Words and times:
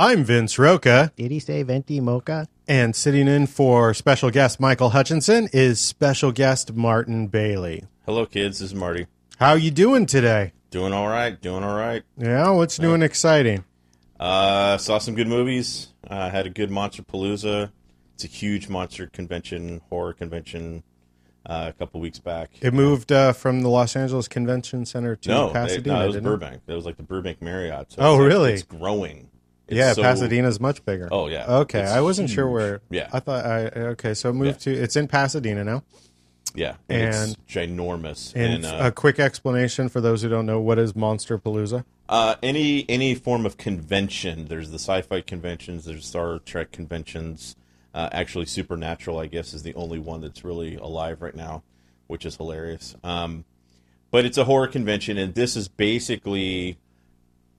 I'm 0.00 0.22
Vince 0.22 0.58
Roca, 0.60 1.12
Did 1.16 1.32
he 1.32 1.40
say 1.40 1.62
venti 1.64 2.00
mocha? 2.00 2.46
and 2.68 2.94
sitting 2.94 3.26
in 3.26 3.46
for 3.48 3.92
special 3.94 4.30
guest 4.30 4.60
Michael 4.60 4.90
Hutchinson 4.90 5.48
is 5.52 5.80
special 5.80 6.30
guest 6.30 6.72
Martin 6.74 7.26
Bailey. 7.26 7.84
Hello, 8.06 8.24
kids. 8.24 8.60
This 8.60 8.70
is 8.70 8.74
Marty. 8.76 9.06
How 9.40 9.54
you 9.54 9.70
doing 9.72 10.06
today? 10.06 10.52
Doing 10.70 10.92
all 10.92 11.08
right. 11.08 11.40
Doing 11.40 11.64
all 11.64 11.76
right. 11.76 12.04
Yeah, 12.16 12.50
what's 12.50 12.78
new 12.78 12.94
and 12.94 13.02
exciting? 13.02 13.64
Uh, 14.20 14.76
saw 14.78 14.98
some 14.98 15.14
good 15.16 15.26
movies. 15.28 15.88
Uh, 16.08 16.30
had 16.30 16.46
a 16.46 16.50
good 16.50 16.70
Monster 16.70 17.02
Palooza. 17.02 17.72
It's 18.14 18.24
a 18.24 18.28
huge 18.28 18.68
monster 18.68 19.06
convention, 19.08 19.80
horror 19.90 20.12
convention. 20.12 20.82
Uh, 21.46 21.70
a 21.70 21.72
couple 21.72 21.98
weeks 22.00 22.18
back. 22.18 22.50
It 22.60 22.74
moved 22.74 23.10
uh, 23.10 23.32
from 23.32 23.62
the 23.62 23.68
Los 23.70 23.96
Angeles 23.96 24.28
Convention 24.28 24.84
Center 24.84 25.16
to 25.16 25.28
no, 25.30 25.46
they- 25.48 25.52
Pasadena. 25.54 25.94
no, 25.96 26.02
it 26.02 26.06
was 26.06 26.14
didn't 26.16 26.26
it? 26.26 26.30
Burbank. 26.30 26.62
It 26.66 26.74
was 26.74 26.84
like 26.84 26.96
the 26.98 27.02
Burbank 27.04 27.40
Marriott. 27.40 27.92
So 27.92 28.02
Oh, 28.02 28.14
it's 28.16 28.28
really? 28.34 28.52
It's 28.52 28.62
growing. 28.64 29.30
It's 29.68 29.76
yeah, 29.76 29.92
so- 29.92 30.02
Pasadena's 30.02 30.60
much 30.60 30.84
bigger. 30.84 31.08
Oh, 31.12 31.28
yeah. 31.28 31.46
Okay, 31.60 31.82
It's 31.82 31.90
I 31.92 32.00
wasn't 32.00 32.30
sure 32.30 32.48
where. 32.48 32.80
Yeah. 32.90 33.08
I 33.12 33.20
thought 33.20 33.44
I 33.44 33.66
okay. 33.92 34.14
So 34.14 34.32
moved 34.32 34.60
to 34.60 34.72
it's 34.72 34.96
in 34.96 35.08
Pasadena 35.08 35.62
now. 35.64 35.82
Yeah, 36.54 36.76
And- 36.88 37.02
it's 37.30 37.36
ginormous. 37.48 38.32
And, 38.34 38.64
And, 38.64 38.66
uh, 38.66 38.78
a 38.86 38.92
quick 38.92 39.20
explanation 39.20 39.88
for 39.88 40.00
those 40.00 40.22
who 40.22 40.28
don't 40.28 40.46
know 40.46 40.60
what 40.60 40.78
is 40.78 40.96
Monster 40.96 41.38
Palooza. 41.38 41.84
Uh, 42.08 42.36
any 42.42 42.88
any 42.88 43.14
form 43.14 43.44
of 43.44 43.58
convention. 43.58 44.46
There's 44.46 44.70
the 44.70 44.78
sci-fi 44.78 45.20
conventions. 45.20 45.84
There's 45.84 46.06
Star 46.06 46.38
Trek 46.38 46.72
conventions. 46.72 47.54
Uh, 47.94 48.08
actually, 48.12 48.46
Supernatural, 48.46 49.18
I 49.18 49.26
guess, 49.26 49.52
is 49.52 49.62
the 49.62 49.74
only 49.74 49.98
one 49.98 50.22
that's 50.22 50.42
really 50.44 50.76
alive 50.76 51.20
right 51.20 51.34
now, 51.34 51.62
which 52.06 52.24
is 52.24 52.36
hilarious. 52.36 52.94
Um, 53.04 53.44
but 54.10 54.24
it's 54.24 54.38
a 54.38 54.44
horror 54.44 54.68
convention, 54.68 55.18
and 55.18 55.34
this 55.34 55.54
is 55.54 55.68
basically 55.68 56.78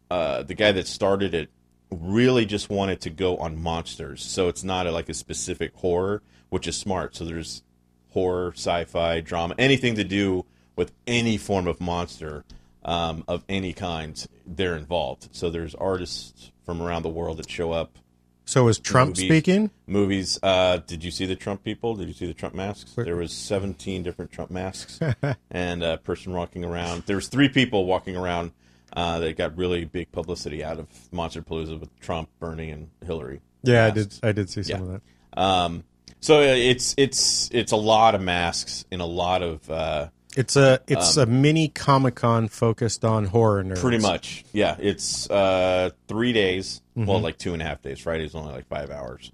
uh, 0.10 0.42
the 0.42 0.56
guy 0.56 0.72
that 0.72 0.88
started 0.88 1.36
it 1.36 1.50
really 1.92 2.46
just 2.46 2.70
wanted 2.70 3.02
to 3.02 3.10
go 3.10 3.38
on 3.38 3.62
monsters. 3.62 4.24
So 4.24 4.48
it's 4.48 4.64
not 4.64 4.88
a, 4.88 4.92
like 4.92 5.10
a 5.10 5.14
specific 5.14 5.74
horror, 5.76 6.22
which 6.50 6.68
is 6.68 6.78
smart. 6.78 7.16
So 7.16 7.26
there's 7.26 7.64
horror, 8.10 8.52
sci-fi, 8.56 9.22
drama, 9.22 9.56
anything 9.58 9.96
to 9.96 10.04
do 10.04 10.46
with 10.76 10.92
any 11.08 11.38
form 11.38 11.68
of 11.68 11.82
monster 11.82 12.46
um, 12.84 13.24
of 13.28 13.44
any 13.50 13.74
kind. 13.74 14.26
They're 14.46 14.76
involved. 14.76 15.30
So 15.32 15.50
there's 15.50 15.76
artists 15.76 16.52
from 16.66 16.82
around 16.82 17.04
the 17.04 17.10
world 17.10 17.38
that 17.38 17.50
show 17.50 17.72
up. 17.72 17.98
So 18.46 18.68
is 18.68 18.80
Trump 18.80 19.10
Movies. 19.10 19.26
speaking? 19.26 19.70
Movies. 19.86 20.40
Uh, 20.42 20.78
did 20.78 21.04
you 21.04 21.12
see 21.12 21.28
the 21.28 21.36
Trump 21.36 21.64
people? 21.64 21.96
Did 21.96 22.08
you 22.08 22.16
see 22.16 22.26
the 22.26 22.34
Trump 22.34 22.56
masks? 22.56 22.94
There 22.96 23.16
was 23.16 23.32
17 23.32 24.02
different 24.02 24.32
Trump 24.32 24.50
masks, 24.50 25.00
and 25.52 25.84
a 25.84 25.98
person 25.98 26.34
walking 26.34 26.66
around. 26.66 27.04
There 27.06 27.16
was 27.16 27.28
three 27.28 27.50
people 27.50 27.86
walking 27.86 28.16
around 28.16 28.52
uh, 28.94 29.20
that 29.20 29.38
got 29.38 29.58
really 29.58 29.86
big 29.86 30.12
publicity 30.12 30.64
out 30.64 30.80
of 30.80 30.88
Monster 31.12 31.42
Palooza 31.42 31.80
with 31.80 31.98
Trump, 32.00 32.30
Bernie, 32.40 32.70
and 32.72 32.90
Hillary. 33.06 33.42
Yeah, 33.64 33.86
I 33.86 33.90
did. 33.92 34.14
I 34.24 34.32
did 34.32 34.50
see 34.50 34.64
some 34.64 34.80
Yeah. 34.88 34.94
of 34.96 35.02
that. 35.36 35.42
Um, 35.42 35.84
so 36.22 36.40
uh, 36.40 36.44
it's 36.44 36.96
it's 36.98 37.50
it's 37.54 37.72
a 37.72 37.78
lot 37.78 38.16
of 38.16 38.22
masks 38.22 38.86
and 38.92 39.02
a 39.02 39.06
lot 39.06 39.42
of 39.44 39.70
uh, 39.70 40.08
It's 40.36 40.56
a 40.56 40.80
it's 40.88 41.18
a 41.18 41.26
mini 41.26 41.68
Comic 41.70 42.16
Con 42.16 42.48
focused 42.48 43.06
on 43.06 43.26
horror 43.26 43.64
nerds. 43.64 43.76
Um, 43.78 43.82
pretty 43.82 44.00
much 44.00 44.44
yeah. 44.54 44.76
It's 44.80 45.30
uh, 45.30 45.92
three 46.08 46.34
days, 46.34 46.82
well, 46.96 47.20
like 47.20 47.38
two 47.38 47.54
and 47.54 47.62
a 47.62 47.66
half 47.66 47.82
days. 47.82 48.00
Friday's 48.00 48.36
only 48.36 48.52
like 48.54 48.68
five 48.68 48.90
hours. 48.92 49.32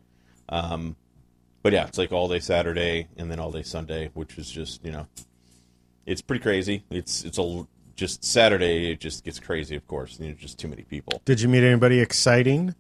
Um, 0.49 0.95
but 1.63 1.73
yeah, 1.73 1.87
it's 1.87 1.97
like 1.97 2.11
all 2.11 2.27
day 2.27 2.39
Saturday 2.39 3.07
and 3.17 3.31
then 3.31 3.39
all 3.39 3.51
day 3.51 3.63
Sunday, 3.63 4.11
which 4.13 4.37
is 4.37 4.49
just 4.51 4.85
you 4.85 4.91
know, 4.91 5.07
it's 6.05 6.21
pretty 6.21 6.41
crazy. 6.43 6.83
It's 6.91 7.23
it's 7.23 7.37
a 7.39 7.65
just 7.95 8.23
Saturday. 8.23 8.91
It 8.91 8.99
just 8.99 9.23
gets 9.23 9.39
crazy, 9.39 9.75
of 9.75 9.88
course. 9.88 10.19
You 10.19 10.29
know, 10.29 10.33
just 10.33 10.59
too 10.59 10.67
many 10.67 10.83
people. 10.83 11.21
Did 11.25 11.41
you 11.41 11.49
meet 11.49 11.63
anybody 11.63 11.99
exciting? 11.99 12.75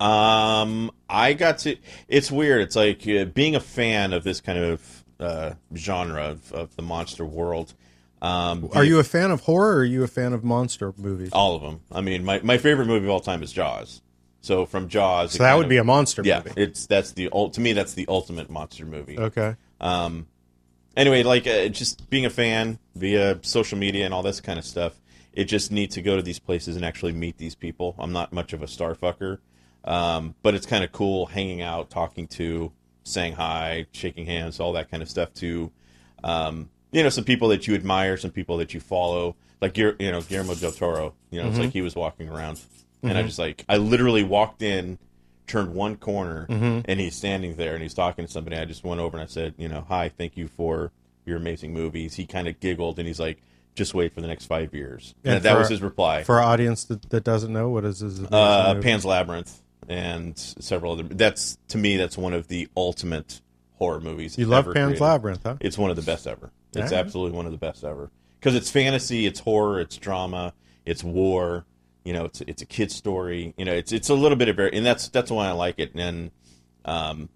Um, 0.00 0.90
I 1.08 1.32
got 1.34 1.58
to. 1.60 1.76
It's 2.06 2.30
weird. 2.30 2.62
It's 2.62 2.76
like 2.76 3.06
uh, 3.08 3.24
being 3.24 3.56
a 3.56 3.60
fan 3.60 4.12
of 4.12 4.24
this 4.24 4.40
kind 4.40 4.58
of 4.58 5.04
uh, 5.18 5.54
genre 5.74 6.24
of, 6.30 6.52
of 6.52 6.76
the 6.76 6.82
monster 6.82 7.24
world. 7.24 7.74
Um, 8.20 8.68
Are 8.74 8.84
you 8.84 8.98
a 8.98 9.04
fan 9.04 9.30
of 9.30 9.42
horror 9.42 9.76
or 9.76 9.78
are 9.78 9.84
you 9.84 10.02
a 10.02 10.08
fan 10.08 10.32
of 10.32 10.42
monster 10.42 10.92
movies? 10.96 11.30
all 11.32 11.54
of 11.54 11.62
them? 11.62 11.80
I 11.92 12.00
mean, 12.00 12.24
my, 12.24 12.40
my 12.42 12.58
favorite 12.58 12.86
movie 12.86 13.06
of 13.06 13.10
all 13.10 13.20
time 13.20 13.44
is 13.44 13.52
Jaws. 13.52 14.02
So 14.40 14.66
from 14.66 14.88
Jaws, 14.88 15.32
so 15.32 15.42
that 15.42 15.56
would 15.56 15.68
be 15.68 15.76
a 15.76 15.84
monster 15.84 16.22
yeah. 16.24 16.42
movie. 16.44 16.60
It's 16.60 16.86
that's 16.86 17.12
the 17.12 17.28
to 17.28 17.60
me 17.60 17.72
that's 17.72 17.94
the 17.94 18.06
ultimate 18.08 18.48
monster 18.48 18.86
movie. 18.86 19.18
Okay. 19.18 19.56
Um, 19.80 20.26
anyway, 20.96 21.22
like 21.22 21.46
uh, 21.46 21.68
just 21.68 22.08
being 22.10 22.24
a 22.26 22.30
fan 22.30 22.78
via 22.94 23.38
social 23.42 23.78
media 23.78 24.04
and 24.04 24.14
all 24.14 24.22
this 24.22 24.40
kind 24.40 24.58
of 24.58 24.64
stuff, 24.64 24.94
it 25.32 25.44
just 25.44 25.70
neat 25.70 25.92
to 25.92 26.02
go 26.02 26.16
to 26.16 26.22
these 26.22 26.38
places 26.38 26.76
and 26.76 26.84
actually 26.84 27.12
meet 27.12 27.38
these 27.38 27.54
people. 27.54 27.94
I'm 27.98 28.12
not 28.12 28.32
much 28.32 28.52
of 28.52 28.62
a 28.62 28.66
star 28.68 28.94
fucker, 28.94 29.38
um, 29.84 30.34
but 30.42 30.54
it's 30.54 30.66
kind 30.66 30.84
of 30.84 30.92
cool 30.92 31.26
hanging 31.26 31.62
out, 31.62 31.90
talking 31.90 32.26
to, 32.28 32.72
saying 33.04 33.34
hi, 33.34 33.86
shaking 33.92 34.26
hands, 34.26 34.60
all 34.60 34.72
that 34.72 34.90
kind 34.90 35.02
of 35.02 35.08
stuff. 35.08 35.32
To 35.34 35.70
um, 36.24 36.70
you 36.90 37.02
know, 37.02 37.08
some 37.08 37.24
people 37.24 37.48
that 37.48 37.66
you 37.66 37.74
admire, 37.74 38.16
some 38.16 38.30
people 38.30 38.56
that 38.58 38.74
you 38.74 38.80
follow, 38.80 39.36
like 39.60 39.74
Guir- 39.74 39.96
you 39.98 40.10
know 40.10 40.20
Guillermo 40.20 40.54
del 40.54 40.72
Toro. 40.72 41.14
You 41.30 41.42
know, 41.42 41.48
it's 41.48 41.58
like 41.58 41.72
he 41.72 41.82
was 41.82 41.94
walking 41.94 42.28
around, 42.28 42.60
and 43.02 43.16
I 43.16 43.22
just 43.22 43.38
like 43.38 43.64
I 43.68 43.76
literally 43.76 44.24
walked 44.24 44.62
in 44.62 44.98
turned 45.48 45.74
one 45.74 45.96
corner 45.96 46.46
and 46.48 47.00
he's 47.00 47.16
standing 47.16 47.56
there 47.56 47.74
and 47.74 47.82
he's 47.82 47.94
talking 47.94 48.24
to 48.26 48.30
somebody. 48.30 48.56
I 48.56 48.64
just 48.64 48.84
went 48.84 49.00
over 49.00 49.16
and 49.16 49.24
I 49.24 49.26
said, 49.26 49.54
you 49.58 49.68
know, 49.68 49.84
hi, 49.88 50.08
thank 50.10 50.36
you 50.36 50.46
for 50.48 50.92
your 51.24 51.36
amazing 51.38 51.72
movies. 51.72 52.14
He 52.14 52.26
kind 52.26 52.46
of 52.48 52.60
giggled 52.60 52.98
and 52.98 53.06
he's 53.08 53.18
like, 53.20 53.42
just 53.74 53.94
wait 53.94 54.12
for 54.14 54.20
the 54.20 54.26
next 54.26 54.46
five 54.46 54.74
years. 54.74 55.14
And, 55.24 55.34
And 55.36 55.42
that 55.44 55.58
was 55.58 55.68
his 55.68 55.82
reply. 55.82 56.22
For 56.24 56.36
our 56.36 56.42
audience 56.42 56.84
that, 56.84 57.10
that 57.10 57.24
doesn't 57.24 57.52
know, 57.52 57.68
what 57.70 57.84
is 57.84 58.00
his? 58.00 58.20
uh, 58.24 58.72
movie? 58.74 58.84
Pan's 58.84 59.04
Labyrinth 59.04 59.62
and 59.88 60.36
several 60.38 60.92
other. 60.92 61.02
That's 61.04 61.58
to 61.68 61.78
me, 61.78 61.96
that's 61.96 62.18
one 62.18 62.34
of 62.34 62.48
the 62.48 62.68
ultimate 62.76 63.40
horror 63.78 64.00
movies. 64.00 64.36
you 64.36 64.46
love 64.46 64.64
Pan's 64.66 64.74
created. 64.74 65.00
Labyrinth, 65.00 65.42
huh? 65.44 65.56
It's 65.60 65.78
one 65.78 65.90
of 65.90 65.96
the 65.96 66.02
best 66.02 66.26
ever. 66.26 66.50
It's 66.74 66.92
absolutely 66.92 67.36
one 67.36 67.46
of 67.46 67.52
the 67.52 67.58
best 67.58 67.82
ever 67.84 68.10
because 68.38 68.54
it's 68.54 68.70
fantasy, 68.70 69.26
it's 69.26 69.40
horror, 69.40 69.80
it's 69.80 69.96
drama, 69.96 70.52
it's 70.84 71.02
war. 71.02 71.64
You 72.08 72.14
know, 72.14 72.24
it's 72.24 72.40
it's 72.40 72.62
a 72.62 72.66
kid's 72.66 72.94
story. 72.94 73.52
You 73.58 73.66
know, 73.66 73.74
it's 73.74 73.92
it's 73.92 74.08
a 74.08 74.14
little 74.14 74.38
bit 74.38 74.48
of 74.48 74.58
and 74.58 74.86
that's 74.86 75.08
that's 75.08 75.30
why 75.30 75.46
I 75.46 75.52
like 75.52 75.74
it. 75.78 75.94
And 75.94 76.30
um, 76.86 77.28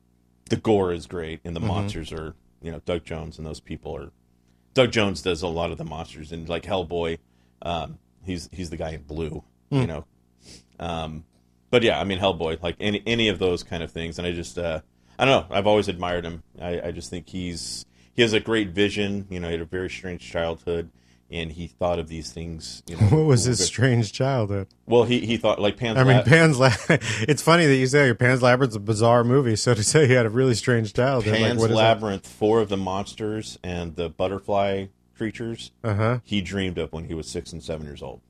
the 0.48 0.56
gore 0.56 0.94
is 0.94 1.06
great, 1.06 1.40
and 1.44 1.54
the 1.54 1.60
Mm-hmm. 1.60 1.68
monsters 1.68 2.10
are 2.10 2.34
you 2.62 2.72
know 2.72 2.80
Doug 2.86 3.04
Jones 3.04 3.36
and 3.36 3.46
those 3.46 3.60
people 3.60 3.94
are. 3.94 4.12
Doug 4.72 4.90
Jones 4.90 5.20
does 5.20 5.42
a 5.42 5.46
lot 5.48 5.72
of 5.72 5.76
the 5.76 5.84
monsters, 5.84 6.32
and 6.32 6.48
like 6.48 6.62
Hellboy, 6.62 7.18
um, 7.60 7.98
he's 8.24 8.48
he's 8.50 8.70
the 8.70 8.78
guy 8.78 8.92
in 8.92 9.02
blue. 9.02 9.44
Hmm. 9.70 9.80
You 9.82 9.86
know, 9.86 10.04
um, 10.80 11.24
but 11.70 11.82
yeah, 11.82 12.00
I 12.00 12.04
mean 12.04 12.18
Hellboy, 12.18 12.62
like 12.62 12.76
any 12.80 13.02
any 13.06 13.28
of 13.28 13.38
those 13.38 13.62
kind 13.62 13.82
of 13.82 13.90
things, 13.90 14.16
and 14.16 14.26
I 14.26 14.32
just 14.32 14.56
uh, 14.56 14.80
I 15.18 15.26
don't 15.26 15.50
know. 15.50 15.54
I've 15.54 15.66
always 15.66 15.88
admired 15.88 16.24
him. 16.24 16.42
I, 16.58 16.80
I 16.80 16.90
just 16.92 17.10
think 17.10 17.28
he's 17.28 17.84
he 18.14 18.22
has 18.22 18.32
a 18.32 18.40
great 18.40 18.70
vision. 18.70 19.26
You 19.28 19.38
know, 19.40 19.48
he 19.48 19.52
had 19.52 19.60
a 19.60 19.66
very 19.66 19.90
strange 19.90 20.22
childhood, 20.30 20.88
and 21.32 21.50
he 21.52 21.66
thought 21.66 21.98
of 21.98 22.08
these 22.08 22.30
things. 22.32 22.82
You 22.86 22.96
know, 23.00 23.02
What 23.06 23.24
was 23.26 23.44
his 23.44 23.58
but- 23.58 23.66
strange 23.66 24.12
childhood? 24.12 24.68
Well, 24.86 25.04
he 25.04 25.20
he 25.26 25.36
thought 25.36 25.58
like 25.60 25.76
Pan's. 25.76 25.98
I 25.98 26.04
mean, 26.04 26.16
Lab- 26.18 26.26
Pan's 26.26 26.58
Labyrinth. 26.58 27.24
It's 27.28 27.42
funny 27.42 27.66
that 27.66 27.76
you 27.76 27.86
say 27.86 28.12
Pan's 28.14 28.42
Labyrinth's 28.42 28.76
a 28.76 28.80
bizarre 28.80 29.24
movie. 29.24 29.56
So 29.56 29.74
to 29.74 29.82
say 29.82 30.06
he 30.06 30.12
had 30.14 30.26
a 30.26 30.30
really 30.30 30.54
strange 30.54 30.92
childhood, 30.92 31.32
like 31.32 31.42
Pan's 31.42 31.60
what 31.60 31.70
is 31.70 31.76
Labyrinth, 31.76 32.26
four 32.26 32.60
of 32.60 32.68
the 32.68 32.76
monsters 32.76 33.58
and 33.62 33.96
the 33.96 34.08
butterfly 34.08 34.86
creatures 35.16 35.70
Uh 35.84 35.94
huh. 35.94 36.18
he 36.24 36.40
dreamed 36.40 36.78
of 36.78 36.92
when 36.92 37.04
he 37.04 37.14
was 37.14 37.28
six 37.28 37.52
and 37.52 37.62
seven 37.62 37.86
years 37.86 38.02
old. 38.02 38.20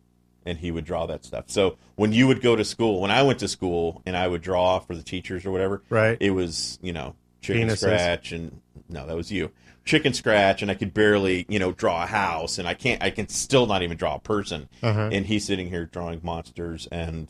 And 0.45 0.59
he 0.59 0.71
would 0.73 0.85
draw 0.85 1.07
that 1.07 1.25
stuff. 1.25 1.45
So 1.47 1.77
when 1.95 2.13
you 2.13 2.27
would 2.27 2.43
go 2.43 2.57
to 2.57 2.65
school, 2.65 3.01
when 3.01 3.13
I 3.13 3.23
went 3.23 3.39
to 3.39 3.49
school 3.49 4.03
and 4.05 4.17
I 4.17 4.27
would 4.27 4.43
draw 4.43 4.81
for 4.81 4.97
the 4.97 5.03
teachers 5.05 5.47
or 5.47 5.53
whatever, 5.53 5.83
Right. 5.89 6.17
it 6.21 6.33
was, 6.33 6.81
you 6.83 6.93
know, 6.93 7.15
chicken 7.41 7.69
Penises. 7.69 7.79
scratch 7.79 8.33
and 8.33 8.61
no, 8.89 9.07
that 9.07 9.15
was 9.17 9.31
you. 9.31 9.53
Chicken 9.85 10.13
scratch 10.15 10.63
and 10.63 10.71
I 10.71 10.75
could 10.75 10.95
barely, 10.95 11.45
you 11.49 11.59
know, 11.59 11.73
draw 11.73 12.05
a 12.05 12.07
house 12.07 12.59
and 12.59 12.69
I 12.69 12.75
can't 12.75 13.03
I 13.03 13.11
can 13.11 13.29
still 13.29 13.67
not 13.67 13.83
even 13.83 13.97
draw 13.97 14.17
a 14.17 14.21
person. 14.21 14.69
Uh-huh. 14.83 15.11
And 15.13 15.27
he's 15.27 15.45
sitting 15.45 15.69
here 15.69 15.87
drawing 15.87 16.21
monsters 16.23 16.87
and 16.93 17.29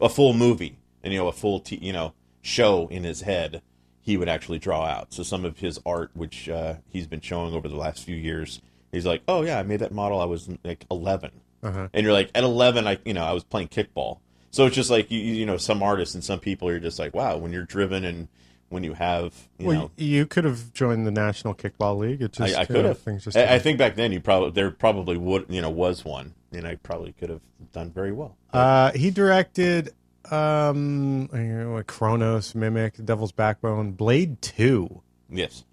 a 0.00 0.08
full 0.08 0.34
movie 0.34 0.78
and 1.02 1.12
you 1.12 1.18
know, 1.18 1.28
a 1.28 1.32
full 1.32 1.60
t- 1.60 1.78
you 1.80 1.92
know, 1.92 2.12
show 2.42 2.86
in 2.88 3.04
his 3.04 3.22
head 3.22 3.62
he 4.06 4.16
would 4.16 4.28
actually 4.28 4.60
draw 4.60 4.84
out. 4.84 5.12
So 5.12 5.24
some 5.24 5.44
of 5.44 5.58
his 5.58 5.80
art, 5.84 6.12
which 6.14 6.48
uh, 6.48 6.74
he's 6.88 7.08
been 7.08 7.20
showing 7.20 7.54
over 7.54 7.66
the 7.66 7.76
last 7.76 8.04
few 8.04 8.14
years, 8.14 8.62
he's 8.92 9.04
like, 9.04 9.22
"Oh 9.26 9.42
yeah, 9.42 9.58
I 9.58 9.64
made 9.64 9.80
that 9.80 9.92
model. 9.92 10.20
I 10.20 10.26
was 10.26 10.48
like 10.62 10.84
11." 10.90 11.32
Uh-huh. 11.62 11.88
And 11.92 12.04
you're 12.04 12.12
like, 12.12 12.30
at 12.34 12.44
11, 12.44 12.86
I 12.86 12.98
you 13.04 13.14
know 13.14 13.24
I 13.24 13.32
was 13.32 13.42
playing 13.42 13.68
kickball. 13.68 14.20
So 14.52 14.64
it's 14.64 14.76
just 14.76 14.90
like 14.90 15.10
you 15.10 15.18
you 15.18 15.44
know 15.44 15.56
some 15.56 15.82
artists 15.82 16.14
and 16.14 16.22
some 16.22 16.38
people 16.38 16.68
are 16.68 16.78
just 16.78 17.00
like, 17.00 17.14
wow, 17.14 17.36
when 17.36 17.52
you're 17.52 17.64
driven 17.64 18.04
and 18.04 18.28
when 18.68 18.82
you 18.84 18.94
have 18.94 19.32
you 19.58 19.66
Well, 19.68 19.76
know. 19.80 19.90
you 19.96 20.26
could 20.26 20.44
have 20.44 20.72
joined 20.72 21.06
the 21.06 21.10
National 21.10 21.54
Kickball 21.54 21.98
League. 21.98 22.20
It 22.22 22.32
just 22.32 22.56
I, 22.56 22.62
I 22.62 22.64
could 22.64 22.84
have. 22.84 22.98
things 22.98 23.24
just 23.24 23.36
I, 23.36 23.54
I 23.54 23.58
think 23.58 23.78
back 23.78 23.94
then 23.96 24.12
you 24.12 24.20
probably 24.20 24.50
there 24.50 24.70
probably 24.70 25.16
would 25.16 25.46
you 25.48 25.62
know 25.62 25.70
was 25.70 26.04
one, 26.04 26.34
and 26.52 26.66
I 26.66 26.74
probably 26.76 27.12
could 27.12 27.30
have 27.30 27.42
done 27.72 27.90
very 27.90 28.12
well. 28.12 28.36
Uh, 28.52 28.92
he 28.92 29.10
directed 29.10 29.92
um, 30.30 31.28
you 31.32 31.38
know, 31.40 31.74
like 31.74 31.86
Cronos, 31.86 32.54
Mimic, 32.54 33.04
Devil's 33.04 33.32
Backbone, 33.32 33.92
Blade 33.92 34.40
Two. 34.42 35.02
Yes, 35.30 35.64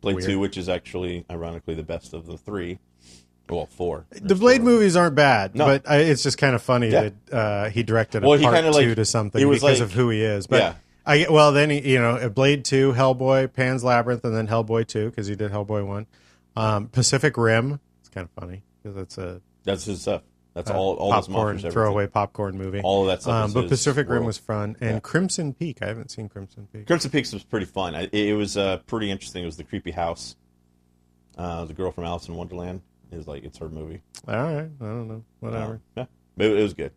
Blade 0.00 0.16
Weird. 0.16 0.28
Two, 0.28 0.38
which 0.38 0.56
is 0.56 0.68
actually 0.68 1.24
ironically 1.30 1.74
the 1.74 1.82
best 1.82 2.12
of 2.14 2.26
the 2.26 2.36
three. 2.36 2.78
Well, 3.48 3.66
four. 3.66 4.06
The 4.10 4.34
Blade 4.34 4.58
four. 4.62 4.64
movies 4.70 4.96
aren't 4.96 5.14
bad, 5.14 5.54
No. 5.54 5.66
but 5.66 5.88
I, 5.88 5.98
it's 5.98 6.22
just 6.24 6.36
kind 6.36 6.54
of 6.56 6.62
funny 6.62 6.88
Yeah. 6.90 7.10
that 7.28 7.32
uh, 7.32 7.70
he 7.70 7.84
directed 7.84 8.24
a 8.24 8.26
Well, 8.28 8.36
he 8.38 8.44
part 8.44 8.56
kinda, 8.56 8.72
two 8.72 8.88
like- 8.88 8.96
to 8.96 9.04
something 9.04 9.48
because 9.48 9.62
like- 9.62 9.80
of 9.80 9.92
who 9.92 10.10
he 10.10 10.20
is. 10.22 10.46
But 10.48 10.60
Yeah. 10.60 10.74
I 11.06 11.26
well 11.30 11.52
then 11.52 11.70
he, 11.70 11.92
you 11.92 12.00
know 12.00 12.28
Blade 12.30 12.64
two, 12.64 12.92
Hellboy, 12.92 13.52
Pan's 13.52 13.84
Labyrinth, 13.84 14.24
and 14.24 14.34
then 14.36 14.48
Hellboy 14.48 14.86
two 14.88 15.10
because 15.10 15.26
he 15.26 15.36
did 15.36 15.52
Hellboy 15.52 15.86
one. 15.86 16.06
Um, 16.56 16.88
Pacific 16.88 17.36
Rim. 17.36 17.80
It's 18.00 18.08
kind 18.08 18.24
of 18.28 18.30
funny 18.42 18.62
because 18.82 18.96
it's 18.96 19.18
a 19.18 19.40
That's 19.64 19.84
his 19.84 20.02
stuff. 20.02 20.22
That's 20.54 20.70
all. 20.70 20.94
All 20.94 21.12
those 21.12 21.26
popcorn 21.26 21.46
monsters. 21.46 21.64
everything. 21.66 21.70
throwaway 21.72 22.06
popcorn 22.06 22.56
movie. 22.56 22.80
All 22.82 23.02
of 23.02 23.08
that 23.08 23.20
stuff. 23.22 23.34
Um, 23.34 23.48
is 23.48 23.54
but 23.54 23.68
Pacific 23.68 24.08
Rim 24.08 24.16
world. 24.20 24.26
was 24.26 24.38
fun, 24.38 24.74
and 24.80 24.90
Yeah. 24.94 25.00
Crimson 25.00 25.52
Peak. 25.52 25.82
I 25.82 25.86
haven't 25.86 26.10
seen 26.10 26.28
Crimson 26.30 26.66
Peak. 26.72 26.86
Crimson 26.86 27.10
Peaks 27.10 27.32
was 27.34 27.44
pretty 27.44 27.66
fun. 27.66 27.94
I, 27.94 28.04
it, 28.04 28.14
it 28.14 28.34
was 28.34 28.56
uh, 28.56 28.78
pretty 28.86 29.10
interesting. 29.10 29.42
It 29.42 29.46
was 29.46 29.58
the 29.58 29.64
creepy 29.64 29.90
house. 29.90 30.34
Uh, 31.36 31.66
the 31.66 31.74
girl 31.74 31.90
from 31.92 32.04
Alice 32.04 32.26
in 32.28 32.34
Wonderland 32.34 32.80
is 33.12 33.28
like 33.28 33.44
it's 33.44 33.58
her 33.58 33.68
movie. 33.68 34.00
All 34.26 34.34
right, 34.34 34.70
I 34.80 34.84
don't 34.84 35.08
know, 35.08 35.22
whatever. 35.40 35.80
Uh, 35.94 36.06
yeah, 36.38 36.46
it, 36.46 36.52
it 36.58 36.62
was 36.62 36.72
good. 36.72 36.92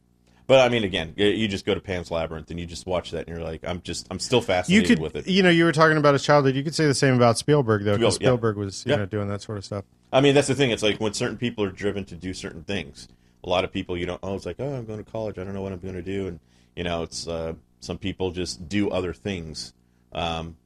But 0.49 0.61
I 0.61 0.69
mean, 0.69 0.83
again, 0.83 1.13
you 1.15 1.47
just 1.47 1.63
go 1.63 1.75
to 1.75 1.79
Pan's 1.79 2.09
Labyrinth 2.09 2.49
and 2.49 2.59
you 2.59 2.65
just 2.65 2.87
watch 2.87 3.11
that, 3.11 3.27
and 3.27 3.29
you're 3.29 3.45
like, 3.45 3.61
I'm 3.63 3.81
just, 3.83 4.07
I'm 4.09 4.17
still 4.17 4.39
you 4.39 4.45
fascinated 4.45 4.87
could, 4.87 4.99
with 4.99 5.15
it. 5.15 5.27
you 5.27 5.43
know, 5.43 5.51
you 5.51 5.63
were 5.63 5.71
talking 5.71 5.95
about 5.95 6.13
his 6.15 6.23
childhood. 6.23 6.55
You 6.55 6.63
could 6.63 6.73
say 6.73 6.87
the 6.87 6.95
same 6.95 7.13
about 7.13 7.37
Spielberg 7.37 7.83
though, 7.83 7.95
because 7.97 8.15
Spiel- 8.15 8.25
yeah. 8.25 8.29
Spielberg 8.31 8.57
was 8.57 8.83
you 8.83 8.93
Yeah. 8.93 8.95
know 8.97 9.05
doing 9.05 9.27
that 9.29 9.43
sort 9.43 9.59
of 9.59 9.65
stuff. 9.65 9.85
I 10.11 10.21
mean, 10.21 10.33
that's 10.33 10.47
the 10.47 10.55
thing. 10.55 10.71
It's 10.71 10.81
like 10.81 10.99
when 10.99 11.13
certain 11.13 11.37
people 11.37 11.63
are 11.65 11.69
driven 11.71 12.03
to 12.05 12.15
do 12.15 12.33
certain 12.33 12.63
things. 12.63 13.07
A 13.43 13.47
lot 13.49 13.63
of 13.63 13.71
people, 13.71 13.95
you 13.95 14.07
don't. 14.07 14.19
Oh, 14.23 14.33
it's 14.33 14.47
like, 14.47 14.55
oh, 14.57 14.73
I'm 14.73 14.85
going 14.85 14.97
to 15.05 15.09
college. 15.11 15.37
I 15.37 15.43
don't 15.43 15.53
know 15.53 15.61
what 15.61 15.71
I'm 15.71 15.77
going 15.79 15.93
to 15.93 16.01
do, 16.01 16.25
and 16.25 16.39
you 16.75 16.83
know, 16.83 17.03
it's 17.03 17.27
uh, 17.27 17.53
some 17.79 17.99
people 17.99 18.31
just 18.31 18.67
do 18.67 18.89
other 18.89 19.13
things. 19.13 19.73
Um, 20.13 20.57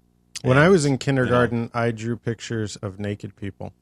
When 0.44 0.56
and, 0.56 0.66
I 0.66 0.70
was 0.70 0.86
in 0.86 0.98
kindergarten, 0.98 1.72
I 1.74 1.92
drew 1.92 2.16
pictures 2.16 2.78
of 2.78 3.02
naked 3.02 3.36
people. 3.36 3.74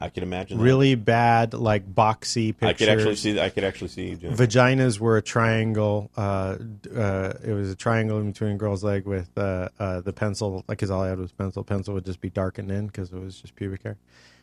I 0.00 0.08
can 0.08 0.22
imagine. 0.22 0.58
that. 0.58 0.64
Really 0.64 0.94
bad, 0.94 1.54
like 1.54 1.86
boxy 1.92 2.56
pictures. 2.56 2.68
I 2.68 2.72
could 2.72 2.88
actually 2.88 3.16
see. 3.16 3.40
I 3.40 3.50
could 3.50 3.64
actually 3.64 3.88
see. 3.88 4.10
You 4.10 4.16
doing 4.16 4.34
that. 4.34 4.48
Vaginas 4.48 4.98
were 5.00 5.16
a 5.16 5.22
triangle. 5.22 6.10
Uh, 6.16 6.56
uh, 6.94 7.32
it 7.44 7.52
was 7.52 7.70
a 7.70 7.76
triangle 7.76 8.18
in 8.18 8.32
between 8.32 8.52
a 8.52 8.56
girl's 8.56 8.84
leg 8.84 9.06
with 9.06 9.30
uh, 9.36 9.68
uh, 9.78 10.00
the 10.00 10.12
pencil. 10.12 10.64
Like, 10.68 10.78
because 10.78 10.90
all 10.90 11.02
I 11.02 11.08
had 11.08 11.18
was 11.18 11.32
pencil. 11.32 11.64
Pencil 11.64 11.94
would 11.94 12.04
just 12.04 12.20
be 12.20 12.30
darkened 12.30 12.70
in 12.70 12.86
because 12.86 13.12
it 13.12 13.18
was 13.18 13.40
just 13.40 13.56
pubic 13.56 13.82
hair. 13.82 13.96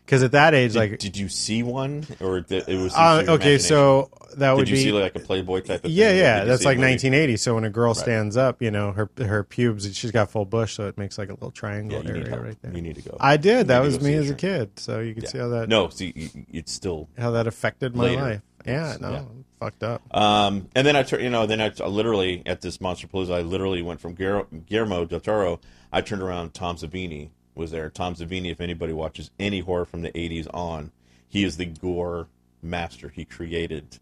Because 0.06 0.22
at 0.22 0.34
that 0.34 0.54
age, 0.54 0.74
Did, 0.74 0.80
like, 0.80 1.00
did 1.00 1.16
you 1.18 1.30
see 1.30 1.64
one, 1.64 2.06
or 2.20 2.42
did, 2.42 2.68
it 2.68 2.76
was? 2.78 2.94
uh, 2.94 3.24
okay, 3.30 3.58
so 3.58 4.10
that 4.36 4.52
would 4.52 4.66
did 4.66 4.72
you 4.72 4.76
be 4.76 4.84
see 4.84 4.92
like 4.92 5.16
a 5.16 5.20
Playboy 5.20 5.62
type 5.62 5.86
of 5.86 5.92
yeah, 5.92 6.10
thing? 6.10 6.18
yeah. 6.18 6.44
That's 6.44 6.66
like 6.66 6.78
1980. 6.78 7.38
So 7.38 7.56
when 7.56 7.64
a 7.64 7.70
girl 7.70 7.94
stands 7.94 8.36
up, 8.36 8.62
you 8.62 8.70
know, 8.70 8.92
her 8.92 9.10
her 9.18 9.44
pubes, 9.46 9.96
she's 9.96 10.12
got 10.12 10.30
full 10.30 10.44
bush, 10.46 10.74
so 10.76 10.88
it 10.88 10.98
makes 10.98 11.18
like 11.18 11.30
a 11.30 11.34
little 11.34 11.52
triangle 11.52 12.04
Yeah, 12.04 12.16
you 12.16 12.22
area 12.22 12.40
right 12.42 12.58
there. 12.62 12.74
You 12.76 12.82
need 12.82 12.96
to 12.96 13.02
go. 13.02 13.16
I 13.20 13.38
did. 13.38 13.68
That 13.68 13.82
was 13.82 14.02
me 14.02 14.14
as 14.16 14.30
a 14.30 14.36
kid. 14.36 14.78
So 14.78 15.00
you 15.00 15.14
can 15.14 15.24
Yeah. 15.24 15.30
see 15.30 15.38
how 15.38 15.48
that 15.50 15.70
no, 15.70 15.88
see, 15.90 16.46
it's 16.52 16.74
still. 16.74 17.08
how 17.18 17.32
that 17.32 17.48
affected 17.48 17.96
my 17.96 18.04
Later. 18.04 18.22
life. 18.22 18.42
Yeah, 18.66 18.98
no, 19.00 19.12
yeah. 19.12 19.24
Fucked 19.60 19.84
up. 19.84 20.02
Um, 20.16 20.68
and 20.76 20.86
then 20.86 20.96
I, 20.98 21.06
you 21.18 21.30
know, 21.30 21.46
then 21.46 21.62
I, 21.62 21.72
I 21.82 21.88
literally 21.88 22.44
at 22.46 22.60
this 22.62 22.82
Monster 22.82 23.08
Palooza, 23.08 23.34
I 23.36 23.42
literally 23.42 23.82
went 23.82 24.02
from 24.02 24.14
Guillermo, 24.16 24.48
Guillermo 24.66 25.06
del 25.06 25.22
Toro. 25.22 25.60
I 25.94 26.02
turned 26.02 26.22
around. 26.22 26.54
Tom 26.54 26.76
Savini 26.76 27.30
was 27.56 27.72
there. 27.72 27.90
Tom 27.90 28.16
Savini, 28.16 28.52
if 28.52 28.62
anybody 28.62 28.94
watches 28.94 29.32
any 29.40 29.60
horror 29.60 29.86
from 29.86 30.02
the 30.02 30.12
'80s 30.12 30.48
on, 30.54 30.92
he 31.28 31.44
is 31.44 31.58
the 31.58 31.66
gore 31.66 32.28
master. 32.62 33.10
He 33.10 33.26
created 33.26 34.00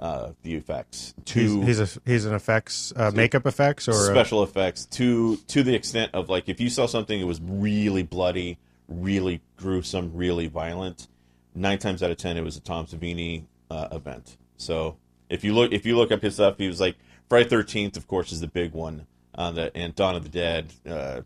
uh, 0.00 0.32
the 0.42 0.54
effects 0.54 1.14
to 1.26 1.60
He's, 1.60 1.78
he's 1.78 1.96
a 1.96 2.00
he's 2.06 2.24
an 2.24 2.34
effects 2.34 2.92
uh, 2.96 3.10
makeup 3.14 3.46
effects 3.46 3.86
or 3.86 3.92
a- 3.92 3.94
special 3.94 4.42
effects 4.42 4.86
to 4.86 5.36
to 5.48 5.62
the 5.62 5.74
extent 5.74 6.10
of 6.14 6.28
like 6.28 6.48
if 6.48 6.60
you 6.60 6.70
saw 6.70 6.86
something 6.86 7.20
that 7.20 7.26
was 7.26 7.40
really 7.42 8.02
bloody, 8.02 8.58
really 8.88 9.42
gruesome, 9.56 10.12
really 10.14 10.46
violent, 10.46 11.06
nine 11.54 11.78
times 11.78 12.02
out 12.02 12.10
of 12.10 12.16
ten 12.16 12.36
it 12.36 12.42
was 12.42 12.56
a 12.56 12.60
Tom 12.60 12.86
Savini 12.86 13.44
uh, 13.70 13.88
event. 13.92 14.38
So 14.56 14.96
if 15.28 15.44
you 15.44 15.54
look 15.54 15.72
if 15.72 15.84
you 15.84 15.96
look 15.96 16.10
up 16.10 16.22
his 16.22 16.34
stuff, 16.34 16.56
he 16.58 16.66
was 16.66 16.80
like 16.80 16.96
Friday 17.28 17.48
Thirteenth, 17.48 17.96
of 17.96 18.06
course, 18.08 18.32
is 18.32 18.40
the 18.40 18.48
big 18.48 18.72
one. 18.72 19.06
Uh, 19.34 19.50
that 19.52 19.72
and 19.74 19.94
Dawn 19.94 20.16
of 20.16 20.24
the 20.24 20.28
Dead, 20.28 20.72
uh, 20.88 21.20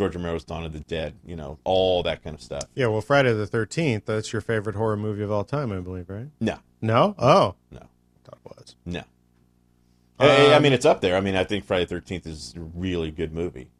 George 0.00 0.16
Romero's 0.16 0.44
Dawn 0.44 0.64
of 0.64 0.72
the 0.72 0.80
Dead, 0.80 1.14
you 1.26 1.36
know, 1.36 1.58
all 1.62 2.02
that 2.04 2.24
kind 2.24 2.34
of 2.34 2.40
stuff. 2.40 2.64
yeah. 2.74 2.86
Well, 2.86 3.02
Friday 3.02 3.34
the 3.34 3.46
Thirteenth. 3.46 4.06
That's 4.06 4.32
your 4.32 4.40
favorite 4.40 4.74
horror 4.76 4.96
movie 4.96 5.22
of 5.22 5.30
all 5.30 5.44
time, 5.44 5.70
I 5.72 5.80
believe, 5.80 6.08
right? 6.08 6.28
No, 6.40 6.58
No. 6.80 7.14
Oh, 7.18 7.54
no, 7.70 7.80
thought 8.24 8.38
it 8.42 8.56
was. 8.58 8.76
no. 8.86 9.02
I- 10.18 10.52
I 10.52 10.54
Um, 10.54 10.62
mean, 10.62 10.72
it's 10.72 10.86
up 10.86 11.02
there. 11.02 11.16
I 11.16 11.20
mean, 11.20 11.34
I 11.36 11.44
think 11.44 11.66
Friday 11.66 11.84
the 11.84 11.88
Thirteenth 11.90 12.26
is 12.26 12.54
a 12.56 12.60
really 12.60 13.10
good 13.10 13.32
movie. 13.34 13.70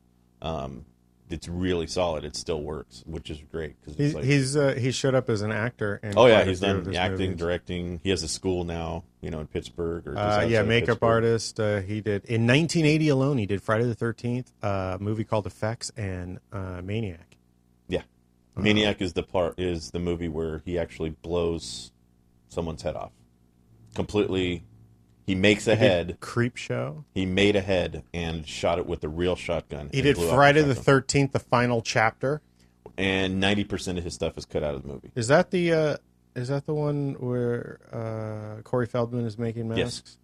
Um, 0.42 0.84
it's 1.30 1.48
really 1.48 1.86
solid. 1.86 2.24
It 2.24 2.36
still 2.36 2.62
works, 2.62 3.02
which 3.06 3.30
is 3.30 3.38
great 3.50 3.80
because 3.80 3.96
He's 3.96 4.14
like, 4.14 4.24
he's 4.24 4.56
uh, 4.56 4.74
he 4.76 4.90
showed 4.90 5.14
up 5.14 5.30
as 5.30 5.42
an 5.42 5.52
actor. 5.52 6.00
In 6.02 6.14
oh 6.16 6.26
yeah, 6.26 6.44
he's 6.44 6.60
done 6.60 6.94
acting, 6.94 7.30
movies. 7.30 7.38
directing. 7.38 8.00
He 8.02 8.10
has 8.10 8.22
a 8.22 8.28
school 8.28 8.64
now, 8.64 9.04
you 9.20 9.30
know, 9.30 9.40
in 9.40 9.46
Pittsburgh 9.46 10.06
or 10.06 10.14
just 10.14 10.40
Uh, 10.40 10.42
yeah, 10.42 10.62
makeup 10.62 11.02
artist. 11.02 11.60
Uh, 11.60 11.80
he 11.80 12.00
did 12.00 12.24
in 12.24 12.46
1980 12.46 13.08
alone. 13.08 13.38
He 13.38 13.46
did 13.46 13.62
Friday 13.62 13.84
the 13.84 13.96
13th, 13.96 14.46
uh, 14.62 14.96
a 15.00 15.02
movie 15.02 15.24
called 15.24 15.46
Effects, 15.46 15.90
and 15.96 16.38
uh, 16.52 16.80
Maniac. 16.82 17.36
Yeah, 17.88 18.02
Maniac 18.56 19.00
is 19.00 19.12
the 19.12 19.22
part 19.22 19.58
is 19.58 19.90
the 19.92 20.00
movie 20.00 20.28
where 20.28 20.62
he 20.64 20.78
actually 20.78 21.10
blows 21.10 21.92
someone's 22.48 22.82
head 22.82 22.96
off 22.96 23.12
completely. 23.94 24.64
He 25.30 25.36
makes 25.36 25.66
a 25.68 25.76
head. 25.76 26.16
Creep 26.20 26.56
Show. 26.56 27.04
He 27.14 27.24
made 27.24 27.54
a 27.54 27.60
head 27.60 28.02
and 28.12 28.46
shot 28.46 28.78
it 28.78 28.86
with 28.86 29.04
a 29.04 29.08
real 29.08 29.36
shotgun. 29.36 29.90
He 29.92 30.02
did 30.02 30.16
Friday 30.16 30.62
the 30.62 30.74
shotgun. 30.74 31.02
13th, 31.02 31.32
the 31.32 31.38
final 31.38 31.82
chapter. 31.82 32.40
and 32.98 33.38
ninety 33.38 33.62
percent 33.64 33.96
of 33.98 34.02
his 34.04 34.14
stuff 34.14 34.36
is 34.36 34.44
cut 34.44 34.62
out 34.64 34.74
of 34.74 34.82
the 34.82 34.88
movie. 34.88 35.10
Is 35.14 35.28
that 35.28 35.50
the 35.52 35.72
uh, 35.72 35.96
is 36.34 36.48
that 36.48 36.66
the 36.66 36.74
one 36.74 37.14
where 37.20 37.78
uh, 38.58 38.62
Corey 38.62 38.86
Feldman 38.86 39.24
is 39.24 39.38
making 39.38 39.68
masks? 39.68 40.02
Yes. 40.04 40.16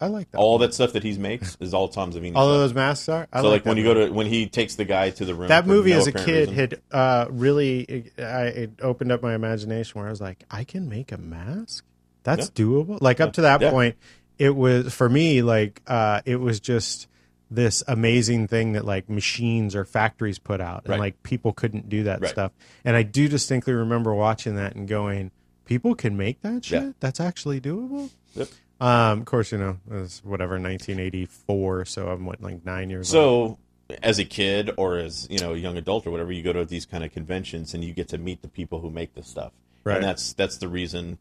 I 0.00 0.06
like 0.06 0.30
that. 0.32 0.38
All 0.38 0.58
that 0.58 0.74
stuff 0.74 0.94
that 0.94 1.04
he 1.04 1.16
makes 1.16 1.56
is 1.60 1.72
all 1.74 1.86
Tom 1.88 2.12
Savini. 2.12 2.32
All 2.34 2.50
of 2.50 2.58
those 2.58 2.74
masks 2.74 3.08
are. 3.08 3.28
I 3.32 3.40
so 3.40 3.48
like 3.50 3.62
that 3.64 3.68
when 3.70 3.78
you 3.78 3.84
go 3.84 3.94
to 3.94 4.10
when 4.12 4.26
he 4.26 4.48
takes 4.48 4.74
the 4.76 4.84
guy 4.84 5.10
to 5.10 5.24
the 5.24 5.34
room. 5.34 5.48
that 5.48 5.66
movie 5.66 5.90
no 5.90 5.98
as 5.98 6.06
a 6.08 6.12
kid 6.12 6.48
reason. 6.50 6.54
had 6.54 6.80
uh, 6.90 7.26
really 7.30 7.80
it, 7.80 8.12
I, 8.18 8.42
it 8.46 8.70
opened 8.80 9.10
up 9.12 9.22
my 9.22 9.34
imagination 9.34 9.98
where 10.00 10.08
I 10.08 10.10
was 10.10 10.20
like, 10.20 10.44
I 10.50 10.64
can 10.64 10.88
make 10.88 11.10
a 11.12 11.18
mask. 11.18 11.84
That's 12.24 12.50
doable. 12.50 12.98
Like 13.00 13.20
up 13.20 13.32
to 13.34 13.40
that 13.42 13.60
Yeah. 13.60 13.70
point, 13.70 13.96
it 14.42 14.56
was 14.56 14.92
for 14.92 15.08
me 15.08 15.40
like 15.42 15.82
uh, 15.86 16.20
it 16.24 16.36
was 16.36 16.58
just 16.58 17.06
this 17.50 17.82
amazing 17.86 18.48
thing 18.48 18.72
that 18.72 18.84
like 18.84 19.08
machines 19.08 19.76
or 19.76 19.84
factories 19.84 20.38
put 20.38 20.60
out, 20.60 20.82
and 20.84 20.90
Right. 20.92 21.00
like 21.00 21.22
people 21.22 21.52
couldn't 21.52 21.88
do 21.88 22.04
that 22.04 22.20
Right. 22.20 22.30
stuff. 22.30 22.50
And 22.84 22.96
I 22.96 23.02
do 23.02 23.28
distinctly 23.28 23.72
remember 23.74 24.14
watching 24.14 24.56
that 24.56 24.74
and 24.74 24.88
going, 24.88 25.30
people 25.64 25.94
can 25.94 26.16
make 26.16 26.40
that 26.42 26.64
shit. 26.64 26.82
Yeah. 26.82 26.92
That's 27.00 27.20
actually 27.20 27.60
doable. 27.60 28.10
Yep. 28.34 28.48
Um, 28.80 29.20
of 29.20 29.24
course, 29.26 29.52
you 29.52 29.58
know, 29.58 29.78
it 29.90 29.94
was 29.94 30.22
whatever 30.24 30.58
1984, 30.58 31.84
so 31.84 32.08
I'm 32.08 32.24
what 32.26 32.40
like 32.42 32.64
nine 32.64 32.90
years 32.90 33.14
old. 33.14 33.58
So, 33.90 33.96
as 34.02 34.18
a 34.18 34.24
kid 34.24 34.70
or 34.76 34.96
as 34.98 35.26
you 35.30 35.38
know 35.38 35.52
a 35.54 35.56
young 35.58 35.76
adult 35.76 36.06
or 36.06 36.10
whatever, 36.10 36.32
you 36.32 36.42
go 36.42 36.52
to 36.52 36.64
these 36.64 36.86
kind 36.86 37.04
of 37.04 37.12
conventions 37.12 37.74
and 37.74 37.84
you 37.84 37.92
get 37.92 38.08
to 38.08 38.18
meet 38.18 38.42
the 38.42 38.48
people 38.48 38.80
who 38.80 38.90
make 38.90 39.14
this 39.14 39.28
stuff. 39.28 39.52
Right. 39.84 39.96
And 39.96 40.04
that's 40.04 40.32
that's 40.32 40.56
the 40.56 40.68
reason 40.68 41.18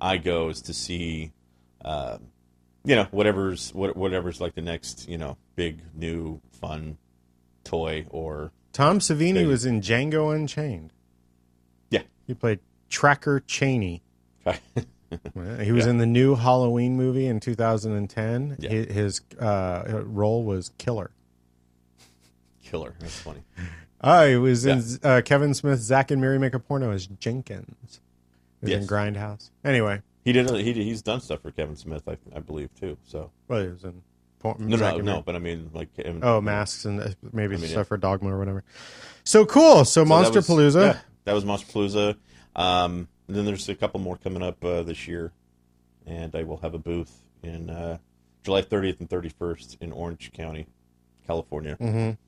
I 0.00 0.18
go 0.18 0.50
is 0.50 0.60
to 0.62 0.74
see, 0.74 1.32
uh, 1.84 2.18
you 2.84 2.96
know, 2.96 3.06
whatever's 3.10 3.72
what, 3.74 3.96
whatever's 3.96 4.40
like 4.40 4.54
the 4.54 4.62
next 4.62 5.08
you 5.08 5.18
know 5.18 5.36
big 5.56 5.80
new 5.94 6.40
fun 6.52 6.96
toy 7.64 8.06
or 8.10 8.52
Tom 8.72 8.98
Savini 9.00 9.34
Maybe. 9.34 9.46
was 9.46 9.64
in 9.64 9.80
Django 9.80 10.34
Unchained. 10.34 10.92
yeah. 11.90 12.02
He 12.26 12.34
played 12.34 12.60
Tracker 12.88 13.40
Chaney. 13.40 14.02
He 15.60 15.72
was 15.72 15.86
Yeah. 15.86 15.90
in 15.90 15.98
the 15.98 16.06
new 16.06 16.36
Halloween 16.36 16.96
movie 16.96 17.26
in 17.26 17.40
2010. 17.40 18.58
Yeah. 18.60 18.70
Hi- 18.70 18.92
His 18.92 19.20
uh, 19.40 20.02
role 20.04 20.44
was 20.44 20.70
Killer. 20.78 21.10
Killer. 22.62 22.94
That's 23.00 23.18
funny. 23.18 23.42
Oh, 24.02 24.28
he 24.28 24.36
was 24.36 24.64
in 24.66 24.82
uh, 25.02 25.20
Kevin 25.24 25.52
Smith's 25.52 25.82
Zack 25.82 26.12
and 26.12 26.20
Miri 26.20 26.38
Make 26.38 26.54
a 26.54 26.60
Porno 26.60 26.92
as 26.92 27.06
Jenkins. 27.08 28.00
He 28.60 28.66
was 28.66 28.82
in 28.82 28.86
Grindhouse. 28.86 29.50
Anyway, 29.64 30.00
He 30.24 30.32
did. 30.32 30.50
He 30.50 30.72
did, 30.72 30.84
he's 30.84 31.02
done 31.02 31.20
stuff 31.20 31.40
for 31.42 31.50
Kevin 31.50 31.76
Smith, 31.76 32.02
I, 32.08 32.18
I 32.34 32.40
believe 32.40 32.74
too. 32.78 32.96
So 33.04 33.30
well, 33.48 33.62
he 33.62 33.68
was 33.68 33.84
in 33.84 34.02
no, 34.58 34.76
Zack 34.76 34.96
no, 34.96 35.02
no. 35.02 35.22
But 35.22 35.36
I 35.36 35.38
mean, 35.38 35.70
like 35.72 35.88
Oh, 36.22 36.40
masks 36.40 36.84
and 36.84 37.00
uh, 37.00 37.08
maybe 37.32 37.54
I 37.54 37.58
mean, 37.58 37.66
stuff 37.68 37.76
yeah. 37.78 37.82
for 37.84 37.96
Dogma 37.96 38.34
or 38.34 38.38
whatever. 38.38 38.64
So 39.24 39.44
cool. 39.46 39.84
So, 39.84 40.02
So 40.02 40.04
Monster 40.04 40.40
Palooza. 40.40 40.94
yeah, 40.94 40.98
that 41.24 41.32
was 41.34 41.44
Monster 41.44 41.72
Palooza. 41.72 42.16
Um, 42.56 43.08
and 43.28 43.36
then 43.36 43.44
there's 43.44 43.68
a 43.68 43.74
couple 43.74 44.00
more 44.00 44.16
coming 44.16 44.42
up 44.42 44.64
uh, 44.64 44.82
this 44.82 45.06
year, 45.06 45.32
and 46.06 46.34
I 46.34 46.42
will 46.42 46.56
have 46.58 46.74
a 46.74 46.78
booth 46.78 47.22
in 47.42 47.70
uh, 47.70 47.98
July 48.42 48.62
30th 48.62 49.00
and 49.00 49.08
31st 49.08 49.76
in 49.80 49.92
Orange 49.92 50.32
County, 50.32 50.66
California. 51.26 51.76
Mhm. 51.80 52.18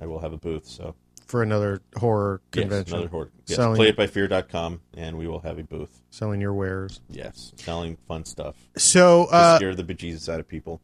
I 0.00 0.06
will 0.06 0.20
have 0.20 0.32
a 0.32 0.38
booth. 0.38 0.66
So 0.66 0.94
for 1.32 1.42
another 1.42 1.80
horror 1.96 2.42
yes, 2.54 2.60
convention. 2.62 2.94
another 2.94 3.08
horror. 3.08 3.30
Yes, 3.46 3.56
Selling- 3.56 3.80
playitbyfear.com, 3.80 4.82
and 4.98 5.16
we 5.16 5.26
will 5.26 5.40
have 5.40 5.58
a 5.58 5.62
booth. 5.64 6.02
selling 6.10 6.42
your 6.42 6.52
wares. 6.52 7.00
Yes, 7.08 7.54
selling 7.56 7.96
fun 8.06 8.26
stuff 8.26 8.54
So, 8.76 9.24
to 9.26 9.32
uh, 9.34 9.56
scare 9.56 9.74
the 9.74 9.82
bejesus 9.82 10.28
out 10.32 10.40
of 10.40 10.46
people. 10.46 10.82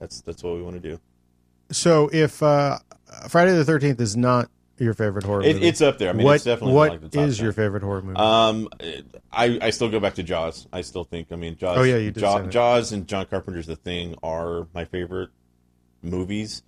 That's 0.00 0.22
that's 0.22 0.42
what 0.42 0.54
we 0.54 0.62
want 0.62 0.82
to 0.82 0.88
do. 0.90 0.98
so 1.70 2.08
if 2.12 2.42
uh, 2.42 2.78
Friday 3.28 3.52
the 3.52 3.64
Thirteenth 3.64 4.00
is 4.00 4.16
not 4.16 4.48
your 4.78 4.94
favorite 4.94 5.24
horror 5.24 5.42
It, 5.42 5.56
movie? 5.56 5.68
it's 5.68 5.82
up 5.82 5.98
there. 5.98 6.08
I 6.08 6.12
mean, 6.14 6.24
what 6.24 6.36
it's 6.36 6.44
definitely 6.44 6.74
what 6.74 6.90
like 7.02 7.14
is 7.14 7.36
10. 7.36 7.44
your 7.44 7.52
favorite 7.52 7.82
horror 7.82 8.00
movie? 8.02 8.16
Um, 8.16 8.68
I 9.30 9.58
I 9.60 9.68
still 9.70 9.90
go 9.90 10.00
back 10.00 10.14
to 10.14 10.22
Jaws. 10.22 10.66
I 10.72 10.80
still 10.80 11.04
think. 11.04 11.30
I 11.30 11.36
mean, 11.36 11.58
Jaws. 11.58 11.76
Oh, 11.76 11.82
yeah, 11.82 11.96
you 11.98 12.10
did 12.10 12.20
Jaw- 12.20 12.38
say 12.38 12.42
that. 12.44 12.50
Jaws 12.50 12.90
and 12.92 13.06
John 13.06 13.26
Carpenter's 13.26 13.66
The 13.66 13.76
Thing 13.76 14.16
are 14.22 14.66
my 14.72 14.86
favorite 14.86 15.28
movies. 16.02 16.62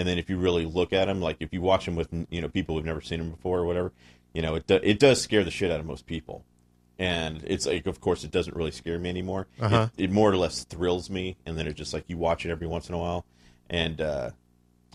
And 0.00 0.08
then 0.08 0.16
if 0.16 0.30
you 0.30 0.38
really 0.38 0.64
look 0.64 0.94
at 0.94 1.08
them, 1.08 1.20
like 1.20 1.36
if 1.40 1.52
you 1.52 1.60
watch 1.60 1.84
them 1.84 1.94
with 1.94 2.08
you 2.30 2.40
know 2.40 2.48
people 2.48 2.74
who've 2.74 2.86
never 2.86 3.02
seen 3.02 3.18
them 3.18 3.30
before 3.32 3.58
or 3.58 3.66
whatever, 3.66 3.92
you 4.32 4.40
know 4.40 4.54
it 4.54 4.66
do, 4.66 4.80
it 4.82 4.98
does 4.98 5.20
scare 5.20 5.44
the 5.44 5.50
shit 5.50 5.70
out 5.70 5.78
of 5.78 5.84
most 5.84 6.06
people. 6.06 6.42
And 6.98 7.44
it's 7.46 7.66
like, 7.66 7.84
of 7.84 8.00
course, 8.00 8.24
it 8.24 8.30
doesn't 8.30 8.56
really 8.56 8.70
scare 8.70 8.98
me 8.98 9.10
anymore. 9.10 9.46
Uh-huh. 9.60 9.88
It, 9.98 10.04
it 10.04 10.10
more 10.10 10.30
or 10.30 10.38
less 10.38 10.64
thrills 10.64 11.10
me, 11.10 11.36
and 11.44 11.58
then 11.58 11.66
it's 11.66 11.76
just 11.76 11.92
like 11.92 12.04
you 12.08 12.16
watch 12.16 12.46
it 12.46 12.50
every 12.50 12.66
once 12.66 12.88
in 12.88 12.94
a 12.94 12.98
while. 12.98 13.26
And 13.68 14.00
uh, 14.00 14.30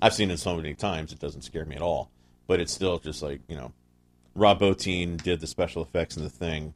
I've 0.01 0.15
seen 0.15 0.31
it 0.31 0.39
so 0.39 0.55
many 0.55 0.73
times, 0.73 1.13
it 1.13 1.19
doesn't 1.19 1.43
scare 1.43 1.65
me 1.65 1.75
at 1.75 1.83
all. 1.83 2.09
But 2.47 2.59
it's 2.59 2.73
still 2.73 2.97
just 2.97 3.21
like 3.21 3.41
you 3.47 3.57
know, 3.57 3.73
Rob 4.33 4.59
Bottin 4.59 5.21
did 5.21 5.39
the 5.39 5.45
special 5.45 5.83
effects 5.83 6.17
in 6.17 6.23
the 6.23 6.31
thing, 6.31 6.73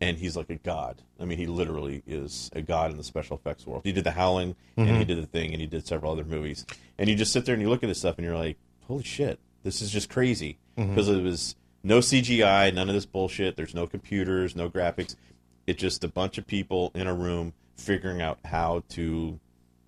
and 0.00 0.16
he's 0.16 0.36
like 0.36 0.50
a 0.50 0.56
god. 0.56 1.02
I 1.20 1.24
mean, 1.24 1.38
he 1.38 1.46
literally 1.46 2.02
is 2.06 2.50
a 2.54 2.62
god 2.62 2.90
in 2.90 2.96
the 2.96 3.04
special 3.04 3.36
effects 3.36 3.66
world. 3.66 3.82
He 3.84 3.92
did 3.92 4.04
The 4.04 4.12
Howling, 4.12 4.56
and 4.76 4.96
he 4.96 5.04
did 5.04 5.22
the 5.22 5.26
thing, 5.26 5.52
and 5.52 5.60
he 5.60 5.66
did 5.66 5.86
several 5.86 6.12
other 6.12 6.24
movies. 6.24 6.64
And 6.98 7.08
you 7.08 7.16
just 7.16 7.32
sit 7.32 7.44
there 7.44 7.54
and 7.54 7.60
you 7.62 7.68
look 7.68 7.82
at 7.82 7.86
this 7.88 7.98
stuff, 7.98 8.16
and 8.18 8.24
you're 8.24 8.36
like, 8.36 8.56
holy 8.86 9.02
shit, 9.04 9.38
this 9.62 9.82
is 9.82 9.90
just 9.90 10.08
crazy 10.08 10.58
because 10.76 11.08
it 11.08 11.22
was 11.22 11.54
no 11.82 11.98
CGI, 11.98 12.72
none 12.74 12.88
of 12.88 12.94
this 12.94 13.06
bullshit. 13.06 13.56
There's 13.56 13.74
no 13.74 13.86
computers, 13.86 14.56
no 14.56 14.70
graphics. 14.70 15.16
It's 15.66 15.80
just 15.80 16.02
a 16.04 16.08
bunch 16.08 16.38
of 16.38 16.46
people 16.46 16.90
in 16.94 17.06
a 17.06 17.14
room 17.14 17.52
figuring 17.76 18.20
out 18.22 18.38
how 18.44 18.82
to 18.90 19.38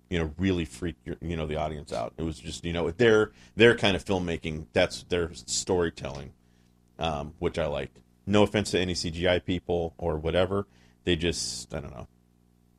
you 0.09 0.19
know 0.19 0.31
really 0.37 0.65
freak 0.65 0.95
your, 1.05 1.15
you 1.21 1.35
know 1.35 1.47
the 1.47 1.55
audience 1.55 1.91
out. 1.91 2.13
It 2.17 2.23
was 2.23 2.37
just 2.37 2.63
you 2.63 2.73
know 2.73 2.91
their 2.91 3.31
their 3.55 3.75
kind 3.75 3.95
of 3.95 4.05
filmmaking. 4.05 4.67
That's 4.73 5.03
their 5.03 5.31
storytelling, 5.33 6.33
um, 6.99 7.33
which 7.39 7.57
I 7.57 7.65
like. 7.65 7.89
No 8.25 8.43
offense 8.43 8.71
to 8.71 8.79
any 8.79 8.93
CGI 8.93 9.43
people 9.43 9.93
or 9.97 10.17
whatever. 10.17 10.65
They 11.03 11.15
just 11.15 11.73
I 11.73 11.79
don't 11.81 11.91
know. 11.91 12.07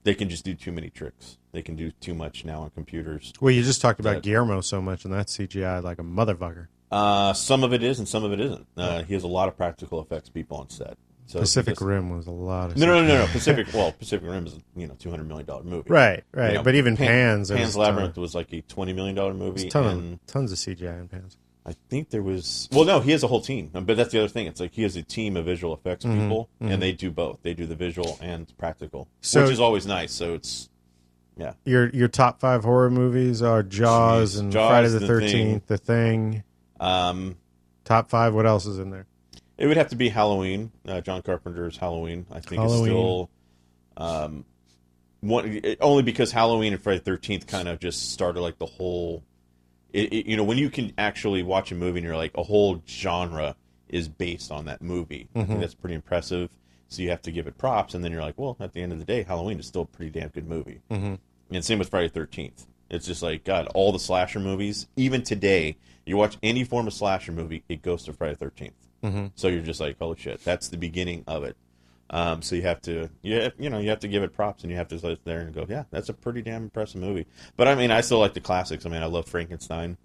They 0.05 0.15
can 0.15 0.29
just 0.29 0.45
do 0.45 0.55
too 0.55 0.73
many 0.73 0.91
tricks. 0.91 1.39
They 1.53 1.63
can 1.63 1.77
do 1.77 1.91
too 1.91 2.15
much 2.15 2.45
now 2.45 2.63
on 2.63 2.71
computers. 2.71 3.33
well, 3.41 3.51
you 3.53 3.63
just 3.63 3.81
talked 3.81 4.01
about 4.01 4.15
that- 4.17 4.23
Guillermo 4.23 4.61
so 4.61 4.83
much, 4.83 5.05
and 5.05 5.15
that's 5.15 5.37
CGI 5.37 5.83
like 5.83 5.99
a 5.99 6.03
motherfucker. 6.03 6.67
Uh, 6.91 7.33
some 7.33 7.65
of 7.65 7.73
it 7.73 7.83
is, 7.83 7.99
and 7.99 8.07
some 8.07 8.23
of 8.25 8.33
it 8.33 8.41
isn't. 8.41 8.67
Uh, 8.77 9.03
he 9.03 9.15
has 9.15 9.23
a 9.25 9.29
lot 9.29 9.49
of 9.49 9.57
practical 9.57 10.01
effects 10.01 10.29
people 10.29 10.59
on 10.59 10.69
set. 10.69 10.97
So 11.27 11.41
Pacific 11.41 11.75
because- 11.77 11.87
Rim 11.87 12.11
was 12.11 12.27
a 12.27 12.31
lot 12.31 12.71
of 12.71 12.77
No, 12.77 12.85
no, 12.87 13.03
no, 13.03 13.19
no. 13.21 13.27
Pacific. 13.29 13.67
Well, 13.75 13.93
Pacific 13.93 14.29
Rim 14.29 14.47
is 14.47 14.59
you 14.77 14.87
know 14.87 14.95
two 14.99 15.11
hundred 15.11 15.27
million 15.27 15.47
dollar 15.47 15.65
movie. 15.65 15.89
Right, 15.89 16.23
right. 16.33 16.51
You 16.51 16.55
know, 16.59 16.63
but 16.63 16.75
even 16.75 16.97
Pan- 16.99 17.07
Pans, 17.09 17.51
Pan's 17.51 17.75
ton 17.75 17.83
Labyrinth 17.83 18.17
was 18.19 18.35
like 18.35 18.53
a 18.53 18.61
twenty 18.63 18.93
million 18.93 19.15
dollar 19.15 19.33
movie, 19.33 19.69
ton 19.71 19.87
and 19.99 20.27
tons 20.27 20.53
of 20.53 20.59
CGI 20.59 21.01
in 21.01 21.09
Pans. 21.09 21.39
I 21.67 21.75
think 21.89 22.11
there 22.11 22.23
was. 22.23 22.69
Well, 22.73 22.85
no, 22.85 23.01
he 23.01 23.11
has 23.13 23.23
a 23.23 23.27
whole 23.27 23.41
team, 23.41 23.71
but 23.73 23.97
that's 23.97 24.13
the 24.13 24.19
other 24.19 24.29
thing. 24.29 24.47
It's 24.47 24.61
like 24.61 24.75
he 24.75 24.83
has 24.83 24.97
a 24.97 25.03
team 25.03 25.37
of 25.37 25.47
visual 25.47 25.73
effects 25.75 26.05
Mm-hmm, 26.05 26.21
people, 26.21 26.51
and 26.61 26.83
they 26.83 26.93
do 26.93 27.11
both. 27.11 27.39
They 27.43 27.55
do 27.55 27.65
the 27.67 27.75
visual 27.75 28.19
and 28.21 28.53
practical, 28.59 29.09
So- 29.23 29.43
which 29.43 29.53
is 29.53 29.61
always 29.61 29.87
nice. 29.87 30.13
So 30.13 30.35
it's 30.35 30.69
yeah. 31.39 31.55
Your 31.65 31.89
your 31.91 32.09
top 32.09 32.39
five 32.41 32.65
horror 32.65 32.91
movies 32.91 33.41
are 33.43 33.63
Jaws 33.63 34.37
and 34.37 34.53
Jaws, 34.53 34.69
Friday 34.71 34.89
the 34.89 35.01
Thirteenth, 35.07 35.67
The 35.67 35.79
Thing. 35.79 36.43
Um, 36.79 37.37
Top 37.85 38.11
five. 38.11 38.35
What 38.35 38.47
else 38.47 38.67
is 38.67 38.79
in 38.79 38.91
there? 38.91 39.07
it 39.57 39.67
would 39.67 39.77
have 39.77 39.89
to 39.89 39.97
be 39.97 40.09
Halloween. 40.11 40.71
Uh, 40.87 41.01
John 41.01 41.23
Carpenter's 41.23 41.77
Halloween. 41.77 42.27
I 42.31 42.41
think 42.41 42.61
Halloween. 42.61 42.81
is 42.83 42.87
still 42.89 43.31
um, 43.97 44.45
one 45.21 45.63
only 45.81 46.03
because 46.03 46.31
Halloween 46.33 46.73
and 46.75 46.83
Friday 46.83 46.99
the 46.99 47.05
Thirteenth 47.05 47.47
kind 47.47 47.69
of 47.69 47.79
just 47.81 48.13
started 48.13 48.41
like 48.41 48.59
the 48.59 48.67
whole. 48.67 49.23
It, 49.95 50.13
it, 50.13 50.27
you 50.27 50.37
know, 50.37 50.45
when 50.45 50.59
you 50.59 50.71
can 50.71 50.93
actually 50.99 51.43
watch 51.43 51.73
a 51.73 51.75
movie 51.75 51.99
and 51.99 52.05
you're 52.05 52.17
like 52.17 52.37
a 52.37 52.43
whole 52.43 52.83
genre 52.87 53.57
is 53.89 54.09
based 54.09 54.51
on 54.51 54.65
that 54.67 54.83
movie. 54.83 55.29
I 55.35 55.45
think 55.45 55.61
that's 55.61 55.75
pretty 55.75 55.95
impressive. 55.95 56.51
So 56.89 57.03
you 57.03 57.11
have 57.11 57.23
to 57.23 57.33
give 57.33 57.47
it 57.47 57.57
props, 57.57 57.95
and 57.95 58.05
then 58.05 58.13
you're 58.13 58.23
like, 58.23 58.35
well, 58.37 58.57
at 58.61 58.73
the 58.73 58.83
end 58.83 58.93
of 58.93 58.99
the 58.99 59.05
day, 59.05 59.23
Halloween 59.23 59.59
is 59.59 59.67
still 59.67 59.83
a 59.83 59.87
pretty 59.87 60.11
damn 60.11 60.29
good 60.29 60.47
movie. 60.47 60.81
Mm-hmm. 60.91 61.15
And 61.51 61.65
same 61.65 61.79
with 61.79 61.89
Friday 61.89 62.09
Thirteenth. 62.09 62.67
It's 62.91 63.07
just 63.07 63.23
like 63.23 63.45
God, 63.45 63.69
all 63.75 63.91
the 63.91 63.99
slasher 63.99 64.39
movies. 64.41 64.87
Even 64.97 65.23
today, 65.23 65.77
you 66.05 66.17
watch 66.17 66.37
any 66.43 66.65
form 66.65 66.87
of 66.87 66.93
slasher 66.93 67.33
movie, 67.33 67.65
it 67.69 67.83
goes 67.83 68.05
to 68.05 68.13
Friday 68.13 68.37
the 68.39 68.47
13th 68.47 68.73
Mm-hmm. 69.05 69.27
So 69.35 69.49
you're 69.49 69.61
just 69.61 69.81
like, 69.81 69.99
holy 69.99 70.17
shit, 70.19 70.43
that's 70.45 70.69
the 70.69 70.79
beginning 70.79 71.25
of 71.27 71.45
it. 71.45 71.57
Um, 72.15 72.43
so 72.43 72.55
you 72.55 72.63
have 72.63 72.81
to, 72.83 73.11
you 73.23 73.41
have, 73.41 73.53
you 73.59 73.71
know, 73.71 73.81
you 73.81 73.91
have 73.91 73.99
to 74.01 74.09
give 74.09 74.23
it 74.23 74.33
props, 74.33 74.63
and 74.63 74.71
you 74.71 74.77
have 74.79 74.87
to 74.89 74.99
sit 75.01 75.25
there 75.25 75.41
and 75.41 75.53
go, 75.53 75.67
yeah, 75.69 75.83
that's 75.91 76.09
a 76.09 76.15
pretty 76.15 76.43
damn 76.43 76.63
impressive 76.63 77.01
movie. 77.01 77.27
But 77.57 77.67
I 77.67 77.75
mean, 77.75 77.91
I 77.91 78.03
still 78.03 78.21
like 78.21 78.35
the 78.35 78.41
classics. 78.41 78.87
I 78.87 78.89
mean, 78.89 79.03
I 79.03 79.07
love 79.07 79.27
Frankenstein. 79.27 79.97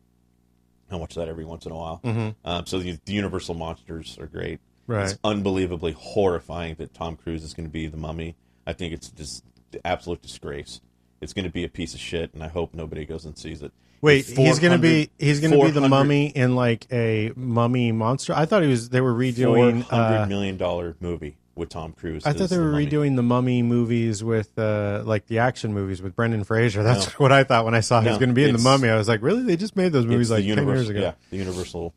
I 0.90 0.96
watch 0.96 1.14
that 1.14 1.28
every 1.28 1.46
once 1.46 1.68
in 1.68 1.72
a 1.72 1.76
while. 1.76 2.02
Mm-hmm. 2.04 2.30
Um, 2.50 2.66
so 2.66 2.80
the, 2.80 2.98
the 3.06 3.14
Universal 3.14 3.54
monsters 3.54 4.18
are 4.20 4.26
great. 4.26 4.60
Right. 4.88 5.04
It's 5.12 5.20
unbelievably 5.24 5.92
horrifying 5.92 6.74
that 6.80 6.96
Tom 6.96 7.16
Cruise 7.16 7.44
is 7.44 7.54
going 7.54 7.68
to 7.68 7.72
be 7.72 7.86
the 7.86 7.98
mummy. 7.98 8.36
I 8.66 8.74
think 8.74 8.92
it's 8.92 9.10
just 9.12 9.44
the 9.70 9.86
absolute 9.86 10.24
disgrace. 10.24 10.82
It's 11.22 11.34
going 11.34 11.46
to 11.46 11.52
be 11.52 11.64
a 11.64 11.70
piece 11.70 11.94
of 11.94 12.00
shit, 12.00 12.34
and 12.34 12.44
I 12.44 12.48
hope 12.48 12.74
nobody 12.74 13.06
goes 13.06 13.26
and 13.26 13.38
sees 13.38 13.62
it. 13.62 13.72
Wait, 14.02 14.26
he's 14.26 14.60
gonna 14.60 14.78
be 14.78 15.10
he's 15.20 15.42
gonna 15.42 15.62
be 15.62 15.72
the 15.72 15.90
mummy 15.90 16.28
in 16.28 16.56
like 16.56 16.88
a 16.90 17.34
mummy 17.36 17.92
monster. 17.92 18.32
I 18.34 18.46
thought 18.46 18.64
he 18.64 18.70
was. 18.70 18.88
They 18.88 19.02
were 19.02 19.14
redoing. 19.14 19.82
hundred 19.84 20.22
Uh, 20.22 20.26
million 20.26 20.56
dollar 20.56 20.96
movie 21.02 21.38
with 21.60 21.70
Tom 21.70 21.94
Cruise. 21.94 22.26
I 22.26 22.34
thought 22.34 22.50
they 22.50 22.58
were 22.58 22.72
mummy. 22.72 22.88
redoing 22.88 23.16
the 23.16 23.24
mummy 23.24 23.62
movies 23.62 24.24
with 24.24 24.58
uh, 24.58 25.04
like 25.06 25.28
the 25.28 25.40
action 25.40 25.74
movies 25.74 26.02
with 26.02 26.16
Brendan 26.16 26.44
Fraser. 26.44 26.82
That's 26.82 27.20
what 27.20 27.32
I 27.32 27.44
thought 27.44 27.66
when 27.66 27.76
I 27.76 27.82
saw 27.82 28.02
he 28.02 28.10
was 28.10 28.18
going 28.18 28.30
to 28.30 28.36
be 28.36 28.46
in 28.46 28.54
the 28.54 28.62
mummy. 28.62 28.90
I 28.90 28.96
was 28.96 29.08
like, 29.08 29.22
really? 29.22 29.44
They 29.44 29.58
just 29.58 29.76
made 29.76 29.92
those 29.92 30.06
movies 30.06 30.32
like 30.32 30.44
the 30.44 30.56
ten 30.56 30.66
years 30.68 30.90
ago. 30.90 31.00
Yeah, 31.02 31.14
the 31.30 31.38
Universal, 31.38 31.94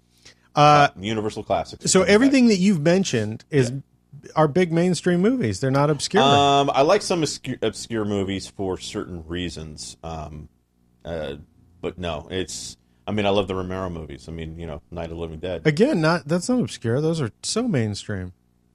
Uh, 0.55 0.89
Universal 0.99 1.45
classics. 1.45 1.91
so 1.91 2.03
everything 2.03 2.49
that 2.49 2.59
you've 2.59 2.83
mentioned 2.83 3.45
is 3.51 3.73
are 4.37 4.47
big 4.49 4.73
mainstream 4.73 5.21
movies. 5.21 5.61
They're 5.61 5.71
not 5.71 5.89
obscure. 5.91 6.23
Um, 6.23 6.71
I 6.75 6.83
like 6.83 7.01
some 7.03 7.23
obscure, 7.23 7.57
obscure 7.63 8.05
movies 8.05 8.47
for 8.47 8.77
certain 8.79 9.25
reasons. 9.27 9.97
Um, 10.03 10.49
uh, 11.05 11.37
but 11.81 11.99
no, 11.99 12.29
it's. 12.31 12.77
I 13.05 13.11
mean, 13.11 13.27
I 13.27 13.31
love 13.31 13.49
the 13.49 13.55
Romero 13.57 13.91
movies. 13.91 14.29
I 14.29 14.33
mean, 14.33 14.59
you 14.61 14.67
know, 14.67 14.81
Night 14.93 15.07
of 15.07 15.11
the 15.11 15.17
Living 15.17 15.41
Dead. 15.41 15.67
Again, 15.67 16.01
not 16.01 16.29
that's 16.29 16.49
not 16.49 16.61
obscure. 16.61 17.01
Those 17.01 17.21
are 17.21 17.31
so 17.43 17.67
mainstream. 17.67 18.33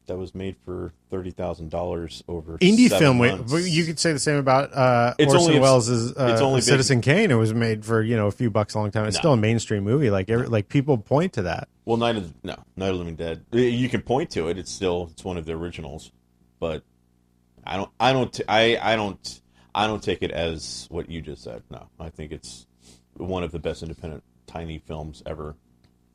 That 0.07 0.17
was 0.17 0.33
made 0.33 0.55
for 0.63 0.93
thirty 1.11 1.31
thousand 1.31 1.69
dollars 1.69 2.23
over 2.29 2.57
Indie 2.59 2.89
film. 2.89 3.17
months. 3.17 3.69
You 3.69 3.83
could 3.85 3.99
say 3.99 4.13
the 4.13 4.19
same 4.19 4.37
about 4.37 4.73
uh, 4.73 5.13
It's 5.17 5.33
Orson 5.33 5.49
only- 5.49 5.59
Welles' 5.59 5.89
uh, 5.89 6.29
it's 6.31 6.41
only 6.41 6.57
big- 6.59 6.63
Citizen 6.63 7.01
Kane. 7.01 7.29
It 7.29 7.35
was 7.35 7.53
made 7.53 7.83
for 7.85 8.01
you 8.01 8.15
know 8.15 8.27
a 8.27 8.31
few 8.31 8.49
bucks 8.49 8.73
a 8.73 8.79
long 8.79 8.89
time. 8.89 9.05
It's 9.05 9.17
No. 9.17 9.19
still 9.21 9.33
a 9.33 9.37
mainstream 9.37 9.83
movie. 9.83 10.09
Like 10.09 10.29
every, 10.29 10.47
like 10.47 10.69
people 10.69 10.97
point 10.97 11.33
to 11.33 11.41
that. 11.43 11.67
Well, 11.83 11.97
Night 11.97 12.15
of 12.15 12.33
no, 12.43 12.55
Night 12.77 12.87
of 12.87 12.93
the 12.93 12.99
Living 12.99 13.15
Dead. 13.17 13.43
You 13.51 13.89
can 13.89 14.01
point 14.01 14.29
to 14.31 14.47
it. 14.47 14.57
It's 14.57 14.71
still 14.71 15.09
it's 15.11 15.23
one 15.25 15.35
of 15.37 15.45
the 15.45 15.53
originals, 15.53 16.11
but 16.59 16.83
I 17.65 17.75
don't 17.75 17.89
I 17.99 18.13
don't 18.13 18.41
I 18.47 18.77
I 18.81 18.95
don't 18.95 19.41
I 19.75 19.87
don't 19.87 20.01
take 20.01 20.23
it 20.23 20.31
as 20.31 20.87
what 20.89 21.09
you 21.09 21.21
just 21.21 21.43
said. 21.43 21.63
No, 21.69 21.87
I 21.99 22.09
think 22.11 22.31
it's 22.31 22.65
one 23.15 23.43
of 23.43 23.51
the 23.51 23.59
best 23.59 23.83
independent 23.83 24.23
tiny 24.45 24.77
films 24.79 25.21
ever 25.25 25.55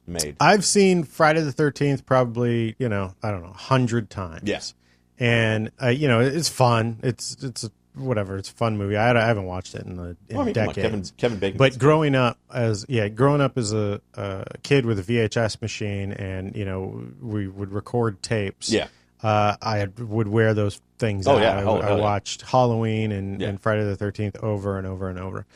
made. 0.06 0.36
I've 0.40 0.64
seen 0.64 1.04
Friday 1.04 1.40
the 1.42 1.52
Thirteenth 1.52 2.04
probably 2.06 2.74
you 2.78 2.88
know 2.88 3.14
I 3.22 3.30
don't 3.30 3.42
know 3.42 3.52
hundred 3.52 4.10
times. 4.10 4.42
Yes. 4.44 4.74
and 5.18 5.70
uh, 5.82 5.88
you 5.88 6.08
know 6.08 6.20
it's 6.20 6.48
fun. 6.48 6.98
It's 7.02 7.36
it's 7.42 7.64
a, 7.64 7.70
whatever. 7.94 8.36
It's 8.38 8.50
a 8.50 8.54
fun 8.54 8.76
movie. 8.78 8.96
I, 8.96 9.10
I 9.12 9.26
haven't 9.26 9.44
watched 9.44 9.74
it 9.74 9.84
in, 9.86 9.98
a, 9.98 10.02
in 10.02 10.16
Well, 10.30 10.40
I 10.40 10.44
mean, 10.46 10.58
on, 10.58 10.66
decades. 10.66 10.76
Kevin 10.76 11.04
Kevin 11.16 11.38
Bacon. 11.38 11.58
but 11.58 11.78
growing 11.78 12.14
up 12.14 12.38
as 12.52 12.84
yeah, 12.88 13.08
growing 13.08 13.40
up 13.40 13.56
as 13.58 13.72
a, 13.72 14.00
a 14.14 14.44
kid 14.62 14.86
with 14.86 14.98
a 14.98 15.02
VHS 15.02 15.60
machine, 15.62 16.12
and 16.12 16.56
you 16.56 16.64
know 16.64 17.04
we 17.20 17.46
would 17.48 17.70
record 17.72 18.22
tapes. 18.22 18.70
Yeah. 18.70 18.88
uh, 19.22 19.56
I 19.62 19.86
would 19.98 20.26
wear 20.28 20.52
those 20.54 20.80
things. 20.98 21.26
Oh, 21.28 21.36
out. 21.36 21.42
yeah. 21.42 21.56
I, 21.58 21.60
Hell- 21.60 21.82
I 21.82 21.86
hell 21.86 21.96
yeah. 21.98 22.02
watched 22.02 22.42
Halloween 22.42 23.12
and, 23.12 23.40
Yeah. 23.40 23.48
and 23.50 23.60
Friday 23.60 23.84
the 23.84 23.94
Thirteenth 23.96 24.36
over 24.42 24.78
and 24.78 24.86
over 24.86 25.08
and 25.08 25.18
over. 25.18 25.46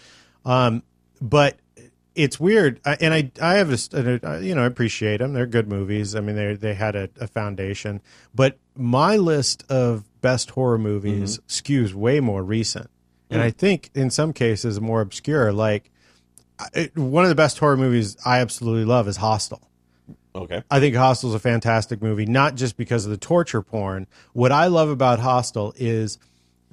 Um, 0.44 0.82
but 1.20 1.56
it's 2.16 2.40
weird, 2.40 2.80
I, 2.84 2.96
and 3.00 3.14
I 3.14 3.30
I 3.40 3.54
have 3.58 3.70
a, 3.70 4.40
you 4.42 4.54
know 4.54 4.62
I 4.62 4.66
appreciate 4.66 5.18
them. 5.18 5.32
They're 5.34 5.46
good 5.46 5.68
movies. 5.68 6.14
I 6.16 6.20
mean 6.20 6.34
they 6.36 6.54
they 6.54 6.74
had 6.74 6.96
a, 6.96 7.08
a 7.20 7.26
foundation, 7.28 8.00
but 8.34 8.58
my 8.74 9.16
list 9.16 9.64
of 9.70 10.04
best 10.20 10.50
horror 10.50 10.78
movies 10.78 11.38
Mm-hmm. 11.38 11.46
skews 11.86 11.94
way 11.94 12.20
more 12.20 12.42
recent, 12.42 12.90
and 13.30 13.40
Mm. 13.40 13.44
I 13.44 13.50
think 13.50 13.90
in 13.94 14.10
some 14.10 14.32
cases 14.32 14.80
more 14.80 15.00
obscure. 15.00 15.52
Like 15.52 15.90
I- 16.58 16.90
one 16.94 17.24
of 17.24 17.28
the 17.28 17.34
best 17.36 17.58
horror 17.58 17.76
movies 17.76 18.16
I 18.24 18.40
absolutely 18.40 18.84
love 18.86 19.06
is 19.08 19.18
Hostel. 19.18 19.60
okay. 20.34 20.62
I 20.70 20.80
think 20.80 20.94
Hostel's 20.96 21.34
a 21.34 21.38
fantastic 21.38 22.02
movie, 22.02 22.26
not 22.26 22.54
just 22.54 22.76
because 22.76 23.04
of 23.04 23.10
the 23.10 23.16
torture 23.18 23.62
porn. 23.62 24.06
What 24.32 24.52
I 24.52 24.66
love 24.68 24.88
about 24.88 25.18
Hostel 25.20 25.74
is 25.76 26.18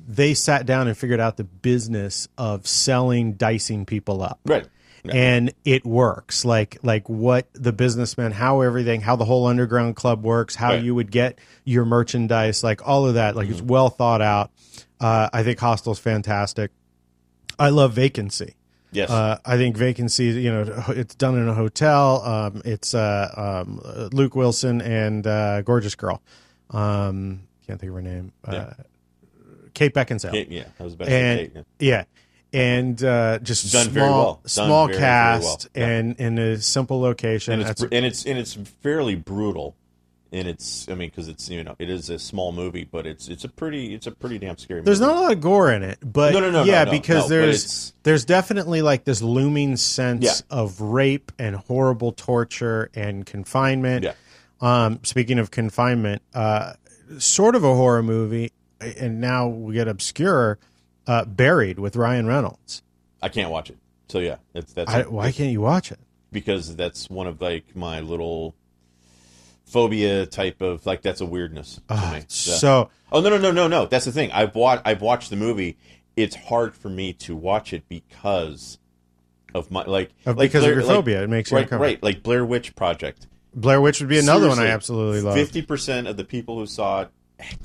they 0.06 0.34
sat 0.34 0.66
down 0.66 0.88
and 0.88 0.98
figured 0.98 1.20
out 1.22 1.38
the 1.38 1.44
business 1.46 2.28
of 2.38 2.68
selling, 2.68 3.34
dicing 3.34 3.86
people 3.86 4.22
up. 4.22 4.40
Right. 4.46 4.68
Yeah. 5.04 5.14
And 5.16 5.54
it 5.66 5.86
works. 5.86 6.46
Like 6.46 6.78
like 6.82 7.10
what 7.10 7.48
the 7.54 7.74
businessman, 7.74 8.32
how 8.32 8.62
everything, 8.62 9.02
how 9.02 9.16
the 9.18 9.26
whole 9.26 9.48
underground 9.48 9.96
club 9.98 10.24
works, 10.24 10.56
how 10.56 10.70
Right. 10.72 10.84
you 10.84 10.96
would 10.96 11.12
get 11.12 11.40
your 11.66 11.84
merchandise, 11.86 12.64
like 12.64 12.88
all 12.88 13.06
of 13.06 13.16
that. 13.16 13.36
Like 13.36 13.50
it's 13.50 13.62
well 13.62 13.90
thought 13.90 14.22
out. 14.22 14.52
Uh, 15.02 15.30
I 15.34 15.44
think 15.44 15.60
Hostel's 15.60 16.00
fantastic. 16.00 16.72
I 17.60 17.70
love 17.70 17.92
Vacancy. 17.94 18.56
Yes. 18.94 19.10
Uh, 19.10 19.40
I 19.44 19.58
think 19.58 19.76
Vacancy, 19.76 20.26
you 20.26 20.52
know, 20.52 20.84
it's 20.90 21.16
done 21.16 21.36
in 21.38 21.50
a 21.50 21.54
hotel. 21.54 22.22
Um, 22.24 22.62
it's 22.64 22.94
uh, 22.94 23.64
um, 23.66 23.82
Luke 24.14 24.36
Wilson 24.36 24.82
and 24.82 25.26
uh, 25.28 25.64
Gorgeous 25.64 25.96
Girl. 25.96 26.22
Um, 26.70 27.42
can't 27.68 27.80
think 27.80 27.90
of 27.90 27.96
her 27.96 28.02
name. 28.02 28.32
Uh, 28.46 28.72
Kate 29.74 29.94
Beckinsale. 29.94 30.32
Kate- 30.32 30.52
yeah, 30.52 30.66
I 30.80 30.84
was 30.84 30.94
about 30.94 31.06
to 31.06 31.12
and 31.14 31.40
Kate, 31.40 31.52
yeah. 31.56 31.62
yeah. 31.80 32.04
And 32.54 33.04
uh, 33.04 33.40
just 33.40 33.72
Done 33.74 33.86
small, 33.86 33.94
very 33.94 34.10
well. 34.10 34.34
Done 34.44 34.48
small 34.50 34.86
very, 34.88 35.00
very 35.00 35.10
cast, 35.10 35.44
well. 35.76 35.82
Yeah. 35.84 35.90
and 35.96 36.20
in 36.20 36.38
a 36.38 36.62
simple 36.62 37.02
location. 37.02 37.54
and 37.54 37.62
it's 37.64 37.82
That's- 37.82 37.98
and 37.98 38.06
it's 38.06 38.26
and 38.26 38.38
it's 38.38 38.54
fairly 38.82 39.16
brutal. 39.16 39.76
And 40.32 40.48
it's 40.48 40.88
I 40.90 40.96
mean 40.96 41.10
because 41.10 41.28
it's 41.28 41.48
you 41.50 41.64
know 41.64 41.76
it 41.80 41.90
is 41.92 42.10
a 42.10 42.18
small 42.18 42.52
movie, 42.52 42.84
but 42.86 43.06
it's 43.06 43.28
it's 43.28 43.44
a 43.44 43.50
pretty 43.50 43.94
it's 43.94 44.08
a 44.08 44.12
pretty 44.12 44.40
damn 44.40 44.58
scary. 44.58 44.82
There's 44.82 45.00
movie. 45.00 45.14
not 45.14 45.20
a 45.20 45.22
lot 45.24 45.32
of 45.32 45.42
gore 45.42 45.72
in 45.72 45.84
it, 45.84 46.00
but 46.04 46.34
No, 46.34 46.40
no, 46.40 46.50
no, 46.52 46.64
yeah, 46.64 46.84
no, 46.84 46.92
no, 46.92 47.00
because 47.00 47.24
no, 47.24 47.28
there's 47.30 47.94
there's 48.04 48.26
definitely 48.26 48.82
like 48.82 49.04
this 49.04 49.22
looming 49.22 49.78
sense 49.78 50.24
Yeah. 50.24 50.34
of 50.58 50.82
rape 50.82 51.32
and 51.38 51.56
horrible 51.56 52.12
torture 52.14 52.90
and 52.96 53.26
confinement. 53.26 54.04
Yeah. 54.06 54.14
Um, 54.60 55.00
speaking 55.04 55.38
of 55.40 55.52
confinement, 55.52 56.22
uh, 56.34 56.74
sort 57.20 57.56
of 57.56 57.64
a 57.64 57.76
horror 57.76 58.02
movie, 58.02 58.52
and 58.80 59.22
now 59.22 59.48
we 59.48 59.74
get 59.76 59.88
obscure. 59.88 60.58
Uh, 61.06 61.26
Buried 61.26 61.80
with 61.80 61.96
Ryan 61.96 62.28
Reynolds. 62.28 62.82
I 63.22 63.30
can't 63.30 63.50
watch 63.52 63.70
it. 63.70 63.78
So 64.10 64.20
yeah, 64.20 64.38
it's 64.54 64.74
that's 64.74 64.92
I, 64.92 65.04
why 65.04 65.32
can't 65.32 65.52
you 65.52 65.62
watch 65.62 65.92
it? 65.92 66.00
because 66.34 66.76
that's 66.76 67.10
one 67.10 67.28
of 67.28 67.40
like 67.40 67.76
my 67.76 68.02
little 68.02 68.56
phobia 69.66 70.26
type 70.26 70.62
of 70.62 70.86
like 70.86 71.02
that's 71.02 71.22
a 71.22 71.26
weirdness 71.26 71.80
to 71.88 72.12
me. 72.12 72.24
So 72.28 72.90
oh 73.12 73.22
no 73.22 73.30
no 73.30 73.38
no 73.38 73.52
no 73.52 73.68
no 73.68 73.86
that's 73.86 74.06
the 74.06 74.12
thing. 74.12 74.32
I've 74.32 74.56
watched 74.56 74.82
I've 74.86 75.02
watched 75.02 75.30
the 75.30 75.36
movie. 75.36 75.78
It's 76.16 76.36
hard 76.36 76.76
for 76.76 76.90
me 76.90 77.14
to 77.14 77.36
watch 77.36 77.74
it 77.74 77.88
because 77.88 78.78
of 79.56 79.72
my 79.72 79.84
like 79.84 80.12
Of- 80.26 80.38
like 80.38 80.50
because 80.50 80.64
of 80.66 80.72
your 80.72 80.84
like- 80.84 80.96
phobia, 80.96 81.24
it 81.24 81.30
makes 81.30 81.52
you 81.52 81.58
right 81.58 81.72
right 81.72 82.04
like 82.04 82.24
Blair 82.24 82.44
Witch 82.46 82.76
Project. 82.76 83.28
Blair 83.56 83.80
Witch 83.80 84.00
would 84.00 84.10
be 84.10 84.20
another 84.20 84.48
one 84.50 84.60
I 84.60 84.68
absolutely 84.68 85.22
love. 85.22 85.36
Fifty 85.36 85.62
percent 85.62 86.08
of 86.08 86.18
the 86.18 86.24
people 86.24 86.58
who 86.58 86.66
saw 86.66 87.02
it 87.04 87.10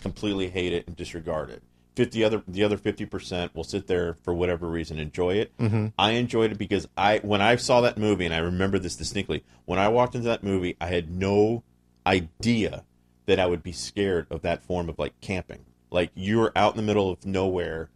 completely 0.02 0.48
hate 0.48 0.72
it 0.72 0.86
and 0.86 0.94
disregard 0.96 1.50
it. 1.50 1.62
Fifty 1.98 2.22
other 2.22 2.44
the 2.46 2.62
other 2.62 2.76
fifty 2.76 3.04
percent 3.06 3.56
will 3.56 3.64
sit 3.64 3.88
there 3.88 4.14
for 4.22 4.32
whatever 4.32 4.68
reason 4.68 5.00
enjoy 5.00 5.34
it. 5.34 5.56
Mm-hmm. 5.58 5.88
I 5.98 6.12
enjoyed 6.12 6.52
it 6.52 6.58
because 6.58 6.86
I 6.96 7.18
when 7.18 7.42
I 7.42 7.56
saw 7.56 7.80
that 7.80 7.98
movie 7.98 8.24
and 8.24 8.32
I 8.32 8.38
remember 8.38 8.78
this 8.78 8.94
distinctly. 8.94 9.42
When 9.64 9.80
I 9.80 9.88
walked 9.88 10.14
into 10.14 10.28
that 10.28 10.44
movie, 10.44 10.76
I 10.80 10.86
had 10.86 11.10
no 11.10 11.64
idea 12.06 12.84
that 13.26 13.40
I 13.40 13.46
would 13.46 13.64
be 13.64 13.72
scared 13.72 14.28
of 14.30 14.42
that 14.42 14.62
form 14.62 14.88
of 14.88 14.96
like 14.96 15.20
camping. 15.20 15.64
Like 15.90 16.12
you're 16.14 16.52
out 16.54 16.74
in 16.74 16.76
the 16.76 16.84
middle 16.84 17.10
of 17.10 17.26
nowhere 17.26 17.90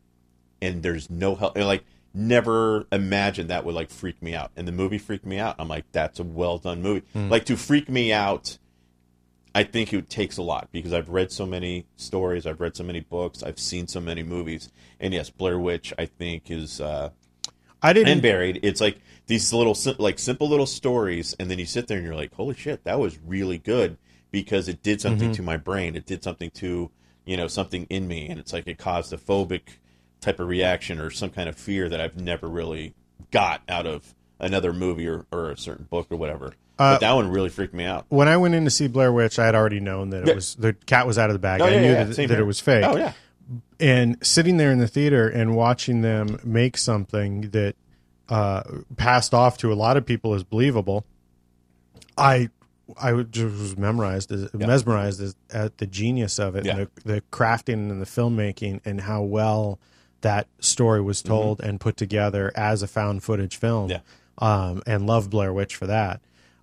and 0.60 0.82
there's 0.82 1.08
no 1.08 1.36
help. 1.36 1.56
And 1.56 1.66
like 1.66 1.84
never 2.12 2.88
imagined 2.90 3.50
that 3.50 3.64
would 3.64 3.76
like 3.76 3.90
freak 3.90 4.20
me 4.20 4.34
out. 4.34 4.50
And 4.56 4.66
the 4.66 4.72
movie 4.72 4.98
freaked 4.98 5.26
me 5.26 5.38
out. 5.38 5.54
I'm 5.60 5.68
like, 5.68 5.84
that's 5.92 6.18
a 6.18 6.24
well 6.24 6.58
done 6.58 6.82
movie. 6.82 7.06
Like 7.14 7.44
to 7.44 7.56
freak 7.56 7.88
me 7.88 8.12
out, 8.12 8.58
I 9.54 9.64
think 9.64 9.92
it 9.92 10.08
takes 10.08 10.38
a 10.38 10.42
lot 10.42 10.68
because 10.72 10.92
I've 10.92 11.10
read 11.10 11.30
so 11.30 11.44
many 11.44 11.86
stories, 11.96 12.46
I've 12.46 12.60
read 12.60 12.74
so 12.76 12.84
many 12.84 13.00
books, 13.00 13.42
I've 13.42 13.58
seen 13.58 13.86
so 13.86 14.00
many 14.00 14.22
movies. 14.22 14.70
And 14.98 15.12
yes, 15.12 15.28
Blair 15.30 15.58
Witch, 15.58 15.92
I 15.98 16.06
think 16.06 16.50
is 16.50 16.80
uh, 16.80 17.10
I 17.82 17.92
didn't. 17.92 18.08
and 18.08 18.22
buried. 18.22 18.60
It's 18.62 18.80
like 18.80 18.98
these 19.26 19.52
little 19.52 19.74
sim- 19.74 19.96
like 19.98 20.18
simple 20.18 20.48
little 20.48 20.66
stories, 20.66 21.34
and 21.38 21.50
then 21.50 21.58
you 21.58 21.66
sit 21.66 21.86
there 21.88 21.98
and 21.98 22.06
you're 22.06 22.16
like, 22.16 22.32
holy 22.34 22.54
shit, 22.54 22.84
that 22.84 22.98
was 22.98 23.18
really 23.26 23.58
good 23.58 23.98
because 24.30 24.68
it 24.68 24.82
did 24.82 25.00
something 25.00 25.28
Mm-hmm. 25.28 25.36
to 25.36 25.42
my 25.42 25.56
brain. 25.58 25.96
It 25.96 26.06
did 26.06 26.22
something 26.24 26.50
to 26.52 26.90
you 27.26 27.36
know 27.36 27.46
something 27.48 27.86
in 27.90 28.08
me, 28.08 28.28
and 28.28 28.40
it's 28.40 28.52
like 28.52 28.66
it 28.66 28.78
caused 28.78 29.12
a 29.12 29.18
phobic 29.18 29.62
type 30.20 30.40
of 30.40 30.48
reaction 30.48 30.98
or 30.98 31.10
some 31.10 31.30
kind 31.30 31.48
of 31.48 31.56
fear 31.56 31.88
that 31.88 32.00
I've 32.00 32.16
never 32.16 32.48
really 32.48 32.94
got 33.30 33.62
out 33.68 33.86
of 33.86 34.14
another 34.38 34.72
movie 34.72 35.06
or, 35.06 35.26
or 35.32 35.50
a 35.50 35.56
certain 35.58 35.84
book 35.90 36.06
or 36.10 36.16
whatever. 36.16 36.54
Uh, 36.78 36.94
but 36.94 37.00
that 37.00 37.12
one 37.12 37.30
really 37.30 37.50
freaked 37.50 37.74
me 37.74 37.84
out. 37.84 38.06
when 38.08 38.28
I 38.28 38.36
went 38.36 38.54
in 38.54 38.64
to 38.64 38.70
see 38.70 38.88
Blair 38.88 39.12
Witch, 39.12 39.38
I 39.38 39.46
had 39.46 39.54
already 39.54 39.80
known 39.80 40.10
that 40.10 40.26
it 40.26 40.34
was 40.34 40.54
the 40.54 40.72
cat 40.72 41.06
was 41.06 41.18
out 41.18 41.30
of 41.30 41.34
the 41.34 41.38
bag. 41.38 41.60
Oh, 41.60 41.66
I 41.66 41.70
yeah, 41.70 41.80
knew 41.80 41.92
yeah, 41.92 42.04
that, 42.04 42.28
that 42.28 42.38
it 42.38 42.44
was 42.44 42.60
fake. 42.60 42.84
Oh 42.84 42.96
yeah, 42.96 43.12
And 43.78 44.16
sitting 44.24 44.56
there 44.56 44.72
in 44.72 44.78
the 44.78 44.88
theater 44.88 45.28
and 45.28 45.54
watching 45.54 46.00
them 46.02 46.38
make 46.42 46.76
something 46.76 47.50
that 47.50 47.76
uh, 48.28 48.62
passed 48.96 49.34
off 49.34 49.58
to 49.58 49.72
a 49.72 49.74
lot 49.74 49.96
of 49.96 50.06
people 50.06 50.34
as 50.34 50.42
believable, 50.44 51.04
I 52.16 52.48
I 53.00 53.12
just 53.22 53.58
was 53.58 53.76
memorized, 53.76 54.32
as, 54.32 54.52
mesmerized 54.54 55.20
as, 55.20 55.36
at 55.50 55.78
the 55.78 55.86
genius 55.86 56.38
of 56.38 56.56
it, 56.56 56.66
and 56.66 56.80
the, 56.80 56.88
the 57.04 57.22
crafting 57.30 57.90
and 57.90 58.00
the 58.00 58.06
filmmaking, 58.06 58.80
and 58.84 59.02
how 59.02 59.22
well 59.22 59.78
that 60.22 60.46
story 60.60 61.00
was 61.00 61.20
told 61.22 61.60
and 61.60 61.80
put 61.80 61.96
together 61.96 62.52
as 62.54 62.82
a 62.82 62.86
found 62.86 63.22
footage 63.22 63.56
film. 63.56 63.88
Mm-hmm. 63.88 63.90
Yeah. 63.90 64.00
Um, 64.38 64.82
and 64.86 65.06
love 65.06 65.28
Blair 65.30 65.52
Witch 65.52 65.76
for 65.76 65.86
that. 65.86 66.20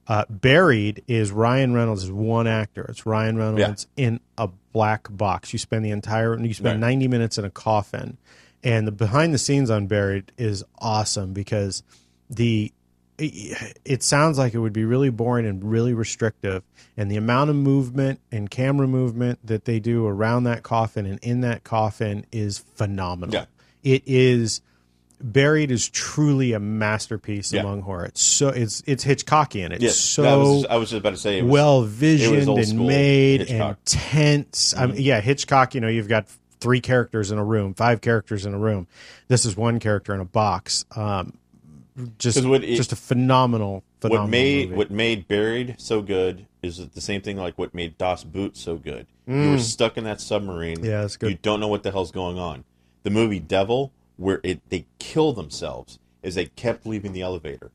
Uh, 0.09 0.25
Buried 0.27 1.03
is 1.07 1.31
Ryan 1.31 1.73
Reynolds 1.75 2.03
is 2.03 2.11
one 2.11 2.47
actor. 2.47 2.83
It's 2.89 3.05
Ryan 3.05 3.37
Reynolds 3.37 3.85
in 3.95 4.19
a 4.39 4.49
black 4.73 5.07
box. 5.11 5.53
You 5.53 5.59
spend 5.59 5.85
the 5.85 5.91
entire 5.91 6.37
you 6.39 6.53
spend 6.55 6.81
Right. 6.81 6.89
90 6.89 7.07
minutes 7.07 7.37
in 7.37 7.45
a 7.45 7.51
coffin. 7.51 8.17
And 8.63 8.87
the 8.87 8.91
behind 8.91 9.35
the 9.35 9.37
scenes 9.37 9.69
on 9.69 9.85
Buried 9.85 10.31
is 10.35 10.63
awesome 10.79 11.31
because 11.31 11.83
the 12.27 12.73
it, 13.19 13.77
it 13.85 14.03
sounds 14.03 14.39
like 14.39 14.55
it 14.55 14.59
would 14.59 14.73
be 14.73 14.83
really 14.83 15.11
boring 15.11 15.45
and 15.45 15.63
really 15.63 15.93
restrictive 15.93 16.63
and 16.97 17.11
the 17.11 17.17
amount 17.17 17.51
of 17.51 17.55
movement 17.55 18.19
and 18.31 18.49
camera 18.49 18.87
movement 18.87 19.39
that 19.45 19.65
they 19.65 19.79
do 19.79 20.07
around 20.07 20.45
that 20.45 20.63
coffin 20.63 21.05
and 21.05 21.19
in 21.21 21.41
that 21.41 21.63
coffin 21.63 22.25
is 22.31 22.57
phenomenal. 22.57 23.35
Yeah. 23.35 23.45
It 23.83 24.03
is 24.07 24.61
Buried 25.21 25.69
is 25.71 25.89
truly 25.89 26.53
a 26.53 26.59
masterpiece 26.59 27.51
Yeah. 27.51 27.61
among 27.61 27.81
horror. 27.81 28.05
It's 28.05 28.21
so 28.21 28.49
it's 28.49 28.81
it's 28.87 29.03
Hitchcockian. 29.03 29.71
It's 29.71 29.83
yes. 29.83 29.95
so 29.97 30.23
I 30.23 30.35
was, 30.37 30.65
I 30.65 30.75
was 30.77 30.89
just 30.91 30.99
about 30.99 31.09
to 31.11 31.17
say 31.17 31.39
it 31.39 31.43
was, 31.43 31.51
well 31.51 31.81
visioned 31.83 32.47
and 32.47 32.79
made 32.87 33.41
Hitchcock. 33.41 33.77
Mm-hmm. 33.83 34.17
and 34.17 34.51
tense. 34.51 34.73
I 34.77 34.85
mean, 34.87 34.95
yeah, 35.01 35.19
Hitchcock. 35.19 35.75
You 35.75 35.81
know, 35.81 35.89
you've 35.89 36.07
got 36.07 36.27
three 36.61 36.79
characters 36.81 37.31
in 37.31 37.37
a 37.37 37.43
room, 37.43 37.73
five 37.73 37.99
characters 38.01 38.45
in 38.45 38.53
a 38.53 38.57
room. 38.57 38.87
This 39.27 39.45
is 39.45 39.57
one 39.57 39.79
character 39.79 40.13
in 40.13 40.19
a 40.21 40.25
box. 40.25 40.85
Um, 40.95 41.33
just 42.17 42.37
it- 42.37 42.75
just 42.77 42.93
a 42.93 42.95
phenomenal, 42.95 43.83
phenomenal 43.99 44.23
what 44.25 44.29
made 44.31 44.69
movie. 44.69 44.77
what 44.77 44.91
made 44.91 45.27
Buried 45.27 45.75
so 45.79 46.01
good 46.01 46.45
is 46.63 46.77
the 46.87 47.01
same 47.01 47.21
thing 47.21 47.35
like 47.37 47.57
what 47.57 47.73
made 47.73 47.97
Das 47.97 48.23
Boot 48.23 48.55
so 48.55 48.77
good. 48.77 49.05
You 49.27 49.33
Mm. 49.35 49.51
were 49.51 49.59
stuck 49.59 49.97
in 49.97 50.05
that 50.05 50.21
submarine. 50.21 50.83
Yeah, 50.83 51.01
that's 51.01 51.17
good. 51.17 51.29
You 51.31 51.37
don't 51.41 51.59
know 51.59 51.67
what 51.67 51.83
the 51.83 51.91
hell's 51.91 52.11
going 52.11 52.39
on. 52.39 52.63
The 53.03 53.09
movie 53.09 53.39
Devil, 53.39 53.91
where 54.19 54.39
it 54.43 54.61
they 54.69 54.85
kill 54.99 55.33
themselves, 55.33 55.97
is 56.21 56.35
they 56.35 56.45
kept 56.45 56.85
leaving 56.85 57.13
the 57.13 57.21
elevator, 57.21 57.71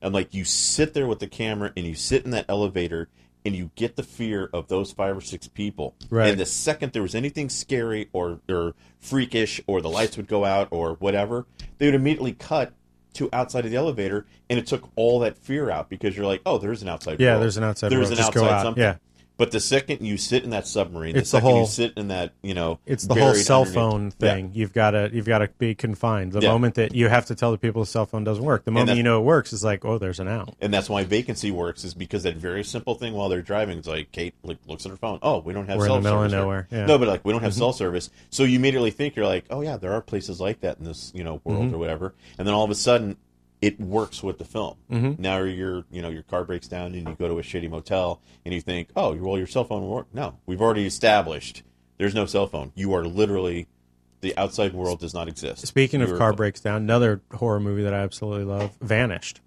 and 0.00 0.12
like 0.12 0.34
you 0.34 0.44
sit 0.44 0.94
there 0.94 1.06
with 1.06 1.20
the 1.20 1.28
camera 1.28 1.72
and 1.76 1.86
you 1.86 1.94
sit 1.94 2.24
in 2.24 2.30
that 2.32 2.46
elevator 2.48 3.08
and 3.44 3.56
you 3.56 3.70
get 3.74 3.96
the 3.96 4.02
fear 4.04 4.48
of 4.52 4.68
those 4.68 4.92
five 4.92 5.16
or 5.16 5.20
six 5.20 5.48
people. 5.48 5.96
Right. 6.10 6.28
And 6.30 6.38
the 6.38 6.46
second 6.46 6.92
there 6.92 7.02
was 7.02 7.14
anything 7.14 7.48
scary 7.48 8.08
or 8.12 8.40
or 8.48 8.74
freakish 9.00 9.60
or 9.66 9.80
the 9.80 9.90
lights 9.90 10.16
would 10.16 10.28
go 10.28 10.44
out 10.44 10.68
or 10.70 10.94
whatever, 10.94 11.46
they 11.78 11.86
would 11.86 11.94
immediately 11.94 12.32
cut 12.32 12.72
to 13.14 13.28
outside 13.32 13.64
of 13.66 13.70
the 13.70 13.76
elevator, 13.76 14.24
and 14.48 14.58
it 14.58 14.66
took 14.66 14.88
all 14.96 15.18
that 15.18 15.36
fear 15.36 15.70
out 15.70 15.90
because 15.90 16.16
you're 16.16 16.24
like, 16.24 16.40
oh, 16.46 16.56
there's 16.56 16.80
an 16.82 16.88
outside. 16.88 17.20
Yeah, 17.20 17.32
world. 17.32 17.42
there's 17.42 17.56
an 17.58 17.64
outside 17.64 17.90
There's 17.90 18.08
world. 18.08 18.12
an 18.12 18.16
Just 18.16 18.32
go 18.32 18.44
outside 18.44 18.54
out. 18.56 18.62
something. 18.62 18.82
Yeah. 18.82 18.96
But 19.42 19.50
the 19.50 19.58
second 19.58 20.06
you 20.06 20.18
sit 20.18 20.44
in 20.44 20.50
that 20.50 20.68
submarine, 20.68 21.16
It's 21.16 21.32
the 21.32 21.38
the 21.38 21.40
second 21.40 21.48
you 21.48 21.54
whole- 21.56 21.66
sit 21.66 21.92
in 21.96 22.06
that, 22.08 22.32
you 22.44 22.54
know, 22.54 22.78
it's 22.86 23.04
the 23.08 23.14
whole 23.16 23.34
cell 23.34 23.62
underneath- 23.62 23.74
phone 23.74 24.04
Yeah. 24.20 24.34
thing. 24.34 24.50
You've 24.54 24.72
got 24.72 24.92
to 24.92 25.10
you've 25.12 25.26
got 25.26 25.38
to 25.38 25.48
be 25.58 25.74
confined. 25.74 26.30
The 26.30 26.42
Yeah. 26.42 26.52
moment 26.52 26.76
that 26.76 26.94
you 26.94 27.08
have 27.08 27.26
to 27.26 27.34
tell 27.34 27.50
the 27.50 27.58
people 27.58 27.82
the 27.82 27.86
cell 27.86 28.06
phone 28.06 28.22
doesn't 28.22 28.44
work, 28.44 28.64
the 28.64 28.70
moment 28.70 28.96
you 28.96 29.02
know 29.02 29.18
it 29.18 29.24
works, 29.24 29.52
is 29.52 29.64
like, 29.64 29.84
oh, 29.84 29.98
there's 29.98 30.20
an 30.20 30.28
out. 30.28 30.54
And 30.60 30.72
that's 30.72 30.88
why 30.88 31.02
vacancy 31.02 31.50
works 31.50 31.82
is 31.82 31.92
because 31.92 32.22
that 32.22 32.36
very 32.36 32.62
simple 32.62 32.94
thing 32.94 33.14
while 33.14 33.28
they're 33.28 33.42
driving 33.42 33.78
is 33.80 33.88
like 33.88 34.12
Kate 34.12 34.34
like, 34.44 34.58
looks 34.68 34.86
at 34.86 34.90
her 34.90 34.96
phone. 34.96 35.18
Oh, 35.22 35.40
we 35.40 35.52
don't 35.52 35.66
have 35.66 35.76
We're 35.78 35.86
in 35.86 35.88
cell 35.88 35.96
the 35.96 36.02
middle 36.02 36.18
of 36.18 36.30
service 36.30 36.32
here." 36.34 36.40
nowhere, 36.40 36.68
yeah. 36.70 36.78
Mm-hmm. 36.78 36.86
No, 36.86 36.98
but 36.98 37.08
like 37.08 37.24
we 37.24 37.32
don't 37.32 37.42
have 37.42 37.52
cell 37.54 37.72
service, 37.72 38.10
so 38.30 38.44
you 38.44 38.54
immediately 38.60 38.92
think 38.92 39.16
you're 39.16 39.26
like, 39.26 39.46
oh 39.50 39.60
yeah, 39.62 39.76
there 39.76 39.92
are 39.92 40.00
places 40.00 40.38
like 40.40 40.60
that 40.60 40.78
in 40.78 40.84
this 40.84 41.10
you 41.16 41.24
know 41.24 41.40
world 41.42 41.62
Mm-hmm. 41.66 41.74
or 41.74 41.78
whatever. 41.78 42.14
And 42.38 42.46
then 42.46 42.54
all 42.54 42.62
of 42.64 42.70
a 42.70 42.76
sudden, 42.76 43.16
it 43.62 43.80
works 43.80 44.22
with 44.22 44.36
the 44.38 44.44
film. 44.44 44.76
Mm-hmm. 44.90 45.22
Now 45.22 45.38
you're 45.42 45.84
you 45.90 46.02
know 46.02 46.10
your 46.10 46.24
car 46.24 46.44
breaks 46.44 46.68
down 46.68 46.94
and 46.94 47.08
you 47.08 47.14
go 47.18 47.28
to 47.28 47.38
a 47.38 47.42
shitty 47.42 47.70
motel 47.70 48.20
and 48.44 48.52
you 48.52 48.60
think, 48.60 48.88
oh, 48.96 49.14
well 49.14 49.38
your 49.38 49.46
cell 49.46 49.64
phone 49.64 49.80
will 49.82 49.94
work. 49.94 50.08
No, 50.12 50.36
we've 50.44 50.60
already 50.60 50.84
established 50.84 51.62
there's 51.98 52.14
no 52.14 52.26
cell 52.26 52.46
phone. 52.48 52.72
You 52.74 52.92
are 52.94 53.04
literally 53.04 53.68
the 54.20 54.36
outside 54.36 54.72
world 54.74 55.00
does 55.00 55.14
not 55.14 55.28
exist. 55.28 55.66
Speaking 55.66 56.02
of 56.02 56.08
You're- 56.08 56.18
car 56.18 56.32
breaks 56.32 56.60
down, 56.60 56.82
another 56.82 57.22
horror 57.34 57.60
movie 57.60 57.82
that 57.84 57.94
I 57.94 57.98
absolutely 58.00 58.44
love, 58.44 58.76
Vanished. 58.80 59.40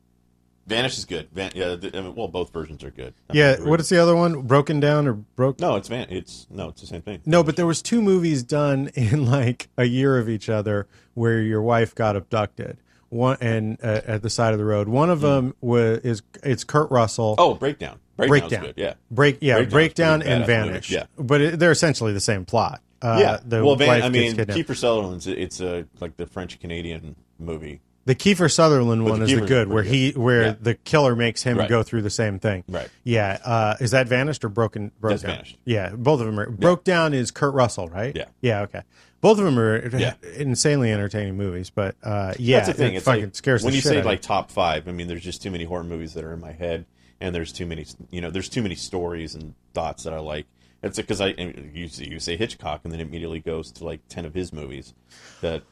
Vanish 0.67 0.97
is 0.97 1.05
good. 1.05 1.27
Van- 1.31 1.51
yeah, 1.53 1.75
the, 1.75 1.95
I 1.95 2.01
mean, 2.01 2.15
well, 2.15 2.27
both 2.27 2.51
versions 2.51 2.83
are 2.83 2.89
good. 2.89 3.13
I 3.29 3.33
Yeah, 3.33 3.55
mean, 3.57 3.69
what 3.69 3.79
is 3.79 3.87
the 3.89 3.99
other 4.01 4.15
one? 4.15 4.41
Broken 4.41 4.79
Down 4.79 5.07
or 5.07 5.13
Broke? 5.13 5.59
No, 5.59 5.75
it's 5.75 5.87
Van. 5.89 6.07
It's 6.09 6.47
no, 6.49 6.69
it's 6.69 6.81
the 6.81 6.87
same 6.87 7.03
thing. 7.03 7.21
No, 7.23 7.43
but 7.43 7.55
there 7.55 7.67
was 7.67 7.83
two 7.83 8.01
movies 8.01 8.41
done 8.41 8.87
in 8.95 9.25
like 9.27 9.67
a 9.77 9.83
year 9.85 10.17
of 10.17 10.27
each 10.27 10.49
other 10.49 10.87
where 11.13 11.39
your 11.41 11.61
wife 11.61 11.93
got 11.93 12.15
abducted. 12.15 12.77
One 13.09 13.37
and 13.41 13.77
uh, 13.83 14.01
at 14.05 14.21
the 14.23 14.29
side 14.29 14.53
of 14.53 14.59
the 14.59 14.65
road. 14.65 14.87
One 14.87 15.09
of 15.09 15.21
them 15.21 15.55
was 15.61 15.99
is 15.99 16.21
it's 16.43 16.63
Kurt 16.63 16.89
Russell. 16.91 17.35
Hmm. 17.35 17.41
Oh, 17.41 17.53
breakdown. 17.55 17.99
Breakdown's 18.17 18.39
breakdown. 18.49 18.65
good. 18.65 18.73
Yeah. 18.77 18.93
break 19.11 19.37
yeah, 19.41 19.55
Breakdown's 19.55 19.73
breakdown 19.73 20.19
pretty 20.21 20.33
and 20.33 20.43
badass 20.43 20.47
movie. 20.47 20.69
vanish. 20.69 20.91
Yeah. 20.91 21.05
but 21.17 21.41
it, 21.41 21.59
they're 21.59 21.71
essentially 21.71 22.13
the 22.13 22.19
same 22.19 22.45
plot. 22.45 22.81
Uh, 23.01 23.17
yeah. 23.19 23.39
the 23.45 23.63
well, 23.63 23.75
Van, 23.75 23.87
wife 23.89 24.03
I 24.03 24.09
gets 24.09 24.13
mean, 24.13 24.35
kidnapped. 24.35 24.59
Kiefer 24.59 24.75
Sutherland's 24.75 25.27
it's 25.27 25.59
a 25.59 25.85
like 25.99 26.17
the 26.17 26.25
French 26.25 26.59
Canadian 26.59 27.15
movie. 27.39 27.81
The 28.05 28.15
Kiefer 28.15 28.51
Sutherland 28.51 29.03
But 29.03 29.09
one 29.11 29.19
the 29.19 29.25
is 29.25 29.31
the 29.31 29.37
Kiefer's 29.41 29.47
good, 29.49 29.67
where 29.69 29.83
pretty 29.83 30.11
he 30.11 30.19
where 30.19 30.41
Yeah. 30.43 30.55
the 30.61 30.75
killer 30.75 31.15
makes 31.15 31.43
him 31.43 31.57
Right. 31.57 31.67
go 31.69 31.83
through 31.83 32.03
the 32.03 32.09
same 32.09 32.39
thing. 32.39 32.63
Right. 32.69 32.87
Yeah. 33.03 33.39
Uh, 33.43 33.75
is 33.79 33.91
that 33.91 34.07
vanished 34.07 34.45
or 34.45 34.49
broken? 34.49 34.91
Broke 34.99 35.11
That's 35.11 35.23
down? 35.23 35.31
Vanished. 35.37 35.57
Yeah, 35.65 35.89
both 35.89 36.19
of 36.21 36.25
them 36.27 36.39
are. 36.39 36.49
Broke 36.49 36.83
down 36.83 37.13
is 37.13 37.31
Kurt 37.31 37.53
Russell, 37.53 37.89
right? 37.89 38.15
Yeah. 38.15 38.25
Yeah. 38.41 38.61
Okay. 38.61 38.81
Both 39.25 39.39
of 39.39 39.45
them 39.45 39.57
are 39.57 39.87
Yeah. 39.97 40.13
insanely 40.35 40.91
entertaining 40.91 41.35
movies, 41.35 41.71
but 41.71 41.95
uh, 42.03 42.35
yeah, 42.37 42.57
That's 42.57 42.67
the 42.67 42.73
thing. 42.75 42.93
it 42.93 42.97
It's 42.97 43.05
fucking 43.05 43.23
like 43.23 43.35
scares 43.35 43.63
when 43.63 43.73
you 43.73 43.81
say 43.81 44.03
like 44.03 44.21
top 44.21 44.51
five. 44.51 44.87
I 44.87 44.91
mean, 44.91 45.07
there's 45.07 45.23
just 45.23 45.41
too 45.41 45.49
many 45.49 45.63
horror 45.63 45.83
movies 45.83 46.13
that 46.13 46.23
are 46.23 46.31
in 46.31 46.39
my 46.39 46.51
head, 46.51 46.85
and 47.19 47.33
there's 47.33 47.51
too 47.51 47.65
many. 47.65 47.87
You 48.11 48.21
know, 48.21 48.29
there's 48.29 48.49
too 48.49 48.61
many 48.61 48.75
stories 48.75 49.33
and 49.33 49.55
thoughts 49.73 50.03
that 50.03 50.13
I 50.13 50.19
like. 50.19 50.45
It's 50.83 50.97
because 50.97 51.21
I 51.21 51.29
you 51.73 51.87
say, 51.87 52.05
you 52.05 52.19
say 52.19 52.37
Hitchcock, 52.37 52.81
and 52.83 52.93
then 52.93 52.99
it 52.99 53.07
immediately 53.07 53.39
goes 53.39 53.71
to 53.71 53.83
like 53.85 54.01
ten 54.09 54.25
of 54.25 54.35
his 54.35 54.53
movies. 54.53 54.93
That 55.41 55.63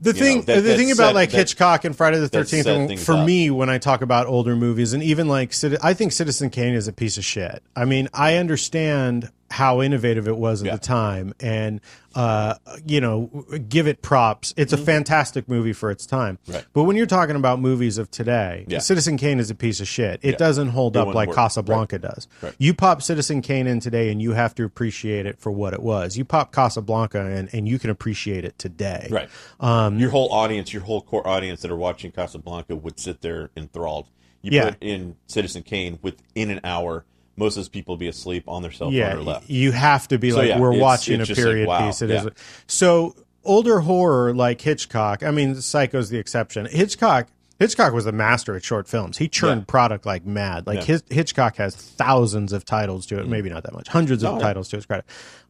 The 0.00 0.10
you 0.12 0.18
thing, 0.18 0.36
know, 0.38 0.42
that- 0.44 0.60
the 0.62 0.74
thing 0.74 0.90
about 0.90 1.08
set- 1.08 1.14
like 1.14 1.30
that- 1.30 1.36
Hitchcock 1.36 1.84
and 1.84 1.94
Friday 1.94 2.18
the 2.20 2.30
Thirteenth, 2.30 2.64
set 2.64 2.74
and 2.74 2.88
things 2.88 3.04
for 3.04 3.12
up. 3.16 3.26
me, 3.26 3.50
when 3.50 3.68
I 3.68 3.76
talk 3.76 4.00
about 4.00 4.26
older 4.28 4.56
movies, 4.56 4.94
and 4.94 5.02
even 5.02 5.28
like, 5.28 5.52
I 5.82 5.92
think 5.92 6.12
Citizen 6.12 6.48
Kane 6.48 6.72
is 6.74 6.88
a 6.88 6.92
piece 6.94 7.18
of 7.18 7.24
shit. 7.26 7.62
I 7.76 7.84
mean, 7.84 8.08
I 8.14 8.36
understand 8.36 9.30
how 9.50 9.82
innovative 9.82 10.26
it 10.26 10.36
was 10.36 10.62
at 10.62 10.66
Yeah. 10.66 10.72
the 10.76 10.78
time, 10.80 11.32
and 11.38 11.80
uh, 12.14 12.54
you 12.86 13.00
know, 13.00 13.44
give 13.68 13.86
it 13.86 14.02
props. 14.02 14.54
It's 14.56 14.72
a 14.72 14.76
fantastic 14.78 15.48
movie 15.48 15.72
for 15.72 15.90
its 15.90 16.06
time. 16.06 16.38
Mm-hmm. 16.44 16.52
Right. 16.52 16.64
But 16.72 16.84
when 16.84 16.96
you're 16.96 17.06
talking 17.06 17.36
about 17.36 17.60
movies 17.60 17.98
of 17.98 18.10
today, 18.10 18.64
Yeah. 18.68 18.78
Citizen 18.78 19.16
Kane 19.16 19.38
is 19.40 19.50
a 19.50 19.54
piece 19.54 19.80
of 19.80 19.88
shit. 19.88 20.20
It 20.22 20.32
Yeah. 20.32 20.36
doesn't 20.36 20.68
hold 20.68 20.96
It 20.96 21.00
up 21.00 21.14
like 21.14 21.28
work. 21.28 21.36
Casablanca 21.36 21.98
does. 21.98 22.28
Right. 22.42 22.54
You 22.58 22.74
pop 22.74 23.02
Citizen 23.02 23.42
Kane 23.42 23.66
in 23.66 23.80
today, 23.80 24.10
and 24.12 24.20
you 24.22 24.32
have 24.32 24.54
to 24.56 24.64
appreciate 24.64 25.26
it 25.26 25.38
for 25.38 25.50
what 25.52 25.72
it 25.74 25.82
was. 25.82 26.16
You 26.16 26.24
pop 26.24 26.52
Casablanca, 26.52 27.20
and, 27.24 27.48
and 27.52 27.68
you 27.68 27.78
can 27.78 27.90
appreciate 27.90 28.44
it 28.44 28.58
today. 28.58 29.08
right, 29.10 29.28
Um, 29.60 29.98
your 29.98 30.10
whole 30.10 30.32
audience, 30.32 30.72
your 30.72 30.82
whole 30.82 31.00
core 31.00 31.26
audience 31.26 31.62
that 31.62 31.70
are 31.70 31.76
watching 31.76 32.10
Casablanca 32.12 32.76
would 32.76 32.98
sit 33.00 33.20
there 33.22 33.50
enthralled. 33.56 34.08
You 34.42 34.50
Yeah. 34.52 34.70
put 34.70 34.76
in 34.82 35.16
Citizen 35.26 35.62
Kane 35.62 35.98
within 36.02 36.50
an 36.50 36.60
hour, 36.64 37.04
most 37.36 37.56
of 37.56 37.62
those 37.62 37.68
people 37.68 37.96
be 37.96 38.08
asleep 38.08 38.44
on 38.48 38.62
their 38.62 38.70
cell 38.72 38.88
phone 38.88 38.94
yeah, 38.94 39.14
or 39.14 39.20
left. 39.22 39.48
you 39.50 39.72
have 39.72 40.08
to 40.08 40.18
be 40.18 40.30
So, 40.30 40.36
like 40.38 40.48
yeah, 40.48 40.58
we're 40.60 40.70
it's- 40.72 40.82
watching 40.82 41.20
it's 41.20 41.30
a 41.30 41.34
just 41.34 41.38
like, 41.40 41.46
period 41.52 41.68
wow, 41.68 41.86
piece. 41.86 42.02
It 42.02 42.10
is 42.10 42.24
yeah. 42.24 42.30
so 42.66 43.14
older 43.44 43.80
horror 43.80 44.34
like 44.34 44.60
Hitchcock. 44.60 45.22
I 45.22 45.30
mean, 45.30 45.54
Psycho's 45.60 46.08
the 46.10 46.18
exception. 46.18 46.66
Hitchcock. 46.66 47.28
Hitchcock 47.60 47.92
was 47.92 48.04
the 48.04 48.12
master 48.12 48.56
at 48.56 48.64
short 48.64 48.88
films. 48.88 49.16
He 49.18 49.28
churned 49.28 49.68
product 49.68 50.04
like 50.04 50.26
mad. 50.26 50.66
Like 50.66 50.82
his, 50.82 51.04
Hitchcock 51.08 51.56
has 51.56 51.76
thousands 51.76 52.52
of 52.52 52.64
titles 52.64 53.06
to 53.06 53.20
it. 53.20 53.28
Maybe 53.28 53.48
not 53.48 53.62
that 53.62 53.72
much, 53.72 53.86
hundreds 53.88 54.24
of 54.24 54.34
Oh, 54.34 54.40
titles 54.40 54.68
to 54.70 54.76
his 54.76 54.86
credit. 54.86 55.04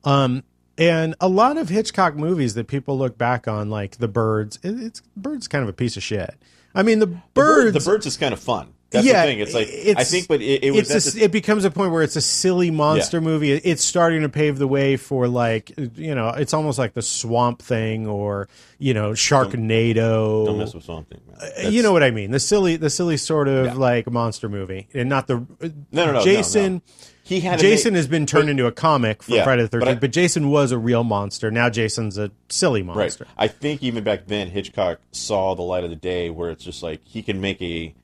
Um, 0.04 0.44
and 0.76 1.14
a 1.18 1.28
lot 1.28 1.56
of 1.56 1.70
Hitchcock 1.70 2.14
movies 2.14 2.54
that 2.54 2.66
people 2.68 2.98
look 2.98 3.16
back 3.16 3.48
on, 3.48 3.70
like 3.70 3.96
The 3.96 4.08
Birds, 4.08 4.58
it, 4.62 4.78
it's 4.82 5.00
Birds 5.16 5.48
kind 5.48 5.62
of 5.62 5.68
a 5.70 5.72
piece 5.72 5.96
of 5.96 6.02
shit. 6.02 6.34
I 6.74 6.82
mean, 6.82 6.98
The 6.98 7.06
Birds. 7.06 7.72
The 7.72 7.90
birds 7.90 8.04
is 8.04 8.18
kind 8.18 8.34
of 8.34 8.40
fun. 8.40 8.73
That's 8.94 9.06
yeah, 9.06 9.26
the 9.26 9.32
thing. 9.32 9.40
It's 9.40 9.54
like 9.54 9.68
I 9.98 10.04
think, 10.04 10.28
but 10.28 10.40
it, 10.40 10.64
it 10.64 10.70
was 10.72 10.90
it's 10.90 11.08
a 11.14 11.18
the- 11.18 11.24
it 11.24 11.32
becomes 11.32 11.64
a 11.64 11.70
point 11.70 11.92
where 11.92 12.02
it's 12.02 12.16
a 12.16 12.20
silly 12.20 12.70
monster 12.70 13.18
Yeah. 13.18 13.22
movie. 13.24 13.52
It's 13.52 13.84
starting 13.84 14.22
to 14.22 14.28
pave 14.28 14.58
the 14.58 14.66
way 14.68 14.96
for 14.96 15.28
like 15.28 15.72
you 15.96 16.14
know, 16.14 16.28
it's 16.30 16.54
almost 16.54 16.78
like 16.78 16.94
the 16.94 17.02
Swamp 17.02 17.60
Thing 17.60 18.06
or 18.06 18.48
you 18.78 18.94
know, 18.94 19.10
Sharknado. 19.12 20.46
don't 20.46 20.58
mess 20.58 20.74
with 20.74 20.84
something. 20.84 21.20
Man. 21.26 21.36
Uh, 21.64 21.68
you 21.68 21.82
know 21.82 21.92
what 21.92 22.02
I 22.02 22.10
mean? 22.10 22.30
The 22.30 22.40
silly, 22.40 22.76
the 22.76 22.90
silly 22.90 23.16
sort 23.16 23.48
of 23.48 23.66
Yeah. 23.66 23.74
like 23.74 24.10
monster 24.10 24.48
movie, 24.48 24.88
and 24.94 25.08
not 25.08 25.26
the 25.26 25.36
No, 25.36 25.46
no, 25.92 26.06
no, 26.06 26.12
no, 26.12 26.24
Jason. 26.24 26.74
no. 26.74 26.82
He 27.26 27.40
had 27.40 27.58
Jason 27.58 27.94
has 27.94 28.06
been 28.06 28.26
turned 28.26 28.50
into 28.50 28.66
a 28.66 28.72
comic 28.72 29.22
for 29.22 29.30
Yeah, 29.32 29.44
Friday 29.44 29.62
the 29.62 29.68
but 29.68 29.80
Thirteenth, 29.80 29.96
I- 29.96 30.00
but, 30.00 30.12
Jason 30.12 30.50
was 30.50 30.72
a 30.72 30.78
real 30.78 31.04
monster. 31.04 31.50
Now 31.50 31.70
Jason's 31.70 32.18
a 32.18 32.30
silly 32.50 32.82
monster. 32.82 32.98
Right. 32.98 33.04
monster. 33.04 33.26
I 33.38 33.48
think 33.48 33.82
even 33.82 34.04
back 34.04 34.26
then, 34.26 34.50
Hitchcock 34.50 35.00
saw 35.10 35.54
the 35.54 35.62
light 35.62 35.84
of 35.84 35.90
the 35.90 35.96
day 35.96 36.28
where 36.28 36.50
it's 36.50 36.62
just 36.64 36.82
like 36.82 37.00
he 37.04 37.22
can 37.22 37.40
make 37.40 37.62
a 37.62 37.94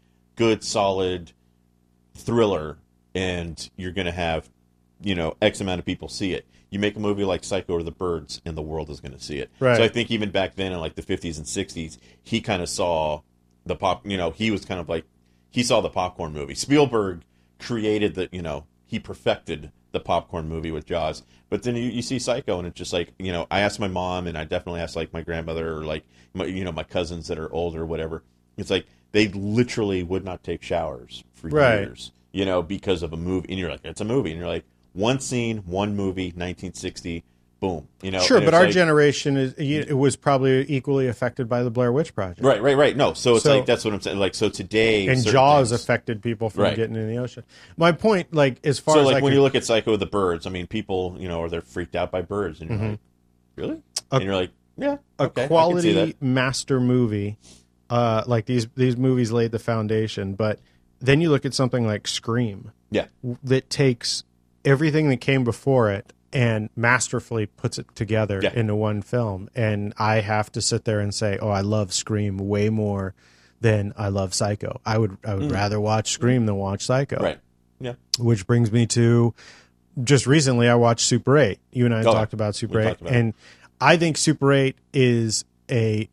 good, 0.40 0.64
solid 0.64 1.32
thriller, 2.14 2.78
and 3.14 3.68
you're 3.76 3.92
going 3.92 4.06
to 4.06 4.12
have, 4.12 4.48
you 5.02 5.14
know, 5.14 5.36
X 5.42 5.60
amount 5.60 5.80
of 5.80 5.84
people 5.84 6.08
see 6.08 6.32
it. 6.32 6.46
You 6.70 6.78
make 6.78 6.96
a 6.96 6.98
movie 6.98 7.24
like 7.24 7.44
Psycho 7.44 7.74
or 7.74 7.82
The 7.82 7.90
Birds, 7.90 8.40
and 8.46 8.56
the 8.56 8.62
world 8.62 8.88
is 8.88 9.00
going 9.00 9.12
to 9.12 9.20
see 9.20 9.38
it. 9.38 9.50
Right. 9.60 9.76
So 9.76 9.84
I 9.84 9.88
think 9.88 10.10
even 10.10 10.30
back 10.30 10.54
then, 10.56 10.72
in 10.72 10.80
like 10.80 10.94
the 10.94 11.02
50s 11.02 11.36
and 11.36 11.44
60s, 11.44 11.98
he 12.22 12.40
kind 12.40 12.62
of 12.62 12.70
saw 12.70 13.20
the 13.66 13.76
pop. 13.76 14.06
You 14.06 14.16
know, 14.16 14.30
he 14.30 14.50
was 14.50 14.64
kind 14.64 14.80
of 14.80 14.88
like 14.88 15.04
he 15.50 15.62
saw 15.62 15.82
the 15.82 15.90
popcorn 15.90 16.32
movie. 16.32 16.54
Spielberg 16.54 17.20
created 17.58 18.14
the, 18.14 18.30
you 18.32 18.40
know, 18.40 18.64
he 18.86 18.98
perfected 18.98 19.72
the 19.92 20.00
popcorn 20.00 20.48
movie 20.48 20.70
with 20.70 20.86
Jaws. 20.86 21.22
But 21.50 21.64
then 21.64 21.76
you, 21.76 21.90
you 21.90 22.00
see 22.00 22.18
Psycho, 22.18 22.58
and 22.58 22.66
it's 22.66 22.78
just 22.78 22.94
like, 22.94 23.12
you 23.18 23.30
know, 23.30 23.46
I 23.50 23.60
asked 23.60 23.78
my 23.78 23.88
mom, 23.88 24.26
and 24.26 24.38
I 24.38 24.44
definitely 24.44 24.80
asked 24.80 24.96
like 24.96 25.12
my 25.12 25.20
grandmother 25.20 25.76
or 25.76 25.84
like, 25.84 26.04
my, 26.32 26.46
you 26.46 26.64
know, 26.64 26.72
my 26.72 26.84
cousins 26.84 27.28
that 27.28 27.38
are 27.38 27.52
older, 27.52 27.82
or 27.82 27.86
whatever. 27.86 28.22
It's 28.56 28.70
like 28.70 28.86
they 29.12 29.28
literally 29.28 30.02
would 30.02 30.24
not 30.24 30.42
take 30.42 30.62
showers 30.62 31.24
for 31.34 31.48
Right. 31.48 31.80
years, 31.80 32.12
you 32.32 32.44
know, 32.44 32.62
because 32.62 33.02
of 33.02 33.12
a 33.12 33.16
movie. 33.16 33.48
And 33.50 33.58
you're 33.58 33.70
like, 33.70 33.80
it's 33.84 34.00
a 34.00 34.04
movie, 34.04 34.30
and 34.30 34.38
you're 34.38 34.48
like, 34.48 34.64
one 34.92 35.20
scene, 35.20 35.58
one 35.66 35.94
movie, 35.96 36.32
1960, 36.36 37.24
boom, 37.60 37.86
you 38.02 38.10
know. 38.10 38.20
Sure, 38.20 38.40
but 38.40 38.54
our 38.54 38.64
like- 38.64 38.72
generation 38.72 39.36
is 39.36 39.52
it 39.54 39.92
was 39.96 40.16
probably 40.16 40.64
equally 40.68 41.06
affected 41.08 41.48
by 41.48 41.62
the 41.62 41.70
Blair 41.70 41.92
Witch 41.92 42.14
Project. 42.14 42.40
Right, 42.42 42.60
right, 42.62 42.76
right. 42.76 42.96
No, 42.96 43.12
so 43.12 43.34
it's 43.34 43.44
So- 43.44 43.56
like 43.56 43.66
that's 43.66 43.84
what 43.84 43.92
I'm 43.94 44.00
saying. 44.00 44.18
Like, 44.18 44.34
so 44.34 44.48
today, 44.48 45.06
and 45.08 45.22
Jaws 45.24 45.68
things- 45.70 45.80
affected 45.82 46.22
people 46.22 46.48
from 46.50 46.64
Right. 46.64 46.76
getting 46.76 46.96
in 46.96 47.06
the 47.08 47.18
ocean. 47.18 47.44
My 47.76 47.92
point, 47.92 48.32
like 48.34 48.58
as 48.64 48.78
far 48.78 48.94
So 48.94 49.00
as 49.00 49.06
like 49.06 49.16
I 49.16 49.20
when 49.20 49.32
you 49.32 49.42
look 49.42 49.54
at 49.54 49.64
Psycho 49.64 49.96
the 49.96 50.06
birds, 50.06 50.46
I 50.46 50.50
mean, 50.50 50.66
people 50.66 51.16
you 51.20 51.28
know 51.28 51.42
are 51.42 51.48
they're 51.50 51.60
freaked 51.60 51.94
out 51.94 52.10
by 52.10 52.22
birds, 52.22 52.60
and 52.60 52.70
you're 52.70 52.78
like, 52.90 52.98
really? 53.56 53.82
and 54.10 54.24
you're 54.24 54.34
like, 54.34 54.50
yeah, 54.78 54.96
Mm-hmm. 54.96 55.22
a 55.22 55.24
okay, 55.24 55.42
I 55.44 55.46
can 55.46 55.46
see 55.46 55.48
quality 55.48 56.14
master 56.20 56.80
movie, 56.80 57.36
uh, 57.90 58.22
like 58.26 58.46
these 58.46 58.66
these 58.76 58.96
movies 58.96 59.32
laid 59.32 59.50
the 59.52 59.58
foundation. 59.58 60.34
But 60.34 60.60
then 61.00 61.20
you 61.20 61.30
look 61.30 61.44
at 61.44 61.52
something 61.54 61.86
like 61.86 62.06
Scream 62.08 62.72
Yeah, 62.90 63.06
that 63.44 63.68
takes 63.70 64.24
everything 64.64 65.08
that 65.10 65.16
came 65.20 65.44
before 65.44 65.90
it 65.90 66.12
and 66.32 66.70
masterfully 66.76 67.46
puts 67.46 67.78
it 67.78 67.86
together 67.96 68.40
Yeah. 68.42 68.52
into 68.54 68.74
one 68.76 69.02
film. 69.02 69.48
And 69.56 69.92
I 69.98 70.20
have 70.20 70.52
to 70.52 70.60
sit 70.60 70.84
there 70.84 71.00
and 71.00 71.12
say, 71.14 71.38
oh, 71.42 71.48
I 71.48 71.60
love 71.62 71.92
Scream 71.92 72.36
way 72.38 72.68
more 72.70 73.14
than 73.60 73.92
I 73.96 74.08
love 74.08 74.32
Psycho. 74.34 74.80
I 74.86 74.96
would 74.98 75.16
I 75.24 75.34
would 75.34 75.50
rather 75.50 75.80
watch 75.80 76.12
Scream 76.12 76.46
than 76.46 76.56
watch 76.56 76.82
Psycho. 76.86 77.16
Mm. 77.16 77.22
right. 77.22 77.38
Yeah, 77.82 77.94
which 78.18 78.46
brings 78.46 78.70
me 78.70 78.86
to 78.88 79.34
just 80.04 80.26
recently 80.26 80.68
I 80.68 80.74
watched 80.76 81.04
Super 81.06 81.36
8. 81.38 81.58
You 81.72 81.86
and 81.86 81.94
I 81.94 82.00
Oh, 82.00 82.12
talked 82.12 82.32
about 82.34 82.54
Super 82.54 82.78
8 82.80 82.84
talked 82.84 83.00
about 83.00 83.12
it. 83.12 83.16
and 83.18 83.34
I 83.80 83.96
think 83.96 84.18
Super 84.18 84.52
8 84.52 84.76
is 84.92 85.44
a 85.70 86.08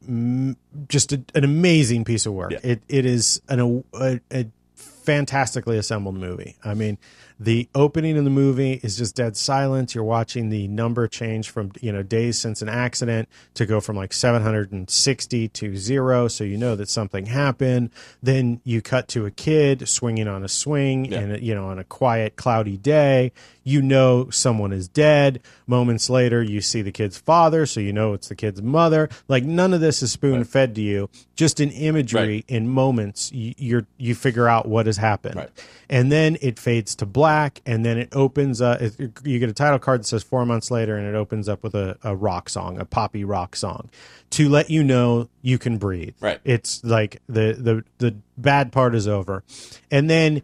just 0.88 1.12
a, 1.13 1.24
an 1.36 1.43
amazing 1.43 2.06
piece 2.06 2.26
of 2.26 2.34
work. 2.34 2.52
Yeah. 2.52 2.60
It 2.63 2.82
it 2.88 3.06
is 3.06 3.41
an 3.50 3.84
a, 3.93 4.20
a 4.32 4.46
fantastically 4.76 5.78
assembled 5.78 6.15
movie. 6.15 6.58
I 6.65 6.74
mean, 6.74 6.98
the 7.39 7.70
opening 7.74 8.17
of 8.17 8.26
the 8.26 8.30
movie 8.30 8.74
is 8.84 8.98
just 8.98 9.15
dead 9.15 9.38
silence. 9.38 9.96
You're 9.96 10.04
watching 10.04 10.50
the 10.50 10.67
number 10.67 11.08
change 11.08 11.50
from 11.50 11.72
you 11.80 11.91
know 11.93 12.04
days 12.04 12.38
since 12.38 12.62
an 12.62 12.70
accident 12.70 13.30
to 13.54 13.65
go 13.65 13.80
from 13.80 13.96
like 13.96 14.12
760 14.12 15.48
to 15.50 15.76
zero, 15.78 16.28
so 16.28 16.43
you 16.43 16.58
know 16.58 16.76
that 16.76 16.89
something 16.89 17.26
happened. 17.28 17.91
Then 18.22 18.60
you 18.63 18.82
cut 18.82 19.08
to 19.10 19.26
a 19.26 19.32
kid 19.32 19.88
swinging 19.88 20.28
on 20.28 20.43
a 20.43 20.48
swing 20.50 21.06
Yeah. 21.06 21.20
and 21.20 21.41
you 21.43 21.56
know 21.56 21.67
on 21.67 21.80
a 21.80 21.84
quiet, 21.84 22.36
cloudy 22.36 22.78
day. 22.78 23.32
You 23.67 23.82
know 23.82 24.30
someone 24.30 24.71
is 24.71 24.88
dead. 24.88 25.41
Moments 25.67 26.10
later, 26.10 26.41
you 26.41 26.62
see 26.62 26.82
the 26.82 26.91
kid's 26.93 27.17
father, 27.17 27.65
so 27.65 27.82
you 27.82 27.91
know 27.91 28.13
it's 28.13 28.30
the 28.30 28.36
kid's 28.36 28.62
mother. 28.62 29.10
Like 29.27 29.43
none 29.43 29.73
of 29.73 29.82
this 29.82 30.01
is 30.01 30.12
spoon 30.13 30.45
fed 30.45 30.73
to 30.75 30.82
you. 30.82 31.10
Just 31.36 31.60
in 31.60 31.69
imagery, 31.71 32.19
Right. 32.38 32.45
in 32.47 32.69
moments, 32.69 33.32
you, 33.34 33.53
you're 33.58 33.86
you 33.97 34.15
figure 34.15 34.47
out 34.47 34.67
what 34.67 34.86
has 34.86 34.95
happened 34.97 35.36
Right. 35.36 35.49
and 35.89 36.12
then 36.12 36.38
it 36.41 36.58
fades 36.60 36.95
to 36.95 37.06
black 37.06 37.62
and 37.65 37.86
then 37.86 37.97
it 37.97 38.10
opens 38.13 38.62
uh 38.62 38.77
it, 38.80 39.12
you 39.23 39.38
get 39.38 39.49
a 39.49 39.53
title 39.53 39.80
card 39.80 39.99
that 40.01 40.06
says 40.06 40.23
four 40.23 40.45
months 40.45 40.71
later 40.71 40.95
and 40.97 41.06
it 41.08 41.13
opens 41.15 41.47
up 41.49 41.62
with 41.63 41.75
a, 41.75 41.97
a 42.03 42.15
rock 42.15 42.49
song 42.49 42.80
a 42.80 42.86
poppy 42.86 43.23
rock 43.23 43.56
song 43.56 43.89
to 44.32 44.49
let 44.49 44.69
you 44.69 44.84
know 44.84 45.30
you 45.41 45.58
can 45.60 45.77
breathe 45.77 46.15
Right. 46.19 46.39
it's 46.43 46.84
like 46.84 47.21
the 47.27 47.53
the 47.53 47.84
the 47.99 48.15
bad 48.38 48.71
part 48.71 48.95
is 48.95 49.08
over 49.08 49.43
and 49.91 50.10
then 50.10 50.41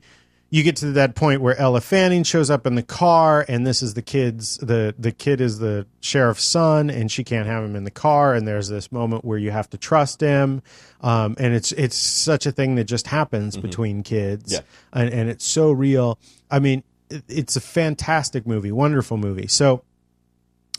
you 0.54 0.62
get 0.62 0.76
to 0.76 0.92
that 0.92 1.16
point 1.16 1.42
where 1.42 1.58
Ella 1.58 1.82
Fanning 1.82 2.22
shows 2.24 2.52
up 2.52 2.68
in 2.68 2.76
the 2.76 2.84
car, 2.84 3.44
and 3.50 3.66
this 3.66 3.82
is 3.82 3.96
the 3.96 4.04
kid's 4.04 4.58
the 4.58 4.94
the 5.00 5.12
kid 5.12 5.42
is 5.42 5.58
the 5.58 5.88
sheriff's 6.00 6.44
son, 6.44 6.92
and 6.92 7.12
she 7.12 7.24
can't 7.24 7.48
have 7.48 7.64
him 7.64 7.76
in 7.76 7.86
the 7.86 7.90
car. 7.92 8.36
And 8.36 8.48
there's 8.48 8.70
this 8.70 8.92
moment 8.92 9.26
where 9.26 9.40
you 9.40 9.50
have 9.50 9.68
to 9.72 9.80
trust 9.80 10.22
him, 10.22 10.62
um, 11.02 11.36
and 11.40 11.56
it's 11.56 11.72
it's 11.72 11.96
such 11.96 12.46
a 12.46 12.52
thing 12.52 12.76
that 12.76 12.84
just 12.84 13.08
happens 13.08 13.58
between 13.58 14.04
kids, 14.04 14.54
Yeah. 14.54 14.60
and, 14.94 15.12
and 15.12 15.28
it's 15.28 15.44
so 15.44 15.72
real. 15.72 16.20
I 16.52 16.60
mean, 16.60 16.84
it, 17.10 17.24
it's 17.28 17.56
a 17.56 17.62
fantastic 17.62 18.46
movie, 18.46 18.72
wonderful 18.72 19.18
movie. 19.18 19.48
So 19.48 19.84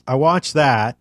I 0.06 0.14
watched 0.14 0.52
that, 0.54 0.96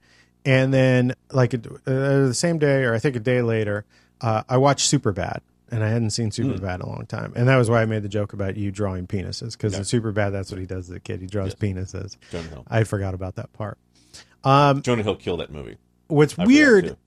and 0.46 0.74
then 0.74 1.14
like 1.32 1.54
uh, 1.54 1.60
the 1.86 2.34
same 2.34 2.58
day, 2.58 2.86
or 2.86 2.96
I 2.96 2.98
think 2.98 3.16
a 3.16 3.20
day 3.20 3.44
later, 3.44 3.86
uh, 4.20 4.42
I 4.50 4.58
watched 4.58 4.92
Superbad, 4.92 5.42
and 5.72 5.84
I 5.84 5.90
hadn't 5.90 6.12
seen 6.12 6.30
Superbad 6.30 6.60
hmm. 6.60 6.66
in 6.66 6.82
a 6.82 6.90
long 6.90 7.06
time, 7.08 7.34
and 7.36 7.48
that 7.48 7.58
was 7.58 7.70
why 7.70 7.82
I 7.82 7.86
made 7.86 8.04
the 8.04 8.10
joke 8.10 8.34
about 8.34 8.58
you 8.58 8.72
drawing 8.72 9.08
penises 9.08 9.54
because 9.54 9.74
in 9.74 9.82
Superbad, 9.82 10.32
that's 10.32 10.52
what 10.52 10.60
he 10.60 10.66
does 10.66 10.90
as 10.90 10.96
a 10.96 11.00
kid. 11.00 11.22
He 11.22 11.28
draws 11.28 11.56
penises. 11.56 12.18
Jonah 12.32 12.48
Hill. 12.50 12.66
I 12.70 12.84
forgot 12.84 13.14
about 13.14 13.36
that 13.36 13.52
part. 13.54 13.78
Um, 14.44 14.82
Jonah 14.82 15.04
Hill 15.04 15.16
killed 15.16 15.40
that 15.40 15.52
movie. 15.52 15.78
What's 16.08 16.38
I 16.38 16.46
weird 16.46 16.98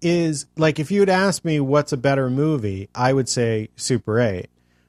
is 0.00 0.46
like 0.56 0.78
if 0.78 0.90
you 0.90 1.00
had 1.00 1.08
asked 1.08 1.44
me 1.44 1.60
what's 1.60 1.92
a 1.92 1.96
better 1.96 2.30
movie, 2.30 2.88
I 2.94 3.12
would 3.12 3.28
say 3.28 3.70
Super 3.76 4.20
8. 4.20 4.46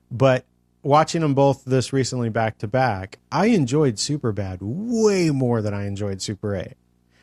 But 0.10 0.46
watching 0.84 1.22
them 1.22 1.34
both 1.34 1.66
this 1.66 1.92
recently 1.92 2.30
back 2.30 2.58
to 2.60 2.68
back, 2.68 3.20
I 3.32 3.48
enjoyed 3.48 4.00
Super 4.00 4.32
Bad 4.32 4.60
way 4.62 5.30
more 5.32 5.62
than 5.62 5.74
I 5.74 5.86
enjoyed 5.86 6.22
Super 6.22 6.56
8. 6.56 6.74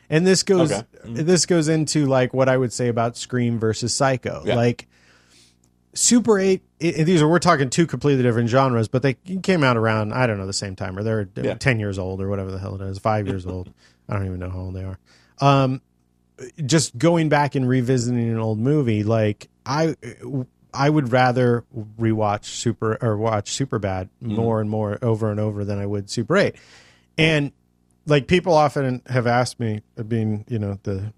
And 0.09 0.25
this 0.25 0.43
goes 0.43 0.71
Okay. 0.71 0.83
Mm-hmm. 1.03 1.25
this 1.25 1.45
goes 1.45 1.67
into 1.67 2.05
like 2.05 2.33
what 2.33 2.47
I 2.47 2.57
would 2.57 2.71
say 2.71 2.89
about 2.89 3.17
Scream 3.17 3.59
versus 3.59 3.93
Psycho. 3.93 4.43
Yeah. 4.45 4.55
Like 4.55 4.87
Super 5.95 6.37
8 6.37 6.61
i 6.83 6.91
these 7.03 7.21
are 7.21 7.27
we're 7.27 7.39
talking 7.39 7.69
two 7.69 7.87
completely 7.87 8.21
different 8.21 8.49
genres, 8.49 8.87
but 8.87 9.01
they 9.01 9.13
came 9.13 9.63
out 9.63 9.77
around 9.77 10.13
I 10.13 10.27
don't 10.27 10.37
know 10.37 10.45
the 10.45 10.53
same 10.53 10.75
time 10.75 10.97
or 10.97 11.03
they're 11.03 11.27
Yeah. 11.35 11.53
10 11.55 11.79
years 11.79 11.97
old 11.97 12.21
or 12.21 12.29
whatever 12.29 12.51
the 12.51 12.59
hell 12.59 12.75
it 12.75 12.81
is, 12.81 12.99
5 12.99 13.27
years 13.27 13.45
old. 13.47 13.73
I 14.09 14.13
don't 14.17 14.25
even 14.25 14.39
know 14.39 14.49
how 14.49 14.59
old 14.59 14.75
they 14.75 14.83
are. 14.83 14.99
Um 15.39 15.81
just 16.65 16.97
going 16.97 17.29
back 17.29 17.55
and 17.55 17.67
revisiting 17.67 18.29
an 18.29 18.37
old 18.39 18.59
movie 18.59 19.03
like 19.03 19.47
I 19.65 19.95
I 20.73 20.89
would 20.89 21.13
rather 21.13 21.63
rewatch 21.97 22.43
Super 22.43 22.97
or 23.01 23.15
watch 23.17 23.51
Superbad 23.57 24.09
more 24.19 24.59
and 24.59 24.69
more 24.69 24.99
over 25.01 25.31
and 25.31 25.39
over 25.39 25.63
than 25.63 25.79
I 25.79 25.85
would 25.85 26.09
Super 26.09 26.35
8. 26.35 26.55
And 27.17 27.53
like 28.05 28.27
people 28.27 28.53
often 28.53 29.01
have 29.07 29.25
asked 29.27 29.59
me 29.61 29.81
being, 30.09 30.43
you 30.49 30.59
know, 30.59 30.77
the 30.83 31.13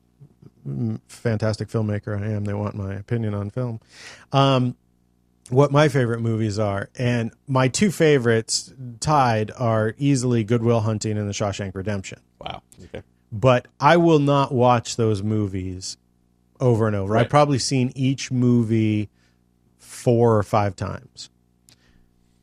fantastic 1.08 1.70
filmmaker 1.70 2.20
I 2.22 2.32
am, 2.32 2.46
they 2.46 2.54
want 2.54 2.76
my 2.76 2.94
opinion 2.96 3.34
on 3.34 3.50
film. 3.50 3.80
Um 4.32 4.76
what 5.50 5.72
my 5.72 5.88
favorite 5.88 6.20
movies 6.20 6.60
are. 6.60 6.90
And 6.98 7.32
my 7.48 7.70
two 7.70 7.90
favorites 7.90 8.74
tied 9.00 9.50
are 9.58 9.96
easily 9.98 10.44
Goodwill 10.44 10.82
Hunting 10.82 11.18
and 11.18 11.28
The 11.30 11.34
Shawshank 11.34 11.74
Redemption 11.74 12.20
Wow. 12.42 12.62
Okay. 12.84 13.02
but 13.32 13.68
I 13.80 13.96
will 13.98 14.20
not 14.20 14.52
watch 14.52 14.98
those 14.98 15.24
movies 15.24 15.96
over 16.60 16.86
and 16.88 16.96
over. 16.96 17.14
Right. 17.14 17.22
I've 17.22 17.30
probably 17.30 17.60
seen 17.60 17.94
each 17.96 18.30
movie 18.32 19.10
four 19.78 20.38
or 20.38 20.44
five 20.44 20.76
times. 20.76 21.30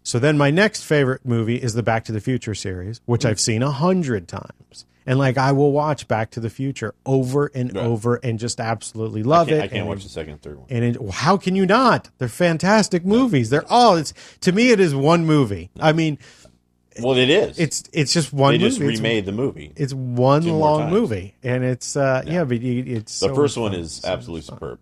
So 0.02 0.18
then 0.18 0.36
my 0.38 0.50
next 0.50 0.82
favorite 0.84 1.24
movie 1.24 1.56
is 1.56 1.74
the 1.74 1.82
Back 1.82 2.04
to 2.04 2.12
the 2.12 2.20
Future 2.20 2.54
series, 2.54 3.00
which 3.06 3.24
I've 3.24 3.40
seen 3.40 3.62
a 3.62 3.70
hundred 3.70 4.28
times. 4.28 4.86
And 5.06 5.18
like 5.18 5.36
I 5.36 5.52
will 5.52 5.70
watch 5.72 6.08
Back 6.08 6.30
to 6.32 6.40
the 6.40 6.48
Future 6.48 6.94
over 7.04 7.50
and 7.54 7.74
Right. 7.74 7.84
over 7.84 8.16
and 8.16 8.38
just 8.38 8.58
absolutely 8.60 9.22
love 9.22 9.48
Can't- 9.48 9.60
it. 9.60 9.64
I 9.64 9.68
can't 9.68 9.80
and 9.80 9.88
watch 9.88 10.02
the 10.02 10.08
second 10.08 10.40
third 10.40 10.58
one. 10.58 10.66
and 10.70 10.82
it, 10.84 11.10
how 11.10 11.36
can 11.36 11.54
you 11.56 11.66
not? 11.66 12.08
They're 12.18 12.28
fantastic 12.28 13.04
movies. 13.04 13.50
They're 13.50 13.70
all. 13.70 13.96
It's 13.96 14.14
to 14.40 14.52
me, 14.52 14.70
it 14.70 14.80
is 14.80 14.94
one 14.94 15.26
movie. 15.26 15.70
I 15.78 15.92
mean, 15.92 16.18
Well, 17.02 17.16
it 17.18 17.28
is. 17.28 17.58
it's 17.58 17.82
it's 17.92 18.12
just 18.14 18.32
one. 18.32 18.52
they 18.54 18.58
just 18.58 18.78
movie. 18.78 18.94
It's- 18.94 19.00
remade 19.02 19.26
the 19.26 19.32
movie. 19.32 19.72
it's 19.76 19.92
one 19.92 20.46
long 20.46 20.90
movie, 20.90 21.34
and 21.42 21.64
it's 21.64 21.96
uh, 21.96 22.22
yeah, 22.26 22.44
but 22.44 22.62
you- 22.62 22.84
it's 22.96 23.18
The 23.20 23.28
so 23.28 23.34
first 23.34 23.58
one 23.58 23.72
fun. 23.72 23.80
is 23.80 23.92
So 23.94 24.08
absolutely 24.08 24.42
superb. 24.42 24.78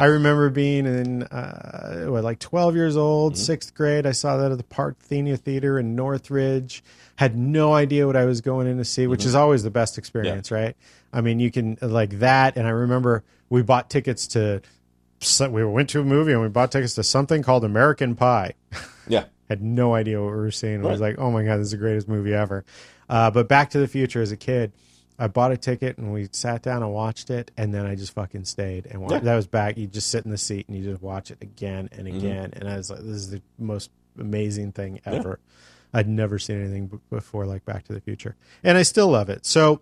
I 0.00 0.06
remember 0.06 0.50
being 0.50 0.86
in 0.86 1.22
uh, 1.24 2.06
what, 2.08 2.24
like 2.24 2.38
twelve 2.38 2.74
years 2.74 2.96
old, 2.96 3.34
Mm-hmm. 3.34 3.42
sixth 3.42 3.74
grade. 3.74 4.06
I 4.06 4.12
saw 4.12 4.36
that 4.38 4.50
at 4.52 4.58
the 4.58 4.64
Parthenia 4.64 5.38
Theater 5.38 5.78
in 5.78 5.94
Northridge. 5.94 6.82
Had 7.16 7.36
no 7.36 7.72
idea 7.74 8.06
what 8.06 8.16
I 8.16 8.24
was 8.24 8.40
going 8.40 8.66
in 8.66 8.78
to 8.78 8.84
see, 8.84 9.06
which 9.06 9.24
is 9.24 9.34
always 9.34 9.62
the 9.62 9.70
best 9.70 9.98
experience, 9.98 10.50
right? 10.50 10.76
I 11.12 11.20
mean, 11.20 11.38
you 11.38 11.50
can 11.50 11.78
like 11.80 12.18
that, 12.18 12.56
and 12.56 12.66
I 12.66 12.70
remember 12.70 13.22
we 13.50 13.62
bought 13.62 13.88
tickets 13.90 14.26
to. 14.28 14.62
We 15.40 15.64
went 15.64 15.88
to 15.90 16.00
a 16.00 16.04
movie 16.04 16.32
and 16.32 16.42
we 16.42 16.48
bought 16.48 16.70
tickets 16.72 16.94
to 16.96 17.02
something 17.02 17.42
called 17.42 17.64
American 17.64 18.14
Pie. 18.14 18.54
Yeah. 19.06 19.24
had 19.50 19.60
no 19.62 19.94
idea 19.94 20.18
what 20.18 20.30
we 20.30 20.36
were 20.38 20.50
seeing. 20.50 20.82
I 20.84 20.88
was 20.90 20.98
like, 21.00 21.16
oh 21.18 21.30
my 21.30 21.44
God, 21.44 21.58
this 21.58 21.66
is 21.66 21.70
the 21.72 21.76
greatest 21.76 22.08
movie 22.08 22.32
ever. 22.32 22.64
Uh, 23.06 23.30
but 23.30 23.48
Back 23.48 23.68
to 23.70 23.78
the 23.78 23.86
Future 23.86 24.22
as 24.22 24.32
a 24.32 24.36
kid, 24.38 24.72
I 25.18 25.28
bought 25.28 25.52
a 25.52 25.56
ticket 25.56 25.96
and 25.98 26.12
we 26.12 26.28
sat 26.32 26.62
down 26.62 26.82
and 26.82 26.92
watched 26.92 27.30
it. 27.30 27.50
And 27.56 27.72
then 27.72 27.86
I 27.86 27.94
just 27.94 28.12
fucking 28.14 28.44
stayed 28.46 28.86
and 28.86 29.00
watched. 29.00 29.12
Yeah. 29.12 29.18
That 29.20 29.36
was 29.36 29.46
back. 29.46 29.76
You 29.76 29.86
just 29.86 30.10
sit 30.10 30.24
in 30.24 30.30
the 30.30 30.38
seat 30.38 30.66
and 30.68 30.76
you 30.76 30.82
just 30.84 31.02
watch 31.02 31.30
it 31.30 31.38
again 31.40 31.88
and 31.92 32.06
Mm-hmm. 32.08 32.16
again. 32.18 32.50
And 32.54 32.68
I 32.68 32.76
was 32.76 32.90
like, 32.90 32.98
this 33.00 33.08
is 33.16 33.30
the 33.30 33.42
most 33.58 33.90
amazing 34.18 34.72
thing 34.72 35.00
ever. 35.04 35.38
I'd 35.92 36.08
never 36.08 36.38
seen 36.40 36.60
anything 36.60 36.86
b- 36.88 36.98
before 37.10 37.46
like 37.46 37.64
Back 37.64 37.84
to 37.84 37.92
the 37.92 38.00
Future. 38.00 38.34
And 38.64 38.76
I 38.76 38.82
still 38.82 39.06
love 39.08 39.28
it. 39.30 39.46
So 39.46 39.80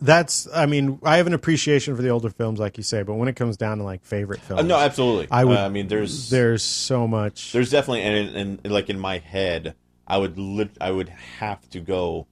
that's, 0.00 0.46
I 0.54 0.66
mean, 0.66 0.98
I 1.02 1.16
have 1.16 1.26
an 1.26 1.32
appreciation 1.32 1.96
for 1.96 2.02
the 2.02 2.10
older 2.10 2.28
films, 2.28 2.58
like 2.60 2.76
you 2.76 2.82
say, 2.82 3.02
but 3.02 3.14
when 3.14 3.28
it 3.28 3.36
comes 3.36 3.56
down 3.56 3.78
to 3.78 3.84
like 3.84 4.04
favorite 4.04 4.40
films, 4.42 4.60
Uh, 4.60 4.66
no, 4.66 4.76
absolutely. 4.78 5.28
I 5.30 5.44
would- 5.44 5.56
Uh, 5.56 5.64
I 5.64 5.68
mean, 5.70 5.88
there's 5.88 6.28
there's 6.28 6.62
so 6.62 7.08
much. 7.08 7.52
there's 7.52 7.70
definitely 7.70 8.02
and, 8.02 8.36
and, 8.36 8.60
and 8.64 8.72
like 8.74 8.90
in 8.90 8.98
my 8.98 9.16
head, 9.18 9.74
I 10.06 10.18
would 10.18 10.38
lit, 10.38 10.76
I 10.80 10.90
would 10.90 11.08
have 11.08 11.68
to 11.70 11.80
go 11.80 12.26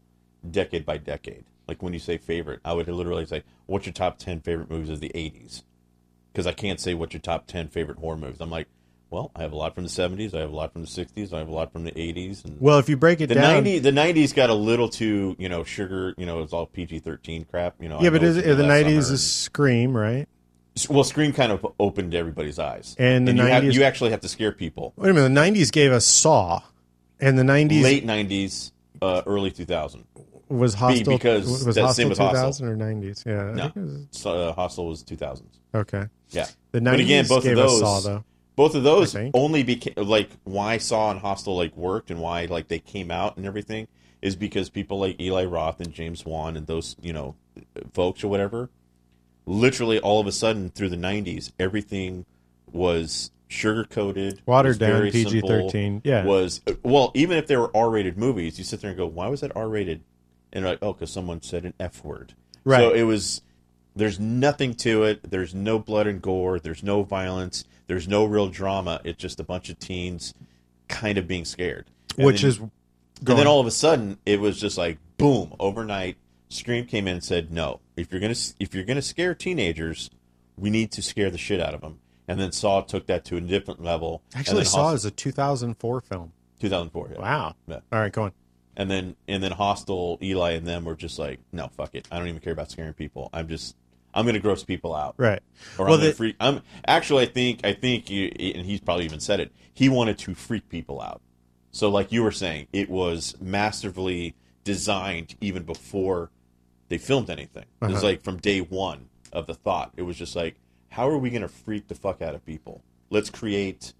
decade 0.49 0.85
by 0.85 0.99
decade. 0.99 1.45
Like 1.66 1.83
when 1.83 1.92
you 1.92 1.98
say 1.98 2.18
favorite, 2.18 2.61
I 2.64 2.72
would 2.72 2.88
literally 2.88 3.27
say, 3.27 3.42
"What's 3.66 3.87
your 3.87 3.92
top 3.92 4.18
ten 4.18 4.40
favorite 4.40 4.70
movies 4.70 4.90
of 4.90 5.00
the 5.00 5.11
'80s?" 5.14 5.62
Because 6.33 6.46
I 6.46 6.53
can't 6.53 6.81
say 6.81 6.94
what's 6.94 7.14
your 7.14 7.20
top 7.20 7.46
ten 7.46 7.68
favorite 7.68 7.98
horror 7.98 8.16
movies. 8.16 8.40
I'm 8.40 8.50
like, 8.50 8.66
well, 9.11 9.31
I 9.37 9.42
have 9.42 9.53
a 9.53 9.57
lot 9.57 9.74
from 9.74 9.85
the 9.85 9.90
'70s, 9.90 10.35
I 10.35 10.40
have 10.40 10.50
a 10.50 10.57
lot 10.57 10.72
from 10.72 10.83
the 10.83 10.88
'60s, 10.88 11.33
I 11.33 11.38
have 11.38 11.48
a 11.48 11.55
lot 11.55 11.72
from 11.72 11.85
the 11.85 11.92
'80s, 11.92 12.44
and 12.44 12.61
well, 12.61 12.79
if 12.79 12.88
you 12.88 12.96
break 12.96 13.20
it 13.20 13.29
the 13.29 13.35
down, 13.37 13.64
'90s. 13.64 13.83
The 13.83 13.92
'90s 13.92 14.35
got 14.35 14.50
a 14.50 14.55
little 14.55 14.88
too, 14.88 15.37
you 15.38 15.48
know, 15.48 15.62
sugar. 15.62 16.14
You 16.18 16.27
know, 16.27 16.42
it's 16.42 16.53
all 16.53 16.66
PG-13 16.66 17.48
crap. 17.48 17.77
You 17.81 17.88
know, 17.88 17.98
I 17.98 18.03
Yeah, 18.03 18.11
but 18.11 18.22
know 18.22 18.29
is, 18.29 18.37
the 18.37 18.66
nineties 18.66 19.07
summer 19.07 19.14
is 19.14 19.33
Scream, 19.33 19.96
right? 19.96 20.29
well, 20.88 21.05
Scream 21.05 21.33
kind 21.33 21.53
of 21.53 21.64
opened 21.79 22.14
everybody's 22.14 22.59
eyes, 22.59 22.96
And 22.98 23.29
the 23.29 23.33
you, 23.33 23.42
have, 23.42 23.62
90s 23.62 23.74
you 23.74 23.85
actually 23.85 24.11
have 24.11 24.20
to 24.22 24.29
scare 24.29 24.50
people. 24.50 24.92
Wait 24.96 25.11
a 25.11 25.14
minute, 25.14 25.29
the 25.29 25.35
nineties 25.35 25.70
gave 25.70 25.92
us 25.92 26.05
Saw, 26.05 26.62
and 27.20 27.38
the 27.38 27.44
nineties 27.44 27.85
Late 27.85 28.05
'90s, 28.05 28.72
uh, 29.00 29.22
early 29.27 29.53
2000. 29.53 30.05
Was 30.49 30.75
Hostel 30.75 31.15
because 31.15 31.47
was 31.47 31.65
that's 31.75 31.79
Hostel 31.79 31.95
same 31.95 32.09
with 32.11 32.19
two 32.59 32.65
or 32.65 32.77
nineties? 32.77 33.23
Yeah, 33.27 33.45
I 33.45 33.53
No, 33.53 33.63
think 33.65 33.77
it 33.77 33.81
was- 33.81 34.07
so, 34.11 34.49
uh, 34.49 34.53
Hostel 34.53 34.87
was 34.89 35.03
2000s. 35.05 35.43
okay. 35.75 36.05
Yeah, 36.31 36.45
The 36.45 36.53
but 36.73 36.83
nineties 36.83 37.07
again, 37.07 37.27
both 37.29 37.43
gave 37.45 37.53
of 37.53 37.59
those, 37.69 37.81
Saw 37.81 38.01
though. 38.01 38.25
both 38.57 38.75
of 38.75 38.83
those 38.83 39.17
only 39.35 39.63
became 39.63 39.95
like 39.97 40.31
why 40.45 40.79
Saw 40.79 41.11
and 41.11 41.21
Hostel 41.21 41.57
like 41.57 41.77
worked 41.77 42.11
and 42.11 42.21
why 42.21 42.47
like 42.47 42.69
they 42.69 42.79
came 42.81 43.11
out 43.11 43.37
and 43.37 43.47
everything 43.47 43.89
is 44.23 44.37
because 44.37 44.71
people 44.71 44.99
like 44.99 45.21
Eli 45.21 45.45
Roth 45.45 45.81
and 45.81 45.93
James 45.93 46.25
Wan 46.25 46.57
and 46.57 46.67
those 46.67 46.97
you 47.01 47.13
know 47.13 47.35
folks 47.93 48.25
or 48.25 48.29
whatever, 48.29 48.71
literally 49.47 49.99
all 50.01 50.21
of 50.21 50.27
a 50.27 50.33
sudden 50.33 50.71
through 50.71 50.89
the 50.89 50.97
90s, 50.97 51.53
everything 51.59 52.25
was 52.73 53.31
sugar 53.47 53.85
coated, 53.85 54.41
Watered 54.47 54.79
down, 54.79 55.11
PG-13, 55.11 55.71
simple, 55.71 56.01
yeah. 56.03 56.25
was 56.25 56.61
well 56.83 57.13
even 57.15 57.37
if 57.39 57.47
they 57.47 57.57
were 57.57 57.71
R 57.77 57.91
rated 57.91 58.19
movies, 58.19 58.59
you 58.59 58.65
sit 58.65 58.81
there 58.81 58.91
and 58.91 58.97
go, 58.99 59.07
why 59.07 59.29
was 59.29 59.41
that 59.43 59.53
R 59.57 59.69
rated? 59.69 60.03
And 60.55 60.64
like, 60.64 60.79
oh, 60.81 60.93
because 60.93 61.11
someone 61.12 61.43
said 61.43 61.64
an 61.64 61.75
F 61.81 62.05
word. 62.05 62.35
Right. 62.64 62.81
So 62.81 62.93
it 62.95 63.03
was. 63.03 63.43
There's 63.97 64.19
nothing 64.19 64.75
to 64.77 65.05
it. 65.05 65.31
There's 65.31 65.55
no 65.55 65.79
blood 65.79 66.07
and 66.07 66.21
gore. 66.23 66.59
There's 66.59 66.83
no 66.83 67.03
violence. 67.03 67.64
There's 67.87 68.09
no 68.09 68.25
real 68.25 68.49
drama. 68.49 69.01
It's 69.05 69.19
just 69.21 69.38
a 69.38 69.45
bunch 69.45 69.69
of 69.69 69.79
teens 69.79 70.33
kind 70.88 71.19
of 71.19 71.29
being 71.29 71.45
scared. 71.45 71.87
And 72.17 72.27
Which 72.27 72.40
then- 72.43 72.51
is 72.51 72.59
and 72.59 73.38
then 73.38 73.47
all 73.47 73.61
of 73.61 73.67
a 73.67 73.71
sudden 73.71 74.19
it 74.27 74.40
was 74.40 74.61
just 74.61 74.77
like 74.79 74.99
boom 75.17 75.55
overnight. 75.61 76.17
Scream 76.49 76.87
came 76.87 77.07
in 77.09 77.14
and 77.14 77.25
said, 77.25 77.51
"No, 77.53 77.81
if 77.97 78.11
you're 78.12 78.21
gonna 78.21 78.35
if 78.61 78.75
you're 78.75 78.85
gonna 78.85 79.03
scare 79.03 79.35
teenagers, 79.35 80.11
we 80.57 80.71
need 80.71 80.90
to 80.93 81.03
scare 81.03 81.31
the 81.31 81.38
shit 81.38 81.61
out 81.61 81.75
of 81.75 81.81
them." 81.81 81.99
And 82.29 82.40
then 82.40 82.53
Saw 82.53 82.81
took 82.81 83.07
that 83.07 83.25
to 83.27 83.37
a 83.37 83.40
different 83.40 83.83
level. 83.83 84.23
actually 84.35 84.64
Saw 84.64 84.90
Hos- 84.90 85.01
is 85.01 85.05
a 85.05 85.11
two 85.11 85.31
thousand 85.33 85.75
four 85.75 86.01
film. 86.01 86.33
2004. 86.61 87.11
Yeah. 87.12 87.21
Wow. 87.21 87.55
Yeah. 87.67 87.81
All 87.93 87.99
right, 88.01 88.12
go 88.12 88.23
on. 88.25 88.33
And 88.77 88.91
then 88.91 89.17
and 89.29 89.43
then 89.43 89.53
Hostel, 89.53 90.19
Eli 90.23 90.53
and 90.53 90.67
them 90.67 90.85
were 90.85 90.97
just 90.97 91.19
like, 91.19 91.41
"No, 91.53 91.69
fuck 91.69 91.95
it. 91.95 92.09
I 92.11 92.19
don't 92.19 92.29
even 92.29 92.41
care 92.41 92.53
about 92.53 92.71
scaring 92.71 92.93
people. 92.95 93.31
I'm 93.33 93.49
just 93.49 93.77
I'm 94.13 94.27
gonna 94.27 94.39
gross 94.41 94.65
people 94.65 94.95
out." 94.95 95.15
Right. 95.17 95.41
Or 95.79 95.85
Well, 95.87 95.95
I'm 95.95 96.01
gonna 96.01 96.11
the- 96.11 96.17
freak. 96.17 96.37
I'm 96.41 96.61
actually. 96.87 97.23
I 97.25 97.27
think. 97.27 97.61
I 97.65 97.73
think. 97.73 98.11
You, 98.11 98.27
and 98.39 98.67
he's 98.67 98.81
probably 98.81 99.05
even 99.05 99.21
said 99.21 99.41
it. 99.41 99.53
He 99.73 99.89
wanted 99.89 100.19
to 100.19 100.35
freak 100.35 100.69
people 100.69 101.01
out. 101.01 101.21
So, 101.71 101.89
like 101.91 102.11
you 102.13 102.23
were 102.23 102.31
saying, 102.33 102.69
it 102.73 102.89
was 102.89 103.35
masterfully 103.41 104.35
designed 104.65 105.35
even 105.41 105.63
before 105.65 106.31
they 106.89 106.99
filmed 106.99 107.31
anything. 107.31 107.65
It 107.83 107.87
was 107.87 107.95
Uh-huh. 107.97 108.07
like 108.07 108.23
from 108.23 108.39
day 108.39 108.61
one 108.61 109.09
of 109.33 109.47
the 109.47 109.55
thought. 109.55 109.93
It 109.97 110.03
was 110.03 110.17
just 110.17 110.35
like, 110.37 110.57
how 110.91 111.09
are 111.09 111.19
we 111.19 111.31
gonna 111.31 111.49
freak 111.49 111.89
the 111.89 111.95
fuck 111.95 112.23
out 112.23 112.35
of 112.35 112.45
people? 112.45 112.83
Let's 113.11 113.31
create 113.31 113.93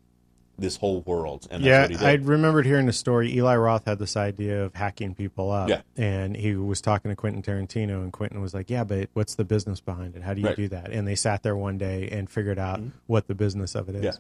this 0.59 0.77
whole 0.77 1.01
world. 1.03 1.47
And 1.51 1.65
that's 1.65 1.67
yeah, 1.67 1.81
what 1.83 1.91
he 1.91 1.97
did. 1.97 2.07
I 2.07 2.13
remembered 2.25 2.65
hearing 2.67 2.87
the 2.87 2.93
story. 2.93 3.33
Eli 3.35 3.57
Roth 3.57 3.85
had 3.87 3.99
this 3.99 4.17
idea 4.17 4.65
of 4.65 4.75
hacking 4.75 5.15
people 5.15 5.51
up, 5.51 5.69
Yeah. 5.69 5.83
and 5.97 6.37
he 6.37 6.55
was 6.55 6.81
talking 6.81 7.11
to 7.11 7.17
Quentin 7.17 7.43
Tarantino, 7.43 8.03
and 8.03 8.13
Quentin 8.13 8.41
was 8.41 8.55
like, 8.55 8.71
"Yeah, 8.71 8.85
but 8.85 9.09
what's 9.15 9.35
the 9.35 9.45
business 9.45 9.81
behind 9.81 10.15
it? 10.17 10.23
How 10.23 10.33
do 10.35 10.41
you 10.41 10.47
Right. 10.47 10.53
Mm-hmm. 10.55 10.63
do 10.63 10.69
that?" 10.69 10.91
And 10.93 11.07
they 11.09 11.15
sat 11.17 11.43
there 11.43 11.57
one 11.57 11.77
day 11.79 12.09
and 12.11 12.31
figured 12.31 12.59
out 12.59 12.81
what 13.07 13.27
the 13.27 13.35
business 13.35 13.75
of 13.75 13.89
it 13.89 13.97
is. 13.97 14.05
Yeah. 14.05 14.13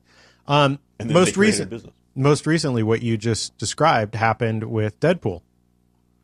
Um, 0.46 0.78
most 1.04 1.36
recent, 1.36 1.70
business. 1.70 1.92
most 2.14 2.46
recently, 2.46 2.82
what 2.82 3.00
you 3.02 3.16
just 3.16 3.56
described 3.58 4.14
happened 4.14 4.64
with 4.64 4.98
Deadpool. 5.00 5.42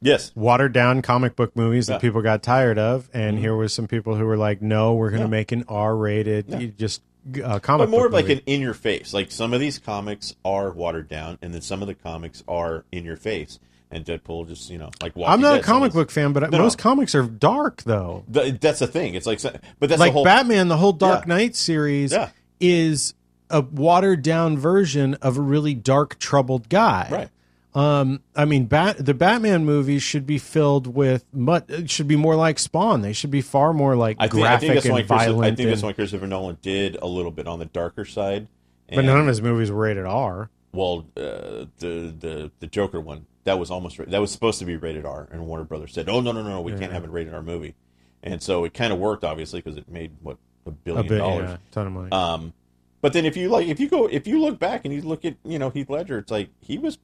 Yes. 0.02 0.32
Watered 0.34 0.72
down 0.72 1.02
comic 1.02 1.36
book 1.36 1.54
movies 1.54 1.88
Yeah. 1.88 1.94
Mm-hmm. 1.96 2.00
that 2.00 2.06
people 2.08 2.22
got 2.22 2.42
tired 2.42 2.78
of, 2.78 3.08
and 3.12 3.38
here 3.38 3.54
was 3.54 3.72
some 3.72 3.86
people 3.86 4.16
who 4.16 4.24
were 4.24 4.36
like, 4.36 4.62
"No, 4.62 4.94
we're 4.94 5.10
going 5.10 5.20
to 5.20 5.26
Yeah. 5.26 5.30
make 5.30 5.52
an 5.52 5.64
R-rated, 5.68 6.46
Yeah. 6.48 6.58
you 6.58 6.68
just 6.68 7.02
uh, 7.44 7.58
comic 7.60 7.86
But 7.86 7.90
more 7.90 8.00
book 8.00 8.06
of 8.08 8.12
like 8.14 8.24
movie. 8.24 8.32
an 8.34 8.42
in 8.46 8.60
your 8.60 8.74
face. 8.74 9.12
Like 9.14 9.30
some 9.30 9.52
of 9.54 9.60
these 9.60 9.78
comics 9.78 10.34
are 10.44 10.70
watered 10.70 11.08
down, 11.08 11.38
and 11.42 11.52
then 11.54 11.60
some 11.60 11.82
of 11.82 11.88
the 11.88 11.94
comics 11.94 12.42
are 12.48 12.84
in 12.92 13.04
your 13.04 13.16
face. 13.16 13.58
and 13.92 14.04
Deadpool 14.04 14.46
just 14.48 14.70
you 14.70 14.78
know 14.78 14.90
like. 15.02 15.16
Walking 15.16 15.32
I'm 15.32 15.40
not 15.40 15.58
a 15.58 15.62
comic 15.62 15.92
book 15.92 16.10
fan, 16.12 16.32
but 16.32 16.48
No, 16.50 16.58
most 16.58 16.78
no. 16.78 16.82
comics 16.82 17.14
are 17.14 17.24
dark 17.24 17.82
though. 17.82 18.24
Th- 18.32 18.58
that's 18.60 18.78
the 18.78 18.86
thing. 18.86 19.14
It's 19.14 19.26
like, 19.26 19.40
but 19.42 19.88
that's 19.88 19.98
like 19.98 20.10
the 20.10 20.12
whole. 20.12 20.24
Batman, 20.24 20.68
the 20.68 20.76
whole 20.76 20.92
Dark 20.92 21.26
Yeah. 21.26 21.34
Knight 21.34 21.56
series 21.56 22.12
Yeah. 22.12 22.28
is 22.60 23.14
a 23.50 23.60
watered 23.62 24.22
down 24.22 24.56
version 24.56 25.14
of 25.14 25.36
a 25.36 25.40
really 25.40 25.74
dark, 25.74 26.18
troubled 26.20 26.68
guy. 26.68 27.08
Right. 27.10 27.28
Um, 27.74 28.22
I 28.34 28.44
mean, 28.46 28.64
Bat 28.66 29.04
the 29.04 29.14
Batman 29.14 29.64
movies 29.64 30.02
should 30.02 30.26
be 30.26 30.38
filled 30.38 30.88
with. 30.88 31.24
It 31.68 31.88
should 31.90 32.08
be 32.08 32.16
more 32.16 32.34
like 32.34 32.58
Spawn. 32.58 33.02
They 33.02 33.12
should 33.12 33.30
be 33.30 33.42
far 33.42 33.72
more 33.72 33.94
like 33.94 34.16
I 34.18 34.26
think, 34.26 34.34
I 34.34 34.40
graphic 34.40 34.60
think 34.68 34.74
that's 34.84 34.86
and 34.98 35.06
violent. 35.06 35.52
I 35.52 35.54
think 35.56 35.68
that's 35.68 35.80
and- 35.82 35.88
why 35.88 35.92
Christopher 35.92 36.26
Nolan 36.26 36.58
did 36.62 36.96
a 37.00 37.06
little 37.06 37.30
bit 37.30 37.46
on 37.46 37.58
the 37.60 37.66
darker 37.66 38.04
side. 38.04 38.48
but 38.92 39.04
none 39.04 39.20
of 39.20 39.26
his 39.28 39.40
movies 39.40 39.70
were 39.70 39.78
rated 39.82 40.04
R. 40.04 40.50
well, 40.72 41.06
uh, 41.16 41.66
the 41.78 42.12
the 42.18 42.50
the 42.58 42.66
Joker 42.66 43.00
one 43.00 43.26
that 43.44 43.58
was 43.58 43.70
almost 43.70 43.98
that 43.98 44.20
was 44.20 44.32
supposed 44.32 44.58
to 44.58 44.64
be 44.64 44.76
rated 44.76 45.04
R, 45.06 45.28
and 45.30 45.46
Warner 45.46 45.64
Brothers 45.64 45.92
said, 45.92 46.08
"Oh 46.08 46.20
no 46.20 46.32
no 46.32 46.42
no 46.42 46.48
no, 46.48 46.60
we 46.60 46.72
can't 46.72 46.92
have 46.92 47.04
it 47.04 47.10
rated 47.10 47.32
R 47.34 47.42
movie," 47.42 47.76
and 48.22 48.42
so 48.42 48.64
it 48.64 48.74
kind 48.74 48.92
of 48.92 48.98
worked 48.98 49.22
obviously 49.22 49.60
because 49.60 49.78
it 49.78 49.88
made 49.88 50.10
what 50.22 50.38
a 50.66 50.70
A 50.70 50.72
billion 50.72 51.06
bit, 51.06 51.18
dollars. 51.18 51.50
yeah, 51.50 51.56
ton 51.70 51.86
of 51.86 51.92
money. 51.92 52.10
Um, 52.10 52.52
but 53.00 53.12
then 53.12 53.24
if 53.24 53.36
you 53.36 53.48
like, 53.48 53.68
if 53.68 53.78
you 53.80 53.88
go, 53.88 54.06
if 54.08 54.26
you 54.26 54.40
look 54.40 54.58
back 54.58 54.84
and 54.84 54.92
you 54.92 55.02
look 55.02 55.24
at 55.24 55.36
you 55.44 55.58
know 55.60 55.70
Heath 55.70 55.88
Ledger, 55.88 56.18
it's 56.18 56.30
like 56.32 56.50
he 56.60 56.76
was 56.76 56.98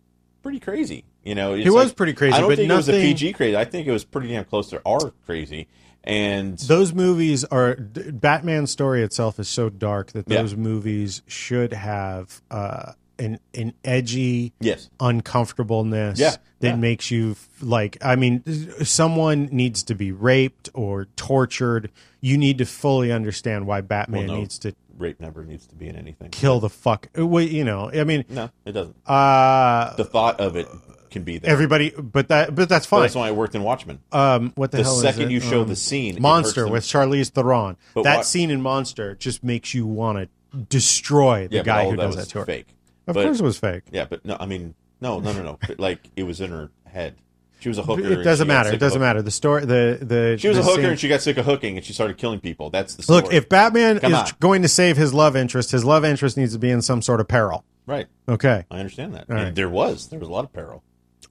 pretty 0.46 0.60
crazy. 0.60 1.04
You 1.24 1.34
know, 1.34 1.54
it's 1.54 1.64
He 1.64 1.70
was 1.70 1.86
like- 1.88 1.96
pretty 1.96 2.12
crazy, 2.12 2.34
I 2.34 2.40
don't 2.40 2.50
but 2.50 2.58
think 2.58 2.70
it 2.70 2.74
was 2.74 2.88
a 2.88 2.92
PG 2.92 3.32
crazy. 3.32 3.56
I 3.56 3.64
think 3.64 3.86
it 3.88 3.90
was 3.92 4.04
pretty 4.04 4.28
damn 4.28 4.44
close 4.44 4.70
to 4.70 4.80
R 4.86 5.12
crazy. 5.26 5.66
And 6.04 6.56
those 6.58 6.94
movies 6.94 7.42
are 7.44 7.74
Batman's 7.76 8.70
story 8.70 9.02
itself 9.02 9.40
is 9.40 9.48
so 9.48 9.68
dark 9.68 10.12
that 10.12 10.26
Yeah. 10.28 10.42
those 10.42 10.54
movies 10.54 11.22
should 11.26 11.72
have 11.72 12.40
uh, 12.48 12.92
an 13.18 13.40
an 13.54 13.72
edgy 13.84 14.52
yes, 14.60 14.88
uncomfortableness 15.00 16.18
Yeah, 16.18 16.36
that 16.60 16.68
yeah. 16.68 16.76
makes 16.76 17.10
you 17.10 17.32
f- 17.32 17.48
like 17.60 17.96
I 18.02 18.14
mean 18.14 18.42
someone 18.84 19.48
needs 19.50 19.82
to 19.84 19.94
be 19.94 20.12
raped 20.12 20.68
or 20.74 21.06
tortured 21.16 21.90
you 22.20 22.36
need 22.38 22.58
to 22.58 22.66
fully 22.66 23.10
understand 23.10 23.66
why 23.66 23.80
Batman 23.80 24.26
Well, 24.26 24.34
no. 24.36 24.40
needs 24.40 24.58
to 24.60 24.74
rape 24.98 25.20
never 25.20 25.44
needs 25.44 25.66
to 25.68 25.74
be 25.74 25.88
in 25.88 25.96
anything. 25.96 26.30
kill 26.30 26.60
the 26.60 26.68
fuck 26.70 27.08
well, 27.14 27.42
you 27.42 27.64
know 27.64 27.90
I 27.92 28.04
mean 28.04 28.24
No, 28.28 28.50
it 28.64 28.72
doesn't. 28.72 28.96
uh 29.06 29.94
The 29.96 30.04
thought 30.04 30.40
of 30.40 30.56
it 30.56 30.68
can 31.10 31.22
be 31.22 31.38
there. 31.38 31.50
everybody 31.50 31.90
but 31.90 32.28
that 32.28 32.54
but 32.54 32.68
that's 32.68 32.86
But 32.86 32.90
fine 32.96 33.00
that's 33.02 33.14
why 33.14 33.28
I 33.28 33.30
worked 33.32 33.54
in 33.54 33.62
Watchmen. 33.62 34.00
um 34.12 34.52
what 34.56 34.70
the, 34.70 34.78
the 34.78 34.82
hell 34.84 34.96
second 34.96 35.22
is 35.22 35.28
it? 35.28 35.32
you 35.32 35.40
show 35.40 35.62
Um, 35.62 35.68
the 35.68 35.76
scene, 35.76 36.20
Monster 36.20 36.66
with 36.68 36.84
Charlize 36.84 37.30
Theron 37.30 37.76
But 37.94 38.04
that 38.04 38.16
what- 38.18 38.26
scene 38.26 38.50
in 38.50 38.60
Monster 38.60 39.14
just 39.14 39.42
makes 39.44 39.72
you 39.74 39.86
want 39.86 40.18
to 40.18 40.58
destroy 40.58 41.48
the 41.48 41.56
yeah, 41.56 41.62
guy 41.62 41.84
who 41.84 41.90
that 41.92 41.96
does 41.96 42.16
was 42.16 42.26
that 42.26 42.30
to 42.32 42.38
her 42.40 42.44
fake. 42.46 42.66
of 43.06 43.14
But- 43.14 43.24
course 43.24 43.40
it 43.40 43.42
was 43.44 43.58
fake 43.58 43.84
Yeah, 43.92 44.06
but 44.08 44.24
no, 44.24 44.36
I 44.38 44.46
mean, 44.46 44.74
no, 45.00 45.20
no, 45.20 45.32
no, 45.32 45.42
no. 45.42 45.58
Like 45.78 46.10
it 46.16 46.22
was 46.24 46.40
in 46.40 46.50
her 46.50 46.70
head. 46.86 47.16
She 47.58 47.68
was 47.70 47.78
a 47.78 47.82
hooker. 47.82 48.20
it 48.20 48.22
doesn't 48.22 48.46
matter 48.46 48.72
it 48.72 48.78
doesn't 48.78 49.00
matter 49.00 49.22
the 49.22 49.30
story 49.30 49.64
the 49.64 49.98
the 50.00 50.36
She 50.38 50.48
was 50.48 50.56
the 50.58 50.62
a 50.62 50.66
hooker 50.66 50.82
scene- 50.82 50.90
and 50.90 51.00
she 51.00 51.08
got 51.08 51.22
sick 51.22 51.36
of 51.38 51.46
hooking 51.46 51.76
and 51.76 51.84
she 51.84 51.92
started 51.92 52.16
killing 52.18 52.38
people. 52.40 52.70
That's 52.70 52.94
the 52.94 53.02
story. 53.02 53.22
Look, 53.22 53.32
if 53.32 53.48
Batman 53.48 53.98
Come 54.00 54.12
is 54.12 54.18
on. 54.18 54.28
going 54.40 54.62
to 54.62 54.68
save 54.68 54.96
his 54.96 55.12
love 55.14 55.34
interest, 55.36 55.70
his 55.70 55.84
love 55.84 56.04
interest 56.04 56.36
needs 56.36 56.52
to 56.52 56.58
be 56.58 56.70
in 56.70 56.82
some 56.82 57.00
sort 57.02 57.20
of 57.20 57.28
peril. 57.28 57.64
right, 57.86 58.06
Okay. 58.28 58.64
I 58.70 58.78
understand 58.78 59.14
that. 59.14 59.28
And 59.28 59.38
right. 59.38 59.54
There 59.54 59.68
was 59.70 60.08
there 60.08 60.18
was 60.18 60.28
a 60.28 60.32
lot 60.32 60.44
of 60.44 60.52
peril. 60.52 60.82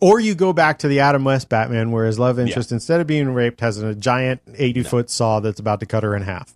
Or 0.01 0.19
you 0.19 0.35
go 0.35 0.51
back 0.51 0.79
to 0.79 0.87
the 0.89 0.99
Adam 0.99 1.23
West 1.23 1.47
Batman 1.47 1.91
where 1.91 2.05
his 2.05 2.19
love 2.19 2.37
interest, 2.37 2.71
instead 2.73 2.99
of 2.99 3.07
being 3.07 3.29
raped, 3.33 3.61
has 3.61 3.77
a 3.77 3.95
giant 3.95 4.41
80 4.55 4.83
foot 4.83 5.09
saw 5.09 5.39
that's 5.39 5.59
about 5.59 5.79
to 5.79 5.85
cut 5.85 6.03
her 6.03 6.15
in 6.15 6.21
half, 6.23 6.53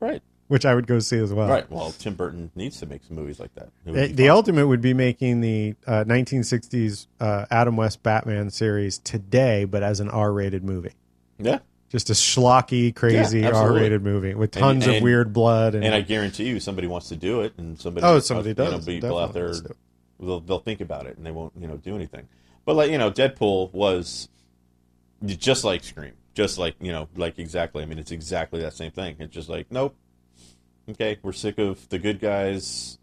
Right, 0.00 0.22
which 0.48 0.66
I 0.66 0.74
would 0.74 0.86
go 0.86 0.98
see 0.98 1.18
as 1.18 1.32
well. 1.32 1.48
right. 1.48 1.68
Well, 1.70 1.92
Tim 1.92 2.14
Burton 2.14 2.50
needs 2.54 2.78
to 2.80 2.86
make 2.86 3.02
some 3.04 3.16
movies 3.16 3.40
like 3.40 3.54
that. 3.54 3.68
The, 3.86 4.08
the 4.08 4.28
ultimate 4.28 4.66
would 4.66 4.80
be 4.82 4.92
making 4.94 5.40
the 5.40 5.74
uh, 5.86 6.04
1960s 6.04 7.06
uh, 7.20 7.46
Adam 7.50 7.76
West 7.76 8.02
Batman 8.02 8.50
series 8.50 8.98
today, 8.98 9.64
but 9.64 9.82
as 9.82 10.00
an 10.00 10.08
R 10.10 10.32
rated 10.32 10.62
movie. 10.62 10.92
yeah, 11.38 11.60
Just 11.88 12.10
a 12.10 12.12
schlocky, 12.12 12.94
crazy 12.94 13.40
Yeah, 13.40 13.50
R-rated 13.52 14.02
movie 14.02 14.34
with 14.34 14.50
tons 14.50 14.86
of 14.86 14.94
and- 14.96 15.04
weird 15.04 15.32
blood. 15.32 15.74
And, 15.74 15.84
and 15.84 15.94
I 15.94 16.00
guarantee 16.02 16.44
you, 16.48 16.60
somebody 16.60 16.88
wants 16.88 17.08
to 17.08 17.16
do 17.16 17.40
it, 17.40 17.54
and 17.56 17.80
somebody 17.80 18.06
Oh, 18.06 18.18
somebody 18.20 18.50
you 18.50 18.54
know, 18.56 18.70
does. 18.72 18.84
people 18.84 19.18
out 19.18 19.32
there 19.32 19.52
they'll, 20.20 20.40
they'll 20.40 20.58
think 20.60 20.80
about 20.80 21.06
it 21.06 21.16
and 21.16 21.24
they 21.26 21.30
won't 21.32 21.52
you 21.58 21.66
know 21.66 21.76
do 21.76 21.94
anything. 21.94 22.28
But 22.64 22.76
like 22.76 22.90
you 22.90 22.98
know, 22.98 23.10
Deadpool 23.10 23.72
was 23.72 24.28
just 25.24 25.64
like 25.64 25.84
Scream, 25.84 26.12
just 26.34 26.58
like 26.58 26.74
you 26.80 26.92
know, 26.92 27.08
like 27.16 27.38
exactly. 27.38 27.82
I 27.82 27.86
mean, 27.86 27.98
it's 27.98 28.10
exactly 28.10 28.60
that 28.60 28.74
same 28.74 28.90
thing. 28.90 29.16
It's 29.18 29.34
just 29.34 29.48
like 29.48 29.66
nope. 29.70 29.94
Okay, 30.88 31.18
we're 31.22 31.32
sick 31.32 31.58
of 31.58 31.88
the 31.88 31.98
good 31.98 32.20
guys 32.20 32.98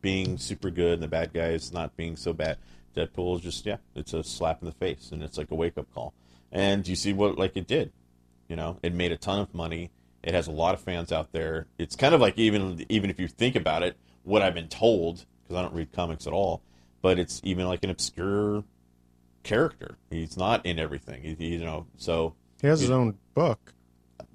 being 0.00 0.38
super 0.38 0.70
good 0.70 0.94
and 0.94 1.02
the 1.02 1.08
bad 1.08 1.32
guys 1.32 1.72
not 1.72 1.96
being 1.96 2.16
so 2.16 2.32
bad. 2.32 2.58
Deadpool 2.96 3.36
is 3.36 3.42
just 3.42 3.66
yeah, 3.66 3.76
it's 3.94 4.14
a 4.14 4.22
slap 4.22 4.62
in 4.62 4.66
the 4.66 4.72
face 4.72 5.10
and 5.12 5.22
it's 5.22 5.36
like 5.36 5.50
a 5.50 5.54
wake 5.54 5.76
up 5.76 5.92
call. 5.92 6.14
And 6.52 6.86
you 6.86 6.94
see 6.96 7.12
what 7.12 7.36
like 7.36 7.56
it 7.56 7.66
did. 7.66 7.92
You 8.48 8.56
know, 8.56 8.78
it 8.82 8.94
made 8.94 9.10
a 9.12 9.16
ton 9.16 9.40
of 9.40 9.52
money. 9.54 9.90
It 10.22 10.34
has 10.34 10.46
a 10.46 10.52
lot 10.52 10.74
of 10.74 10.80
fans 10.80 11.12
out 11.12 11.32
there. 11.32 11.66
It's 11.78 11.96
kind 11.96 12.14
of 12.14 12.20
like 12.20 12.38
even 12.38 12.86
even 12.88 13.10
if 13.10 13.18
you 13.18 13.26
think 13.28 13.56
about 13.56 13.82
it, 13.82 13.96
what 14.22 14.42
I've 14.42 14.54
been 14.54 14.68
told 14.68 15.24
because 15.42 15.56
I 15.56 15.62
don't 15.62 15.74
read 15.74 15.92
comics 15.92 16.26
at 16.26 16.32
all, 16.32 16.62
but 17.02 17.18
it's 17.18 17.40
even 17.44 17.66
like 17.66 17.82
an 17.84 17.90
obscure 17.90 18.62
character. 19.42 19.96
He's 20.10 20.36
not 20.36 20.64
in 20.64 20.78
everything. 20.78 21.22
He, 21.22 21.34
he- 21.34 21.46
you 21.56 21.64
know, 21.64 21.86
so 21.96 22.34
he 22.60 22.68
has 22.68 22.80
his 22.80 22.90
own 22.90 23.18
book. 23.34 23.72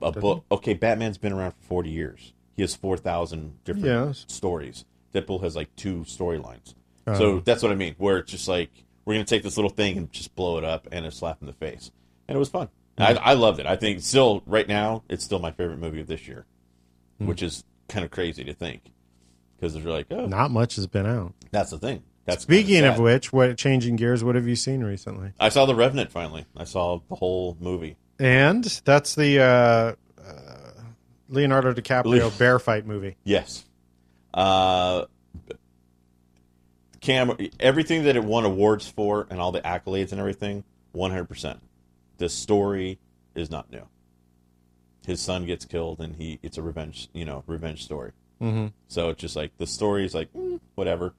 a 0.02 0.12
book. 0.22 0.44
Okay, 0.52 0.74
Batman's 0.74 1.18
been 1.18 1.34
around 1.34 1.52
for 1.54 1.64
forty 1.68 1.90
years. 1.90 2.34
He 2.56 2.62
has 2.64 2.76
four 2.76 2.98
thousand 2.98 3.64
different 3.64 3.86
Yes. 3.88 4.26
stories. 4.28 4.86
Deadpool 5.14 5.42
has 5.44 5.56
like 5.56 5.76
two 5.76 6.00
storylines. 6.08 6.74
Oh. 7.08 7.14
so 7.18 7.40
that's 7.40 7.64
what 7.64 7.72
I 7.72 7.76
mean. 7.76 7.96
Where 7.98 8.20
it's 8.20 8.32
just 8.32 8.48
like 8.48 8.70
we're 9.06 9.16
gonna 9.16 9.26
take 9.26 9.44
this 9.44 9.58
little 9.58 9.70
thing 9.72 9.98
and 9.98 10.12
just 10.12 10.36
blow 10.36 10.58
it 10.58 10.64
up 10.64 10.88
and 10.92 11.06
a 11.06 11.12
slap 11.12 11.38
in 11.42 11.48
the 11.48 11.54
face, 11.54 11.92
and 12.28 12.36
it 12.36 12.40
was 12.40 12.50
fun. 12.50 12.70
I, 12.98 13.14
I 13.16 13.34
loved 13.34 13.60
it. 13.60 13.66
I 13.66 13.78
think 13.78 14.02
still 14.02 14.44
right 14.46 14.68
now 14.68 15.04
it's 15.10 15.24
still 15.24 15.40
my 15.40 15.52
favorite 15.52 15.80
movie 15.80 16.02
of 16.02 16.08
this 16.08 16.28
year, 16.28 16.46
Hmm. 17.18 17.26
which 17.28 17.42
is 17.42 17.64
kind 17.88 18.06
of 18.06 18.12
crazy 18.12 18.44
to 18.44 18.54
think 18.54 18.92
because 19.58 19.74
they're 19.74 19.92
like, 19.92 20.08
oh, 20.12 20.28
Not 20.28 20.52
much 20.52 20.76
has 20.76 20.86
been 20.88 21.08
out. 21.08 21.34
that's 21.50 21.72
the 21.72 21.80
thing. 21.80 22.04
That's 22.26 22.44
Speaking 22.44 22.84
of 22.86 23.00
which, 23.00 23.34
what 23.34 23.58
changing 23.58 23.96
gears? 23.96 24.24
What 24.24 24.36
have 24.36 24.48
you 24.48 24.56
seen 24.56 24.84
recently? 24.84 25.32
I 25.40 25.50
saw 25.50 25.66
the 25.66 25.74
Revenant 25.74 26.12
finally. 26.12 26.46
I 26.56 26.66
saw 26.66 27.00
the 27.10 27.16
whole 27.16 27.58
movie. 27.60 27.98
And 28.20 28.64
that's 28.86 29.16
the 29.16 29.40
uh, 29.40 29.44
uh, 29.44 29.96
Leonardo 31.32 31.74
DiCaprio 31.74 32.26
Le- 32.26 32.32
bear 32.38 32.60
fight 32.60 32.86
movie. 32.86 33.16
Yes. 33.24 33.66
Uh, 34.34 35.06
Cam, 37.00 37.36
everything 37.60 38.04
that 38.04 38.16
it 38.16 38.24
won 38.24 38.46
awards 38.46 38.88
for 38.88 39.26
and 39.30 39.40
all 39.40 39.52
the 39.52 39.62
accolades 39.62 40.12
and 40.12 40.20
everything, 40.20 40.64
100%. 40.96 41.60
The 42.18 42.30
story 42.30 43.00
is 43.34 43.50
not 43.50 43.72
new. 43.72 43.88
His 45.06 45.20
son 45.20 45.48
gets 45.48 45.66
killed 45.66 46.00
and 46.00 46.16
he 46.16 46.38
it's 46.44 46.60
a 46.60 46.62
revenge, 46.62 47.10
you 47.12 47.26
know, 47.26 47.44
revenge 47.48 47.84
story. 47.84 48.12
Mm-hmm. 48.40 48.68
So 48.88 49.10
it's 49.10 49.20
just 49.20 49.36
like 49.36 49.58
the 49.58 49.66
story 49.66 50.06
is 50.06 50.14
like 50.14 50.32
mm, 50.34 50.60
whatever. 50.76 51.14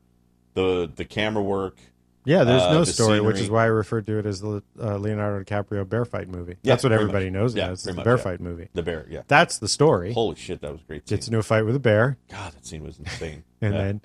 The 0.54 0.88
the 0.94 1.04
camera 1.04 1.42
work, 1.42 1.78
Yeah, 2.24 2.44
there's 2.44 2.62
Uh, 2.62 2.72
no 2.72 2.80
the 2.84 2.92
story, 2.92 3.20
which 3.20 3.40
is 3.40 3.50
why 3.50 3.64
I 3.64 3.66
referred 3.66 4.06
to 4.06 4.18
it 4.18 4.26
as 4.26 4.40
the 4.40 4.62
uh, 4.80 4.96
Leonardo 4.96 5.42
DiCaprio 5.44 5.88
bear 5.88 6.04
fight 6.04 6.28
movie. 6.28 6.56
Yeah, 6.62 6.72
That's 6.74 6.84
what 6.84 6.92
everybody 6.92 7.26
much. 7.26 7.32
knows 7.32 7.54
Yeah, 7.56 7.68
as. 7.70 7.72
It's 7.78 7.82
the 7.84 7.94
much, 7.94 8.04
bear 8.04 8.16
yeah. 8.16 8.22
fight 8.22 8.40
movie. 8.40 8.68
the 8.74 8.82
bear, 8.82 9.06
yeah. 9.10 9.22
That's 9.26 9.58
the 9.58 9.68
story. 9.68 10.12
Holy 10.12 10.36
shit, 10.36 10.60
that 10.60 10.70
was 10.70 10.82
great 10.82 11.08
scene. 11.08 11.16
Gets 11.16 11.26
into 11.26 11.38
a 11.38 11.42
fight 11.42 11.62
with 11.66 11.74
a 11.74 11.80
bear, 11.80 12.18
God, 12.30 12.52
that 12.52 12.64
scene 12.66 12.84
was 12.84 12.98
insane. 12.98 13.42
and 13.60 13.74
Yeah, 13.74 13.80
then 13.82 14.00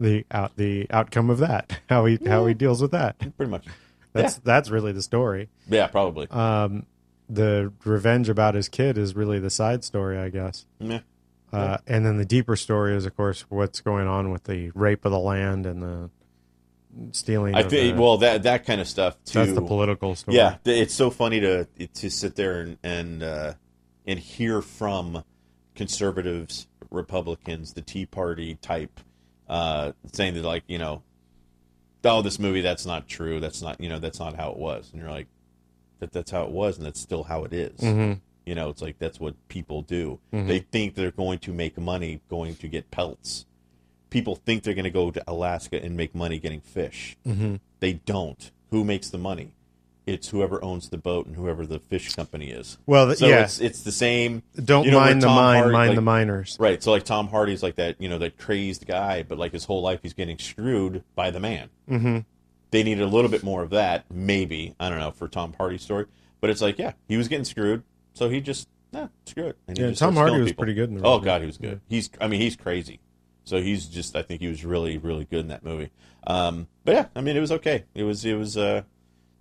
the 0.00 0.26
out 0.30 0.56
the 0.56 0.86
outcome 0.90 1.30
of 1.30 1.38
that, 1.38 1.78
how 1.88 2.04
he 2.04 2.18
how 2.26 2.44
he 2.46 2.52
deals 2.54 2.82
with 2.82 2.90
that. 2.90 3.18
pretty 3.36 3.50
much. 3.50 3.66
That's 4.12 4.36
that's 4.36 4.68
really 4.70 4.92
the 4.92 5.02
story. 5.02 5.48
Yeah, 5.68 5.86
probably. 5.86 6.28
Um, 6.30 6.84
the 7.30 7.72
revenge 7.84 8.28
about 8.28 8.54
his 8.54 8.68
kid 8.68 8.98
is 8.98 9.16
really 9.16 9.38
the 9.38 9.48
side 9.50 9.82
story, 9.84 10.18
I 10.18 10.28
guess. 10.28 10.66
Meh. 10.78 11.00
Uh, 11.52 11.78
and 11.86 12.04
then 12.04 12.16
the 12.18 12.24
deeper 12.24 12.56
story 12.56 12.94
is, 12.96 13.06
of 13.06 13.16
course, 13.16 13.42
what's 13.48 13.80
going 13.80 14.06
on 14.08 14.30
with 14.32 14.44
the 14.44 14.70
rape 14.74 15.04
of 15.04 15.12
the 15.12 15.18
land 15.18 15.64
and 15.66 15.80
the 15.82 16.10
stealing. 17.12 17.54
I 17.54 17.62
think 17.62 17.96
the- 17.96 18.02
well 18.02 18.18
that 18.18 18.42
that 18.44 18.64
kind 18.66 18.80
of 18.80 18.88
stuff 18.88 19.16
too. 19.24 19.38
that's 19.40 19.52
the 19.52 19.62
political 19.62 20.14
story. 20.14 20.36
Yeah, 20.36 20.56
it's 20.64 20.94
so 20.94 21.10
funny 21.10 21.40
to 21.40 21.64
to 21.94 22.10
sit 22.10 22.36
there 22.36 22.60
and 22.60 22.78
and 22.82 23.22
uh, 23.22 23.54
and 24.06 24.18
hear 24.18 24.62
from 24.62 25.24
conservatives, 25.74 26.66
Republicans, 26.90 27.72
the 27.74 27.82
Tea 27.82 28.06
Party 28.06 28.54
type, 28.56 29.00
uh, 29.48 29.92
saying 30.12 30.34
that 30.34 30.44
like 30.44 30.64
you 30.66 30.78
know, 30.78 31.02
oh, 32.04 32.22
this 32.22 32.38
movie 32.38 32.60
that's 32.60 32.86
not 32.86 33.06
true. 33.08 33.40
That's 33.40 33.62
not 33.62 33.80
you 33.80 33.88
know 33.88 33.98
that's 33.98 34.18
not 34.20 34.36
how 34.36 34.50
it 34.50 34.56
was, 34.58 34.90
and 34.92 35.00
you're 35.00 35.10
like, 35.10 35.26
that 36.00 36.12
that's 36.12 36.30
how 36.30 36.44
it 36.44 36.50
was, 36.50 36.76
and 36.78 36.86
that's 36.86 37.00
still 37.00 37.24
how 37.24 37.44
it 37.44 37.52
is. 37.52 37.78
Mhm. 37.80 38.20
You 38.46 38.54
know, 38.54 38.68
it's 38.68 38.82
like 38.82 38.98
that's 38.98 39.18
what 39.18 39.34
people 39.48 39.82
do. 39.82 40.20
Mm-hmm. 40.32 40.48
They 40.48 40.58
think 40.58 40.94
they're 40.94 41.10
going 41.10 41.38
to 41.40 41.52
make 41.52 41.78
money 41.78 42.20
going 42.28 42.56
to 42.56 42.68
get 42.68 42.90
pelts. 42.90 43.46
People 44.14 44.36
think 44.36 44.62
they're 44.62 44.74
going 44.74 44.84
to 44.84 44.90
go 44.90 45.10
to 45.10 45.22
Alaska 45.26 45.82
and 45.82 45.96
make 45.96 46.14
money 46.14 46.38
getting 46.38 46.60
fish. 46.60 47.16
Mm-hmm. 47.26 47.56
They 47.80 47.94
don't. 47.94 48.50
Who 48.70 48.84
makes 48.84 49.10
the 49.10 49.18
money? 49.18 49.54
It's 50.06 50.28
whoever 50.28 50.62
owns 50.64 50.88
the 50.90 50.98
boat 50.98 51.26
and 51.26 51.34
whoever 51.34 51.66
the 51.66 51.80
fish 51.80 52.14
company 52.14 52.50
is. 52.50 52.78
Well, 52.86 53.12
So 53.16 53.26
yeah. 53.26 53.42
it's 53.42 53.58
it's 53.60 53.82
the 53.82 53.90
same. 53.90 54.44
Don't 54.64 54.84
you 54.84 54.92
know, 54.92 55.00
mind 55.00 55.20
the 55.20 55.26
mine, 55.26 55.56
Hardy- 55.58 55.72
mind 55.72 55.88
like- 55.88 55.96
the 55.96 56.02
miners. 56.02 56.56
Right. 56.60 56.80
So 56.80 56.92
like 56.92 57.02
Tom 57.02 57.26
Hardy's 57.26 57.60
like 57.62 57.74
that, 57.74 57.96
you 58.00 58.08
know, 58.08 58.18
that 58.18 58.38
crazed 58.38 58.86
guy, 58.86 59.24
but 59.24 59.36
like 59.36 59.50
his 59.52 59.64
whole 59.64 59.82
life 59.82 59.98
he's 60.02 60.12
getting 60.14 60.38
screwed 60.38 61.02
by 61.16 61.30
the 61.32 61.40
man. 61.40 61.70
Mm-hmm. 61.90 62.18
They 62.70 62.82
needed 62.84 63.02
a 63.02 63.06
little 63.08 63.30
bit 63.30 63.42
more 63.42 63.62
of 63.64 63.70
that, 63.70 64.04
maybe. 64.12 64.74
I 64.78 64.90
don't 64.90 64.98
know 65.00 65.10
for 65.10 65.26
Tom 65.26 65.54
Hardy's 65.58 65.82
story, 65.82 66.06
but 66.40 66.50
it's 66.50 66.60
like, 66.62 66.78
yeah, 66.78 66.92
he 67.08 67.16
was 67.16 67.26
getting 67.26 67.44
screwed, 67.44 67.82
so 68.12 68.28
he 68.28 68.40
just, 68.40 68.68
nah, 68.92 69.08
screw 69.26 69.46
it. 69.46 69.56
And 69.66 69.76
Yeah, 69.76 69.90
Tom 69.92 70.14
Hardy 70.16 70.38
was 70.38 70.50
people. 70.50 70.62
pretty 70.62 70.74
good 70.74 70.88
in 70.90 70.96
the 70.98 71.04
Oh 71.04 71.18
god, 71.18 71.40
he 71.40 71.46
was 71.46 71.56
good. 71.58 71.80
He's, 71.88 72.10
I 72.20 72.28
mean, 72.28 72.40
he's 72.40 72.54
crazy. 72.56 73.00
So 73.44 73.60
he's 73.60 73.86
just, 73.86 74.16
I 74.16 74.22
think 74.22 74.40
he 74.40 74.48
was 74.48 74.64
really, 74.64 74.96
really 74.98 75.24
good 75.26 75.40
in 75.40 75.48
that 75.48 75.64
movie. 75.64 75.90
Um, 76.26 76.66
but 76.84 76.94
yeah, 76.94 77.06
I 77.14 77.20
mean, 77.20 77.36
it 77.36 77.40
was 77.40 77.52
okay. 77.52 77.84
It 77.94 78.04
was, 78.04 78.24
it 78.24 78.34
was, 78.34 78.56
uh, 78.56 78.82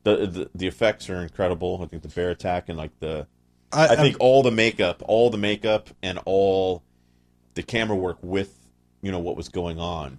the, 0.03 0.27
the 0.27 0.49
the 0.53 0.67
effects 0.67 1.09
are 1.09 1.21
incredible. 1.21 1.79
I 1.81 1.85
think 1.87 2.01
the 2.01 2.09
bear 2.09 2.29
attack 2.29 2.67
and 2.67 2.77
like 2.77 2.91
the, 2.99 3.25
I 3.71 3.95
think 3.95 4.17
all 4.19 4.43
the 4.43 4.51
makeup, 4.51 5.01
all 5.07 5.29
the 5.29 5.37
makeup, 5.37 5.89
and 6.03 6.19
all 6.25 6.83
the 7.53 7.63
camera 7.63 7.95
work 7.95 8.17
with 8.21 8.53
you 9.01 9.11
know 9.13 9.19
what 9.19 9.37
was 9.37 9.47
going 9.47 9.79
on. 9.79 10.17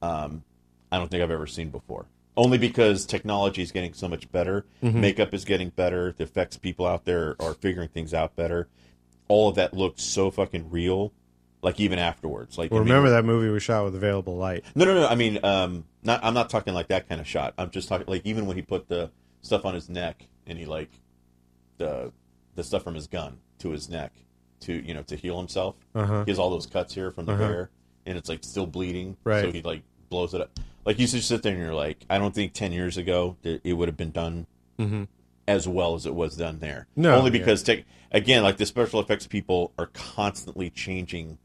Um, 0.00 0.42
I 0.90 0.96
don't 0.96 1.10
think 1.10 1.22
I've 1.22 1.30
ever 1.30 1.46
seen 1.46 1.68
before. 1.68 2.06
Only 2.34 2.56
because 2.56 3.04
technology 3.04 3.60
is 3.60 3.72
getting 3.72 3.92
so 3.92 4.08
much 4.08 4.32
better, 4.32 4.64
Mm-hmm. 4.82 5.00
makeup 5.02 5.34
is 5.34 5.44
getting 5.44 5.68
better, 5.68 6.12
the 6.16 6.24
effects 6.24 6.56
people 6.56 6.86
out 6.86 7.04
there 7.04 7.36
are 7.40 7.52
figuring 7.52 7.88
things 7.90 8.14
out 8.14 8.34
better. 8.36 8.68
All 9.28 9.50
of 9.50 9.56
that 9.56 9.74
looks 9.74 10.02
so 10.02 10.30
fucking 10.30 10.70
real. 10.70 11.12
Like 11.62 11.78
even 11.78 11.98
afterwards, 11.98 12.56
like 12.56 12.70
well, 12.70 12.80
mean- 12.80 12.88
remember 12.88 13.10
that 13.10 13.24
movie 13.24 13.48
was 13.50 13.62
shot 13.62 13.84
with 13.84 13.94
available 13.94 14.36
light. 14.36 14.64
no, 14.74 14.84
no, 14.86 14.94
no. 14.94 15.06
I 15.06 15.14
mean, 15.14 15.38
um, 15.44 15.84
not. 16.02 16.20
I'm 16.24 16.32
not 16.34 16.48
talking 16.48 16.72
like 16.72 16.88
that 16.88 17.08
kind 17.08 17.20
of 17.20 17.26
shot. 17.28 17.52
I'm 17.58 17.70
just 17.70 17.88
talking 17.88 18.06
like 18.08 18.22
even 18.24 18.46
when 18.46 18.56
he 18.56 18.62
put 18.62 18.88
the 18.88 19.10
stuff 19.42 19.64
on 19.66 19.74
his 19.74 19.88
neck 19.90 20.26
and 20.46 20.58
he 20.58 20.64
like 20.64 20.90
the 21.76 22.12
the 22.54 22.64
stuff 22.64 22.82
from 22.82 22.94
his 22.94 23.06
gun 23.06 23.38
to 23.58 23.70
his 23.70 23.88
neck 23.88 24.12
to 24.60 24.72
you 24.72 24.94
know 24.94 25.02
to 25.02 25.16
heal 25.16 25.36
himself. 25.38 25.76
Uh-huh. 25.94 26.24
He 26.24 26.30
has 26.30 26.38
all 26.38 26.50
those 26.50 26.66
cuts 26.66 26.94
here 26.94 27.10
from 27.10 27.26
the 27.26 27.32
Uh-huh. 27.32 27.46
bear, 27.46 27.70
and 28.06 28.16
it's 28.16 28.28
like 28.28 28.42
still 28.42 28.66
bleeding. 28.66 29.16
Right. 29.24 29.42
So 29.44 29.52
he 29.52 29.62
like 29.62 29.82
blows 30.08 30.34
it 30.34 30.40
up. 30.40 30.58
Like 30.84 30.98
you 30.98 31.06
just 31.06 31.28
sit 31.28 31.42
there 31.42 31.52
and 31.52 31.60
you're 31.62 31.74
like, 31.74 32.04
I 32.08 32.18
don't 32.18 32.34
think 32.34 32.52
ten 32.54 32.72
years 32.72 32.96
ago 32.96 33.36
it 33.42 33.74
would 33.74 33.88
have 33.88 33.96
been 33.96 34.12
done 34.12 34.46
Mm-hmm. 34.78 35.04
as 35.46 35.68
well 35.68 35.94
as 35.94 36.06
it 36.06 36.14
was 36.14 36.36
done 36.36 36.58
there. 36.60 36.86
No, 36.96 37.16
only 37.16 37.30
yeah. 37.30 37.38
because 37.38 37.62
tech, 37.62 37.84
again, 38.10 38.42
like 38.42 38.56
the 38.56 38.64
special 38.64 38.98
effects 38.98 39.26
people 39.26 39.72
are 39.78 39.88
constantly 39.92 40.70
changing, 40.70 41.36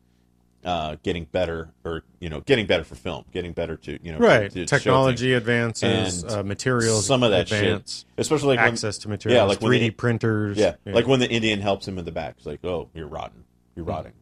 uh, 0.66 0.96
getting 1.04 1.26
better, 1.26 1.70
or 1.86 2.04
you 2.20 2.28
know, 2.28 2.42
getting 2.42 2.66
better 2.66 2.84
for 2.84 2.96
film, 2.96 3.24
getting 3.32 3.54
better 3.54 3.78
to 3.78 4.00
you 4.04 4.12
know, 4.12 4.18
Right. 4.18 4.52
to- 4.52 4.66
Technology 4.66 5.34
advances, 5.34 6.24
uh, 6.26 6.42
materials 6.44 7.06
some 7.06 7.22
of 7.24 7.32
that 7.32 7.42
advance, 7.52 8.00
shit, 8.00 8.06
especially 8.18 8.58
like 8.58 8.60
access 8.60 8.98
to 9.00 9.10
materials, 9.10 9.38
yeah, 9.38 9.44
like 9.44 9.60
3D 9.60 9.80
the, 9.80 9.90
printers. 9.92 10.58
yeah, 10.58 10.76
like 10.86 11.08
when 11.08 11.20
the 11.20 11.30
Indian 11.30 11.62
helps 11.62 11.88
him 11.88 11.98
in 12.00 12.06
the 12.06 12.12
back, 12.12 12.36
it's 12.38 12.46
like, 12.48 12.66
oh, 12.66 12.90
you're 12.94 13.08
rotten, 13.08 13.44
you're 13.76 13.86
Mm-hmm. 13.86 13.96
rotting. 13.96 14.14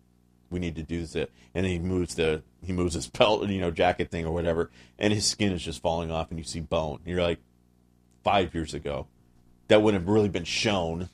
We 0.50 0.60
need 0.60 0.76
to 0.76 0.84
do 0.84 1.04
this, 1.04 1.28
and 1.56 1.66
he 1.66 1.80
moves 1.80 2.14
the 2.16 2.44
he 2.64 2.74
moves 2.74 2.94
his 2.94 3.08
pelt, 3.10 3.48
you 3.50 3.62
know, 3.62 3.72
jacket 3.72 4.12
thing 4.12 4.26
or 4.26 4.34
whatever, 4.34 4.70
and 5.00 5.12
his 5.14 5.26
skin 5.26 5.52
is 5.54 5.64
just 5.64 5.82
falling 5.82 6.12
off, 6.12 6.30
and 6.30 6.38
you 6.38 6.44
see 6.44 6.60
bone. 6.60 7.00
And 7.06 7.08
you're 7.14 7.24
like, 7.24 7.40
five 8.24 8.54
years 8.54 8.74
ago, 8.74 9.08
that 9.70 9.82
wouldn't 9.82 10.04
have 10.04 10.10
really 10.14 10.30
been 10.30 10.44
shown, 10.44 11.10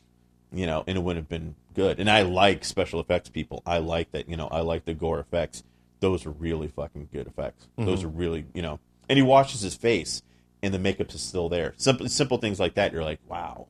you 0.51 0.65
know, 0.65 0.83
and 0.87 0.97
it 0.97 1.01
wouldn't 1.01 1.23
have 1.23 1.29
been 1.29 1.55
good. 1.73 1.99
And 1.99 2.09
I 2.09 2.23
like 2.23 2.63
special 2.65 2.99
effects 2.99 3.29
people. 3.29 3.61
I 3.65 3.77
like 3.79 4.11
that, 4.11 4.29
you 4.29 4.35
know, 4.35 4.47
I 4.47 4.61
like 4.61 4.85
the 4.85 4.93
gore 4.93 5.19
effects. 5.19 5.63
Those 5.99 6.25
are 6.25 6.31
really 6.31 6.67
fucking 6.67 7.09
good 7.11 7.27
effects. 7.27 7.67
Those 7.77 8.03
are 8.03 8.07
really, 8.07 8.45
you 8.53 8.61
know, 8.61 8.79
and 9.09 9.17
he 9.17 9.23
washes 9.23 9.61
his 9.61 9.75
face, 9.75 10.21
and 10.61 10.73
the 10.73 10.79
makeup 10.79 11.13
is 11.13 11.21
still 11.21 11.49
there. 11.49 11.73
Simple, 11.77 12.07
simple 12.07 12.37
things 12.37 12.59
like 12.59 12.75
that. 12.75 12.93
You're 12.93 13.03
like, 13.03 13.19
wow, 13.27 13.67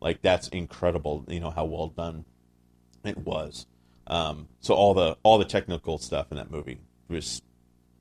like 0.00 0.20
that's 0.22 0.48
incredible. 0.48 1.24
You 1.28 1.40
know 1.40 1.50
how 1.50 1.66
well 1.66 1.88
done 1.88 2.24
it 3.04 3.18
was. 3.18 3.66
Um, 4.06 4.48
so 4.60 4.74
all 4.74 4.94
the 4.94 5.16
all 5.22 5.38
the 5.38 5.44
technical 5.44 5.98
stuff 5.98 6.28
in 6.30 6.38
that 6.38 6.50
movie 6.50 6.80
was 7.08 7.42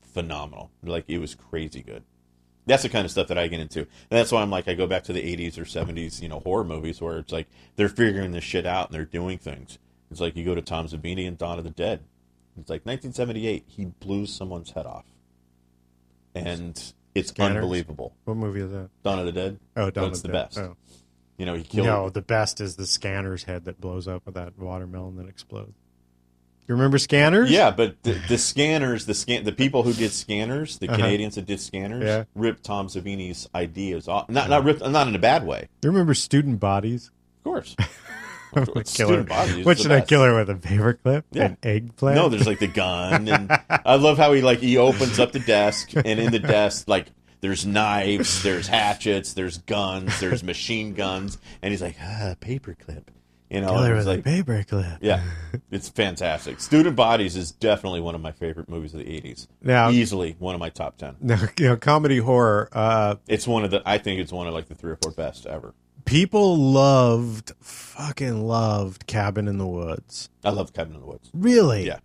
phenomenal. 0.01 0.71
Like 0.83 1.05
it 1.07 1.19
was 1.19 1.35
crazy 1.35 1.83
good. 1.83 2.03
That's 2.69 2.83
the 2.83 2.89
kind 2.89 3.03
of 3.03 3.11
stuff 3.11 3.27
that 3.27 3.37
I 3.37 3.47
get 3.47 3.59
into. 3.59 3.79
And 3.79 3.87
that's 4.09 4.31
why 4.31 4.41
I'm 4.41 4.49
like 4.51 4.67
I 4.67 4.75
go 4.75 4.87
back 4.87 5.03
to 5.05 5.13
the 5.13 5.21
80s 5.21 5.57
or 5.57 5.63
70s, 5.63 6.21
you 6.21 6.29
know, 6.29 6.39
horror 6.39 6.63
movies 6.63 7.01
where 7.01 7.17
it's 7.17 7.33
like 7.33 7.47
they're 7.75 7.89
figuring 7.89 8.31
this 8.31 8.43
shit 8.43 8.65
out 8.65 8.89
and 8.89 8.95
they're 8.95 9.05
doing 9.05 9.37
things. 9.37 9.79
It's 10.11 10.21
like 10.21 10.35
you 10.35 10.45
go 10.45 10.55
to 10.55 10.61
Tom 10.61 10.87
Savini 10.87 11.27
and 11.27 11.37
Dawn 11.37 11.57
of 11.57 11.63
the 11.63 11.71
Dead. 11.71 12.01
It's 12.59 12.69
like 12.69 12.85
1978, 12.85 13.65
he 13.67 13.85
blew 13.85 14.25
someone's 14.25 14.71
head 14.71 14.85
off, 14.85 15.05
and 16.35 16.71
it's 17.15 17.29
Scanners? 17.29 17.55
unbelievable. 17.57 18.13
what 18.25 18.35
movie 18.35 18.61
is 18.61 18.71
that? 18.71 18.89
Dawn 19.03 19.19
of 19.19 19.25
the 19.25 19.31
Dead. 19.31 19.59
Oh, 19.77 19.89
Dawn 19.89 20.05
That's 20.05 20.19
of 20.19 20.23
the 20.23 20.27
the 20.27 20.33
best. 20.33 20.57
Oh. 20.57 20.75
You 21.37 21.45
know, 21.45 21.53
he 21.53 21.63
killed. 21.63 21.87
No, 21.87 22.09
the 22.09 22.21
best 22.21 22.59
is 22.59 22.75
the 22.75 22.85
scanner's 22.85 23.43
head 23.43 23.63
that 23.65 23.79
blows 23.79 24.09
up 24.09 24.25
with 24.25 24.35
that 24.35 24.59
watermelon 24.59 25.15
that 25.15 25.29
explodes. 25.29 25.73
You 26.69 26.75
remember 26.75 26.99
scanners? 26.99 27.49
Yeah, 27.49 27.71
but 27.71 28.01
the, 28.03 28.13
the 28.29 28.37
scanners, 28.37 29.07
the 29.07 29.15
scan, 29.15 29.43
the 29.43 29.51
people 29.51 29.81
who 29.81 29.91
did 29.91 30.11
scanners, 30.11 30.77
the 30.77 30.87
Uh-huh. 30.87 30.97
Canadians 30.97 31.33
that 31.35 31.47
did 31.47 31.59
scanners, 31.59 32.03
Yeah. 32.03 32.23
ripped 32.35 32.63
Tom 32.63 32.87
Savini's 32.87 33.49
ideas 33.55 34.07
off. 34.07 34.29
Not 34.29 34.49
not 34.51 34.63
ripped, 34.63 34.87
not 34.87 35.07
in 35.07 35.15
a 35.15 35.19
bad 35.19 35.45
way, 35.47 35.67
You 35.81 35.89
remember 35.89 36.13
student 36.13 36.59
bodies? 36.59 37.09
of 37.39 37.43
course. 37.43 37.75
I'm 38.55 38.63
gonna 38.65 38.83
kill 38.83 39.09
her. 39.09 39.13
Student 39.13 39.29
bodies 39.29 39.57
is 39.57 39.65
What 39.65 39.79
should 39.79 39.91
I 39.91 40.01
kill 40.01 40.23
her 40.23 40.35
with? 40.35 40.49
A 40.51 40.55
paperclip? 40.55 41.23
Yeah. 41.31 41.45
An 41.45 41.57
eggplant? 41.63 42.15
No, 42.15 42.29
there's 42.29 42.45
like 42.47 42.59
the 42.59 42.67
gun, 42.67 43.27
and 43.27 43.51
I 43.69 43.95
love 43.95 44.17
how 44.19 44.33
he 44.33 44.41
like 44.41 44.59
he 44.59 44.77
opens 44.77 45.19
up 45.19 45.31
the 45.31 45.39
desk, 45.39 45.91
and 45.95 46.19
in 46.19 46.31
the 46.31 46.37
desk 46.39 46.87
like 46.87 47.07
there's 47.41 47.65
knives, 47.65 48.43
there's 48.43 48.67
hatchets, 48.67 49.33
there's 49.33 49.57
guns, 49.59 50.19
there's 50.19 50.43
machine 50.43 50.93
guns, 50.93 51.39
and 51.63 51.71
he's 51.71 51.81
like 51.81 51.95
ah, 51.99 52.35
paperclip, 52.41 53.05
you 53.49 53.61
know. 53.61 53.67
kill 53.69 53.77
her 53.83 53.91
and 53.93 53.97
it's 53.99 54.07
with 54.07 54.25
like, 54.25 54.39
a 54.39 54.43
paperclip. 54.43 54.97
yeah, 55.01 55.23
it's 55.71 55.89
fantastic. 55.89 56.59
Student 56.59 56.95
Bodies 56.95 57.35
is 57.35 57.51
definitely 57.51 58.01
one 58.01 58.15
of 58.15 58.21
my 58.21 58.31
favorite 58.31 58.69
movies 58.69 58.93
of 58.93 58.99
the 58.99 59.05
'80s. 59.05 59.47
Now- 59.61 59.89
easily 59.89 60.35
one 60.39 60.55
of 60.55 60.59
my 60.59 60.69
top 60.69 60.97
ten. 60.97 61.15
Now, 61.21 61.41
you 61.57 61.67
know, 61.67 61.77
comedy 61.77 62.17
horror. 62.19 62.69
Uh, 62.71 63.15
It's 63.27 63.47
one 63.47 63.63
of 63.65 63.71
the. 63.71 63.81
I 63.85 63.97
think 63.97 64.19
it's 64.19 64.31
one 64.31 64.47
of 64.47 64.53
like 64.53 64.67
the 64.67 64.75
three 64.75 64.91
or 64.91 64.97
four 65.01 65.11
best 65.11 65.45
ever. 65.45 65.73
people 66.05 66.55
loved, 66.57 67.51
fucking 67.61 68.45
loved 68.45 69.05
Cabin 69.07 69.47
in 69.47 69.57
the 69.57 69.67
Woods. 69.67 70.29
I 70.43 70.49
love 70.51 70.73
Cabin 70.73 70.93
in 70.95 70.99
the 71.01 71.05
Woods. 71.07 71.29
Really? 71.33 71.85
Yeah. 71.87 71.99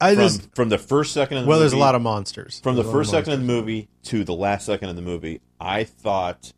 I 0.00 0.14
From 0.16 0.22
just 0.24 0.54
from 0.56 0.68
the 0.68 0.78
first 0.78 1.12
second 1.12 1.36
of 1.38 1.44
the 1.44 1.48
well, 1.48 1.58
movie, 1.58 1.62
there's 1.68 1.72
a 1.74 1.78
lot 1.78 1.94
of 1.94 2.02
monsters. 2.02 2.58
from 2.60 2.74
the 2.74 2.82
There's 2.82 2.92
lot 2.92 2.98
first 3.00 3.10
second 3.12 3.34
of 3.34 3.38
the 3.38 3.44
movie 3.46 3.88
to 4.04 4.24
the 4.24 4.34
last 4.34 4.66
second 4.66 4.88
of 4.88 4.96
the 4.96 5.02
movie, 5.02 5.40
I 5.60 5.84
thought 5.84 6.52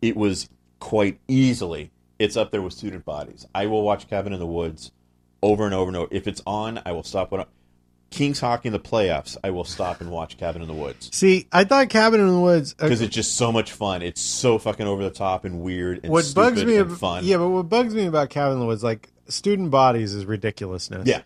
it 0.00 0.16
was 0.16 0.48
quite 0.78 1.18
easily. 1.26 1.90
It's 2.18 2.36
up 2.36 2.50
there 2.50 2.62
with 2.62 2.72
Student 2.72 3.04
Bodies. 3.04 3.46
I 3.54 3.66
will 3.66 3.82
watch 3.82 4.08
Cabin 4.08 4.32
in 4.32 4.38
the 4.38 4.46
Woods 4.46 4.90
over 5.42 5.64
and 5.64 5.74
over 5.74 5.88
and 5.88 5.96
over. 5.96 6.08
If 6.10 6.26
it's 6.26 6.42
on, 6.46 6.80
I 6.84 6.92
will 6.92 7.04
stop. 7.04 7.30
What 7.30 7.48
Kings 8.10 8.40
Hockey 8.40 8.68
in 8.68 8.72
the 8.72 8.80
playoffs, 8.80 9.36
I 9.44 9.50
will 9.50 9.64
stop 9.64 10.00
and 10.00 10.10
watch 10.10 10.38
Cabin 10.38 10.62
in 10.62 10.68
the 10.68 10.74
Woods 10.74 11.10
See, 11.14 11.46
I 11.52 11.64
thought 11.64 11.90
Cabin 11.90 12.20
in 12.20 12.28
the 12.28 12.40
Woods. 12.40 12.74
uh, 12.78 12.84
because 12.84 13.02
it's 13.02 13.14
just 13.14 13.36
so 13.36 13.52
much 13.52 13.70
fun. 13.72 14.02
It's 14.02 14.20
so 14.20 14.58
fucking 14.58 14.86
over 14.86 15.04
the 15.04 15.10
top 15.10 15.44
and 15.44 15.60
weird 15.60 16.00
and 16.02 16.12
what 16.12 16.24
stupid 16.24 16.54
bugs 16.54 16.64
me, 16.64 16.76
and 16.76 16.96
fun. 16.98 17.24
yeah, 17.24 17.36
but 17.36 17.48
what 17.50 17.68
bugs 17.68 17.94
me 17.94 18.06
about 18.06 18.30
Cabin 18.30 18.54
in 18.54 18.60
the 18.60 18.66
Woods, 18.66 18.82
like 18.82 19.10
student 19.28 19.70
bodies, 19.70 20.14
is 20.14 20.24
ridiculousness. 20.24 21.06
Yeah. 21.06 21.20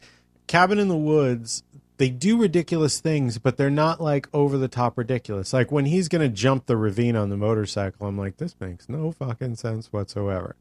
Cabin 0.49 0.78
in 0.78 0.88
the 0.88 0.97
Woods, 0.97 1.62
they 2.03 2.09
do 2.11 2.36
ridiculous 2.36 2.98
things, 2.98 3.38
but 3.38 3.57
they're 3.57 3.70
not 3.70 4.00
like 4.00 4.26
over 4.34 4.59
the 4.59 4.66
top 4.66 4.98
ridiculous. 4.98 5.53
Like 5.53 5.70
when 5.70 5.84
he's 5.86 6.09
gonna 6.09 6.28
jump 6.28 6.66
the 6.66 6.76
ravine 6.76 7.14
on 7.14 7.28
the 7.28 7.36
motorcycle, 7.36 8.09
I'm 8.09 8.18
like, 8.18 8.38
this 8.38 8.57
makes 8.59 8.88
no 8.88 9.12
fucking 9.12 9.55
sense 9.55 9.92
whatsoever. 9.92 10.57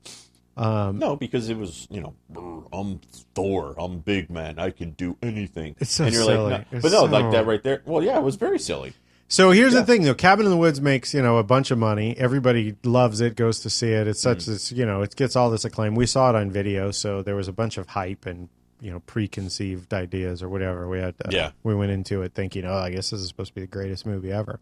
Um, 0.55 0.99
No, 0.99 1.15
because 1.15 1.49
it 1.49 1.57
was, 1.57 1.87
you 1.89 1.99
know, 1.99 2.13
"Brr, 2.29 2.61
I'm 2.71 3.01
Thor, 3.33 3.73
I'm 3.79 4.01
big 4.01 4.29
man, 4.29 4.59
I 4.59 4.69
can 4.69 4.91
do 4.91 5.17
anything. 5.23 5.75
It's 5.79 5.93
so 5.93 6.03
and 6.03 6.13
you're 6.13 6.25
silly. 6.25 6.51
like, 6.51 6.71
no. 6.71 6.79
But 6.79 6.91
no, 6.91 7.03
like 7.05 7.31
that 7.31 7.47
right 7.47 7.63
there. 7.63 7.81
Well, 7.85 8.03
yeah, 8.03 8.17
it 8.17 8.23
was 8.23 8.35
very 8.35 8.59
silly. 8.59 8.93
So 9.27 9.49
here's 9.49 9.73
Yeah. 9.73 9.79
the 9.79 9.85
thing, 9.87 10.03
though. 10.03 10.13
Cabin 10.13 10.45
in 10.45 10.51
the 10.51 10.57
Woods 10.57 10.79
makes 10.79 11.11
you 11.15 11.23
know 11.23 11.37
a 11.39 11.43
bunch 11.43 11.71
of 11.71 11.79
money. 11.79 12.15
Everybody 12.19 12.75
loves 12.83 13.19
it, 13.19 13.35
goes 13.35 13.61
to 13.61 13.69
see 13.71 13.93
it. 13.93 14.05
It's 14.07 14.21
such 14.21 14.39
Mm. 14.39 14.45
this 14.45 14.71
you 14.73 14.85
know 14.85 15.01
it 15.01 15.15
gets 15.15 15.35
all 15.35 15.49
this 15.49 15.65
acclaim. 15.65 15.95
We 15.95 16.05
saw 16.05 16.29
it 16.29 16.35
on 16.35 16.51
video, 16.51 16.91
so 16.91 17.23
there 17.23 17.35
was 17.35 17.47
a 17.47 17.53
bunch 17.53 17.79
of 17.79 17.87
hype 17.87 18.27
and 18.27 18.49
you 18.81 18.91
know 18.91 18.99
preconceived 19.01 19.93
ideas 19.93 20.41
or 20.43 20.49
whatever. 20.49 20.87
We 20.89 20.99
had 20.99 21.15
uh, 21.23 21.29
Yeah. 21.31 21.51
we 21.63 21.75
went 21.75 21.91
into 21.91 22.21
it 22.23 22.33
thinking, 22.33 22.65
oh, 22.65 22.75
I 22.77 22.89
guess 22.89 23.11
this 23.11 23.21
is 23.21 23.27
supposed 23.27 23.49
to 23.51 23.55
be 23.55 23.61
the 23.61 23.67
greatest 23.67 24.05
movie 24.05 24.31
ever. 24.31 24.59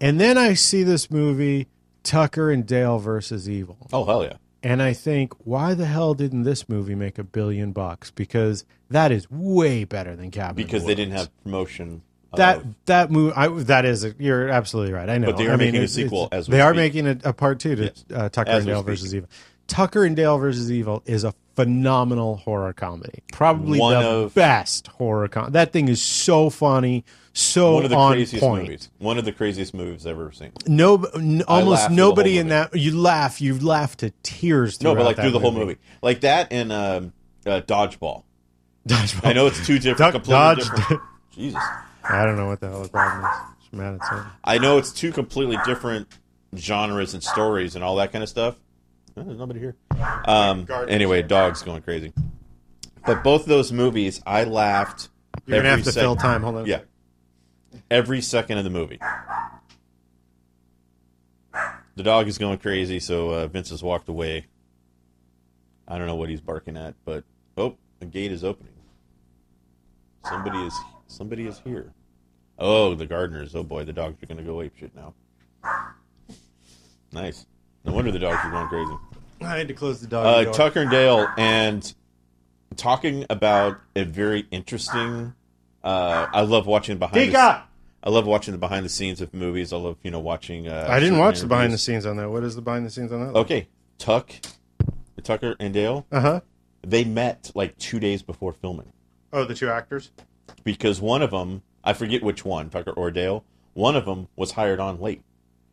And 0.00 0.18
then 0.18 0.38
I 0.38 0.54
see 0.54 0.82
this 0.82 1.10
movie, 1.10 1.66
Tucker 2.02 2.50
and 2.50 2.66
Dale 2.66 2.98
versus 2.98 3.48
Evil. 3.48 3.76
Oh 3.92 4.04
hell 4.04 4.24
yeah! 4.24 4.34
And 4.62 4.82
I 4.82 4.92
think, 4.94 5.34
why 5.46 5.74
the 5.74 5.86
hell 5.86 6.14
didn't 6.14 6.44
this 6.44 6.68
movie 6.68 6.94
make 6.94 7.18
a 7.18 7.24
billion 7.24 7.72
bucks? 7.72 8.10
Because 8.10 8.64
that 8.88 9.12
is 9.12 9.30
way 9.30 9.84
better 9.84 10.16
than 10.16 10.30
Cabin. 10.30 10.50
in 10.50 10.56
the 10.56 10.64
Because 10.64 10.86
they 10.86 10.94
didn't 10.94 11.12
have 11.14 11.30
promotion. 11.42 12.02
that 12.34 12.58
of- 12.58 12.66
that 12.86 13.10
movie. 13.10 13.34
I, 13.36 13.48
that 13.48 13.84
is, 13.84 14.04
a, 14.04 14.14
you're 14.18 14.48
absolutely 14.48 14.94
right. 14.94 15.08
I 15.10 15.18
know. 15.18 15.26
But 15.28 15.36
they 15.36 15.46
are 15.48 15.52
I 15.52 15.56
mean, 15.56 15.68
making 15.72 15.82
a 15.82 15.88
sequel 15.88 16.28
as 16.32 16.46
they 16.46 16.60
are 16.62 16.72
making 16.74 17.06
a, 17.06 17.18
a 17.24 17.32
part 17.34 17.58
two 17.60 17.76
to 17.76 17.82
Yes. 17.84 18.04
uh, 18.14 18.28
Tucker 18.30 18.50
As 18.50 18.58
and 18.64 18.66
Dale 18.68 18.82
versus 18.82 19.14
Evil. 19.14 19.28
Tucker 19.66 20.04
and 20.04 20.16
Dale 20.16 20.38
versus 20.38 20.72
Evil 20.72 21.02
is 21.06 21.24
a 21.24 21.34
phenomenal 21.64 22.36
horror 22.36 22.72
comedy. 22.72 23.22
Probably 23.32 23.78
One 23.78 23.94
the 24.02 24.08
of- 24.08 24.34
best 24.34 24.86
horror 24.88 25.28
comedy. 25.28 25.52
That 25.52 25.72
thing 25.72 25.88
is 25.88 26.02
so 26.02 26.50
funny, 26.50 27.04
so 27.32 27.74
one 27.74 27.84
of 27.84 27.90
the 27.90 27.96
on 27.96 28.12
craziest 28.12 28.42
point. 28.44 28.62
movies. 28.64 28.90
One 28.98 29.18
of 29.18 29.24
the 29.24 29.32
craziest 29.32 29.74
movies 29.74 30.06
I've 30.06 30.12
ever 30.12 30.32
seen. 30.32 30.52
No, 30.66 31.04
n- 31.14 31.42
almost 31.46 31.90
nobody 31.90 32.38
in 32.38 32.48
that. 32.48 32.74
You 32.76 32.98
laugh. 32.98 33.40
You 33.40 33.58
laugh 33.58 33.96
to 33.98 34.10
tears. 34.22 34.80
No, 34.82 34.94
but 34.94 35.04
like 35.04 35.16
through 35.16 35.30
the 35.30 35.38
whole 35.38 35.52
movie, 35.52 35.76
like 36.02 36.20
that 36.22 36.52
and 36.52 36.72
um, 36.72 37.12
uh, 37.46 37.60
Dodgeball. 37.60 38.24
Dodgeball. 38.88 39.26
I 39.28 39.32
know 39.34 39.46
it's 39.46 39.64
two 39.66 39.78
different, 39.78 40.14
Duck, 40.14 40.24
dodge. 40.24 40.58
different. 40.70 41.02
Jesus, 41.32 41.60
I 42.02 42.24
don't 42.24 42.36
know 42.36 42.48
what 42.48 42.60
the 42.60 42.68
hell 42.68 42.82
the 42.82 42.88
problem 42.88 43.24
is. 43.24 43.38
It's 43.64 43.72
Madison. 43.72 44.24
I 44.42 44.58
know 44.58 44.78
it's 44.78 44.92
two 44.92 45.12
completely 45.12 45.58
different 45.64 46.08
genres 46.56 47.14
and 47.14 47.22
stories 47.22 47.74
and 47.76 47.84
all 47.84 47.96
that 47.96 48.10
kind 48.12 48.22
of 48.24 48.28
stuff. 48.28 48.56
Oh, 49.16 49.22
there's 49.22 49.38
nobody 49.38 49.60
here. 49.60 49.76
Um, 50.24 50.66
anyway, 50.88 51.22
dog's 51.22 51.62
going 51.62 51.82
crazy. 51.82 52.12
But 53.04 53.24
both 53.24 53.42
of 53.42 53.48
those 53.48 53.72
movies, 53.72 54.22
I 54.26 54.44
laughed. 54.44 55.08
You're 55.46 55.58
gonna 55.58 55.70
have 55.70 55.84
to 55.84 55.92
sec- 55.92 56.02
fill 56.02 56.16
time. 56.16 56.42
Hold 56.42 56.56
on. 56.56 56.66
Yeah, 56.66 56.80
every 57.90 58.20
second 58.20 58.58
of 58.58 58.64
the 58.64 58.70
movie. 58.70 58.98
The 61.96 62.04
dog 62.04 62.28
is 62.28 62.38
going 62.38 62.58
crazy, 62.58 63.00
so 63.00 63.30
uh, 63.30 63.46
Vince 63.46 63.70
has 63.70 63.82
walked 63.82 64.08
away. 64.08 64.46
I 65.88 65.98
don't 65.98 66.06
know 66.06 66.14
what 66.14 66.28
he's 66.28 66.40
barking 66.40 66.76
at, 66.76 66.94
but 67.04 67.24
oh, 67.56 67.76
a 68.00 68.06
gate 68.06 68.32
is 68.32 68.44
opening. 68.44 68.72
Somebody 70.24 70.58
is 70.58 70.74
somebody 71.08 71.46
is 71.46 71.60
here. 71.64 71.92
Oh, 72.58 72.94
the 72.94 73.06
gardeners. 73.06 73.54
Oh 73.56 73.64
boy, 73.64 73.84
the 73.84 73.92
dogs 73.92 74.22
are 74.22 74.26
going 74.26 74.38
to 74.38 74.44
go 74.44 74.60
ape 74.60 74.76
shit 74.76 74.94
now. 74.94 75.14
Nice. 77.12 77.46
No 77.84 77.92
wonder 77.92 78.10
the 78.10 78.18
dogs 78.18 78.38
are 78.44 78.50
going 78.50 78.68
crazy. 78.68 78.92
I 79.42 79.56
had 79.58 79.68
to 79.68 79.74
close 79.74 80.00
the 80.00 80.06
dog. 80.06 80.26
Uh, 80.26 80.44
door. 80.44 80.52
Tucker 80.52 80.80
and 80.82 80.90
Dale, 80.90 81.26
and 81.38 81.94
talking 82.76 83.24
about 83.30 83.80
a 83.96 84.04
very 84.04 84.46
interesting. 84.50 85.34
Uh, 85.82 86.26
I 86.32 86.42
love 86.42 86.66
watching 86.66 86.98
behind. 86.98 87.32
The, 87.32 87.62
I 88.02 88.08
love 88.10 88.26
watching 88.26 88.52
the 88.52 88.58
behind 88.58 88.84
the 88.84 88.90
scenes 88.90 89.20
of 89.20 89.32
movies. 89.32 89.72
I 89.72 89.76
love 89.78 89.96
you 90.02 90.10
know 90.10 90.18
watching. 90.20 90.68
Uh, 90.68 90.86
I 90.88 90.94
didn't 91.00 91.14
certain 91.14 91.18
watch 91.18 91.40
the 91.40 91.46
behind 91.46 91.72
the 91.72 91.78
scenes 91.78 92.04
on 92.06 92.16
that. 92.18 92.28
What 92.30 92.44
is 92.44 92.54
the 92.54 92.62
behind 92.62 92.84
the 92.84 92.90
scenes 92.90 93.12
on 93.12 93.26
that? 93.32 93.38
Okay, 93.38 93.68
Tuck, 93.98 94.30
Tucker 95.22 95.56
and 95.58 95.72
Dale, 95.72 96.06
Uh 96.12 96.20
huh. 96.20 96.40
they 96.82 97.04
met 97.04 97.50
like 97.54 97.76
two 97.78 97.98
days 97.98 98.22
before 98.22 98.52
filming 98.52 98.92
Oh, 99.32 99.44
the 99.44 99.54
two 99.54 99.70
actors. 99.70 100.10
because 100.64 101.00
one 101.00 101.22
of 101.22 101.30
them, 101.30 101.62
I 101.84 101.92
forget 101.94 102.22
which 102.22 102.44
one, 102.44 102.68
Tucker 102.68 102.90
or 102.92 103.10
Dale, 103.10 103.44
one 103.74 103.96
of 103.96 104.04
them 104.04 104.28
was 104.36 104.52
hired 104.52 104.80
on 104.80 105.00
late. 105.00 105.22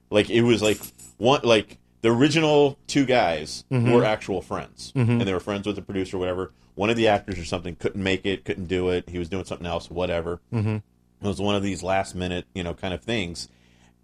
Like 0.09 0.29
it 0.29 0.41
was 0.41 0.61
like 0.61 0.79
one 1.17 1.41
like 1.43 1.77
the 2.01 2.11
original 2.11 2.77
two 2.87 3.05
guys 3.05 3.63
were 3.69 4.03
actual 4.03 4.41
friends, 4.41 4.91
and 4.95 5.21
they 5.21 5.33
were 5.33 5.39
friends 5.39 5.67
with 5.67 5.75
the 5.75 5.81
producer, 5.81 6.17
or 6.17 6.19
whatever. 6.19 6.51
One 6.75 6.89
of 6.89 6.95
the 6.95 7.07
actors 7.07 7.39
or 7.39 7.45
something 7.45 7.75
couldn't 7.75 8.01
make 8.01 8.25
it, 8.25 8.45
couldn't 8.45 8.67
do 8.67 8.89
it. 8.89 9.09
He 9.09 9.17
was 9.17 9.29
doing 9.29 9.45
something 9.45 9.65
else, 9.65 9.89
whatever. 9.89 10.39
Mm-hmm. 10.53 10.75
It 10.75 11.27
was 11.27 11.41
one 11.41 11.55
of 11.55 11.63
these 11.63 11.81
last 11.81 12.13
minute, 12.13 12.45
you 12.53 12.63
know, 12.63 12.73
kind 12.75 12.93
of 12.93 13.01
things, 13.01 13.49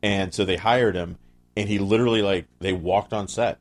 and 0.02 0.34
so 0.34 0.46
they 0.46 0.58
hired 0.58 0.96
him, 0.96 1.18
and 1.56 1.70
he 1.70 1.78
literally 1.80 2.22
like 2.22 2.46
they 2.60 2.74
walked 2.74 3.14
on 3.14 3.28
set, 3.28 3.60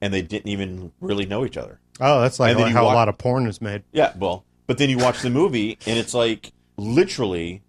and 0.00 0.12
they 0.12 0.22
didn't 0.22 0.50
even 0.50 0.92
really 1.00 1.26
know 1.26 1.44
each 1.44 1.56
other. 1.56 1.78
Oh, 2.00 2.20
that's 2.20 2.40
like 2.40 2.56
you 2.56 2.64
how 2.64 2.84
walk- 2.84 2.92
a 2.92 2.96
lot 2.96 3.08
of 3.08 3.18
porn 3.18 3.46
is 3.46 3.60
made. 3.60 3.82
Yeah, 3.92 4.12
well, 4.18 4.44
but 4.66 4.78
then 4.78 4.88
you 4.88 4.98
watch 4.98 5.20
the 5.22 5.30
movie 5.30 5.78
and 5.86 5.98
it's 5.98 6.14
like 6.14 6.52
literally 6.76 7.62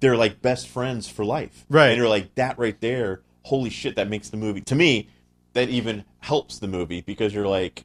they're 0.00 0.16
like 0.16 0.42
best 0.42 0.68
friends 0.68 1.08
for 1.08 1.24
life. 1.24 1.64
Right. 1.70 1.88
And 1.88 1.96
you're 1.96 2.08
like 2.08 2.34
that 2.34 2.58
right 2.58 2.78
there, 2.80 3.22
holy 3.44 3.70
shit, 3.70 3.96
that 3.96 4.08
makes 4.08 4.30
the 4.30 4.36
movie. 4.36 4.60
To 4.62 4.74
me, 4.74 5.08
that 5.54 5.68
even 5.68 6.04
helps 6.20 6.58
the 6.58 6.68
movie 6.68 7.00
because 7.00 7.34
you're 7.34 7.46
like 7.48 7.84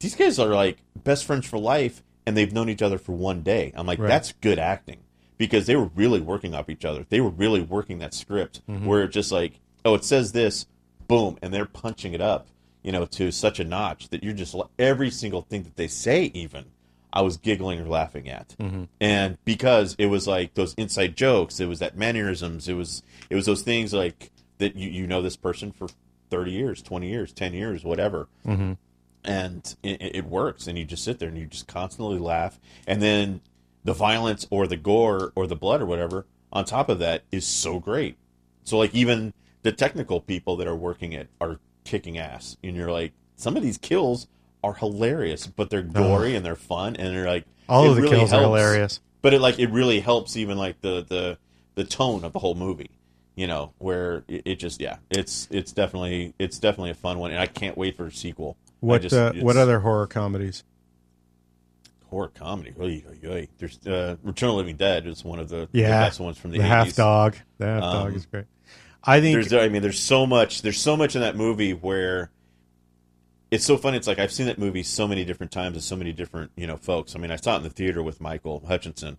these 0.00 0.14
guys 0.14 0.38
are 0.38 0.48
like 0.54 0.78
best 1.02 1.24
friends 1.24 1.46
for 1.46 1.58
life 1.58 2.02
and 2.26 2.36
they've 2.36 2.52
known 2.52 2.68
each 2.68 2.82
other 2.82 2.98
for 2.98 3.12
one 3.12 3.42
day. 3.42 3.72
I'm 3.74 3.86
like 3.86 3.98
Right. 3.98 4.08
that's 4.08 4.32
good 4.40 4.58
acting 4.58 4.98
because 5.38 5.66
they 5.66 5.74
were 5.76 5.90
really 5.94 6.20
working 6.20 6.54
off 6.54 6.68
each 6.68 6.84
other. 6.84 7.04
They 7.08 7.20
were 7.20 7.30
really 7.30 7.62
working 7.62 7.98
that 7.98 8.14
script 8.14 8.60
Mm-hmm. 8.68 8.86
where 8.86 9.02
it's 9.04 9.14
just 9.14 9.32
like, 9.32 9.58
oh, 9.84 9.94
it 9.94 10.04
says 10.04 10.32
this, 10.32 10.66
boom, 11.08 11.38
and 11.42 11.52
they're 11.54 11.64
punching 11.66 12.12
it 12.12 12.20
up, 12.20 12.48
you 12.82 12.92
know, 12.92 13.06
to 13.06 13.32
such 13.32 13.58
a 13.58 13.64
notch 13.64 14.10
that 14.10 14.22
you're 14.22 14.34
just 14.34 14.54
every 14.78 15.10
single 15.10 15.42
thing 15.42 15.62
that 15.64 15.76
they 15.76 15.88
say 15.88 16.24
even 16.34 16.66
I 17.12 17.22
was 17.22 17.38
giggling 17.38 17.80
or 17.80 17.86
laughing 17.88 18.28
at. 18.28 18.54
Mm-hmm. 18.60 18.84
And 19.00 19.38
because 19.46 19.96
it 19.98 20.06
was 20.06 20.26
like 20.28 20.54
those 20.54 20.74
inside 20.74 21.16
jokes, 21.16 21.58
it 21.58 21.66
was 21.66 21.78
that 21.78 21.96
mannerisms, 21.96 22.68
it 22.68 22.74
was 22.74 23.02
it 23.30 23.34
was 23.34 23.46
those 23.46 23.62
things 23.62 23.94
like 23.94 24.30
that 24.58 24.76
you 24.76 24.88
you 24.90 25.06
know 25.06 25.22
this 25.22 25.36
person 25.36 25.72
for 25.72 25.88
30 26.30 26.50
years, 26.52 26.82
20 26.82 27.08
years, 27.08 27.32
10 27.32 27.54
years, 27.54 27.84
whatever. 27.84 28.28
Mm-hmm. 28.46 28.72
and 29.24 29.76
it, 29.82 30.16
it 30.16 30.24
works 30.26 30.66
and 30.66 30.78
you 30.78 30.84
just 30.84 31.04
sit 31.04 31.18
there 31.18 31.28
and 31.28 31.38
you 31.38 31.46
just 31.46 31.66
constantly 31.66 32.18
laugh. 32.18 32.58
And 32.86 33.00
then 33.02 33.40
the 33.84 33.92
violence 33.94 34.46
or 34.50 34.66
the 34.66 34.76
gore 34.76 35.32
or 35.34 35.46
the 35.46 35.56
blood 35.56 35.80
or 35.80 35.86
whatever 35.86 36.26
on 36.52 36.64
top 36.64 36.88
of 36.88 36.98
that 36.98 37.22
is 37.32 37.46
so 37.46 37.78
great. 37.78 38.16
So 38.64 38.78
like 38.78 38.94
even 38.94 39.32
the 39.62 39.72
technical 39.72 40.20
people 40.20 40.56
that 40.56 40.66
are 40.66 40.76
working 40.76 41.12
it 41.12 41.28
are 41.40 41.58
kicking 41.84 42.18
ass. 42.18 42.56
And 42.62 42.76
you're 42.76 42.92
like 42.92 43.12
some 43.36 43.56
of 43.56 43.62
these 43.62 43.78
kills 43.78 44.26
are 44.64 44.74
hilarious 44.74 45.46
but 45.46 45.70
they're 45.70 45.82
gory 45.82 46.34
and 46.34 46.44
they're 46.44 46.56
fun 46.56 46.96
and 46.96 47.14
they're 47.16 47.26
like 47.28 47.44
All 47.68 47.88
of 47.88 47.94
the 47.96 48.02
really 48.02 48.16
kills 48.16 48.32
are 48.32 48.42
hilarious. 48.42 49.00
but 49.22 49.32
it 49.32 49.40
like 49.40 49.58
it 49.58 49.70
really 49.70 50.00
helps 50.00 50.36
even 50.36 50.58
like 50.58 50.80
the 50.80 51.04
the 51.08 51.38
the 51.76 51.84
tone 51.84 52.24
of 52.24 52.32
the 52.32 52.40
whole 52.40 52.56
movie 52.56 52.90
you 53.38 53.46
know 53.46 53.72
where 53.78 54.24
it, 54.28 54.42
it 54.44 54.54
just 54.56 54.80
yeah 54.80 54.96
it's 55.10 55.46
it's 55.50 55.72
definitely 55.72 56.34
it's 56.38 56.58
definitely 56.58 56.90
a 56.90 56.94
fun 56.94 57.18
one 57.18 57.30
and 57.30 57.38
i 57.40 57.46
can't 57.46 57.76
wait 57.78 57.96
for 57.96 58.06
a 58.06 58.12
sequel 58.12 58.56
What 58.80 59.02
just- 59.02 59.14
uh, 59.14 59.32
what 59.34 59.56
other 59.56 59.80
horror 59.80 60.06
comedies? 60.06 60.64
horror 62.10 62.28
comedy. 62.34 62.72
Oy, 62.80 63.04
oy, 63.06 63.28
oy. 63.28 63.48
There's 63.58 63.86
uh, 63.86 64.16
Return 64.22 64.48
of 64.48 64.54
the 64.54 64.56
Living 64.56 64.76
Dead 64.76 65.06
is 65.06 65.22
one 65.22 65.38
of 65.38 65.50
the, 65.50 65.68
the 65.70 65.80
Yeah, 65.80 65.90
best 66.06 66.18
ones 66.20 66.38
from 66.38 66.52
the, 66.52 66.56
The 66.58 66.64
80s. 66.64 66.66
half 66.68 66.94
dog. 66.96 67.36
The 67.58 67.66
half 67.66 67.82
Um, 67.82 67.92
dog 68.06 68.16
is 68.16 68.24
great. 68.26 68.44
I 69.04 69.20
think 69.20 69.34
There's 69.34 69.52
I 69.52 69.68
mean 69.68 69.82
there's 69.82 69.98
so 70.00 70.26
much 70.26 70.62
there's 70.62 70.80
so 70.80 70.96
much 70.96 71.14
in 71.16 71.20
that 71.20 71.36
movie 71.36 71.72
where 71.74 72.30
it's 73.50 73.64
so 73.64 73.76
funny. 73.76 73.96
It's 73.98 74.06
like 74.06 74.18
I've 74.18 74.32
seen 74.32 74.46
that 74.46 74.58
movie 74.58 74.82
so 74.82 75.06
many 75.06 75.24
different 75.26 75.52
times 75.52 75.74
with 75.74 75.84
so 75.84 75.96
many 75.96 76.12
different 76.12 76.50
you 76.56 76.66
know 76.66 76.76
folks. 76.78 77.14
I 77.14 77.18
mean 77.18 77.30
I 77.30 77.36
saw 77.36 77.54
it 77.54 77.58
in 77.58 77.62
the 77.64 77.70
theater 77.70 78.02
with 78.02 78.20
Michael 78.20 78.64
Hutchinson. 78.66 79.18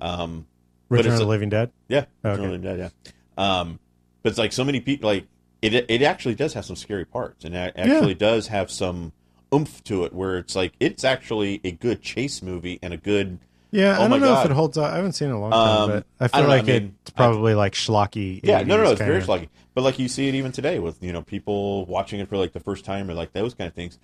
Um, 0.00 0.46
but 0.88 0.96
Return 0.96 1.12
it's 1.12 1.20
of 1.20 1.26
the 1.26 1.30
a- 1.30 1.34
Living 1.34 1.48
Dead. 1.50 1.70
yeah, 1.88 2.06
Okay. 2.24 2.30
Return 2.30 2.44
of 2.54 2.62
the 2.62 2.68
Dead, 2.68 2.78
yeah. 2.78 3.10
Um, 3.40 3.78
but 4.22 4.30
it's 4.30 4.38
like 4.38 4.52
so 4.52 4.64
many 4.64 4.80
people 4.80 5.08
like 5.08 5.26
it. 5.62 5.74
It 5.88 6.02
actually 6.02 6.34
does 6.34 6.54
have 6.54 6.64
some 6.64 6.76
scary 6.76 7.04
parts, 7.04 7.44
and 7.44 7.54
it 7.54 7.72
actually 7.76 8.14
does 8.14 8.48
have 8.48 8.70
some 8.70 9.12
oomph 9.54 9.82
to 9.84 10.04
it 10.04 10.12
where 10.12 10.38
it's 10.38 10.54
like 10.54 10.72
it's 10.78 11.02
actually 11.04 11.60
a 11.64 11.72
good 11.72 12.02
chase 12.02 12.42
movie 12.42 12.78
and 12.82 12.92
a 12.94 12.96
good 12.96 13.38
Yeah, 13.72 13.96
Oh 13.98 14.04
I 14.04 14.08
don't 14.08 14.20
know 14.20 14.26
God. 14.34 14.44
if 14.46 14.50
it 14.50 14.54
holds 14.54 14.76
up. 14.78 14.92
I 14.92 14.96
haven't 14.96 15.12
seen 15.12 15.28
it 15.28 15.30
in 15.32 15.36
a 15.36 15.40
long 15.40 15.50
time, 15.52 15.80
Um, 15.82 15.90
but 15.90 16.06
I 16.20 16.24
I 16.24 16.28
feel 16.28 16.42
know, 16.42 16.48
like 16.48 16.62
I 16.64 16.66
mean, 16.66 16.96
it's 17.02 17.10
probably 17.10 17.54
like 17.54 17.72
schlocky. 17.74 18.40
Yeah, 18.44 18.62
no, 18.62 18.76
no, 18.76 18.84
no, 18.84 18.90
it's 18.90 18.98
very 19.00 19.20
kinda. 19.20 19.26
sluggy. 19.26 19.48
But 19.74 19.82
like 19.84 19.98
you 19.98 20.08
see 20.08 20.28
it 20.28 20.34
even 20.34 20.52
today 20.52 20.78
with 20.78 21.02
you 21.02 21.12
know 21.12 21.22
people 21.22 21.86
watching 21.86 22.20
it 22.20 22.28
for 22.28 22.36
like 22.36 22.52
the 22.52 22.60
first 22.60 22.84
time 22.84 23.08
or 23.10 23.14
like 23.14 23.32
those 23.32 23.54
kind 23.54 23.68
of 23.68 23.74
things. 23.74 23.98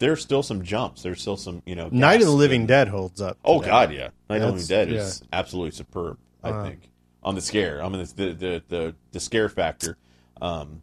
There's 0.00 0.22
still 0.22 0.42
some 0.42 0.62
jumps. 0.64 1.02
There's 1.02 1.20
still 1.20 1.36
some 1.36 1.62
you 1.66 1.74
know. 1.76 1.88
Night 1.92 2.20
of 2.20 2.26
the 2.26 2.32
Living 2.32 2.62
and- 2.62 2.68
Dead 2.68 2.88
holds 2.88 3.20
up. 3.20 3.36
Oh. 3.44 3.60
God, 3.60 3.92
yeah. 3.92 4.08
Night 4.30 4.36
of 4.36 4.48
the 4.48 4.52
Living 4.52 4.66
Dead 4.66 4.92
is 4.92 5.22
absolutely 5.32 5.72
superb. 5.72 6.18
I 6.42 6.50
Wow. 6.50 6.64
think 6.64 6.89
on 7.22 7.34
the 7.34 7.40
scare. 7.40 7.82
I 7.82 7.88
mean 7.88 8.04
the 8.16 8.32
the 8.32 8.62
the, 8.68 8.94
the 9.12 9.20
scare 9.20 9.48
factor. 9.48 9.96
Um, 10.40 10.82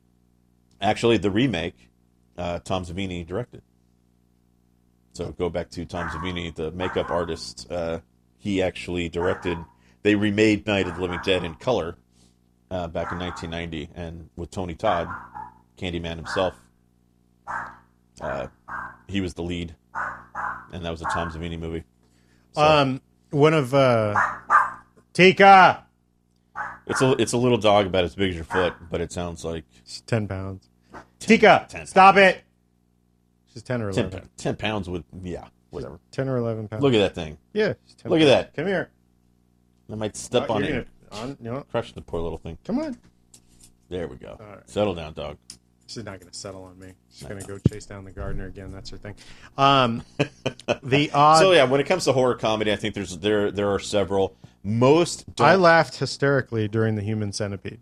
actually, 0.81 1.17
the 1.17 1.31
remake, 1.31 1.89
uh, 2.37 2.59
Tom 2.59 2.85
Savini 2.85 3.25
directed. 3.25 3.61
So 5.13 5.31
go 5.31 5.49
back 5.49 5.71
to 5.71 5.85
Tom 5.85 6.09
Savini, 6.09 6.53
the 6.53 6.69
makeup 6.71 7.09
artist. 7.09 7.65
Uh, 7.71 7.99
he 8.37 8.61
actually 8.61 9.09
directed. 9.09 9.57
They 10.03 10.13
remade 10.15 10.67
Night 10.67 10.87
of 10.87 10.95
the 10.95 11.01
Living 11.01 11.19
Dead 11.23 11.43
in 11.43 11.55
color 11.55 11.95
uh, 12.69 12.87
back 12.87 13.11
in 13.11 13.17
1990, 13.17 13.89
and 13.95 14.29
with 14.35 14.51
Tony 14.51 14.75
Todd, 14.75 15.09
Candyman 15.77 16.17
himself. 16.17 16.53
Uh, 18.21 18.47
he 19.07 19.19
was 19.21 19.33
the 19.33 19.41
lead, 19.41 19.75
and 20.71 20.85
that 20.85 20.91
was 20.91 21.01
a 21.01 21.05
Tom 21.05 21.31
Savini 21.31 21.59
movie. 21.59 21.83
So, 22.53 22.61
Um, 22.61 23.01
one 23.31 23.53
of 23.55 23.73
uh, 23.73 24.13
Tika. 25.13 25.86
It's 26.87 27.01
a 27.01 27.11
it's 27.21 27.33
a 27.33 27.37
little 27.37 27.57
dog 27.57 27.85
about 27.85 28.03
as 28.03 28.15
big 28.15 28.29
as 28.31 28.35
your 28.35 28.43
foot, 28.45 28.73
but 28.89 29.01
it 29.01 29.11
sounds 29.11 29.43
like 29.45 29.65
She's 29.85 30.01
ten 30.01 30.27
pounds. 30.27 30.69
Tika, 31.19 31.65
10 31.69 31.85
stop 31.87 32.17
it. 32.17 32.41
She's 33.53 33.63
ten 33.63 33.81
or 33.81 33.91
10, 33.91 34.05
eleven. 34.05 34.21
pa- 34.21 34.27
10 34.37 34.55
pounds 34.55 34.89
with 34.89 35.03
yeah 35.23 35.47
whatever. 35.71 35.99
Ten 36.11 36.29
or 36.29 36.37
eleven 36.37 36.67
pounds. 36.67 36.81
Look 36.83 36.93
at 36.93 36.99
that 36.99 37.15
thing. 37.15 37.37
yeah. 37.53 37.73
she's 37.85 37.95
10 37.95 38.11
Look 38.11 38.21
at 38.21 38.25
that. 38.25 38.53
Come 38.55 38.67
here. 38.67 38.89
I 39.91 39.95
might 39.95 40.15
step 40.15 40.47
Oh, 40.49 40.55
on 40.55 40.63
you're 40.63 40.79
it, 40.79 40.87
gonna- 41.11 41.21
on, 41.23 41.37
you 41.41 41.51
know, 41.51 41.61
crush 41.71 41.93
the 41.93 42.01
poor 42.01 42.19
little 42.21 42.37
thing. 42.37 42.57
come 42.65 42.79
on. 42.79 42.97
There 43.89 44.07
we 44.07 44.17
go. 44.17 44.37
right. 44.39 44.69
Settle 44.69 44.93
down, 44.95 45.13
dog. 45.13 45.37
She's 45.87 46.03
not 46.03 46.19
going 46.19 46.31
to 46.31 46.37
settle 46.37 46.63
on 46.65 46.77
me. 46.77 46.91
She's 47.11 47.27
going 47.27 47.39
to 47.41 47.47
go 47.47 47.57
chase 47.69 47.85
down 47.85 48.03
the 48.03 48.11
gardener 48.11 48.45
again. 48.47 48.71
That's 48.71 48.89
her 48.89 48.97
thing. 48.97 49.15
Um, 49.57 50.03
the 50.83 51.09
odd. 51.13 51.39
so 51.39 51.53
yeah, 51.53 51.63
when 51.63 51.79
it 51.81 51.85
comes 51.85 52.03
to 52.05 52.13
horror 52.13 52.35
comedy, 52.35 52.71
I 52.71 52.75
think 52.75 52.93
there's 52.93 53.17
there 53.19 53.51
there 53.51 53.69
are 53.71 53.79
several. 53.79 54.35
Most 54.63 55.33
don't, 55.35 55.47
I 55.47 55.55
laughed 55.55 55.97
hysterically 55.97 56.67
during 56.67 56.95
the 56.95 57.01
Human 57.01 57.31
Centipede. 57.31 57.79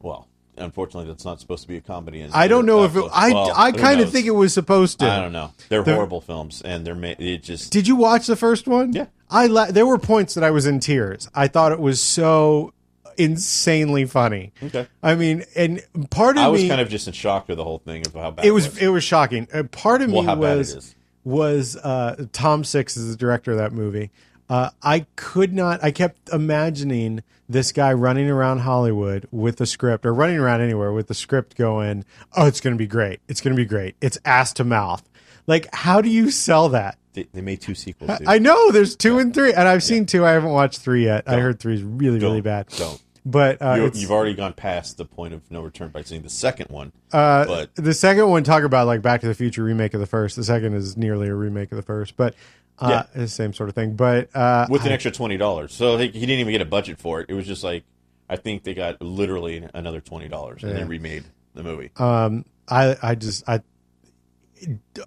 well, 0.00 0.28
unfortunately, 0.56 1.06
that's 1.08 1.24
not 1.24 1.38
supposed 1.40 1.62
to 1.62 1.68
be 1.68 1.76
a 1.76 1.80
comedy. 1.80 2.26
I 2.32 2.48
don't 2.48 2.64
know 2.66 2.84
if 2.84 2.96
it. 2.96 3.00
Well, 3.00 3.10
I 3.12 3.32
I 3.54 3.72
kind 3.72 4.00
of 4.00 4.10
think 4.10 4.26
it 4.26 4.30
was 4.30 4.54
supposed 4.54 5.00
to. 5.00 5.06
I 5.10 5.20
don't 5.20 5.32
know. 5.32 5.52
They're 5.68 5.82
The- 5.82 5.94
horrible 5.94 6.20
films, 6.20 6.62
and 6.62 6.86
they're 6.86 6.94
ma- 6.94 7.14
it 7.18 7.42
just 7.42 7.72
Did 7.72 7.86
you 7.88 7.96
watch 7.96 8.26
the 8.26 8.36
first 8.36 8.66
one? 8.68 8.92
Yeah. 8.92 9.06
I 9.30 9.46
la- 9.46 9.66
there 9.70 9.86
were 9.86 9.98
points 9.98 10.34
that 10.34 10.44
I 10.44 10.50
was 10.50 10.66
in 10.66 10.80
tears. 10.80 11.28
I 11.34 11.48
thought 11.48 11.72
it 11.72 11.80
was 11.80 12.00
so 12.00 12.72
insanely 13.18 14.04
funny. 14.04 14.52
okay. 14.62 14.86
I 15.02 15.14
mean, 15.14 15.44
and 15.54 15.82
part 16.10 16.36
of 16.36 16.42
I 16.44 16.48
was 16.48 16.62
me 16.62 16.68
kind 16.68 16.80
of 16.80 16.88
just 16.88 17.06
in 17.06 17.12
shock 17.12 17.48
with 17.48 17.58
the 17.58 17.64
whole 17.64 17.78
thing 17.78 18.06
of 18.06 18.14
how 18.14 18.30
bad 18.30 18.44
it 18.44 18.50
was 18.50 18.78
it 18.78 18.88
was 18.88 19.04
shocking. 19.04 19.48
Uh, 19.52 19.64
part 19.64 20.02
of 20.02 20.10
Well, 20.12 20.22
me 20.22 20.26
how 20.26 20.34
bad 20.36 20.56
it 20.56 20.58
was 20.58 20.94
was 21.24 21.76
uh, 21.76 22.26
Tom 22.32 22.64
Six 22.64 22.96
is 22.96 23.10
the 23.10 23.16
director 23.16 23.52
of 23.52 23.58
that 23.58 23.72
movie. 23.72 24.10
Uh, 24.48 24.70
I 24.82 25.06
could 25.16 25.52
not. 25.54 25.82
I 25.82 25.90
kept 25.90 26.28
imagining 26.30 27.22
this 27.48 27.72
guy 27.72 27.92
running 27.92 28.28
around 28.28 28.58
Hollywood 28.60 29.26
with 29.30 29.56
the 29.56 29.66
script, 29.66 30.04
or 30.04 30.12
running 30.12 30.38
around 30.38 30.60
anywhere 30.60 30.92
with 30.92 31.08
the 31.08 31.14
script, 31.14 31.56
going, 31.56 32.04
"Oh, 32.36 32.46
it's 32.46 32.60
going 32.60 32.74
to 32.74 32.78
be 32.78 32.86
great. 32.86 33.20
It's 33.26 33.40
going 33.40 33.56
to 33.56 33.60
be 33.60 33.66
great. 33.66 33.96
It's 34.00 34.18
ass 34.24 34.52
to 34.54 34.64
mouth." 34.64 35.02
Like, 35.46 35.74
how 35.74 36.00
do 36.00 36.08
you 36.10 36.30
sell 36.30 36.68
that? 36.70 36.98
They, 37.14 37.22
they 37.32 37.40
made 37.40 37.60
two 37.60 37.74
sequels. 37.74 38.18
Dude. 38.18 38.28
I 38.28 38.38
know 38.38 38.70
there's 38.70 38.94
two 38.96 39.18
and 39.18 39.32
three, 39.32 39.52
and 39.54 39.66
I've 39.66 39.82
seen 39.82 40.04
two. 40.06 40.24
I 40.26 40.32
haven't 40.32 40.50
watched 40.50 40.80
three 40.80 41.04
yet. 41.04 41.24
I 41.26 41.38
heard 41.40 41.58
three 41.60 41.74
is 41.74 41.82
really, 41.82 42.18
really 42.18 42.40
Don't. 42.40 42.42
bad. 42.42 42.66
Don't. 42.68 43.00
But 43.26 43.62
uh, 43.62 43.74
You, 43.76 43.90
you've 43.94 44.10
already 44.10 44.34
gone 44.34 44.52
past 44.52 44.98
the 44.98 45.06
point 45.06 45.32
of 45.32 45.50
no 45.50 45.62
return 45.62 45.88
by 45.88 46.02
seeing 46.02 46.20
the 46.22 46.28
second 46.28 46.68
one. 46.70 46.92
Uh, 47.10 47.46
but 47.46 47.74
the 47.74 47.94
second 47.94 48.28
one 48.28 48.44
talk 48.44 48.64
about 48.64 48.86
like 48.86 49.00
Back 49.00 49.22
to 49.22 49.26
the 49.28 49.34
Future 49.34 49.64
remake 49.64 49.94
of 49.94 50.00
the 50.00 50.06
first. 50.06 50.36
The 50.36 50.44
second 50.44 50.74
is 50.74 50.96
nearly 50.98 51.28
a 51.28 51.34
remake 51.34 51.72
of 51.72 51.76
the 51.76 51.82
first, 51.82 52.16
but 52.18 52.34
uh, 52.80 52.88
Yeah. 52.90 53.00
it's 53.22 53.32
the 53.32 53.36
same 53.36 53.52
sort 53.54 53.70
of 53.70 53.74
thing. 53.74 53.94
But 53.96 54.28
uh, 54.36 54.66
with 54.68 54.84
an 54.84 54.92
extra 54.92 55.10
twenty 55.10 55.38
dollars, 55.38 55.72
so 55.72 55.96
he, 55.96 56.08
he 56.08 56.20
didn't 56.20 56.40
even 56.40 56.52
get 56.52 56.60
a 56.60 56.66
budget 56.66 56.98
for 56.98 57.20
it. 57.22 57.30
It 57.30 57.34
was 57.34 57.46
just 57.46 57.64
like 57.64 57.84
I 58.28 58.36
think 58.36 58.62
they 58.64 58.74
got 58.74 59.00
literally 59.00 59.66
another 59.72 60.00
twenty 60.02 60.28
dollars 60.28 60.62
and 60.64 60.76
they 60.76 60.84
remade 60.84 61.24
the 61.54 61.62
movie. 61.62 61.92
um, 61.96 62.44
I 62.68 62.96
I 63.02 63.14
just 63.14 63.48
I 63.48 63.60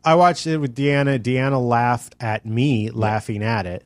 I 0.03 0.16
watched 0.16 0.47
it 0.47 0.58
with 0.58 0.76
Deanna. 0.76 1.20
Deanna 1.20 1.66
laughed 1.66 2.16
at 2.20 2.45
me 2.45 2.89
laughing 2.91 3.43
at 3.43 3.66
it. 3.66 3.86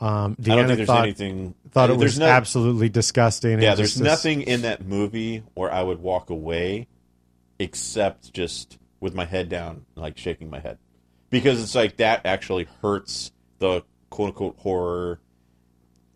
Um, 0.00 0.34
Deanna 0.36 0.52
I 0.52 0.56
don't 0.56 0.66
think 0.66 0.76
there's 0.78 0.86
thought 0.86 1.02
anything. 1.04 1.54
thought 1.70 1.90
it 1.90 1.96
was 1.96 2.18
no- 2.18 2.26
absolutely 2.26 2.88
disgusting. 2.88 3.60
Yeah, 3.62 3.74
there's 3.74 3.94
this- 3.94 4.04
nothing 4.04 4.42
in 4.42 4.62
that 4.62 4.84
movie 4.84 5.44
where 5.54 5.72
I 5.72 5.82
would 5.82 6.00
walk 6.00 6.30
away 6.30 6.88
except 7.58 8.32
just 8.32 8.78
with 9.00 9.14
my 9.14 9.24
head 9.24 9.48
down, 9.48 9.84
like 9.94 10.18
shaking 10.18 10.50
my 10.50 10.58
head. 10.60 10.78
Because 11.30 11.62
it's 11.62 11.74
like 11.74 11.96
that 11.98 12.22
actually 12.26 12.66
hurts 12.82 13.30
the 13.58 13.82
quote 14.10 14.28
unquote 14.28 14.56
horror, 14.58 15.20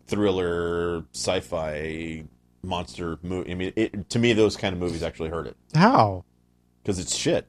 thriller, 0.07 1.05
sci 1.13 1.39
fi 1.39 2.23
monster 2.63 3.17
movie. 3.21 3.51
I 3.51 3.55
mean, 3.55 3.73
it, 3.75 4.09
to 4.09 4.19
me, 4.19 4.33
those 4.33 4.57
kind 4.57 4.73
of 4.73 4.79
movies 4.79 5.03
actually 5.03 5.29
hurt 5.29 5.47
it 5.47 5.55
How? 5.73 6.23
because 6.83 6.99
it's 6.99 7.15
shit. 7.15 7.47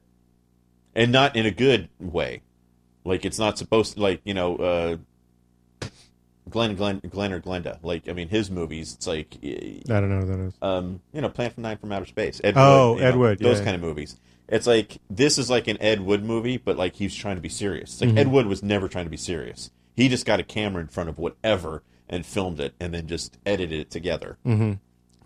And 0.95 1.11
not 1.11 1.35
in 1.35 1.45
a 1.45 1.51
good 1.51 1.89
way. 1.99 2.41
Like, 3.05 3.25
it's 3.25 3.39
not 3.39 3.57
supposed 3.57 3.93
to, 3.95 4.01
like, 4.01 4.21
you 4.23 4.33
know, 4.33 4.55
uh, 4.57 4.97
Glenn, 6.49 6.75
Glenn, 6.75 6.99
Glen 7.09 7.31
or 7.31 7.39
Glenda. 7.39 7.77
Like, 7.83 8.09
I 8.09 8.13
mean, 8.13 8.27
his 8.29 8.49
movies, 8.49 8.95
it's 8.95 9.05
like, 9.07 9.37
I 9.43 9.81
don't 9.87 10.09
know 10.09 10.17
what 10.19 10.27
that 10.27 10.39
is. 10.39 10.53
um, 10.61 10.99
you 11.13 11.21
know, 11.21 11.29
Plan 11.29 11.51
from 11.51 11.63
Nine 11.63 11.77
from 11.77 11.91
Outer 11.91 12.07
Space. 12.07 12.41
Ed 12.43 12.55
Oh, 12.57 12.93
Wood, 12.93 13.03
Ed 13.03 13.11
know, 13.11 13.17
Wood, 13.19 13.39
those 13.39 13.59
yeah. 13.59 13.65
kind 13.65 13.75
of 13.75 13.81
movies. 13.81 14.15
It's 14.47 14.65
like 14.65 14.97
this 15.11 15.37
is 15.37 15.47
like 15.51 15.67
an 15.67 15.77
Ed 15.79 16.01
Wood 16.01 16.23
movie, 16.23 16.57
but 16.57 16.75
like 16.75 16.95
he's 16.95 17.13
trying 17.13 17.35
to 17.35 17.41
be 17.41 17.49
serious. 17.49 17.91
It's 17.93 18.01
like 18.01 18.09
Mm-hmm. 18.09 18.17
Ed 18.17 18.27
Wood 18.29 18.47
was 18.47 18.63
never 18.63 18.87
trying 18.87 19.05
to 19.05 19.11
be 19.11 19.17
serious. 19.17 19.69
He 19.95 20.09
just 20.09 20.25
got 20.25 20.39
a 20.39 20.43
camera 20.43 20.81
in 20.81 20.87
front 20.87 21.07
of 21.07 21.19
whatever 21.19 21.83
and 22.09 22.25
filmed 22.25 22.59
it, 22.59 22.73
and 22.79 22.91
then 22.91 23.05
just 23.07 23.37
edited 23.45 23.79
it 23.79 23.91
together 23.91 24.39
Mm-hmm. 24.43 24.73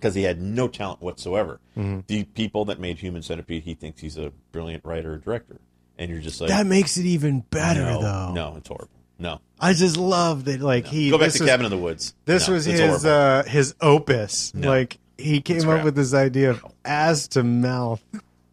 Because 0.03 0.15
he 0.15 0.23
had 0.23 0.41
no 0.41 0.67
talent 0.67 1.01
whatsoever. 1.01 1.61
The 1.75 2.25
people 2.35 2.65
that 2.65 2.77
made 2.77 2.99
Human 2.99 3.21
Centipede, 3.21 3.63
he 3.63 3.73
thinks 3.73 4.01
he's 4.01 4.17
a 4.17 4.33
brilliant 4.51 4.83
writer 4.83 5.13
or 5.13 5.17
director, 5.17 5.61
and 5.97 6.11
you're 6.11 6.19
just 6.19 6.41
like, 6.41 6.49
That 6.49 6.65
makes 6.65 6.97
it 6.97 7.05
even 7.05 7.39
better, 7.49 7.79
no, 7.85 8.01
though. 8.01 8.33
no, 8.33 8.55
it's 8.57 8.67
horrible. 8.67 8.89
No, 9.17 9.39
I 9.61 9.71
just 9.73 9.95
love 9.95 10.43
that. 10.45 10.59
Like 10.59 10.85
he 10.87 11.09
go 11.09 11.17
back 11.17 11.31
to 11.31 11.39
was- 11.41 11.49
Cabin 11.49 11.65
in 11.65 11.71
the 11.71 11.77
Woods. 11.77 12.13
This 12.25 12.47
No, 12.49 12.55
was 12.55 12.65
his 12.65 13.05
uh, 13.05 13.43
his 13.47 13.75
opus. 13.79 14.53
Like 14.53 14.97
he 15.17 15.39
came 15.39 15.69
up 15.69 15.85
with 15.85 15.95
this 15.95 16.13
idea 16.13 16.49
of 16.49 16.65
ass 16.83 17.29
to 17.29 17.43
mouth. 17.43 18.03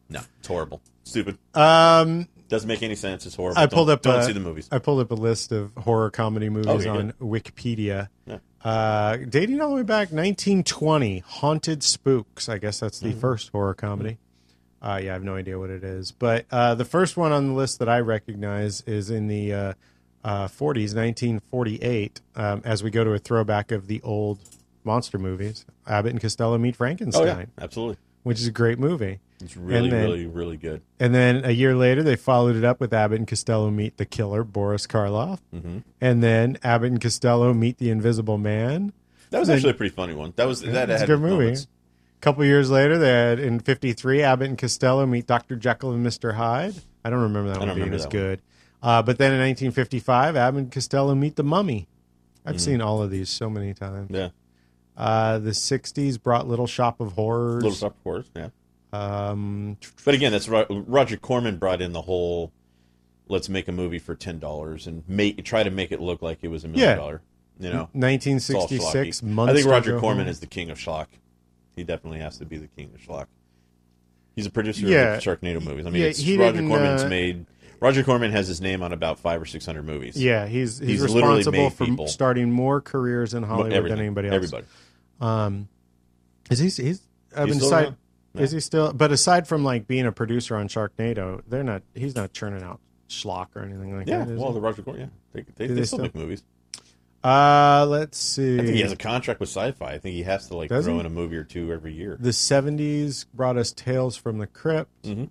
no, 0.09 0.20
it's 0.38 0.46
horrible, 0.46 0.80
stupid. 1.03 1.36
Um, 1.55 2.28
Doesn't 2.48 2.68
make 2.68 2.82
any 2.84 2.94
sense. 2.94 3.26
It's 3.26 3.34
horrible. 3.34 3.61
I 3.61 3.66
pulled 3.66 3.88
don't, 3.88 3.94
up. 3.94 4.03
Don't 4.03 4.22
see 4.22 4.32
the 4.32 4.38
movies. 4.40 4.68
I 4.70 4.78
pulled 4.78 5.01
up 5.01 5.11
a 5.11 5.14
list 5.14 5.51
of 5.51 5.72
horror 5.76 6.11
comedy 6.11 6.48
movies 6.51 6.68
Okay, 6.68 6.88
on 6.88 7.12
Wikipedia. 7.20 8.09
Yeah. 8.26 8.38
Uh, 8.64 9.16
dating 9.28 9.61
all 9.61 9.70
the 9.70 9.76
way 9.76 9.82
back 9.82 10.11
1920, 10.12 11.20
Haunted 11.20 11.82
Spooks. 11.82 12.48
I 12.48 12.58
guess 12.58 12.80
that's 12.80 12.98
Mm-hmm. 13.00 13.11
the 13.11 13.16
first 13.20 13.50
horror 13.52 13.74
comedy. 13.74 14.18
Uh, 14.82 14.98
yeah, 15.02 15.11
I 15.11 15.12
have 15.14 15.22
no 15.24 15.36
idea 15.36 15.58
what 15.58 15.68
it 15.70 15.84
is, 15.84 16.11
but 16.12 16.46
uh, 16.50 16.74
the 16.74 16.84
first 16.86 17.16
one 17.16 17.32
on 17.32 17.48
the 17.48 17.52
list 17.54 17.78
that 17.80 17.88
I 17.88 18.00
recognize 18.00 18.80
is 18.82 19.11
in 19.11 19.26
the 19.28 19.52
uh, 19.52 19.72
uh, 20.24 20.46
40s, 20.48 20.94
1948. 20.94 22.20
Um, 22.36 22.62
as 22.64 22.82
we 22.82 22.90
go 22.90 23.04
to 23.04 23.12
a 23.12 23.18
throwback 23.18 23.72
of 23.72 23.88
the 23.88 24.00
old 24.02 24.38
monster 24.84 25.18
movies, 25.18 25.66
Abbott 25.86 26.12
and 26.12 26.20
Costello 26.20 26.56
meet 26.56 26.76
Frankenstein. 26.76 27.22
Oh 27.28 27.40
yeah, 27.40 27.44
absolutely. 27.58 27.98
which 28.22 28.40
is 28.40 28.46
a 28.46 28.50
great 28.52 28.78
movie. 28.78 29.20
It's 29.43 29.57
really, 29.57 29.91
then- 29.91 30.03
really, 30.05 30.26
really 30.26 30.57
good. 30.57 30.82
And 30.99 31.14
then 31.14 31.45
a 31.45 31.51
year 31.51 31.74
later, 31.74 32.03
they 32.03 32.16
followed 32.16 32.57
it 32.57 32.64
up 32.64 32.80
with 32.80 32.93
Abbott 32.93 33.18
and 33.18 33.28
Costello 33.28 33.70
meet 33.70 33.97
the 33.97 34.05
killer, 34.05 34.45
Boris 34.45 34.86
Karloff. 34.86 35.38
Mm-hmm. 35.55 35.78
And 36.01 36.22
then 36.22 36.59
Abbott 36.62 36.91
and 36.93 37.01
Costello 37.01 37.53
meet 37.55 37.78
the 37.78 37.91
Invisible 37.91 38.38
Man. 38.38 38.93
That 39.30 39.38
was 39.38 39.49
Then- 39.49 39.57
actually 39.59 39.70
a 39.70 39.74
pretty 39.74 39.95
funny 39.95 40.14
one. 40.14 40.32
That 40.36 40.47
was 40.47 40.61
that 40.62 40.91
a 40.91 41.07
good 41.07 41.20
movie. 41.20 41.34
moments. 41.36 41.66
A 42.18 42.20
couple 42.20 42.45
years 42.45 42.70
later, 42.70 42.99
they 42.99 43.09
had 43.09 43.38
in 43.38 43.61
'53, 43.61 44.22
Abbott 44.22 44.49
and 44.49 44.59
Costello 44.59 45.07
meet 45.07 45.26
Dr. 45.26 45.57
Jekyll 45.57 45.93
and 45.93 46.05
Mr. 46.05 46.34
Hyde. 46.34 46.74
I 47.05 47.09
don't 47.09 47.20
remember 47.22 47.51
that 47.51 47.61
one 47.61 47.74
being 47.74 47.95
as 47.95 48.05
good. 48.07 48.43
Uh, 48.82 49.01
but 49.03 49.16
then 49.18 49.32
in 49.32 49.38
1955, 49.41 50.36
Abbott 50.36 50.59
and 50.64 50.72
Costello 50.72 51.14
meet 51.14 51.36
the 51.36 51.43
Mummy. 51.43 51.88
I've 52.45 52.57
Mm. 52.57 52.61
seen 52.61 52.80
all 52.82 53.03
of 53.03 53.11
these 53.11 53.28
so 53.30 53.49
many 53.49 53.72
times. 53.72 54.11
Yeah, 54.11 54.30
Uh, 54.97 55.38
the 55.38 55.55
'60s 55.55 56.18
brought 56.18 56.47
Little 56.49 56.66
Shop 56.66 57.01
of 57.01 57.12
Horrors. 57.12 57.62
Little 57.62 57.76
Shop 57.78 57.93
of 57.97 58.03
Horrors. 58.03 58.30
Yeah, 58.36 58.49
um, 58.93 59.76
but 60.05 60.14
again, 60.14 60.32
that's 60.32 60.49
Roger 60.49 61.16
Corman 61.16 61.59
brought 61.59 61.80
in 61.80 61.93
the 61.93 62.03
whole. 62.03 62.53
Let's 63.28 63.49
make 63.49 63.68
a 63.68 63.72
movie 63.72 64.01
for 64.01 64.14
ten 64.14 64.38
dollars 64.41 64.86
and 64.86 65.05
make 65.09 65.45
try 65.45 65.62
to 65.62 65.70
make 65.70 65.93
it 65.93 66.01
look 66.01 66.20
like 66.22 66.38
it 66.43 66.49
was 66.49 66.64
a 66.64 66.68
million 66.68 66.97
dollar. 66.97 67.22
You 67.61 67.68
know, 67.68 67.88
1966. 67.93 68.95
It's. 68.95 69.22
I 69.22 69.53
think 69.53 69.66
Roger 69.68 69.99
Corman 70.01 70.24
Home. 70.24 70.28
is 70.30 70.41
the 70.41 70.47
king 70.47 70.70
of 70.70 70.78
schlock. 70.78 71.07
He 71.76 71.84
definitely 71.84 72.20
has 72.20 72.38
to 72.38 72.47
be 72.47 72.57
the 72.57 72.66
king 72.68 72.91
of 72.95 73.01
schlock. 73.01 73.26
He's 74.34 74.47
a 74.47 74.51
producer 74.51 74.86
Yeah. 74.86 75.14
of 75.16 75.22
the 75.22 75.30
Sharknado 75.30 75.62
movies. 75.62 75.86
I 75.86 75.91
mean, 75.91 76.03
Yeah, 76.03 76.09
it's, 76.09 76.26
Roger 76.26 76.66
Corman's 76.66 77.03
uh, 77.03 77.09
made. 77.09 77.45
Roger 77.78 78.03
Corman 78.03 78.32
has 78.32 78.49
his 78.49 78.61
name 78.61 78.82
on 78.82 78.93
about 78.93 79.18
five 79.18 79.41
or 79.43 79.45
six 79.47 79.66
hundred 79.66 79.84
movies. 79.84 80.16
Yeah, 80.16 80.47
he's 80.47 80.78
he's, 80.78 81.03
He's 81.03 81.14
literally 81.14 81.38
responsible 81.38 81.64
made 81.64 81.72
for 81.74 81.84
people. 81.84 82.09
starting 82.09 82.51
more 82.51 82.80
careers 82.80 83.34
in 83.34 83.43
Hollywood 83.43 83.72
everything. 83.74 83.97
than 83.99 84.05
anybody 84.07 84.28
else. 84.28 84.34
Everybody. 84.36 84.66
Um, 85.20 85.68
is 86.51 86.59
he? 86.59 86.82
He's. 86.82 87.03
I 87.36 87.45
mean, 87.45 87.55
still 87.55 87.66
aside, 87.68 87.95
is 88.35 88.53
he 88.53 88.61
still? 88.61 88.93
But 88.93 89.12
aside 89.12 89.47
from 89.49 89.64
like 89.64 89.87
being 89.87 90.07
a 90.07 90.12
producer 90.12 90.57
on 90.57 90.68
Sharknado, 90.68 91.43
they're 91.49 91.64
not. 91.64 91.83
He's 91.95 92.14
not 92.14 92.33
churning 92.33 92.62
out 92.62 92.81
schlock 93.09 93.49
or 93.57 93.62
anything 93.62 93.97
like 93.97 94.07
that. 94.07 94.28
Yeah, 94.28 94.35
well, 94.37 94.53
the 94.53 94.61
Roger 94.61 94.83
Corman. 94.83 95.01
Yeah, 95.03 95.07
they, 95.33 95.43
they, 95.57 95.66
they 95.66 95.74
they 95.74 95.85
still 95.85 95.99
still? 95.99 96.05
make 96.05 96.14
movies. 96.14 96.43
uh, 97.24 97.87
let's 97.89 98.18
see. 98.18 98.55
I 98.59 98.62
think 98.64 98.74
he 98.76 98.81
has 98.83 98.93
a 98.93 98.97
contract 98.97 99.41
with 99.41 99.49
Sci-Fi. 99.51 99.85
I 99.93 99.99
think 99.99 100.14
he 100.14 100.22
has 100.22 100.49
to 100.49 100.57
like 100.57 100.68
Does 100.70 100.85
throw 100.87 100.95
he? 100.95 101.01
in 101.01 101.07
a 101.07 101.11
movie 101.11 101.37
or 101.37 101.45
two 101.45 101.72
every 101.72 101.93
year. 101.93 102.16
the 102.20 102.31
'70s 102.31 103.26
brought 103.35 103.57
us 103.57 103.72
Tales 103.72 104.16
from 104.16 104.39
the 104.39 104.47
Crypt. 104.47 104.91
Mhm. 105.03 105.28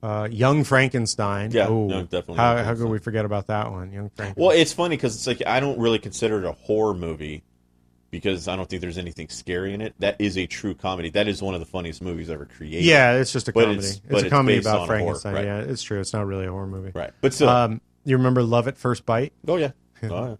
Uh, 0.00 0.28
Young 0.30 0.62
Frankenstein. 0.62 1.50
Yeah, 1.50 1.64
no, 1.66 2.02
definitely 2.04 2.36
How, 2.36 2.62
how 2.62 2.74
could 2.76 2.86
we 2.86 2.98
forget 3.00 3.24
about 3.24 3.48
that 3.48 3.70
one? 3.72 3.92
Young 3.92 4.10
Frankenstein. 4.10 4.34
Well, 4.42 4.56
it's 4.56 4.72
funny 4.72 4.96
because 4.96 5.16
it's 5.16 5.26
like 5.26 5.42
I 5.46 5.58
don't 5.60 5.78
really 5.78 5.98
consider 5.98 6.38
it 6.38 6.44
a 6.44 6.52
horror 6.52 6.94
movie 6.94 7.42
because 8.10 8.48
I 8.48 8.56
don't 8.56 8.68
think 8.68 8.80
there's 8.80 8.98
anything 8.98 9.28
scary 9.28 9.74
in 9.74 9.80
it. 9.80 9.94
That 9.98 10.16
is 10.18 10.38
a 10.38 10.46
true 10.46 10.74
comedy. 10.74 11.10
That 11.10 11.28
is 11.28 11.42
one 11.42 11.54
of 11.54 11.60
the 11.60 11.66
funniest 11.66 12.00
movies 12.02 12.30
ever 12.30 12.46
created. 12.46 12.84
yeah, 12.84 13.14
it's 13.14 13.32
just 13.32 13.48
a 13.48 13.52
But 13.52 13.62
comedy. 13.64 13.78
it's- 13.78 14.00
It's, 14.04 14.12
a 14.12 14.16
it's 14.24 14.28
comedy 14.30 14.58
about 14.58 14.74
a 14.74 14.78
horror, 14.78 14.86
Frankenstein. 14.88 15.34
right. 15.34 15.44
Yeah, 15.44 15.58
it's 15.60 15.82
true. 15.82 16.00
It's 16.00 16.12
not 16.12 16.26
really 16.26 16.46
a 16.46 16.50
horror 16.50 16.66
movie. 16.66 16.92
right. 16.94 17.10
But 17.20 17.34
still, 17.34 17.48
Um, 17.48 17.80
you 18.04 18.16
remember 18.16 18.42
Love 18.42 18.66
at 18.68 18.78
First 18.78 19.04
Bite? 19.06 19.32
oh 19.46 19.56
yeah, 19.56 19.72
oh, 20.04 20.08
yeah. 20.08 20.34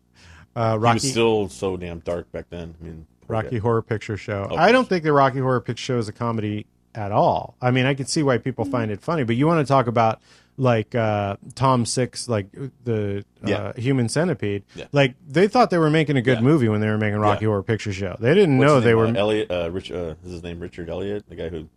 Uh, 0.56 0.72
He 0.72 0.78
Rocky 0.78 0.94
was 0.96 1.10
still 1.10 1.48
so 1.48 1.76
damn 1.76 1.98
dark 2.00 2.30
back 2.32 2.46
then. 2.50 2.74
I 2.80 2.84
mean, 2.84 3.06
Rocky. 3.28 3.58
Horror 3.58 3.82
Picture 3.82 4.16
Show. 4.16 4.48
Oh, 4.50 4.56
I 4.56 4.72
don't 4.72 4.88
think 4.88 5.04
the 5.04 5.12
Rocky 5.12 5.38
Horror 5.40 5.60
Picture 5.60 5.82
Show 5.84 5.98
is 5.98 6.08
a 6.08 6.12
comedy 6.12 6.66
at 6.94 7.12
all. 7.12 7.54
I 7.60 7.70
mean, 7.70 7.84
I 7.84 7.92
could 7.94 8.08
see 8.08 8.22
why 8.22 8.38
people 8.38 8.64
find 8.64 8.90
it 8.90 9.02
funny, 9.02 9.22
but 9.24 9.36
you 9.36 9.46
want 9.46 9.64
to 9.64 9.70
talk 9.70 9.86
about 9.86 10.20
like 10.58 10.94
uh, 10.94 11.36
Tom 11.54 11.86
Six, 11.86 12.28
like 12.28 12.48
the 12.84 13.24
uh, 13.42 13.48
Yeah. 13.48 13.72
Human 13.76 14.08
Centipede. 14.10 14.64
Yeah. 14.74 14.86
Like 14.92 15.14
they 15.26 15.48
thought 15.48 15.70
they 15.70 15.78
were 15.78 15.88
making 15.88 16.16
a 16.16 16.22
good 16.22 16.38
Yeah. 16.38 16.42
movie 16.44 16.68
when 16.68 16.80
they 16.80 16.88
were 16.88 16.98
making 16.98 17.20
Rocky. 17.20 17.46
Horror 17.46 17.62
Picture 17.62 17.92
Show. 17.92 18.16
They 18.18 18.34
didn't 18.34 18.58
What's 18.58 18.68
know 18.68 18.80
they 18.80 18.94
were. 18.94 19.06
uh, 19.06 19.12
Elliot. 19.14 19.50
Uh, 19.50 19.70
Rich. 19.70 19.90
Uh, 19.92 20.14
is 20.24 20.32
his 20.32 20.42
name 20.42 20.60
Richard 20.60 20.90
Elliot, 20.90 21.24
the 21.28 21.36
guy 21.36 21.48
who. 21.48 21.68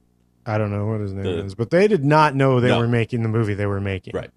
I 0.46 0.58
don't 0.58 0.72
know 0.72 0.88
what 0.88 1.00
his 1.00 1.14
name 1.14 1.24
The- 1.24 1.46
is, 1.46 1.54
but 1.56 1.70
they 1.70 1.88
did 1.88 2.04
not 2.04 2.36
know 2.36 2.60
they 2.60 2.70
No. 2.70 2.80
were 2.80 2.88
making 2.88 3.22
the 3.24 3.30
movie 3.30 3.54
they 3.54 3.68
were 3.68 3.80
making. 3.80 4.14
Right. 4.16 4.32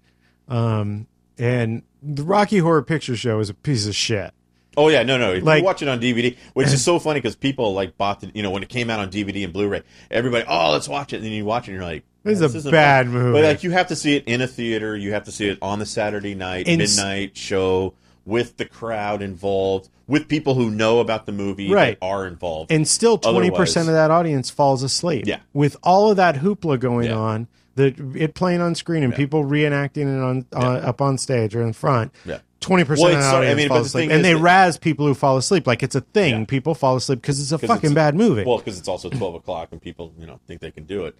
Um, 0.47 1.07
and 1.39 1.81
the 2.03 2.23
Rocky 2.23 2.59
Horror 2.59 2.83
Picture 2.83 3.15
Show 3.15 3.39
is 3.39 3.49
a 3.49 3.53
piece 3.55 3.87
of 3.87 3.95
shit. 3.95 4.31
Oh 4.77 4.89
yeah, 4.89 5.03
no, 5.03 5.17
no. 5.17 5.33
If 5.33 5.43
Like- 5.43 5.59
you 5.61 5.65
watch 5.65 5.81
it 5.81 5.87
on 5.87 5.99
DVD, 5.99 6.35
which 6.53 6.67
is 6.67 6.83
so 6.83 6.99
funny 6.99 7.19
because 7.19 7.35
people 7.35 7.73
like 7.73 7.97
bought 7.97 8.19
the, 8.21 8.29
you 8.35 8.43
know, 8.43 8.51
when 8.51 8.61
it 8.61 8.69
came 8.69 8.89
out 8.89 8.99
on 8.99 9.09
DVD 9.09 9.43
and 9.43 9.51
Blu-ray, 9.53 9.81
everybody, 10.11 10.45
oh, 10.47 10.71
let's 10.71 10.87
watch 10.87 11.13
it. 11.13 11.17
And 11.17 11.25
then 11.25 11.31
you 11.31 11.45
watch 11.45 11.63
it, 11.67 11.71
and 11.71 11.79
you're 11.79 11.89
like, 11.89 12.03
This 12.25 12.41
is 12.41 12.65
a 12.65 12.71
bad 12.71 13.05
fun." 13.05 13.13
movie. 13.13 13.31
But 13.33 13.43
like, 13.43 13.63
you 13.63 13.71
have 13.71 13.87
to 13.87 13.95
see 13.95 14.15
it 14.15 14.23
in 14.25 14.41
a 14.41 14.47
theater. 14.47 14.95
You 14.97 15.13
have 15.13 15.23
to 15.25 15.31
see 15.31 15.47
it 15.47 15.57
on 15.61 15.79
the 15.79 15.85
Saturday 15.85 16.35
night, 16.35 16.67
s- 16.67 16.77
midnight 16.97 17.37
show 17.37 17.93
with 18.25 18.57
the 18.57 18.65
crowd 18.65 19.21
involved, 19.21 19.89
with 20.07 20.27
people 20.27 20.55
who 20.55 20.69
know 20.71 20.99
about 20.99 21.25
the 21.27 21.31
movie 21.31 21.71
Right. 21.71 21.99
that 21.99 22.05
are 22.05 22.25
involved. 22.27 22.71
and 22.71 22.87
still 22.87 23.17
20% 23.17 23.51
Otherwise- 23.53 23.77
of 23.87 23.93
that 23.93 24.11
audience 24.11 24.49
falls 24.49 24.81
asleep. 24.83 25.25
Yeah. 25.27 25.37
With 25.53 25.77
all 25.83 26.09
of 26.11 26.17
that 26.17 26.37
hoopla 26.37 26.79
going 26.79 27.07
Yeah. 27.09 27.15
on, 27.17 27.47
the 27.75 27.93
it 28.15 28.33
playing 28.35 28.61
on 28.61 28.73
screen 28.73 29.03
and 29.03 29.13
people 29.13 29.43
reenacting 29.43 30.07
it 30.07 30.21
on, 30.23 30.45
on 30.55 30.77
up 30.83 31.01
on 31.01 31.17
stage 31.17 31.55
or 31.55 31.61
in 31.61 31.73
front. 31.73 32.11
Yeah. 32.25 32.37
twenty 32.61 32.83
percent 32.83 33.09
Well, 33.09 33.17
of 33.17 33.23
the 33.23 33.29
sorry, 33.29 33.47
I 33.47 33.51
audience 33.51 33.57
mean, 33.57 33.67
fall 33.67 33.77
but 33.77 33.81
the 33.83 33.87
asleep, 33.87 34.11
and 34.11 34.25
they 34.25 34.33
that- 34.33 34.39
razz 34.39 34.77
people 34.77 35.05
who 35.05 35.13
fall 35.13 35.37
asleep. 35.37 35.67
Like 35.67 35.83
it's 35.83 35.93
a 35.95 36.01
thing. 36.01 36.39
Yeah. 36.39 36.45
People 36.45 36.73
fall 36.73 36.95
asleep 36.95 37.21
because 37.21 37.39
it's 37.39 37.51
a 37.51 37.59
fucking 37.59 37.91
it's- 37.91 37.93
bad 37.93 38.15
movie. 38.15 38.43
Well, 38.43 38.57
because 38.57 38.79
it's 38.79 38.87
also 38.87 39.09
twelve 39.09 39.35
o'clock 39.35 39.67
and 39.71 39.79
people 39.81 40.13
you 40.17 40.25
know 40.25 40.39
think 40.47 40.61
they 40.61 40.71
can 40.71 40.85
do 40.85 41.05
it. 41.05 41.15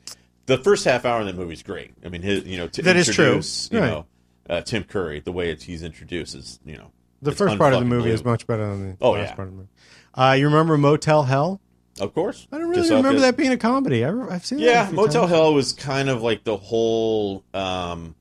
The 0.45 0.57
first 0.57 0.85
half 0.85 1.05
hour 1.05 1.21
in 1.21 1.35
the 1.35 1.49
is 1.49 1.63
great. 1.63 1.91
I 2.05 2.09
mean, 2.09 2.21
his, 2.21 2.45
you 2.45 2.57
know, 2.57 2.67
to 2.67 2.81
That 2.83 2.95
is 2.95 3.07
true. 3.07 3.25
introduce, 3.25 3.69
You 3.71 3.79
Right. 3.79 3.87
know, 3.89 4.05
uh, 4.49 4.61
Tim 4.61 4.83
Curry, 4.83 5.19
the 5.21 5.31
way 5.31 5.49
it's, 5.49 5.63
he's 5.63 5.81
introduced 5.83 6.35
is 6.35 6.59
you 6.65 6.77
know 6.77 6.91
the 7.21 7.31
first 7.31 7.57
part 7.57 7.73
of 7.73 7.79
the 7.79 7.85
movie 7.85 8.11
is 8.11 8.23
much 8.23 8.45
better 8.45 8.67
than 8.67 8.91
the 8.91 8.97
Oh, 9.01 9.11
last 9.11 9.29
yeah. 9.29 9.35
part 9.35 9.47
of 9.47 9.53
the 9.53 9.57
movie. 9.57 9.69
Uh, 10.13 10.35
you 10.37 10.45
remember 10.45 10.77
Motel 10.77 11.23
Hell? 11.23 11.59
Of 11.99 12.13
course, 12.13 12.45
I 12.51 12.57
don't 12.57 12.69
really 12.69 12.81
Just 12.81 12.91
remember 12.91 13.21
that 13.21 13.37
being 13.37 13.51
a 13.53 13.57
comedy. 13.57 14.03
I, 14.03 14.09
have 14.33 14.45
seen 14.45 14.59
that. 14.59 14.65
Yeah, 14.65 14.89
Motel 14.91 15.21
times. 15.23 15.31
Hell 15.31 15.53
was 15.53 15.71
kind 15.73 16.09
of 16.09 16.21
like 16.21 16.43
the 16.43 16.57
whole. 16.57 17.43
Um, 17.53 18.15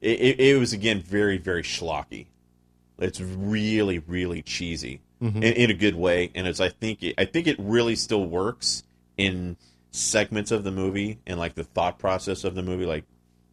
it, 0.00 0.20
it, 0.20 0.40
it 0.40 0.58
was 0.58 0.72
again 0.72 1.00
very 1.02 1.36
very 1.38 1.62
schlocky. 1.62 2.26
It's 2.98 3.20
really 3.20 3.98
really 4.00 4.42
cheesy 4.42 5.00
Mm-hmm. 5.22 5.42
in, 5.42 5.52
in 5.54 5.70
a 5.70 5.74
good 5.74 5.94
way, 5.94 6.30
and 6.34 6.46
it's 6.46 6.60
I 6.60 6.68
think 6.70 7.02
it, 7.02 7.14
I 7.16 7.24
think 7.24 7.46
it 7.46 7.56
really 7.58 7.94
still 7.96 8.26
works 8.26 8.82
in 9.16 9.56
segments 9.94 10.50
of 10.50 10.64
the 10.64 10.72
movie 10.72 11.20
and 11.26 11.38
like 11.38 11.54
the 11.54 11.62
thought 11.64 11.98
process 11.98 12.42
of 12.44 12.54
the 12.54 12.62
movie, 12.62 12.84
like 12.86 13.04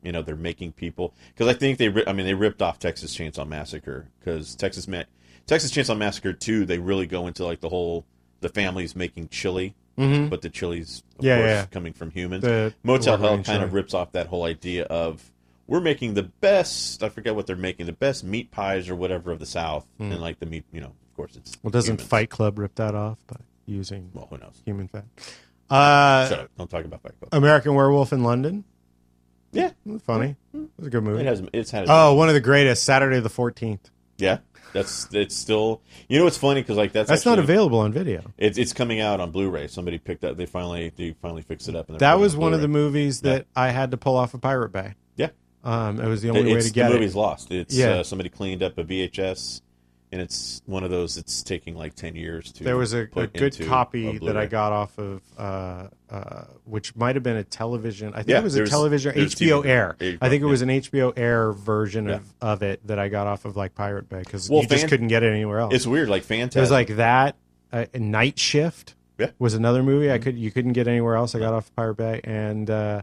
you 0.03 0.11
know 0.11 0.21
they're 0.23 0.35
making 0.35 0.71
people 0.71 1.13
because 1.33 1.47
I 1.47 1.53
think 1.57 1.77
they 1.77 1.87
I 2.07 2.13
mean 2.13 2.25
they 2.25 2.33
ripped 2.33 2.61
off 2.61 2.79
Texas 2.79 3.15
Chainsaw 3.15 3.47
Massacre 3.47 4.07
because 4.19 4.55
Texas 4.55 4.87
Ma- 4.87 5.03
Texas 5.45 5.71
Chainsaw 5.71 5.97
Massacre 5.97 6.33
two 6.33 6.65
they 6.65 6.79
really 6.79 7.05
go 7.05 7.27
into 7.27 7.45
like 7.45 7.59
the 7.61 7.69
whole 7.69 8.05
the 8.39 8.49
families 8.49 8.95
making 8.95 9.29
chili. 9.29 9.75
But 9.97 10.41
the 10.41 10.49
chili's, 10.49 11.03
of 11.19 11.23
Mm-hmm. 11.23 11.25
Yeah, 11.27 11.35
course, 11.37 11.47
yeah. 11.49 11.65
coming 11.67 11.93
from 11.93 12.09
humans. 12.09 12.43
The 12.43 12.73
Motel 12.81 13.17
Hell 13.17 13.43
kind 13.43 13.61
of 13.61 13.73
rips 13.73 13.93
off 13.93 14.13
that 14.13 14.25
whole 14.25 14.45
idea 14.45 14.85
of 14.85 15.31
we're 15.67 15.79
making 15.81 16.15
the 16.15 16.23
best. 16.23 17.03
I 17.03 17.09
forget 17.09 17.35
what 17.35 17.45
they're 17.45 17.55
making, 17.55 17.85
the 17.85 17.91
best 17.91 18.23
meat 18.23 18.49
pies 18.49 18.89
or 18.89 18.95
whatever 18.95 19.31
of 19.31 19.37
the 19.37 19.45
South, 19.45 19.85
and 19.99 20.19
like 20.19 20.39
the 20.39 20.47
meat. 20.47 20.63
You 20.73 20.81
know, 20.81 20.87
of 20.87 21.15
course, 21.15 21.35
it's. 21.35 21.55
Well, 21.61 21.69
doesn't 21.69 21.97
humans. 21.99 22.09
Fight 22.09 22.29
Club 22.31 22.57
rip 22.57 22.73
that 22.75 22.95
off 22.95 23.19
by 23.27 23.41
using 23.67 24.09
Well, 24.11 24.25
who 24.31 24.39
knows? 24.39 24.59
human 24.65 24.87
fat? 24.87 25.05
Uh, 25.71 26.27
Shut 26.29 26.39
up! 26.39 26.49
Don't 26.57 26.69
talk 26.69 26.85
about 26.85 27.01
Fight 27.01 27.13
Club. 27.19 27.29
American 27.33 27.73
Werewolf 27.75 28.11
in 28.13 28.23
London. 28.23 28.63
yeah, 29.51 29.71
Funny. 30.05 30.35
It 30.53 30.69
was 30.77 30.87
a 30.87 30.89
good 30.89 31.03
movie. 31.03 31.21
it 31.21 31.25
has. 31.27 31.41
It's 31.53 31.71
had. 31.71 31.85
Oh, 31.89 32.13
one 32.15 32.27
of 32.27 32.33
the 32.33 32.41
greatest. 32.41 32.83
Saturday 32.83 33.19
the 33.19 33.29
fourteenth. 33.29 33.89
yeah. 34.17 34.39
That's 34.73 35.09
it's 35.11 35.35
still. 35.35 35.81
You 36.07 36.17
know, 36.17 36.23
what's 36.23 36.37
funny 36.37 36.61
because 36.61 36.77
like 36.77 36.93
that's 36.93 37.09
That's 37.09 37.25
not 37.25 37.39
available 37.39 37.79
on 37.79 37.91
video. 37.91 38.21
It's 38.37 38.57
it's 38.57 38.71
coming 38.71 39.01
out 39.01 39.19
on 39.19 39.31
Blu-ray. 39.31 39.67
Somebody 39.67 39.97
picked 39.97 40.23
up. 40.23 40.37
They 40.37 40.45
finally 40.45 40.93
they 40.95 41.13
finally 41.21 41.41
fixed 41.41 41.67
it 41.67 41.75
up. 41.75 41.89
And 41.89 41.99
That 41.99 42.19
was 42.19 42.35
on 42.35 42.39
one 42.39 42.53
of 42.53 42.61
the 42.61 42.69
movies 42.69 43.19
that 43.21 43.47
I 43.53 43.71
had 43.71 43.91
to 43.91 43.97
pull 43.97 44.15
off 44.15 44.33
of 44.33 44.39
Pirate 44.39 44.71
Bay. 44.71 44.93
Yeah, 45.17 45.31
Um, 45.65 45.99
it 45.99 46.07
was 46.07 46.21
the 46.21 46.29
only 46.29 46.53
way 46.53 46.61
to 46.61 46.69
get 46.71 46.87
the 46.87 46.91
it. 46.95 46.99
movie's 46.99 47.15
lost. 47.15 47.51
It's 47.51 47.75
Yeah. 47.75 47.95
uh, 47.95 48.03
somebody 48.03 48.29
cleaned 48.29 48.63
up 48.63 48.77
a 48.77 48.83
VHS, 48.85 49.61
and 50.11 50.19
it's 50.21 50.61
one 50.65 50.83
of 50.83 50.89
those. 50.91 51.15
that's 51.15 51.41
taking 51.43 51.75
like 51.75 51.95
ten 51.95 52.15
years 52.15 52.51
to. 52.53 52.63
There 52.63 52.77
was 52.77 52.93
a, 52.93 53.07
a 53.15 53.27
good 53.27 53.57
copy 53.67 54.17
a 54.17 54.19
that 54.25 54.37
I 54.37 54.45
got 54.45 54.71
off 54.73 54.97
of, 54.97 55.21
uh, 55.37 55.87
uh, 56.09 56.43
which 56.65 56.95
might 56.95 57.15
have 57.15 57.23
been 57.23 57.37
a 57.37 57.43
television. 57.43 58.09
I 58.13 58.17
think 58.17 58.29
Yeah, 58.29 58.39
it 58.39 58.43
was 58.43 58.55
a 58.55 58.65
television 58.65 59.15
HBO 59.15 59.61
TV 59.63 59.65
Air. 59.65 59.95
there. 59.99 60.17
I 60.21 60.29
think 60.29 60.41
it 60.41 60.45
Yeah. 60.45 60.51
was 60.51 60.61
an 60.61 60.69
HBO 60.69 61.13
Air 61.17 61.51
version 61.53 62.07
Yeah. 62.07 62.15
of, 62.15 62.33
of 62.41 62.63
it 62.63 62.85
that 62.87 62.99
I 62.99 63.07
got 63.09 63.27
off 63.27 63.45
of 63.45 63.55
like 63.55 63.73
Pirate 63.75 64.09
Bay 64.09 64.19
because 64.19 64.49
Well, 64.49 64.61
you 64.61 64.67
just 64.67 64.87
couldn't 64.87 65.07
get 65.07 65.23
it 65.23 65.31
anywhere 65.31 65.59
else. 65.59 65.73
It's 65.73 65.87
weird, 65.87 66.09
like 66.09 66.23
Phantasm. 66.23 66.61
was 66.61 66.71
like 66.71 66.89
that. 66.97 67.35
Uh, 67.71 67.85
Night 67.95 68.37
Shift 68.37 68.95
Yeah. 69.17 69.27
Mm-hmm. 69.27 69.35
was 69.43 69.53
another 69.53 69.81
movie 69.83 70.11
I 70.11 70.17
could 70.17 70.37
you 70.37 70.51
couldn't 70.51 70.73
get 70.73 70.87
anywhere 70.87 71.15
else. 71.15 71.35
I 71.35 71.39
got 71.39 71.53
off 71.53 71.73
Pirate 71.75 71.95
Bay, 71.95 72.19
and 72.25 72.69
uh, 72.69 73.01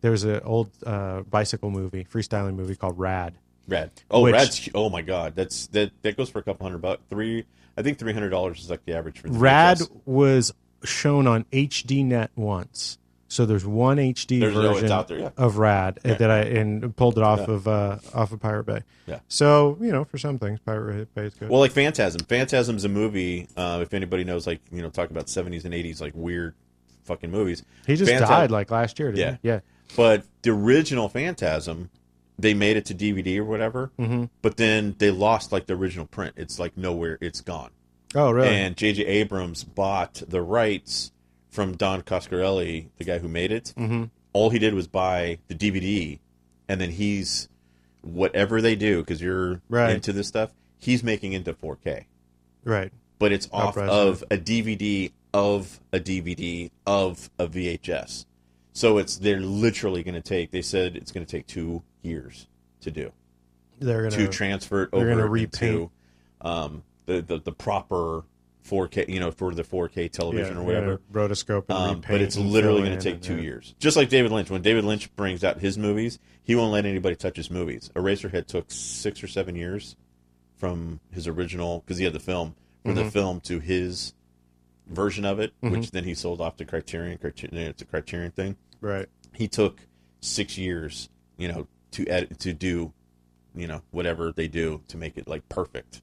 there 0.00 0.10
was 0.10 0.24
an 0.24 0.40
old 0.44 0.70
uh, 0.84 1.20
bicycle 1.22 1.70
movie, 1.70 2.04
freestyling 2.04 2.54
movie 2.56 2.74
called 2.74 2.98
Rad. 2.98 3.34
Rad. 3.68 3.90
Oh, 4.10 4.22
which- 4.22 4.32
Rad's. 4.34 4.68
Oh 4.74 4.88
my 4.90 5.02
God, 5.02 5.34
that's 5.36 5.66
that. 5.68 5.92
That 6.02 6.16
goes 6.16 6.30
for 6.30 6.38
a 6.38 6.42
couple 6.42 6.66
hundred 6.66 6.78
bucks. 6.82 7.02
Three. 7.10 7.44
I 7.76 7.82
think 7.82 7.98
three 7.98 8.12
hundred 8.12 8.30
dollars 8.30 8.60
is 8.60 8.70
like 8.70 8.84
the 8.84 8.94
average 8.94 9.20
for 9.20 9.28
the 9.28 9.38
Rad 9.38 9.78
VHS. 9.78 9.90
was 10.06 10.54
shown 10.84 11.26
on 11.26 11.44
HD 11.52 12.04
Net 12.04 12.30
once. 12.34 12.98
So 13.30 13.44
there's 13.44 13.66
one 13.66 13.98
HD 13.98 14.40
There's 14.40 14.54
no- 14.54 14.72
version 14.72 14.90
out 14.90 15.06
there, 15.08 15.18
yeah. 15.18 15.30
of 15.36 15.58
Rad 15.58 15.98
uh, 16.02 16.08
Yeah. 16.08 16.14
that 16.14 16.30
I 16.30 16.38
and 16.40 16.96
pulled 16.96 17.18
it 17.18 17.22
off 17.22 17.40
Yeah. 17.40 17.54
of 17.54 17.68
uh, 17.68 17.98
off 18.14 18.32
of 18.32 18.40
Pirate 18.40 18.64
Bay. 18.64 18.80
Yeah. 19.06 19.20
So 19.28 19.76
you 19.82 19.92
know, 19.92 20.04
for 20.04 20.16
some 20.16 20.38
things, 20.38 20.58
Pirate 20.60 21.14
Bay 21.14 21.26
is 21.26 21.34
good. 21.34 21.50
Well, 21.50 21.60
like 21.60 21.72
Phantasm. 21.72 22.22
Phantasm's 22.22 22.84
a 22.84 22.88
movie. 22.88 23.46
Uh, 23.56 23.80
if 23.82 23.92
anybody 23.92 24.24
knows, 24.24 24.46
like 24.46 24.60
you 24.72 24.80
know, 24.80 24.88
talk 24.88 25.10
about 25.10 25.28
seventies 25.28 25.64
and 25.66 25.74
eighties, 25.74 26.00
like 26.00 26.14
weird 26.16 26.54
fucking 27.04 27.30
movies. 27.30 27.62
he 27.86 27.96
just 27.96 28.10
Phantasm- 28.10 28.34
died 28.34 28.50
like 28.50 28.70
last 28.70 28.98
year. 28.98 29.12
Didn't 29.12 29.20
Yeah. 29.20 29.36
he? 29.42 29.48
Yeah. 29.48 29.60
But 29.96 30.24
the 30.42 30.50
original 30.50 31.08
Phantasm, 31.10 31.90
they 32.38 32.54
made 32.54 32.76
it 32.76 32.84
to 32.86 32.94
DVD 32.94 33.38
or 33.38 33.44
whatever. 33.44 33.90
Mm-hmm. 33.98 34.24
But 34.42 34.56
then 34.56 34.94
they 34.98 35.10
lost 35.10 35.52
like 35.52 35.66
the 35.66 35.74
original 35.74 36.06
print. 36.06 36.34
It's 36.36 36.58
like 36.58 36.76
nowhere. 36.76 37.18
It's 37.20 37.40
gone. 37.40 37.70
Oh, 38.14 38.30
really? 38.30 38.48
And 38.48 38.76
J.J. 38.76 39.04
Abrams 39.04 39.64
bought 39.64 40.22
the 40.26 40.40
rights 40.40 41.12
from 41.50 41.76
Don 41.76 42.02
Coscarelli, 42.02 42.88
the 42.96 43.04
guy 43.04 43.18
who 43.18 43.28
made 43.28 43.52
it. 43.52 43.74
Mm-hmm. 43.76 44.04
All 44.32 44.50
he 44.50 44.58
did 44.58 44.72
was 44.74 44.86
buy 44.86 45.38
the 45.48 45.54
DVD, 45.54 46.18
and 46.68 46.80
then 46.80 46.90
he's 46.90 47.48
whatever 48.02 48.60
they 48.62 48.76
do 48.76 49.00
because 49.00 49.20
you're 49.20 49.60
Right. 49.68 49.94
into 49.94 50.12
this 50.12 50.28
stuff. 50.28 50.52
He's 50.78 51.02
making 51.02 51.32
into 51.32 51.52
4K, 51.52 52.04
right. 52.64 52.92
but 53.18 53.32
it's 53.32 53.48
off 53.52 53.76
of 53.76 54.22
a 54.30 54.36
DVD 54.38 55.10
of 55.34 55.80
a 55.92 55.98
DVD 55.98 56.70
of 56.86 57.30
a 57.38 57.48
VHS. 57.48 58.26
So 58.72 58.98
it's 58.98 59.16
they're 59.16 59.40
literally 59.40 60.04
going 60.04 60.14
to 60.14 60.20
take. 60.20 60.52
They 60.52 60.62
said 60.62 60.94
it's 60.96 61.10
going 61.10 61.26
to 61.26 61.30
take 61.30 61.48
two 61.48 61.82
years 62.08 62.46
to 62.80 62.90
do 62.90 63.12
They're 63.78 64.02
gonna 64.08 64.16
to 64.16 64.28
transfer 64.28 64.84
it 64.84 64.90
they're 64.92 65.10
over 65.12 65.28
gonna 65.28 65.42
into 65.42 65.90
um, 66.40 66.82
the, 67.06 67.20
the 67.22 67.38
the 67.38 67.52
proper 67.52 68.24
4K, 68.68 69.08
you 69.08 69.18
know, 69.18 69.30
for 69.30 69.54
the 69.54 69.62
4K 69.64 70.10
television 70.12 70.54
yeah, 70.56 70.60
or 70.60 70.64
whatever. 70.64 71.00
rotoscope 71.10 71.64
and 71.70 71.78
Um, 71.78 72.04
but 72.06 72.20
it's 72.20 72.36
literally 72.36 72.82
going 72.82 72.98
to 72.98 73.02
take 73.02 73.22
two 73.22 73.36
yeah. 73.36 73.40
years. 73.42 73.74
Just 73.78 73.96
like 73.96 74.10
David 74.10 74.30
Lynch. 74.30 74.50
When 74.50 74.60
David 74.60 74.84
Lynch 74.84 75.14
brings 75.16 75.42
out 75.42 75.58
his 75.58 75.78
movies, 75.78 76.18
he 76.42 76.54
won't 76.54 76.70
let 76.72 76.84
anybody 76.84 77.16
touch 77.16 77.36
his 77.38 77.50
movies. 77.50 77.90
Eraserhead 77.94 78.46
took 78.46 78.66
six 78.70 79.22
or 79.24 79.26
seven 79.26 79.56
years 79.56 79.96
from 80.56 81.00
his 81.10 81.26
original 81.26 81.80
because 81.80 81.96
he 81.96 82.04
had 82.04 82.12
the 82.12 82.20
film 82.20 82.54
from 82.82 82.94
Mm-hmm. 82.94 83.04
the 83.04 83.10
film 83.10 83.40
to 83.40 83.58
his 83.58 84.12
version 84.86 85.24
of 85.24 85.40
it, 85.40 85.52
which 85.60 85.90
then 85.90 86.04
he 86.04 86.14
sold 86.14 86.40
off 86.40 86.56
to 86.56 86.64
Criterion. 86.66 87.16
Criterion 87.18 87.56
it's 87.70 87.82
a 87.82 87.84
Criterion 87.86 88.30
thing 88.32 88.56
Right. 88.82 89.08
he 89.34 89.48
took 89.48 89.80
six 90.20 90.58
years, 90.58 91.08
you 91.38 91.48
know, 91.48 91.66
to 91.92 92.06
edit 92.06 92.38
to 92.40 92.52
do, 92.52 92.92
you 93.54 93.66
know, 93.66 93.82
whatever 93.90 94.32
they 94.32 94.48
do 94.48 94.82
to 94.88 94.96
make 94.96 95.16
it 95.16 95.26
like 95.28 95.48
perfect 95.48 96.00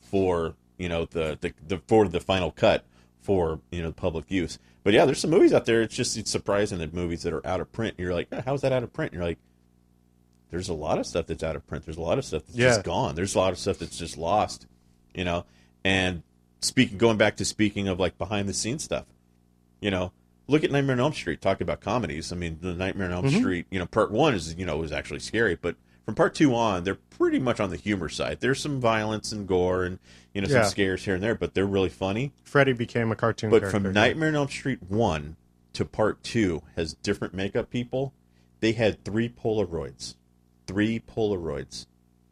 for 0.00 0.54
you 0.78 0.88
know 0.88 1.04
the 1.06 1.36
the, 1.40 1.52
the 1.66 1.78
for 1.86 2.06
the 2.08 2.20
final 2.20 2.50
cut 2.50 2.84
for 3.20 3.60
you 3.70 3.82
know 3.82 3.92
public 3.92 4.30
use. 4.30 4.58
But 4.84 4.94
yeah, 4.94 5.04
there's 5.04 5.18
some 5.20 5.30
movies 5.30 5.52
out 5.52 5.64
there. 5.64 5.82
It's 5.82 5.94
just 5.96 6.16
it's 6.16 6.30
surprising 6.30 6.78
that 6.78 6.94
movies 6.94 7.22
that 7.24 7.32
are 7.32 7.44
out 7.46 7.60
of 7.60 7.72
print. 7.72 7.94
You're 7.98 8.14
like, 8.14 8.28
"Eh, 8.30 8.42
how's 8.44 8.60
that 8.62 8.72
out 8.72 8.82
of 8.84 8.92
print? 8.92 9.12
And 9.12 9.18
you're 9.20 9.28
like, 9.28 9.38
there's 10.50 10.68
a 10.68 10.74
lot 10.74 10.98
of 10.98 11.06
stuff 11.06 11.26
that's 11.26 11.42
out 11.42 11.56
of 11.56 11.66
print. 11.66 11.84
There's 11.84 11.96
a 11.96 12.00
lot 12.02 12.18
of 12.18 12.24
stuff 12.24 12.44
that's 12.46 12.56
Yeah. 12.56 12.68
just 12.68 12.84
gone. 12.84 13.14
There's 13.16 13.34
a 13.34 13.38
lot 13.38 13.52
of 13.52 13.58
stuff 13.58 13.78
that's 13.78 13.98
just 13.98 14.16
lost, 14.16 14.66
you 15.12 15.24
know. 15.24 15.44
And 15.84 16.22
speaking, 16.60 16.98
going 16.98 17.16
back 17.16 17.36
to 17.38 17.44
speaking 17.44 17.88
of 17.88 17.98
like 17.98 18.16
behind 18.16 18.48
the 18.48 18.54
scenes 18.54 18.84
stuff, 18.84 19.06
you 19.80 19.90
know, 19.90 20.12
look 20.48 20.64
at 20.64 20.70
Nightmare 20.70 20.94
on 20.94 21.00
Elm 21.00 21.12
Street. 21.12 21.40
Talk 21.40 21.60
about 21.60 21.80
comedies. 21.80 22.32
I 22.32 22.36
mean, 22.36 22.58
the 22.60 22.74
Nightmare 22.74 23.06
on 23.08 23.12
Elm 23.12 23.24
Mm-hmm. 23.26 23.38
Street, 23.38 23.66
you 23.70 23.78
know, 23.78 23.86
part 23.86 24.10
one 24.10 24.34
is 24.34 24.54
you 24.56 24.66
know 24.66 24.76
was 24.78 24.92
actually 24.92 25.20
scary, 25.20 25.54
but 25.56 25.76
from 26.04 26.14
part 26.14 26.34
two 26.34 26.54
on, 26.54 26.84
they're 26.84 26.94
pretty 26.94 27.38
much 27.40 27.58
on 27.58 27.70
the 27.70 27.76
humor 27.76 28.08
side. 28.08 28.38
There's 28.40 28.60
some 28.60 28.80
violence 28.80 29.32
and 29.32 29.46
gore 29.48 29.84
and 29.84 29.98
you 30.34 30.40
know 30.40 30.46
some 30.48 30.58
Yeah. 30.58 30.64
scares 30.66 31.04
here 31.04 31.14
and 31.14 31.22
there, 31.22 31.34
but 31.34 31.54
they're 31.54 31.66
really 31.66 31.88
funny. 31.88 32.32
Freddy 32.44 32.72
became 32.72 33.10
a 33.10 33.16
cartoon 33.16 33.50
But 33.50 33.70
from 33.70 33.92
Nightmare 33.92 34.28
on 34.28 34.34
Elm 34.36 34.48
Street 34.48 34.80
one 34.88 35.36
to 35.72 35.84
part 35.84 36.22
two 36.22 36.62
has 36.76 36.94
different 36.94 37.34
makeup 37.34 37.70
people. 37.70 38.12
They 38.60 38.72
had 38.72 39.04
three 39.04 39.28
Polaroids, 39.28 40.14
three 40.66 41.00
Polaroids 41.00 41.86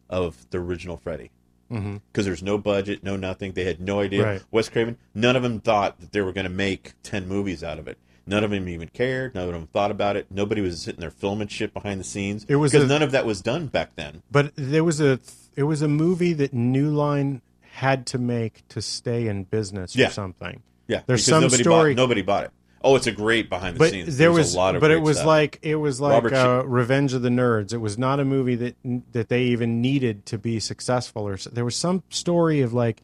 of 0.09 0.49
the 0.51 0.57
original 0.59 0.97
Freddy. 0.97 1.31
Because 1.67 2.25
there's 2.25 2.43
no 2.43 2.57
budget, 2.59 3.03
no 3.03 3.15
nothing. 3.17 3.51
They 3.53 3.65
had 3.65 3.81
no 3.81 3.99
idea. 3.99 4.23
Right. 4.23 4.43
Wes 4.51 4.69
Craven, 4.69 4.97
none 5.15 5.35
of 5.35 5.43
them 5.43 5.59
thought 5.59 5.99
that 5.99 6.11
they 6.13 6.21
were 6.21 6.31
going 6.31 6.45
to 6.45 6.49
make 6.49 6.93
10 7.03 7.27
movies 7.27 7.63
out 7.63 7.79
of 7.79 7.87
it. 7.87 7.97
None 8.27 8.43
of 8.43 8.49
them 8.51 8.67
even 8.67 8.87
cared. 8.89 9.35
None 9.35 9.47
of 9.47 9.53
them 9.53 9.67
thought 9.67 9.91
about 9.91 10.15
it. 10.15 10.27
Nobody 10.31 10.61
was 10.61 10.81
sitting 10.81 10.99
there 11.01 11.11
filming 11.11 11.47
shit 11.47 11.73
behind 11.73 11.99
the 11.99 12.03
scenes. 12.03 12.45
It 12.49 12.55
was 12.55 12.71
because 12.71 12.85
a- 12.85 12.87
none 12.87 13.03
of 13.03 13.11
that 13.11 13.25
was 13.25 13.41
done 13.41 13.67
back 13.67 13.95
then. 13.95 14.23
But 14.31 14.51
there 14.55 14.83
was 14.83 14.99
a 14.99 15.19
it 15.55 15.63
was 15.63 15.81
a 15.81 15.87
movie 15.87 16.33
that 16.33 16.53
New 16.53 16.89
Line 16.89 17.41
had 17.73 18.05
to 18.07 18.17
make 18.17 18.67
to 18.69 18.81
stay 18.81 19.27
in 19.27 19.43
business 19.43 19.95
Yeah. 19.95 20.07
or 20.07 20.11
something. 20.11 20.61
Yeah, 20.87 21.01
There's 21.05 21.21
because 21.21 21.25
some 21.25 21.41
nobody 21.41 21.63
story- 21.63 21.93
Bought, 21.93 22.01
nobody 22.01 22.21
bought 22.21 22.43
it. 22.45 22.51
Oh, 22.83 22.95
it's 22.95 23.07
a 23.07 23.11
great 23.11 23.49
behind 23.49 23.75
the 23.75 23.79
But 23.79 23.89
scenes. 23.89 24.17
there 24.17 24.27
There's 24.29 24.37
was, 24.37 24.53
a 24.53 24.57
lot 24.57 24.75
of 24.75 24.81
but 24.81 24.91
it 24.91 25.01
was 25.01 25.17
stuff. 25.17 25.25
like 25.27 25.59
it 25.63 25.75
was 25.75 25.99
like 25.99 26.31
uh, 26.31 26.63
Revenge 26.67 27.13
of 27.13 27.23
the 27.23 27.29
Nerds. 27.29 27.73
It 27.73 27.77
was 27.79 27.97
not 27.97 28.19
a 28.19 28.25
movie 28.25 28.55
that 28.55 28.75
that 29.11 29.29
they 29.29 29.43
even 29.45 29.81
needed 29.81 30.25
to 30.27 30.37
be 30.37 30.59
successful. 30.59 31.27
Or 31.27 31.37
there 31.51 31.65
was 31.65 31.75
some 31.75 32.03
story 32.09 32.61
of 32.61 32.73
like 32.73 33.01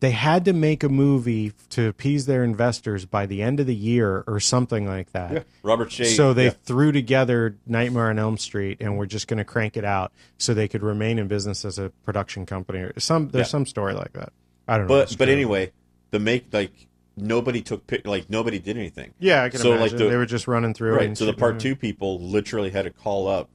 they 0.00 0.10
had 0.12 0.46
to 0.46 0.52
make 0.52 0.82
a 0.82 0.88
movie 0.88 1.52
to 1.70 1.86
appease 1.88 2.26
their 2.26 2.42
investors 2.42 3.04
by 3.04 3.26
the 3.26 3.42
end 3.42 3.60
of 3.60 3.66
the 3.66 3.74
year 3.74 4.24
or 4.26 4.40
something 4.40 4.86
like 4.86 5.12
that. 5.12 5.46
Robert 5.62 5.90
Shaye. 5.90 6.16
So 6.16 6.32
they 6.32 6.46
yeah. 6.46 6.54
threw 6.64 6.90
together 6.90 7.56
Nightmare 7.66 8.08
on 8.08 8.18
Elm 8.18 8.38
Street 8.38 8.78
and 8.80 8.96
were 8.96 9.06
just 9.06 9.28
going 9.28 9.38
to 9.38 9.44
crank 9.44 9.76
it 9.76 9.84
out 9.84 10.12
so 10.38 10.54
they 10.54 10.68
could 10.68 10.82
remain 10.82 11.18
in 11.18 11.28
business 11.28 11.64
as 11.66 11.78
a 11.78 11.90
production 12.04 12.46
company. 12.46 12.78
Or 12.80 12.98
some 12.98 13.28
there's 13.28 13.46
Yeah. 13.48 13.50
some 13.50 13.66
story 13.66 13.92
like 13.94 14.14
that. 14.14 14.32
I 14.66 14.78
don't 14.78 14.86
know. 14.88 14.94
But 14.94 15.16
but 15.18 15.28
anyway, 15.28 15.72
the 16.10 16.18
make 16.18 16.46
like 16.52 16.72
nobody 17.16 17.60
took 17.60 17.82
like 18.04 18.30
nobody 18.30 18.58
did 18.58 18.78
anything. 18.78 19.12
yeah, 19.18 19.42
I 19.42 19.50
can 19.50 19.60
so, 19.60 19.70
like, 19.72 19.90
the- 19.90 20.08
they 20.08 20.16
were 20.16 20.26
just 20.26 20.48
running 20.48 20.72
through. 20.72 20.94
Right. 20.94 21.06
and 21.08 21.18
So 21.18 21.26
the 21.26 21.34
part 21.34 21.60
two 21.60 21.76
people 21.76 22.20
literally 22.20 22.70
had 22.70 22.84
to 22.86 22.90
call 22.90 23.28
up 23.28 23.50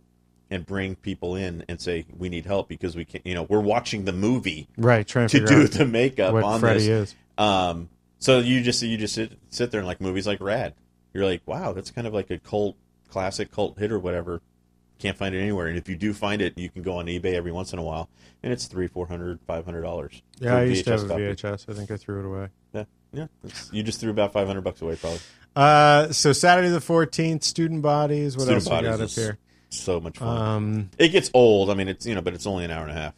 and 0.55 0.65
bring 0.65 0.95
people 0.95 1.35
in 1.35 1.65
and 1.67 1.79
say 1.79 2.05
we 2.17 2.29
need 2.29 2.45
help 2.45 2.67
because 2.67 2.95
we 2.95 3.05
can't. 3.05 3.25
You 3.27 3.35
know, 3.35 3.43
we're 3.43 3.59
watching 3.59 4.05
the 4.05 4.13
movie 4.13 4.67
right? 4.77 5.05
Trying 5.05 5.27
to, 5.27 5.41
to 5.41 5.45
do 5.45 5.67
the 5.67 5.85
makeup 5.85 6.33
on 6.33 6.59
Freddy 6.59 6.87
this. 6.87 7.09
is. 7.09 7.15
Um, 7.37 7.89
so 8.19 8.39
you 8.39 8.63
just 8.63 8.81
you 8.81 8.97
just 8.97 9.13
sit 9.13 9.37
sit 9.49 9.71
there 9.71 9.79
and 9.79 9.87
like 9.87 10.01
movies 10.01 10.25
like 10.25 10.41
Rad. 10.41 10.73
You're 11.13 11.25
like, 11.25 11.41
wow, 11.45 11.73
that's 11.73 11.91
kind 11.91 12.07
of 12.07 12.13
like 12.13 12.31
a 12.31 12.39
cult 12.39 12.75
classic 13.09 13.51
cult 13.51 13.77
hit 13.77 13.91
or 13.91 13.99
whatever. 13.99 14.41
Can't 14.97 15.17
find 15.17 15.35
it 15.35 15.41
anywhere, 15.41 15.67
and 15.67 15.77
if 15.77 15.89
you 15.89 15.97
do 15.97 16.13
find 16.13 16.41
it, 16.41 16.57
you 16.57 16.69
can 16.69 16.81
go 16.81 16.97
on 16.97 17.07
eBay 17.07 17.33
every 17.33 17.51
once 17.51 17.73
in 17.73 17.79
a 17.79 17.83
while, 17.83 18.09
and 18.41 18.53
it's 18.53 18.65
three, 18.65 18.87
four 18.87 19.07
hundred, 19.07 19.41
five 19.45 19.65
hundred 19.65 19.81
dollars. 19.81 20.21
Yeah, 20.39 20.55
I 20.55 20.63
used 20.63 20.85
to 20.85 20.91
have 20.91 21.03
a 21.03 21.07
copy. 21.09 21.21
VHS. 21.21 21.69
I 21.69 21.73
think 21.73 21.91
I 21.91 21.97
threw 21.97 22.19
it 22.19 22.25
away. 22.25 22.47
Yeah, 22.73 22.83
yeah. 23.11 23.27
You 23.73 23.83
just 23.83 23.99
threw 23.99 24.09
about 24.09 24.31
five 24.31 24.47
hundred 24.47 24.61
bucks 24.61 24.81
away, 24.81 24.95
probably. 24.95 25.19
Uh, 25.53 26.13
so 26.13 26.31
Saturday 26.31 26.69
the 26.69 26.79
fourteenth, 26.79 27.43
student 27.43 27.81
bodies. 27.81 28.37
What 28.37 28.43
Student 28.43 28.67
else 28.67 28.81
we 28.81 28.87
got 28.87 28.93
up 28.93 28.99
Bodies 28.99 29.31
So 29.77 29.99
much 29.99 30.17
fun. 30.17 30.41
Um, 30.41 30.89
it 30.97 31.09
gets 31.09 31.29
old. 31.33 31.69
I 31.69 31.73
mean, 31.73 31.87
it's 31.87 32.05
you 32.05 32.15
know, 32.15 32.21
but 32.21 32.33
it's 32.33 32.45
only 32.47 32.65
an 32.65 32.71
hour 32.71 32.83
and 32.83 32.91
a 32.91 32.95
half. 33.01 33.13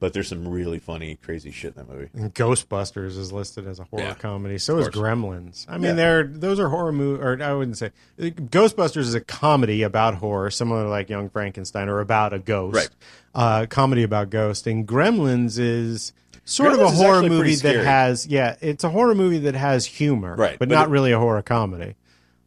But 0.00 0.14
there's 0.14 0.26
some 0.26 0.48
really 0.48 0.80
funny, 0.80 1.14
crazy 1.22 1.52
shit 1.52 1.76
in 1.76 1.86
that 1.86 1.88
movie. 1.88 2.08
and 2.12 2.34
Ghostbusters 2.34 3.16
is 3.16 3.30
listed 3.32 3.68
as 3.68 3.78
a 3.78 3.84
horror 3.84 4.02
Yeah, 4.02 4.14
comedy. 4.14 4.58
So 4.58 4.78
is 4.78 4.88
course. 4.88 4.96
Gremlins. 4.96 5.64
I 5.68 5.74
mean, 5.74 5.82
Yeah. 5.90 5.92
they're 5.92 6.24
those 6.24 6.58
are 6.58 6.68
horror 6.68 6.90
movie, 6.90 7.22
or 7.22 7.40
I 7.40 7.52
wouldn't 7.54 7.78
say 7.78 7.92
Ghostbusters 8.18 8.96
is 9.02 9.14
a 9.14 9.20
comedy 9.20 9.84
about 9.84 10.16
horror, 10.16 10.50
similar 10.50 10.82
to 10.84 10.88
like 10.88 11.08
Young 11.08 11.30
Frankenstein, 11.30 11.88
or 11.88 12.00
about 12.00 12.32
a 12.32 12.40
ghost. 12.40 12.74
Right. 12.74 12.88
Uh, 13.32 13.66
comedy 13.70 14.02
about 14.02 14.28
ghost, 14.30 14.66
and 14.66 14.88
Gremlins 14.88 15.56
is 15.60 16.12
sort 16.44 16.72
of 16.72 16.80
a 16.80 16.88
horror 16.90 17.22
movie 17.22 17.54
that 17.54 17.76
has 17.84 18.26
yeah, 18.26 18.56
it's 18.60 18.82
a 18.82 18.90
horror 18.90 19.14
movie 19.14 19.38
that 19.38 19.54
has 19.54 19.86
humor, 19.86 20.34
Right, 20.34 20.58
but, 20.58 20.68
but 20.68 20.74
not 20.74 20.88
it- 20.88 20.90
really 20.90 21.12
a 21.12 21.18
horror 21.20 21.42
comedy. 21.42 21.94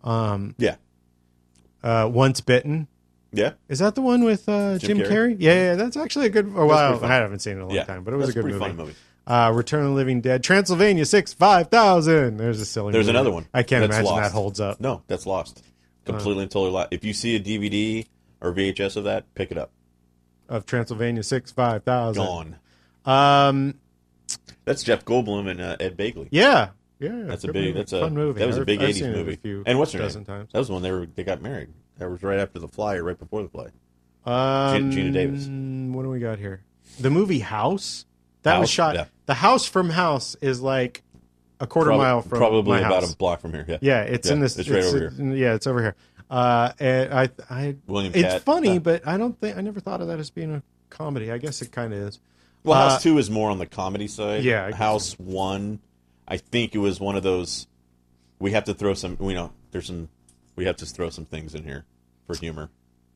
Yeah, 0.04 0.76
Uh, 1.82 2.10
Once 2.12 2.42
Bitten. 2.42 2.88
Yeah, 3.36 3.54
Is 3.70 3.80
that 3.80 3.96
the 3.96 4.02
one 4.02 4.24
with 4.24 4.48
uh, 4.50 4.78
Jim, 4.78 4.98
Jim 4.98 5.08
Carrey? 5.08 5.12
Carrey? 5.34 5.38
Yeah, 5.40 5.54
yeah, 5.54 5.76
that's 5.76 5.98
actually 5.98 6.28
a 6.28 6.30
good. 6.30 6.52
Oh, 6.56 6.66
well. 6.66 7.04
I 7.04 7.08
haven't 7.16 7.40
seen 7.40 7.54
it 7.54 7.56
in 7.58 7.62
a 7.62 7.66
long 7.68 7.76
yeah. 7.76 7.84
time, 7.84 8.04
but 8.04 8.14
it 8.14 8.18
was 8.18 8.28
That's 8.34 8.38
a 8.38 8.42
good 8.42 8.60
movie. 8.60 8.74
movie. 8.74 8.96
Uh, 9.28 9.52
Return 9.56 9.82
of 9.82 9.90
the 9.90 9.96
Living 9.96 10.22
Dead, 10.22 10.44
Transylvania 10.44 11.06
Six 11.06 11.34
Five 11.34 11.70
Thousand. 11.70 12.38
There's 12.38 12.62
a 12.62 12.66
silly. 12.66 12.92
There's 12.92 13.08
movie. 13.08 13.18
another 13.18 13.32
one. 13.32 13.48
I 13.54 13.64
can't 13.64 13.82
that's 13.82 13.96
imagine 13.98 14.06
lost. 14.12 14.24
that 14.24 14.32
holds 14.38 14.60
up. 14.60 14.80
No, 14.80 15.02
that's 15.08 15.26
lost 15.26 15.64
completely 16.06 16.44
and 16.44 16.52
totally 16.52 16.72
lost. 16.72 16.90
If 16.92 17.04
you 17.04 17.14
see 17.14 17.36
a 17.36 17.40
DVD 17.40 18.06
or 18.42 18.54
VHS 18.54 18.98
of 18.98 19.06
that, 19.06 19.34
pick 19.34 19.50
it 19.52 19.58
up. 19.58 19.72
Of 20.48 20.66
Transylvania 20.68 21.24
Six 21.24 21.52
Five 21.52 21.84
Thousand. 21.84 22.24
Gone. 22.24 22.56
Um. 23.06 23.76
That's 24.66 24.84
Jeff 24.84 25.06
Goldblum 25.06 25.50
and 25.50 25.62
uh, 25.62 25.78
Ed 25.80 25.98
Begley. 25.98 26.28
Yeah. 26.32 26.70
Yeah. 27.00 27.24
That's 27.26 27.44
a 27.44 27.48
big. 27.48 27.56
movie. 27.56 27.72
That's 27.80 27.94
a 27.94 28.02
fun 28.02 28.14
movie. 28.14 28.40
That 28.40 28.48
was 28.48 28.58
a 28.58 28.62
I've- 28.62 28.66
big 28.78 28.82
I've 28.82 28.90
'80s 28.90 28.94
seen 28.96 29.06
a 29.06 29.18
movie. 29.18 29.64
And 29.66 29.80
what's 29.80 29.92
her 29.94 30.00
dozen 30.00 30.22
name? 30.22 30.26
times. 30.26 30.50
That 30.54 30.60
was 30.60 30.70
when 30.72 30.82
they 30.84 30.92
were 30.92 31.06
they 31.08 31.24
got 31.24 31.42
married. 31.42 31.70
That 31.98 32.10
was 32.10 32.22
right 32.24 32.40
after 32.40 32.60
the 32.60 32.68
Fly, 32.68 32.96
or 32.96 33.04
right 33.04 33.18
before 33.18 33.42
the 33.44 33.50
Fly. 33.50 33.68
Um, 34.26 34.92
Geena 34.92 35.14
Davis. 35.14 35.48
What 35.48 36.04
do 36.04 36.10
we 36.10 36.20
got 36.20 36.40
here? 36.40 36.64
The 37.00 37.10
movie 37.10 37.40
House. 37.40 38.06
That 38.44 38.60
was 38.60 38.70
shot. 38.70 38.96
yeah. 38.96 39.06
The 39.26 39.34
house 39.34 39.66
from 39.68 39.90
House 39.90 40.36
is 40.42 40.62
like 40.62 41.02
a 41.60 41.66
quarter 41.66 41.90
Prob- 41.90 41.98
mile 42.00 42.22
from 42.22 42.38
probably 42.38 42.78
about 42.80 43.02
house. 43.04 43.14
a 43.14 43.18
block 43.18 43.42
from 43.42 43.54
here. 43.54 43.66
Yeah. 43.68 43.78
Yeah, 43.82 44.02
it's 44.04 44.28
Yeah, 44.28 44.34
in 44.34 44.40
this. 44.40 44.58
it's 44.60 44.70
right 44.70 44.84
over 44.84 45.10
here. 45.10 45.34
Yeah, 45.36 45.54
it's 45.56 45.66
over 45.66 45.82
here. 45.82 45.96
Uh, 46.30 46.72
and 46.80 47.14
I, 47.14 47.30
I, 47.50 47.76
William 47.88 48.14
it's 48.14 48.22
Katt. 48.34 48.42
funny, 48.44 48.78
but 48.80 49.08
I 49.08 49.18
don't 49.18 49.40
think 49.40 49.58
I 49.58 49.62
never 49.62 49.80
thought 49.80 50.02
of 50.02 50.08
that 50.08 50.20
as 50.20 50.30
being 50.30 50.54
a 50.54 50.64
comedy. 50.90 51.32
I 51.32 51.38
guess 51.40 51.62
it 51.62 51.72
kind 51.72 51.94
of 51.94 52.00
is. 52.00 52.20
Well, 52.64 52.78
Uh, 52.80 52.90
House 52.90 53.04
Two 53.04 53.18
is 53.20 53.30
more 53.32 53.50
on 53.52 53.58
the 53.58 53.66
comedy 53.68 54.08
side. 54.08 54.44
Yeah, 54.44 54.72
House 54.76 55.18
One, 55.20 55.80
I 56.28 56.38
think 56.38 56.74
it 56.76 56.80
was 56.80 57.00
one 57.00 57.16
of 57.16 57.24
those. 57.24 57.68
We 58.40 58.52
have 58.52 58.66
to 58.66 58.74
throw 58.74 58.94
some. 58.96 59.18
You 59.22 59.34
know, 59.34 59.52
there's 59.72 59.88
some. 59.88 60.10
We 60.56 60.66
have 60.66 60.78
to 60.78 60.86
throw 60.86 61.10
some 61.10 61.26
things 61.26 61.54
in 61.56 61.64
here 61.64 61.86
for 62.28 62.36
humor. 62.36 62.70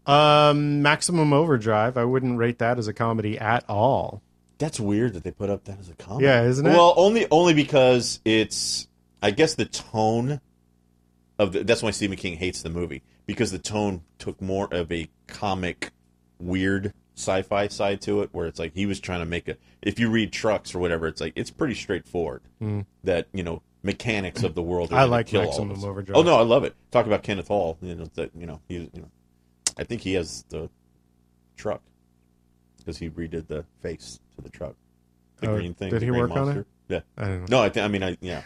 Um, 0.06 0.82
Maximum 0.82 1.34
Overdrive. 1.34 1.98
I 1.98 2.04
wouldn't 2.04 2.38
rate 2.38 2.60
that 2.60 2.80
as 2.80 2.88
a 2.88 2.94
comedy 2.94 3.38
at 3.38 3.64
all. 3.70 4.22
That's 4.58 4.80
weird 4.80 5.14
that 5.14 5.24
they 5.24 5.32
put 5.32 5.50
up 5.50 5.66
that 5.66 5.80
as 5.80 5.90
a 5.90 5.94
comedy. 5.94 6.26
Yeah, 6.26 6.44
isn't 6.44 6.66
it? 6.66 6.72
Well, 6.72 6.94
only 6.98 7.28
only 7.32 7.54
because 7.54 8.20
it's. 8.26 8.88
I 9.22 9.32
guess 9.32 9.56
the 9.56 9.66
tone 9.66 10.42
of 11.38 11.54
the, 11.54 11.64
that's 11.64 11.84
why 11.84 11.92
Stephen 11.92 12.18
King 12.18 12.38
hates 12.38 12.62
the 12.62 12.70
movie 12.70 13.04
because 13.26 13.52
the 13.52 13.60
tone 13.60 14.02
took 14.18 14.42
more 14.42 14.68
of 14.72 14.92
a 14.92 15.10
comic, 15.28 15.92
weird 16.40 16.94
sci-fi 17.16 17.68
side 17.68 18.02
to 18.02 18.22
it, 18.22 18.30
where 18.32 18.48
it's 18.48 18.60
like 18.60 18.74
he 18.74 18.86
was 18.86 19.00
trying 19.00 19.20
to 19.20 19.26
make 19.26 19.48
a. 19.48 19.58
If 19.82 20.00
you 20.00 20.10
read 20.10 20.34
Trucks 20.34 20.74
or 20.74 20.80
whatever, 20.80 21.08
it's 21.08 21.22
like 21.22 21.34
it's 21.36 21.52
pretty 21.52 21.76
straightforward. 21.76 22.42
That 23.04 23.28
you 23.34 23.44
know 23.44 23.62
mechanics 23.84 24.44
of 24.44 24.56
the 24.56 24.62
world. 24.62 24.94
I 24.94 25.06
like 25.06 25.32
Maximum. 25.32 25.84
Overdrive. 25.84 26.18
Oh 26.18 26.24
no, 26.24 26.36
I 26.38 26.42
love 26.44 26.64
it. 26.64 26.76
Talk 26.92 27.06
about 27.06 27.24
Kenneth 27.24 27.48
Hall. 27.48 27.78
You 27.82 27.96
know 27.96 28.06
that 28.16 28.32
you 28.36 28.46
know 28.46 28.60
he 28.68 28.76
you 28.94 29.02
know. 29.02 29.10
I 29.78 29.84
think 29.84 30.02
he 30.02 30.14
has 30.16 30.44
the 30.50 30.70
truck 31.56 31.82
because 32.78 32.98
he 32.98 33.10
redid 33.10 33.48
the 33.48 33.66
face 33.82 34.20
to 34.36 34.42
the 34.42 34.50
truck. 34.50 34.76
The 35.38 35.50
Oh, 35.50 35.56
green 35.56 35.74
thing. 35.74 35.90
did 35.90 36.02
he 36.02 36.12
work 36.12 36.32
on 36.32 36.58
it? 36.58 36.68
Yeah. 36.90 37.00
I 37.18 37.26
don't 37.26 37.40
know. 37.50 37.58
No, 37.60 37.62
I 37.64 37.70
think. 37.70 37.86
I 37.86 37.88
mean, 37.88 38.04
I 38.04 38.18
yeah. 38.20 38.42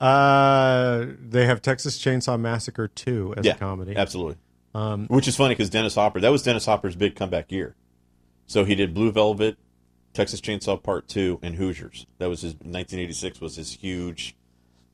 Uh, 0.00 1.06
they 1.20 1.44
have 1.44 1.60
Texas 1.60 1.98
Chainsaw 1.98 2.40
Massacre 2.40 2.88
two 2.88 3.34
as 3.36 3.44
Yeah, 3.44 3.52
a 3.54 3.58
comedy. 3.58 3.94
Absolutely. 3.96 4.36
Um, 4.74 5.06
Which 5.08 5.28
is 5.28 5.36
funny 5.36 5.54
because 5.54 5.68
Dennis 5.68 5.94
Hopper. 5.94 6.20
That 6.20 6.30
was 6.32 6.42
Dennis 6.42 6.64
Hopper's 6.64 6.96
big 6.96 7.16
comeback 7.16 7.52
year. 7.52 7.74
So 8.46 8.64
he 8.64 8.74
did 8.74 8.94
Blue 8.94 9.12
Velvet, 9.12 9.58
Texas 10.12 10.40
Chainsaw 10.40 10.82
Part 10.82 11.08
Two, 11.08 11.38
and 11.42 11.54
Hoosiers. 11.54 12.06
That 12.18 12.28
was 12.28 12.40
his 12.42 12.54
1986 12.54 13.40
was 13.40 13.56
his 13.56 13.72
huge 13.74 14.34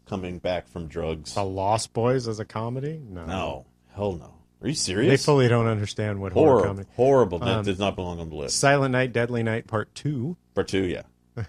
coming 0.07 0.39
back 0.39 0.69
from 0.69 0.87
drugs. 0.89 1.35
The 1.35 1.45
Lost 1.45 1.93
Boys 1.93 2.29
as 2.29 2.39
a 2.39 2.45
comedy? 2.45 3.01
No, 3.09 3.25
No, 3.27 3.67
hell 3.95 4.12
no. 4.12 4.33
Are 4.62 4.69
you 4.69 4.75
serious? 4.75 5.11
They 5.11 5.25
fully 5.25 5.49
don't 5.49 5.67
understand 5.67 6.21
what 6.21 6.33
horror 6.33 6.47
horrible, 6.61 6.67
comedy. 6.69 6.89
horrible. 6.97 7.39
That 7.41 7.49
Um, 7.59 7.64
does 7.64 7.79
not 7.79 7.95
belong 7.97 8.21
on 8.21 8.31
the 8.31 8.37
list. 8.37 8.59
Silent 8.59 8.93
Night, 8.93 9.12
Deadly 9.12 9.43
Night 9.43 9.67
Part 9.67 9.95
Two. 9.95 10.37
Part 10.55 10.69
two, 10.69 10.85
yeah. 10.85 11.03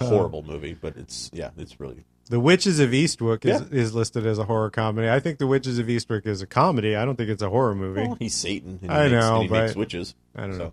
Horrible 0.00 0.42
movie, 0.44 0.74
but 0.74 0.96
it's 0.96 1.28
yeah, 1.32 1.50
it's 1.58 1.80
really 1.80 2.04
The 2.28 2.38
Witches 2.38 2.78
of 2.78 2.90
Eastwick 2.90 3.44
is, 3.44 3.60
Yeah. 3.60 3.66
is 3.76 3.92
listed 3.94 4.24
as 4.26 4.38
a 4.38 4.44
horror 4.44 4.70
comedy. 4.70 5.10
I 5.10 5.18
think 5.18 5.38
The 5.38 5.48
Witches 5.48 5.78
of 5.80 5.86
Eastwick 5.88 6.26
is 6.26 6.42
a 6.42 6.46
comedy. 6.46 6.94
I 6.94 7.04
don't 7.04 7.16
think 7.16 7.28
it's 7.28 7.42
a 7.42 7.50
horror 7.50 7.74
movie. 7.74 8.02
well, 8.02 8.14
he's 8.20 8.34
Satan. 8.36 8.78
And 8.82 8.90
he 8.92 8.96
I 8.96 9.08
makes, 9.08 9.12
know, 9.12 9.34
and 9.40 9.42
he 9.44 9.48
makes 9.48 9.72
but- 9.72 9.78
witches. 9.80 10.14
I 10.36 10.42
don't 10.42 10.52
So, 10.52 10.58
know. 10.58 10.72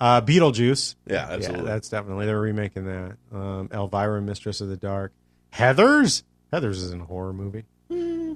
Uh, 0.00 0.22
Beetlejuice. 0.22 0.94
Yeah, 1.06 1.26
absolutely. 1.30 1.66
Yeah, 1.66 1.72
that's 1.72 1.88
definitely 1.90 2.26
they're 2.26 2.40
remaking 2.40 2.86
that. 2.86 3.16
Um, 3.32 3.68
Elvira, 3.72 4.22
Mistress 4.22 4.60
of 4.62 4.68
the 4.68 4.76
Dark. 4.76 5.12
Heather's. 5.50 6.24
Heather's 6.52 6.82
isn't 6.82 7.02
a 7.02 7.04
horror 7.04 7.32
movie. 7.32 7.64
yeah, 7.90 8.34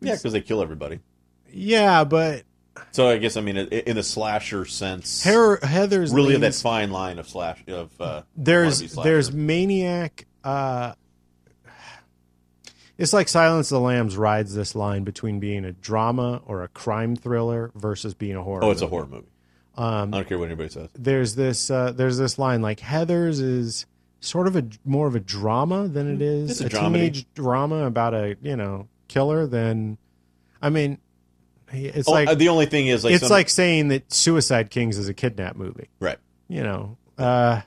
because 0.00 0.32
they 0.32 0.40
kill 0.40 0.60
everybody. 0.60 0.98
Yeah, 1.52 2.04
but 2.04 2.42
So 2.90 3.08
I 3.08 3.18
guess 3.18 3.36
I 3.36 3.42
mean 3.42 3.56
in 3.56 3.94
the 3.96 4.02
slasher 4.02 4.64
sense, 4.64 5.22
Her, 5.24 5.58
Heather's 5.64 6.12
really 6.12 6.34
in 6.34 6.40
that 6.40 6.54
fine 6.54 6.90
line 6.90 7.18
of 7.18 7.28
slash 7.28 7.62
of 7.68 7.90
uh, 8.00 8.22
there's 8.36 8.94
there's 8.94 9.32
maniac. 9.32 10.26
Uh, 10.42 10.94
it's 12.98 13.12
like 13.12 13.28
Silence 13.28 13.70
of 13.70 13.76
the 13.76 13.80
Lambs 13.80 14.16
rides 14.16 14.54
this 14.54 14.74
line 14.74 15.04
between 15.04 15.40
being 15.40 15.64
a 15.64 15.72
drama 15.72 16.42
or 16.46 16.62
a 16.62 16.68
crime 16.68 17.16
thriller 17.16 17.70
versus 17.74 18.14
being 18.14 18.36
a 18.36 18.42
horror. 18.42 18.64
oh, 18.64 18.70
it's 18.70 18.82
a 18.82 18.86
horror 18.86 19.06
movie. 19.06 19.26
Um, 19.76 20.12
I 20.12 20.18
don't 20.18 20.28
care 20.28 20.38
what 20.38 20.46
anybody 20.46 20.68
says. 20.68 20.90
there's 20.94 21.34
this 21.34 21.70
uh, 21.70 21.92
there's 21.92 22.18
this 22.18 22.38
line 22.38 22.60
like 22.62 22.80
Heather's 22.80 23.40
is 23.40 23.86
sort 24.20 24.46
of 24.46 24.54
a 24.56 24.64
more 24.84 25.06
of 25.06 25.14
a 25.16 25.20
drama 25.20 25.88
than 25.88 26.12
it 26.14 26.20
is 26.22 26.60
It's 26.60 26.60
a 26.60 26.66
a, 26.78 26.80
teenage 26.80 27.26
drama 27.34 27.86
about 27.86 28.14
a 28.14 28.36
you 28.42 28.56
know 28.56 28.88
killer. 29.08 29.46
Than 29.46 29.96
I 30.60 30.68
mean, 30.70 30.98
it's 31.72 32.06
Oh, 32.08 32.12
like 32.12 32.28
uh, 32.28 32.34
the 32.34 32.48
only 32.50 32.66
thing 32.66 32.88
is 32.88 33.02
like 33.04 33.14
it's 33.14 33.22
some- 33.22 33.30
like 33.30 33.48
saying 33.48 33.88
that 33.88 34.12
Suicide 34.12 34.70
Kings 34.70 34.98
is 34.98 35.08
a 35.08 35.14
kidnap 35.14 35.56
movie. 35.56 35.88
right. 36.00 36.18
You 36.48 36.62
know, 36.62 36.98
uh, 37.16 37.62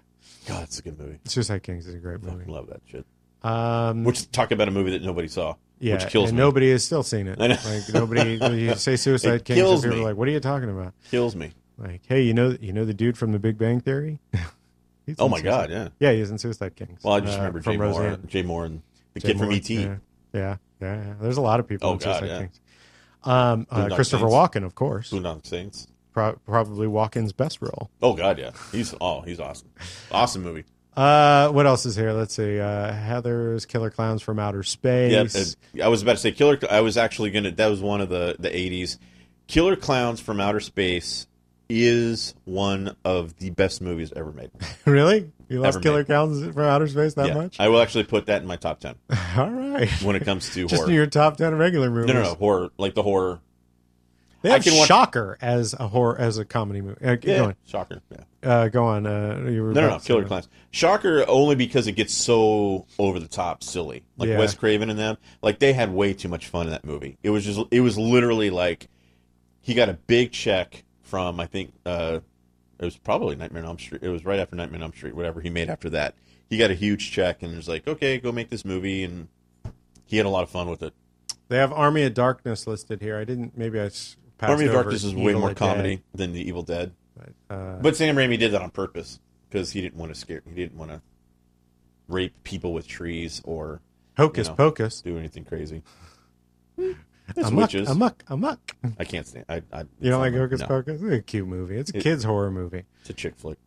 God, 0.47 0.63
it's 0.63 0.77
a 0.77 0.83
good 0.83 0.99
movie. 0.99 1.17
Suicide 1.25 1.63
Kings 1.63 1.87
is 1.87 1.95
a 1.95 1.97
great 1.97 2.19
I 2.23 2.31
movie. 2.31 2.45
love 2.51 2.67
that 2.67 2.81
shit. 2.85 3.03
Um, 3.43 4.03
Which 4.03 4.29
talk 4.31 4.51
about 4.51 4.67
a 4.67 4.71
movie 4.71 4.91
that 4.91 5.01
nobody 5.03 5.27
saw, 5.27 5.55
yeah, 5.79 5.95
which 5.95 6.07
kills 6.07 6.29
and 6.29 6.37
me. 6.37 6.43
nobody 6.43 6.69
has 6.71 6.83
still 6.83 7.01
seen 7.03 7.25
it. 7.27 7.41
I 7.41 7.47
know. 7.47 7.57
Like 7.65 7.89
nobody, 7.93 8.33
you 8.63 8.75
say 8.75 8.95
Suicide 8.95 9.43
Kings, 9.43 9.59
people 9.59 9.83
are 9.85 9.89
me. 9.97 10.03
like, 10.03 10.15
"What 10.17 10.27
are 10.27 10.31
you 10.31 10.39
talking 10.39 10.69
about?" 10.69 10.93
kills 11.09 11.35
me. 11.35 11.51
Like, 11.77 12.01
hey, 12.07 12.21
you 12.21 12.33
know, 12.33 12.55
you 12.59 12.71
know 12.73 12.85
the 12.85 12.93
dude 12.93 13.17
from 13.17 13.31
The 13.31 13.39
Big 13.39 13.57
Bang 13.57 13.79
Theory? 13.81 14.19
Oh 15.19 15.29
my 15.29 15.37
Suicide- 15.37 15.43
god, 15.43 15.69
yeah. 15.69 15.87
Yeah, 15.99 16.13
he's 16.17 16.31
in 16.31 16.39
Suicide 16.39 16.75
Kings. 16.75 17.03
Well, 17.03 17.13
I 17.13 17.19
just 17.19 17.33
Uh, 17.37 17.41
remember 17.43 17.59
Jay 17.59 17.77
Mohr, 17.77 18.25
Jay 18.25 18.41
Mohr, 18.41 18.65
and 18.65 18.81
the 19.13 19.19
Jay 19.19 19.27
kid 19.27 19.37
from 19.37 19.51
ET. 19.51 19.69
Yeah, 19.69 19.97
yeah, 20.33 20.57
yeah, 20.81 20.95
yeah. 20.95 21.13
There's 21.21 21.37
a 21.37 21.41
lot 21.41 21.59
of 21.59 21.67
people 21.67 21.89
Oh, 21.89 21.93
in 21.93 21.97
God, 21.99 22.19
Suicide 22.21 22.25
yeah. 22.33 22.39
Kings. 22.39 22.59
Um, 23.23 23.67
uh, 23.69 23.89
Christopher 23.95 24.27
Saints. 24.27 24.33
Walken, 24.55 24.65
of 24.65 24.73
course, 24.73 25.11
Boondock 25.11 25.45
Saints. 25.45 25.85
Pro- 26.11 26.33
probably 26.47 26.87
Walken's 26.87 27.33
best 27.33 27.61
role. 27.61 27.91
Oh 28.01 28.13
god, 28.13 28.39
yeah. 28.39 28.49
He's 28.71 28.95
oh, 28.99 29.21
he's 29.21 29.39
awesome. 29.39 29.69
Awesome 30.11 30.41
movie. 30.41 30.63
Uh, 30.97 31.49
what 31.49 31.67
else 31.67 31.85
is 31.85 31.95
here? 31.95 32.11
Let's 32.11 32.33
see. 32.33 32.59
Uh, 32.59 32.91
Heather's 32.91 33.67
Killer 33.67 33.91
Clowns 33.91 34.23
from 34.23 34.39
Outer 34.39 34.63
Space. 34.63 35.55
uh, 35.77 35.83
I 35.83 35.87
was 35.87 36.01
about 36.01 36.13
to 36.13 36.17
say 36.17 36.31
Killer. 36.31 36.57
I 36.71 36.81
was 36.81 36.97
actually 36.97 37.29
gonna. 37.29 37.51
That 37.51 37.67
was 37.67 37.79
one 37.79 38.01
of 38.01 38.09
the 38.09 38.37
the 38.39 38.49
'80s. 38.49 38.97
Killer 39.45 39.75
Clowns 39.75 40.19
from 40.19 40.39
Outer 40.41 40.61
Space 40.61 41.27
is 41.69 42.35
one 42.45 42.95
of 43.03 43.37
the 43.37 43.49
best 43.49 43.81
movies 43.81 44.11
ever 44.15 44.31
made. 44.31 44.51
really? 44.85 45.31
You 45.49 45.59
lost 45.61 45.77
Ever 45.77 45.83
Killer 45.83 45.97
made. 45.99 46.05
Clowns 46.07 46.53
from 46.53 46.63
Outer 46.63 46.87
Space 46.87 47.13
that 47.15 47.27
yeah, 47.29 47.33
much? 47.35 47.59
I 47.59 47.67
will 47.69 47.81
actually 47.81 48.03
put 48.05 48.27
that 48.27 48.41
in 48.41 48.47
my 48.47 48.55
top 48.55 48.79
ten 48.79 48.95
All 49.37 49.49
right. 49.49 49.89
when 50.03 50.15
it 50.15 50.23
comes 50.25 50.53
to 50.53 50.67
Just 50.67 50.87
your 50.87 51.07
top 51.07 51.37
ten 51.37 51.55
regular 51.57 51.89
movies. 51.89 52.07
no, 52.07 52.13
no, 52.21 52.23
no, 52.29 52.35
horror 52.35 52.69
like 52.77 52.93
the 52.95 53.03
horror. 53.03 53.39
They 54.41 54.51
I 54.51 54.53
have 54.55 54.63
can 54.63 54.77
watch- 54.77 54.87
Shocker 54.87 55.37
as 55.41 55.73
a 55.73 55.87
horror 55.87 56.19
as 56.19 56.37
a 56.37 56.45
comedy 56.45 56.81
movie. 56.81 57.03
Uh, 57.03 57.17
Yeah, 57.21 57.37
Go 57.37 57.45
on. 57.45 57.55
shocker. 57.65 58.01
Yeah. 58.11 58.17
Uh, 58.47 58.67
go 58.67 58.85
on. 58.85 59.07
Uh, 59.07 59.47
you 59.49 59.63
were 59.63 59.73
No, 59.73 59.81
no, 59.81 59.89
no, 59.89 59.99
Killer 59.99 60.21
that. 60.21 60.27
Clowns. 60.27 60.49
Shocker 60.69 61.25
only 61.27 61.55
because 61.55 61.87
it 61.87 61.93
gets 61.93 62.13
so 62.13 62.85
over 62.99 63.19
the 63.19 63.27
top, 63.27 63.63
silly. 63.63 64.03
Like 64.17 64.29
Yeah. 64.29 64.37
Wes 64.37 64.53
Craven 64.53 64.91
and 64.91 64.99
them, 64.99 65.17
like 65.41 65.57
they 65.57 65.73
had 65.73 65.91
way 65.91 66.13
too 66.13 66.27
much 66.29 66.45
fun 66.47 66.67
in 66.67 66.71
that 66.71 66.85
movie. 66.85 67.17
It 67.23 67.31
was 67.31 67.43
just, 67.43 67.59
it 67.71 67.81
was 67.81 67.97
literally 67.97 68.51
like 68.51 68.87
he 69.61 69.73
got 69.73 69.89
a 69.89 69.93
big 69.93 70.31
check 70.31 70.83
from 71.05 71.39
I 71.39 71.45
think 71.45 71.73
uh, 71.85 72.19
it 72.79 72.85
was 72.85 72.97
probably 72.97 73.35
Nightmare 73.35 73.63
on 73.63 73.69
Elm 73.69 73.79
Street. 73.79 74.03
It 74.03 74.09
was 74.09 74.25
right 74.25 74.39
after 74.39 74.55
Nightmare 74.55 74.79
on 74.79 74.83
Elm 74.83 74.93
Street, 74.93 75.15
whatever 75.15 75.41
he 75.41 75.49
made 75.49 75.69
after 75.69 75.89
that. 75.91 76.15
He 76.49 76.57
got 76.57 76.71
a 76.71 76.75
huge 76.75 77.11
check 77.11 77.41
and 77.41 77.55
was 77.55 77.67
like, 77.67 77.87
okay, 77.87 78.17
go 78.17 78.31
make 78.31 78.49
this 78.49 78.65
movie, 78.65 79.03
and 79.03 79.27
he 80.05 80.17
had 80.17 80.25
a 80.25 80.29
lot 80.29 80.43
of 80.43 80.49
fun 80.49 80.69
with 80.69 80.83
it. 80.83 80.93
They 81.47 81.57
have 81.57 81.71
Army 81.71 82.03
of 82.03 82.13
Darkness 82.13 82.67
listed 82.67 83.01
here. 83.01 83.17
I 83.17 83.23
didn't. 83.23 83.57
Maybe 83.57 83.79
I 83.79 83.85
passed 83.85 84.17
Army 84.41 84.65
of 84.65 84.73
Darkness 84.73 85.03
is 85.03 85.15
way 85.15 85.33
more 85.33 85.49
Dead, 85.49 85.57
comedy 85.57 86.01
than 86.13 86.33
the 86.33 86.45
Evil 86.45 86.63
Dead, 86.63 86.91
but, 87.15 87.55
uh, 87.55 87.77
but 87.81 87.95
Sam 87.95 88.15
Raimi 88.15 88.37
did 88.37 88.51
that 88.51 88.61
on 88.61 88.71
purpose 88.71 89.19
because 89.49 89.71
he 89.71 89.81
didn't 89.81 89.97
want 89.97 90.13
to 90.13 90.19
scare, 90.19 90.41
he 90.47 90.55
didn't 90.55 90.77
want 90.77 90.91
to 90.91 91.01
rape 92.07 92.33
people 92.43 92.73
with 92.73 92.87
trees 92.87 93.41
or 93.45 93.81
Hocus 94.17 94.47
you 94.47 94.51
know. 94.51 94.55
Pocus. 94.55 95.01
do 95.01 95.17
anything 95.17 95.45
crazy. 95.45 95.83
It's 97.29 97.47
Amok, 97.47 97.57
witches. 97.61 97.89
amok, 97.89 98.23
amok. 98.27 98.75
I 98.99 99.03
can't 99.03 99.25
stand. 99.27 99.45
I, 99.49 99.61
I 99.73 99.79
You 99.99 100.11
don't 100.11 100.19
like 100.21 100.33
Hocus 100.33 100.61
no. 100.61 100.67
Pocus? 100.67 101.01
It's 101.01 101.11
a 101.13 101.21
cute 101.21 101.47
movie. 101.47 101.75
It's 101.77 101.91
a 101.91 101.97
It- 101.97 102.03
kids 102.03 102.23
horror 102.23 102.51
movie. 102.51 102.83
It's 103.01 103.09
a 103.09 103.13
chick 103.13 103.35
flick. 103.35 103.57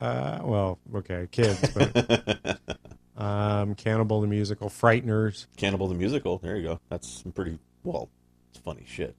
Uh, 0.00 0.38
well, 0.44 0.78
okay, 0.94 1.26
kids, 1.32 1.60
but 1.74 2.60
um, 3.16 3.74
Cannibal 3.74 4.20
the 4.20 4.28
musical, 4.28 4.68
Frighteners. 4.68 5.46
Cannibal 5.56 5.88
the 5.88 5.96
musical. 5.96 6.38
There 6.38 6.56
you 6.56 6.62
go. 6.62 6.80
That's 6.88 7.08
some 7.22 7.32
pretty 7.32 7.58
well. 7.82 8.08
It's 8.50 8.60
funny 8.60 8.84
shit. 8.86 9.16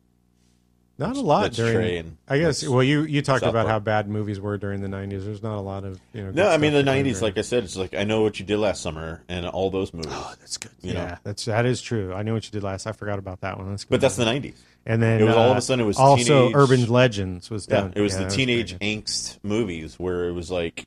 Not 1.00 1.16
a 1.16 1.22
lot 1.22 1.54
during. 1.54 1.98
And 1.98 2.18
I 2.28 2.38
guess. 2.40 2.68
Well, 2.68 2.84
you 2.84 3.04
you 3.04 3.22
talked 3.22 3.44
about 3.46 3.68
how 3.68 3.80
bad 3.80 4.10
movies 4.10 4.40
were 4.40 4.58
during 4.58 4.82
the 4.82 4.88
'90s. 4.90 5.24
There's 5.24 5.42
not 5.42 5.58
a 5.58 5.62
lot 5.62 5.86
of 5.86 6.00
you 6.14 6.24
know. 6.26 6.32
No, 6.32 6.48
I 6.50 6.58
mean 6.58 6.74
the 6.74 6.84
'90s. 6.84 7.04
during- 7.04 7.22
Like 7.22 7.38
I 7.38 7.42
said, 7.42 7.64
it's 7.64 7.78
like 7.78 7.94
I 7.96 8.04
know 8.04 8.22
what 8.22 8.40
you 8.40 8.46
did 8.46 8.58
last 8.58 8.82
summer 8.82 9.24
and 9.30 9.46
all 9.48 9.70
those 9.70 9.94
movies. 9.94 10.12
Oh, 10.14 10.34
that's 10.40 10.58
good. 10.58 10.72
You 10.82 10.94
yeah, 10.94 11.06
know. 11.06 11.18
that's 11.24 11.46
that 11.46 11.66
is 11.66 11.82
true. 11.82 12.14
I 12.14 12.22
know 12.24 12.34
what 12.34 12.46
you 12.46 12.52
did 12.52 12.64
last. 12.64 12.86
I 12.86 12.92
forgot 12.92 13.18
about 13.18 13.42
that 13.42 13.58
one. 13.58 13.70
That's 13.70 13.86
good. 13.86 13.92
but 13.92 14.02
that's 14.02 14.18
the 14.18 14.26
'90s. 14.26 14.56
and 14.86 15.02
then 15.02 15.22
it 15.22 15.24
was 15.24 15.36
all 15.36 15.50
of 15.52 15.56
uh, 15.56 15.60
a 15.60 15.62
sudden 15.62 15.84
it 15.86 15.88
was 15.88 15.98
also 15.98 16.50
teenage- 16.50 16.56
Urban 16.56 16.86
Legends 16.90 17.50
was 17.50 17.68
Yeah, 17.70 17.82
done. 17.82 17.94
it 17.96 18.02
was 18.02 18.14
Yeah, 18.20 18.24
the 18.26 18.30
teenage 18.30 18.78
pretty 18.78 19.02
angst 19.02 19.40
movies 19.42 19.98
where 19.98 20.28
it 20.28 20.34
was 20.34 20.52
like, 20.52 20.86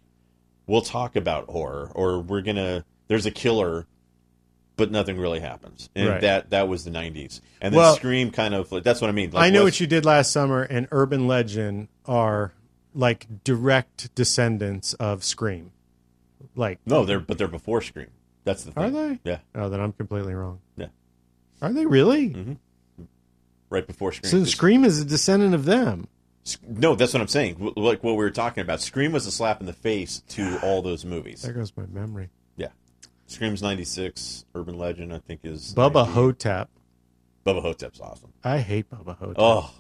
we'll 0.67 0.83
talk 0.83 1.17
about 1.17 1.49
horror, 1.49 1.91
or 1.95 2.21
we're 2.21 2.43
gonna. 2.43 2.85
There's 3.09 3.25
a 3.27 3.31
killer, 3.31 3.87
but 4.77 4.91
nothing 4.91 5.18
really 5.18 5.41
happens, 5.41 5.89
and 5.95 6.09
Right. 6.09 6.20
that 6.23 6.51
that 6.51 6.68
was 6.68 6.85
the 6.85 6.91
'90s. 6.91 7.41
And 7.61 7.73
then 7.75 7.79
Well- 7.79 7.97
Scream 7.97 8.31
kind 8.31 8.55
of. 8.55 8.70
That's 8.83 9.01
what 9.01 9.09
I 9.09 9.12
mean. 9.12 9.31
Like 9.31 9.45
I 9.45 9.51
know 9.51 9.64
what 9.64 9.79
you 9.81 9.87
did 9.87 10.05
last 10.05 10.31
summer, 10.33 10.62
and 10.62 10.89
Urban 10.91 11.27
Legend 11.29 11.89
are 12.07 12.53
like 12.95 13.27
direct 13.45 14.14
descendants 14.14 14.93
of 14.95 15.25
Scream. 15.25 15.73
Like, 16.55 16.81
No, 16.85 17.05
they're 17.05 17.20
but 17.20 17.39
they're 17.39 17.49
before 17.49 17.81
Scream. 17.81 18.09
That's 18.45 18.64
the 18.64 18.73
thing. 18.73 18.83
are 18.85 18.91
they? 18.91 19.18
Yeah, 19.25 19.39
Oh, 19.55 19.68
then 19.68 19.81
I'm 19.81 19.93
completely 19.93 20.35
wrong. 20.35 20.59
Yeah. 20.77 20.89
Are 21.62 21.73
they 21.73 21.87
really? 21.87 22.31
Mhm. 22.31 22.57
right 23.70 23.87
before 23.87 24.12
Scream. 24.12 24.31
So 24.31 24.45
Scream 24.45 24.85
is 24.85 25.01
a 25.01 25.05
descendant 25.05 25.55
of 25.55 25.64
them. 25.64 26.09
No, 26.68 26.95
that's 26.95 27.14
what 27.14 27.23
I'm 27.23 27.29
saying. 27.29 27.73
Like 27.77 28.03
what 28.03 28.12
we 28.12 28.16
were 28.16 28.31
talking 28.31 28.61
about. 28.61 28.81
Scream 28.83 29.12
was 29.12 29.27
a 29.27 29.31
slap 29.31 29.61
in 29.61 29.66
the 29.66 29.73
face 29.73 30.23
to 30.31 30.59
all 30.62 30.83
those 30.83 31.05
movies. 31.05 31.41
There 31.43 31.55
goes 31.55 31.73
my 31.77 31.87
memory. 31.87 32.29
Scream's 33.33 33.62
'96. 33.62 34.45
Urban 34.55 34.76
Legend, 34.78 35.12
I 35.12 35.18
think, 35.18 35.41
is 35.45 35.74
Bubba 35.74 36.05
90. 36.05 36.12
Hotep. 36.12 36.70
Bubba 37.47 37.62
Ho-Tep's 37.62 38.01
awesome. 38.01 38.33
I 38.45 38.59
hate 38.59 38.89
Bubba 38.89 39.16
Ho-Tep. 39.16 39.37
Oh, 39.39 39.70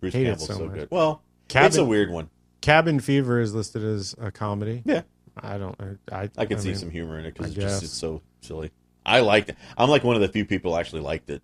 Bruce 0.00 0.14
Hate 0.14 0.24
Campbell's 0.24 0.48
so 0.48 0.54
so, 0.54 0.68
good. 0.68 0.88
Well, 0.90 1.22
Cabin- 1.48 1.66
it's 1.66 1.76
a 1.76 1.84
weird 1.84 2.10
one. 2.10 2.30
Cabin 2.62 3.00
Fever 3.00 3.40
is 3.40 3.54
listed 3.54 3.82
as 3.84 4.14
a 4.18 4.30
comedy. 4.30 4.82
Yeah, 4.84 5.02
I 5.36 5.58
don't. 5.58 5.76
I 6.10 6.16
I, 6.22 6.30
I 6.38 6.46
could 6.46 6.60
see 6.60 6.68
mean, 6.68 6.76
some 6.76 6.90
humor 6.90 7.18
in 7.18 7.24
it 7.26 7.34
because 7.34 7.48
it's 7.48 7.56
just 7.56 7.82
it's 7.82 7.92
so 7.92 8.22
silly. 8.40 8.70
I 9.04 9.20
liked 9.20 9.48
it. 9.50 9.56
I'm 9.76 9.90
like 9.90 10.04
one 10.04 10.14
of 10.14 10.22
the 10.22 10.28
few 10.28 10.44
people 10.44 10.76
actually 10.76 11.00
liked 11.02 11.30
it. 11.30 11.42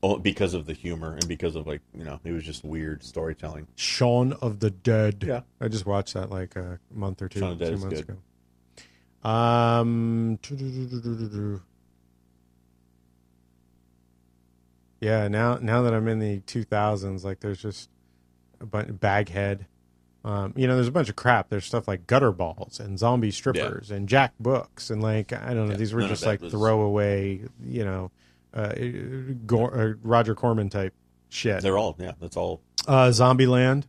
Oh, 0.00 0.16
because 0.16 0.54
of 0.54 0.66
the 0.66 0.72
humor 0.74 1.14
and 1.14 1.26
because 1.26 1.56
of 1.56 1.66
like 1.66 1.80
you 1.94 2.04
know 2.04 2.20
it 2.24 2.30
was 2.32 2.44
just 2.44 2.64
weird 2.64 3.02
storytelling. 3.02 3.66
Shaun 3.76 4.32
of 4.34 4.60
the 4.60 4.70
Dead. 4.70 5.24
Yeah. 5.26 5.40
I 5.60 5.66
just 5.68 5.86
watched 5.86 6.14
that 6.14 6.30
like 6.30 6.54
a 6.56 6.78
month 6.92 7.20
or 7.22 7.28
two, 7.28 7.40
Shaun 7.40 7.52
of 7.52 7.58
the 7.58 7.64
Dead 7.64 7.70
two 7.70 7.74
is 7.76 7.80
months 7.84 8.00
good. 8.02 8.08
ago. 8.10 8.18
Um. 9.24 10.38
Yeah. 15.00 15.28
Now, 15.28 15.58
now 15.60 15.82
that 15.82 15.94
I'm 15.94 16.08
in 16.08 16.18
the 16.18 16.40
2000s, 16.40 17.24
like 17.24 17.40
there's 17.40 17.60
just 17.62 17.88
a 18.60 18.66
bunch 18.66 18.98
Baghead. 19.00 19.66
Um, 20.24 20.52
you 20.56 20.66
know, 20.66 20.74
there's 20.74 20.88
a 20.88 20.92
bunch 20.92 21.08
of 21.08 21.16
crap. 21.16 21.48
There's 21.48 21.64
stuff 21.64 21.86
like 21.86 22.06
Gutterballs 22.06 22.80
and 22.80 22.98
zombie 22.98 23.30
strippers 23.30 23.90
and 23.90 24.08
Jack 24.08 24.32
Brooks 24.40 24.90
and 24.90 25.02
like 25.02 25.32
I 25.32 25.54
don't 25.54 25.66
know. 25.66 25.72
Yeah, 25.72 25.76
these 25.78 25.94
were 25.94 26.06
just 26.08 26.26
like 26.26 26.40
was- 26.40 26.52
throwaway, 26.52 27.40
you 27.64 27.84
know, 27.84 28.10
uh, 28.52 28.72
Gor- 29.46 29.74
uh, 29.78 29.92
Roger 30.02 30.34
Corman 30.34 30.68
type 30.70 30.92
shit. 31.28 31.62
They're 31.62 31.78
all 31.78 31.94
yeah. 31.98 32.12
That's 32.20 32.36
all. 32.36 32.60
Uh, 32.86 33.08
Zombieland. 33.08 33.84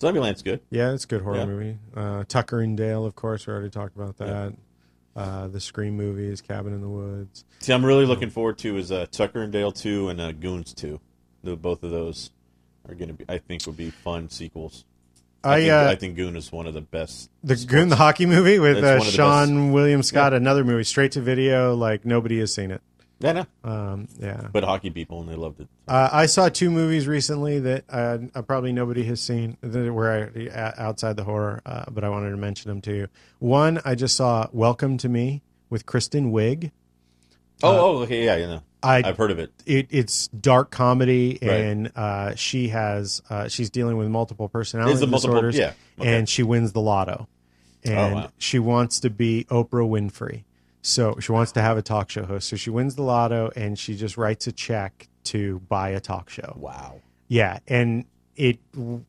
Zombieland's 0.00 0.42
good. 0.42 0.60
Yeah, 0.70 0.92
it's 0.92 1.04
a 1.04 1.08
good 1.08 1.22
horror 1.22 1.36
Yeah. 1.38 1.46
movie. 1.46 1.78
Uh, 1.96 2.24
Tucker 2.28 2.60
and 2.60 2.76
Dale, 2.76 3.04
of 3.04 3.14
course, 3.14 3.46
we 3.46 3.52
already 3.52 3.70
talked 3.70 3.96
about 3.96 4.18
that. 4.18 4.54
Uh, 5.16 5.46
the 5.46 5.60
Scream 5.60 5.96
movies, 5.96 6.40
Cabin 6.40 6.72
in 6.72 6.80
the 6.80 6.88
Woods. 6.88 7.44
See, 7.60 7.72
I'm 7.72 7.84
really 7.84 8.04
looking 8.04 8.30
forward 8.30 8.58
to 8.58 8.76
is 8.76 8.90
uh, 8.90 9.06
Tucker 9.12 9.42
and 9.42 9.52
Dale 9.52 9.70
two 9.70 10.08
and 10.08 10.20
uh, 10.20 10.32
Goons 10.32 10.74
two. 10.74 11.00
The, 11.44 11.54
both 11.56 11.84
of 11.84 11.92
those 11.92 12.30
are 12.88 12.94
going 12.96 13.08
to 13.08 13.14
be, 13.14 13.24
I 13.28 13.38
think, 13.38 13.64
would 13.66 13.76
be 13.76 13.90
fun 13.90 14.28
sequels. 14.28 14.84
I, 15.44 15.52
I, 15.52 15.60
think, 15.60 15.72
uh, 15.72 15.88
I 15.90 15.94
think 15.94 16.16
Goon 16.16 16.36
is 16.36 16.50
one 16.50 16.66
of 16.66 16.74
the 16.74 16.80
best. 16.80 17.30
the 17.44 17.54
Goon, 17.54 17.90
the 17.90 17.96
hockey 17.96 18.26
movie 18.26 18.58
with 18.58 18.78
It's 18.78 18.84
uh, 18.84 18.96
of 18.96 19.04
the 19.04 19.10
Seann 19.22 19.72
William 19.72 20.02
Scott, 20.02 20.32
another 20.32 20.64
movie, 20.64 20.84
straight 20.84 21.12
to 21.12 21.20
video, 21.20 21.74
like 21.74 22.04
nobody 22.04 22.40
has 22.40 22.52
seen 22.52 22.70
it. 22.70 22.82
Yeah, 23.20 23.32
no, 23.32 23.46
Um, 23.62 24.08
yeah. 24.18 24.48
but 24.52 24.64
hockey 24.64 24.90
people 24.90 25.20
and 25.20 25.28
they 25.28 25.36
loved 25.36 25.60
it. 25.60 25.68
Uh, 25.88 26.08
I 26.12 26.26
saw 26.26 26.48
two 26.48 26.70
movies 26.70 27.06
recently 27.06 27.58
that 27.60 27.84
uh, 27.88 28.18
uh, 28.34 28.42
probably 28.42 28.72
nobody 28.72 29.04
has 29.04 29.20
seen 29.20 29.56
that 29.62 29.92
were 29.92 30.30
uh, 30.54 30.72
outside 30.76 31.16
the 31.16 31.24
horror, 31.24 31.62
uh, 31.64 31.84
but 31.90 32.04
I 32.04 32.08
wanted 32.10 32.30
to 32.30 32.36
mention 32.36 32.68
them 32.68 32.80
to 32.82 32.94
you. 32.94 33.08
One, 33.38 33.80
I 33.84 33.94
just 33.94 34.16
saw 34.16 34.48
Welcome 34.52 34.98
to 34.98 35.08
Me 35.08 35.42
with 35.70 35.86
Kristen 35.86 36.32
Wiig. 36.32 36.70
Oh, 37.62 37.98
oh, 37.98 38.02
okay, 38.02 38.24
yeah, 38.24 38.36
you 38.36 38.46
know, 38.46 38.62
I 38.82 39.02
I've 39.04 39.16
heard 39.16 39.30
of 39.30 39.38
it. 39.38 39.52
it, 39.64 39.86
it's 39.90 40.26
dark 40.28 40.70
comedy 40.70 41.38
Right. 41.40 41.50
and 41.52 41.92
uh, 41.96 42.34
she 42.34 42.68
has 42.68 43.22
uh, 43.30 43.48
she's 43.48 43.70
dealing 43.70 43.96
with 43.96 44.08
multiple 44.08 44.48
personality 44.48 44.92
Is 44.92 45.00
multiple- 45.06 45.18
disorders 45.34 45.56
yeah, 45.56 45.72
okay. 45.98 46.16
and 46.18 46.28
she 46.28 46.42
wins 46.42 46.72
the 46.72 46.80
lotto 46.80 47.26
and 47.84 48.14
wow. 48.16 48.30
she 48.38 48.58
wants 48.58 49.00
to 49.00 49.08
be 49.10 49.46
oprah 49.50 49.88
winfrey 49.88 50.42
so 50.86 51.16
she 51.18 51.32
wants 51.32 51.52
to 51.52 51.62
have 51.62 51.76
a 51.78 51.82
talk 51.82 52.10
show 52.10 52.24
host 52.24 52.48
so 52.48 52.56
she 52.56 52.68
wins 52.70 52.94
the 52.94 53.02
lotto 53.02 53.50
and 53.56 53.78
she 53.78 53.96
just 53.96 54.16
writes 54.16 54.46
a 54.46 54.52
check 54.52 55.08
to 55.24 55.58
buy 55.68 55.88
a 55.88 56.00
talk 56.00 56.28
show 56.28 56.52
Wow, 56.56 57.00
yeah 57.28 57.58
and 57.66 58.04
it 58.36 58.58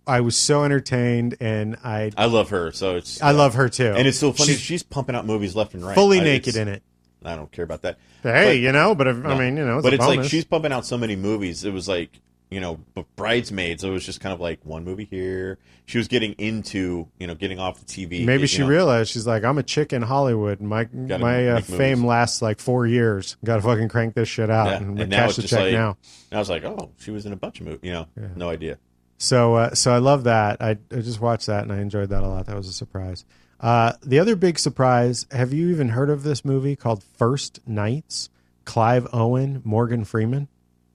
i 0.08 0.22
was 0.22 0.38
so 0.38 0.64
entertained 0.64 1.36
and 1.40 1.76
i 1.84 2.12
I 2.16 2.26
love 2.26 2.50
her. 2.52 2.72
So 2.72 2.96
it's 2.96 3.22
i 3.22 3.32
love 3.32 3.56
her 3.56 3.68
too 3.70 3.92
and 3.96 4.08
it's 4.08 4.18
so 4.20 4.32
funny. 4.32 4.54
She's 4.54 4.62
She's, 4.62 4.84
pumping 4.84 5.16
out 5.16 5.26
movies 5.26 5.56
left 5.56 5.74
and 5.74 5.86
right. 5.86 5.96
fully 5.96 6.20
I- 6.20 6.24
naked 6.24 6.56
in 6.56 6.68
it 6.68 6.82
I 7.24 7.36
don't 7.36 7.52
care 7.52 7.66
about 7.66 7.82
that. 7.82 7.98
hey 8.24 8.46
But- 8.46 8.58
you 8.60 8.72
know 8.72 8.94
but 8.96 9.08
if, 9.08 9.26
i 9.26 9.38
mean 9.38 9.58
you 9.58 9.66
know 9.66 9.78
it's 9.78 9.84
but 9.84 9.94
it's 9.94 10.06
like 10.06 10.24
she's 10.26 10.46
pumping 10.46 10.72
out 10.72 10.86
so 10.86 10.98
many 10.98 11.16
movies. 11.16 11.66
It 11.66 11.74
was 11.74 11.88
like 11.88 12.12
you 12.56 12.62
know, 12.62 12.80
bridesmaids. 13.18 13.84
It 13.84 13.90
was 13.90 14.06
just 14.06 14.22
kind 14.22 14.32
of 14.34 14.40
like 14.40 14.60
one 14.64 14.86
movie 14.86 15.04
here. 15.04 15.58
She 15.86 15.98
was 15.98 16.08
getting 16.08 16.32
into 16.34 17.08
you 17.20 17.28
know 17.28 17.36
getting 17.36 17.60
off 17.60 17.80
the 17.80 17.86
TV. 17.86 18.26
Maybe 18.26 18.42
you 18.44 18.48
she 18.48 18.62
know. 18.62 18.68
realized 18.70 19.12
she's 19.12 19.28
like, 19.28 19.44
I'm 19.44 19.58
a 19.58 19.64
chick 19.64 19.92
in 19.94 20.02
Hollywood. 20.02 20.62
My 20.62 20.86
Gotta 20.86 21.20
my 21.22 21.48
uh, 21.50 21.62
fame 21.62 22.00
movies. 22.00 22.04
lasts 22.10 22.42
like 22.42 22.60
four 22.60 22.88
years. 22.88 23.36
Got 23.44 23.58
to 23.58 23.62
fucking 23.62 23.90
crank 23.90 24.16
this 24.16 24.30
shit 24.30 24.50
out 24.50 24.68
Yeah, 24.68 24.78
and, 24.78 25.00
and 25.00 25.10
now 25.10 25.26
cash 25.28 25.36
the 25.36 25.42
just 25.42 25.54
check 25.54 25.64
like- 25.64 25.74
now. 25.74 25.98
And 26.32 26.38
I 26.38 26.40
was 26.40 26.50
like, 26.50 26.64
oh, 26.64 26.92
she 26.98 27.12
was 27.12 27.26
in 27.26 27.34
a 27.34 27.36
bunch 27.36 27.60
of 27.60 27.66
movies. 27.68 27.82
You 27.84 27.92
know, 27.94 28.08
Yeah. 28.20 28.28
no 28.36 28.50
idea. 28.50 28.78
So 29.18 29.56
uh, 29.56 29.76
so 29.76 29.94
I 29.94 29.98
love 29.98 30.24
that. 30.24 30.62
I, 30.62 30.72
I 30.92 31.02
just 31.02 31.20
watched 31.22 31.48
that 31.48 31.64
and 31.64 31.74
I 31.74 31.80
enjoyed 31.82 32.10
that 32.10 32.24
a 32.24 32.28
lot. 32.28 32.46
That 32.48 32.56
was 32.56 32.68
a 32.68 32.74
surprise. 32.74 33.26
Uh, 33.60 33.94
the 34.02 34.20
other 34.20 34.36
big 34.36 34.60
surprise. 34.60 35.26
Have 35.32 35.54
you 35.54 35.70
even 35.70 35.90
heard 35.90 36.10
of 36.10 36.24
this 36.24 36.44
movie 36.46 36.76
called 36.76 37.04
First 37.04 37.60
Knights? 37.68 38.30
Clive 38.66 39.08
Owen, 39.14 39.62
Morgan 39.64 40.04
Freeman. 40.06 40.48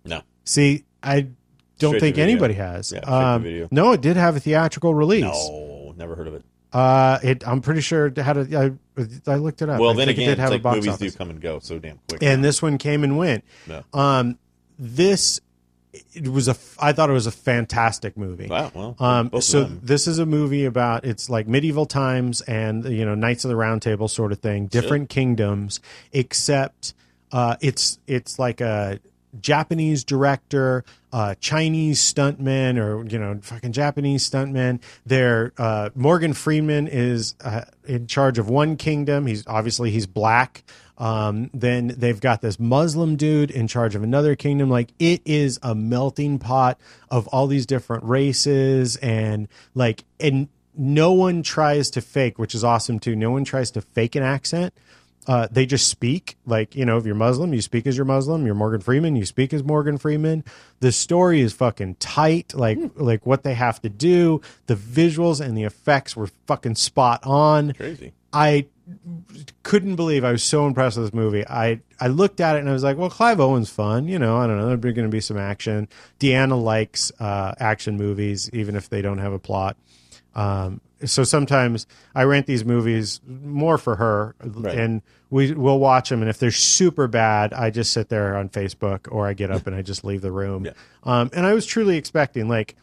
No, 0.04 0.22
See, 0.44 0.84
I 1.02 1.28
don't 1.80 1.90
Straight 1.96 2.00
think 2.00 2.18
anybody 2.18 2.54
has. 2.54 2.92
Yeah, 2.92 3.00
um, 3.00 3.68
no, 3.72 3.92
it 3.92 4.00
did 4.00 4.16
have 4.16 4.36
a 4.36 4.40
theatrical 4.40 4.94
release. 4.94 5.22
no, 5.24 5.92
never 5.96 6.14
heard 6.14 6.28
of 6.28 6.34
it. 6.34 6.44
Uh, 6.72 7.18
it. 7.22 7.46
I'm 7.46 7.60
pretty 7.60 7.80
sure 7.80 8.06
it 8.06 8.16
had 8.16 8.36
a. 8.36 8.76
I, 8.96 9.02
I 9.32 9.36
looked 9.36 9.60
it 9.60 9.68
up. 9.68 9.80
Well, 9.80 9.90
I 9.90 9.94
then 9.94 10.06
think 10.06 10.18
it 10.18 10.22
again, 10.22 10.28
did 10.30 10.38
have 10.38 10.46
it's 10.46 10.50
a 10.50 10.54
like 10.54 10.62
box 10.62 10.76
movies 10.76 10.88
office. 10.90 11.12
do 11.12 11.18
come 11.18 11.30
and 11.30 11.40
go 11.40 11.58
so 11.58 11.78
damn 11.80 11.98
quick. 12.08 12.22
and 12.22 12.44
this 12.44 12.62
one 12.62 12.78
came 12.78 13.02
and 13.02 13.18
went. 13.18 13.42
Yeah. 13.66 13.82
Um, 13.92 14.38
this 14.78 15.40
it 16.12 16.28
was 16.28 16.46
a. 16.46 16.56
I 16.78 16.92
thought 16.92 17.10
it 17.10 17.14
was 17.14 17.26
a 17.26 17.32
fantastic 17.32 18.16
movie. 18.16 18.46
wow, 18.46 18.70
well, 18.72 18.96
Um, 19.00 19.30
so 19.40 19.64
this 19.64 20.06
is 20.06 20.20
a 20.20 20.26
movie 20.26 20.64
about 20.64 21.04
it's 21.04 21.28
like 21.28 21.48
medieval 21.48 21.86
times 21.86 22.40
and 22.42 22.84
you 22.84 23.04
know 23.04 23.16
Knights 23.16 23.44
of 23.44 23.48
the 23.48 23.56
Round 23.56 23.82
Table 23.82 24.06
sort 24.06 24.30
of 24.30 24.38
thing, 24.38 24.66
different 24.66 25.08
kingdoms, 25.10 25.80
except 26.12 26.94
uh, 27.32 27.56
it's 27.60 27.98
it's 28.06 28.38
like 28.38 28.60
a 28.60 29.00
Japanese 29.40 30.04
director, 30.04 30.84
uh, 31.12 31.34
Chinese 31.40 32.00
stuntman, 32.00 32.78
or 32.78 33.04
you 33.06 33.18
know 33.18 33.38
fucking 33.42 33.72
Japanese 33.72 34.28
stuntman. 34.28 34.80
They're 35.06 35.52
uh, 35.58 35.90
Morgan 35.94 36.32
Freeman 36.32 36.88
is 36.88 37.34
uh, 37.42 37.64
in 37.84 38.06
charge 38.06 38.38
of 38.38 38.48
one 38.48 38.76
kingdom. 38.76 39.26
He's 39.26 39.46
obviously 39.46 39.90
he's 39.90 40.06
black. 40.06 40.64
Um, 40.98 41.50
then 41.54 41.94
they've 41.96 42.20
got 42.20 42.42
this 42.42 42.60
Muslim 42.60 43.16
dude 43.16 43.50
in 43.50 43.68
charge 43.68 43.94
of 43.94 44.02
another 44.02 44.36
kingdom. 44.36 44.68
Like 44.68 44.92
it 44.98 45.22
is 45.24 45.58
a 45.62 45.74
melting 45.74 46.38
pot 46.38 46.78
of 47.10 47.26
all 47.28 47.46
these 47.46 47.64
different 47.64 48.04
races 48.04 48.96
and 48.96 49.48
like 49.74 50.04
and 50.18 50.48
no 50.76 51.12
one 51.12 51.42
tries 51.42 51.90
to 51.90 52.00
fake, 52.00 52.38
which 52.38 52.54
is 52.54 52.62
awesome 52.62 52.98
too. 53.00 53.16
No 53.16 53.30
one 53.30 53.44
tries 53.44 53.70
to 53.72 53.80
fake 53.80 54.14
an 54.14 54.22
accent. 54.22 54.74
Uh, 55.26 55.46
they 55.50 55.66
just 55.66 55.88
speak 55.88 56.36
like 56.46 56.74
you 56.74 56.84
know 56.84 56.96
if 56.96 57.04
you're 57.04 57.14
Muslim, 57.14 57.52
you 57.52 57.60
speak 57.60 57.86
as 57.86 57.96
you're 57.96 58.06
Muslim. 58.06 58.46
You're 58.46 58.54
Morgan 58.54 58.80
Freeman, 58.80 59.16
you 59.16 59.26
speak 59.26 59.52
as 59.52 59.62
Morgan 59.62 59.98
Freeman. 59.98 60.44
The 60.80 60.92
story 60.92 61.40
is 61.40 61.52
fucking 61.52 61.96
tight. 61.96 62.54
Like 62.54 62.78
like 62.96 63.26
what 63.26 63.42
they 63.42 63.54
have 63.54 63.80
to 63.82 63.88
do, 63.88 64.40
the 64.66 64.74
visuals 64.74 65.40
and 65.40 65.56
the 65.56 65.64
effects 65.64 66.16
were 66.16 66.28
fucking 66.46 66.76
spot 66.76 67.20
on. 67.24 67.74
crazy. 67.74 68.12
I 68.32 68.66
couldn't 69.62 69.96
believe 69.96 70.24
I 70.24 70.32
was 70.32 70.42
so 70.42 70.66
impressed 70.66 70.96
with 70.96 71.06
this 71.06 71.14
movie. 71.14 71.46
I 71.46 71.80
I 72.00 72.08
looked 72.08 72.40
at 72.40 72.56
it 72.56 72.60
and 72.60 72.68
I 72.68 72.72
was 72.72 72.82
like, 72.82 72.96
well, 72.96 73.10
Clive 73.10 73.40
Owen's 73.40 73.70
fun. 73.70 74.08
You 74.08 74.18
know, 74.18 74.38
I 74.38 74.46
don't 74.46 74.58
know. 74.58 74.74
There's 74.74 74.94
going 74.94 75.08
to 75.08 75.08
be 75.08 75.20
some 75.20 75.36
action. 75.36 75.88
Deanna 76.18 76.60
likes 76.60 77.12
uh, 77.20 77.54
action 77.58 77.96
movies, 77.96 78.50
even 78.52 78.74
if 78.74 78.88
they 78.88 79.02
don't 79.02 79.18
have 79.18 79.32
a 79.32 79.38
plot. 79.38 79.76
Um, 80.34 80.80
so 81.04 81.24
sometimes 81.24 81.86
I 82.14 82.24
rent 82.24 82.46
these 82.46 82.64
movies 82.64 83.20
more 83.26 83.78
for 83.78 83.96
her, 83.96 84.34
and 84.40 85.02
we 85.30 85.52
we'll 85.52 85.78
watch 85.78 86.08
them. 86.08 86.20
And 86.20 86.28
if 86.28 86.38
they're 86.38 86.50
super 86.50 87.06
bad, 87.08 87.52
I 87.52 87.70
just 87.70 87.92
sit 87.92 88.08
there 88.08 88.36
on 88.36 88.48
Facebook 88.48 89.08
or 89.10 89.26
I 89.26 89.34
get 89.34 89.50
up 89.50 89.66
and 89.66 89.74
I 89.74 89.82
just 89.82 90.04
leave 90.04 90.20
the 90.20 90.32
room. 90.32 90.66
Yeah. 90.66 90.72
Um, 91.04 91.30
and 91.32 91.46
I 91.46 91.54
was 91.54 91.66
truly 91.66 91.96
expecting 91.96 92.48
like 92.48 92.76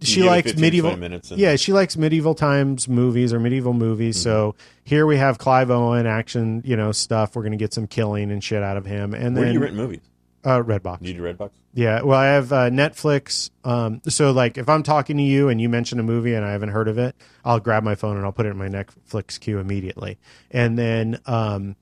she 0.00 0.22
likes 0.22 0.52
15, 0.52 0.60
medieval 0.62 1.20
yeah 1.36 1.54
she 1.56 1.74
likes 1.74 1.96
medieval 1.96 2.34
times 2.34 2.88
movies 2.88 3.34
or 3.34 3.38
medieval 3.38 3.74
movies 3.74 4.20
so 4.20 4.54
here 4.82 5.04
we 5.04 5.18
have 5.18 5.36
clive 5.36 5.70
owen 5.70 6.06
action 6.06 6.62
you 6.64 6.74
know 6.74 6.90
stuff 6.90 7.36
we're 7.36 7.42
gonna 7.42 7.56
get 7.56 7.74
some 7.74 7.86
killing 7.86 8.30
and 8.30 8.42
shit 8.42 8.62
out 8.62 8.78
of 8.78 8.86
him 8.86 9.12
and 9.12 9.36
Where 9.36 9.44
then 9.44 9.52
you 9.52 9.60
rent 9.60 9.74
movies? 9.74 10.00
Uh, 10.44 10.62
redbox 10.62 10.98
you 11.02 11.14
do 11.14 11.22
Redbox? 11.22 11.50
yeah 11.74 12.00
well 12.02 12.18
i 12.18 12.26
have 12.26 12.52
uh, 12.52 12.70
netflix 12.70 13.50
um, 13.64 14.00
so 14.08 14.30
like 14.30 14.56
if 14.58 14.68
i'm 14.68 14.82
talking 14.82 15.16
to 15.16 15.22
you 15.22 15.48
and 15.48 15.60
you 15.60 15.68
mention 15.68 15.98
a 15.98 16.02
movie 16.02 16.34
and 16.34 16.44
i 16.44 16.52
haven't 16.52 16.68
heard 16.70 16.88
of 16.88 16.96
it 16.98 17.14
i'll 17.44 17.60
grab 17.60 17.82
my 17.82 17.94
phone 17.94 18.16
and 18.16 18.24
i'll 18.24 18.32
put 18.32 18.46
it 18.46 18.50
in 18.50 18.56
my 18.56 18.68
netflix 18.68 19.38
queue 19.38 19.58
immediately 19.58 20.18
and 20.50 20.78
then 20.78 21.18
um, 21.26 21.74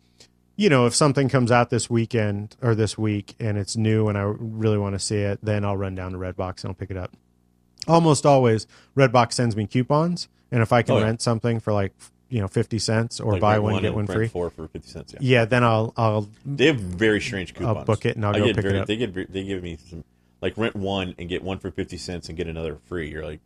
you 0.56 0.68
know 0.70 0.86
if 0.86 0.94
something 0.94 1.28
comes 1.28 1.52
out 1.52 1.68
this 1.70 1.90
weekend 1.90 2.56
or 2.62 2.74
this 2.74 2.96
week 2.96 3.34
and 3.38 3.58
it's 3.58 3.76
new 3.76 4.08
and 4.08 4.16
i 4.16 4.22
really 4.22 4.78
want 4.78 4.94
to 4.94 4.98
see 4.98 5.18
it 5.18 5.38
then 5.42 5.64
i'll 5.64 5.76
run 5.76 5.94
down 5.94 6.12
to 6.12 6.18
redbox 6.18 6.62
and 6.64 6.70
i'll 6.70 6.74
pick 6.74 6.90
it 6.90 6.96
up 6.96 7.12
almost 7.86 8.24
always 8.26 8.66
redbox 8.96 9.34
sends 9.34 9.54
me 9.54 9.66
coupons 9.66 10.28
and 10.50 10.62
if 10.62 10.72
i 10.72 10.82
can 10.82 10.94
Oh, 10.94 10.98
yeah. 10.98 11.04
rent 11.04 11.20
something 11.22 11.60
for 11.60 11.72
like 11.72 11.92
you 12.28 12.40
know 12.40 12.48
50 12.48 12.78
cents 12.78 13.20
or 13.20 13.32
Like 13.32 13.40
buy 13.40 13.52
rent 13.54 13.62
one 13.62 13.82
get 13.82 13.94
one 13.94 14.06
free 14.06 14.28
Four 14.28 14.50
for 14.50 14.66
fifty 14.68 14.88
cents. 14.88 15.12
Yeah. 15.14 15.18
yeah 15.20 15.44
then 15.44 15.62
i'll 15.62 15.92
i'll 15.96 16.28
They 16.44 16.66
have 16.66 16.76
very 16.76 17.20
strange 17.20 17.54
coupons. 17.54 17.78
I'll 17.78 17.84
book 17.84 18.04
it 18.04 18.16
and 18.16 18.24
I'll 18.26 18.34
I 18.34 18.38
go 18.40 18.46
get 18.46 18.56
pick 18.56 18.64
it 18.64 18.76
up. 18.76 18.86
They 18.86 18.96
get 18.96 19.32
they 19.32 19.44
give 19.44 19.62
me 19.62 19.78
some 19.88 20.02
like 20.42 20.56
rent 20.58 20.74
one 20.76 21.14
and 21.18 21.28
get 21.28 21.42
one 21.42 21.58
for 21.58 21.70
fifty 21.70 21.96
cents 21.96 22.28
and 22.28 22.36
get 22.36 22.46
another 22.48 22.78
free. 22.86 23.10
You're 23.10 23.24
like, 23.24 23.40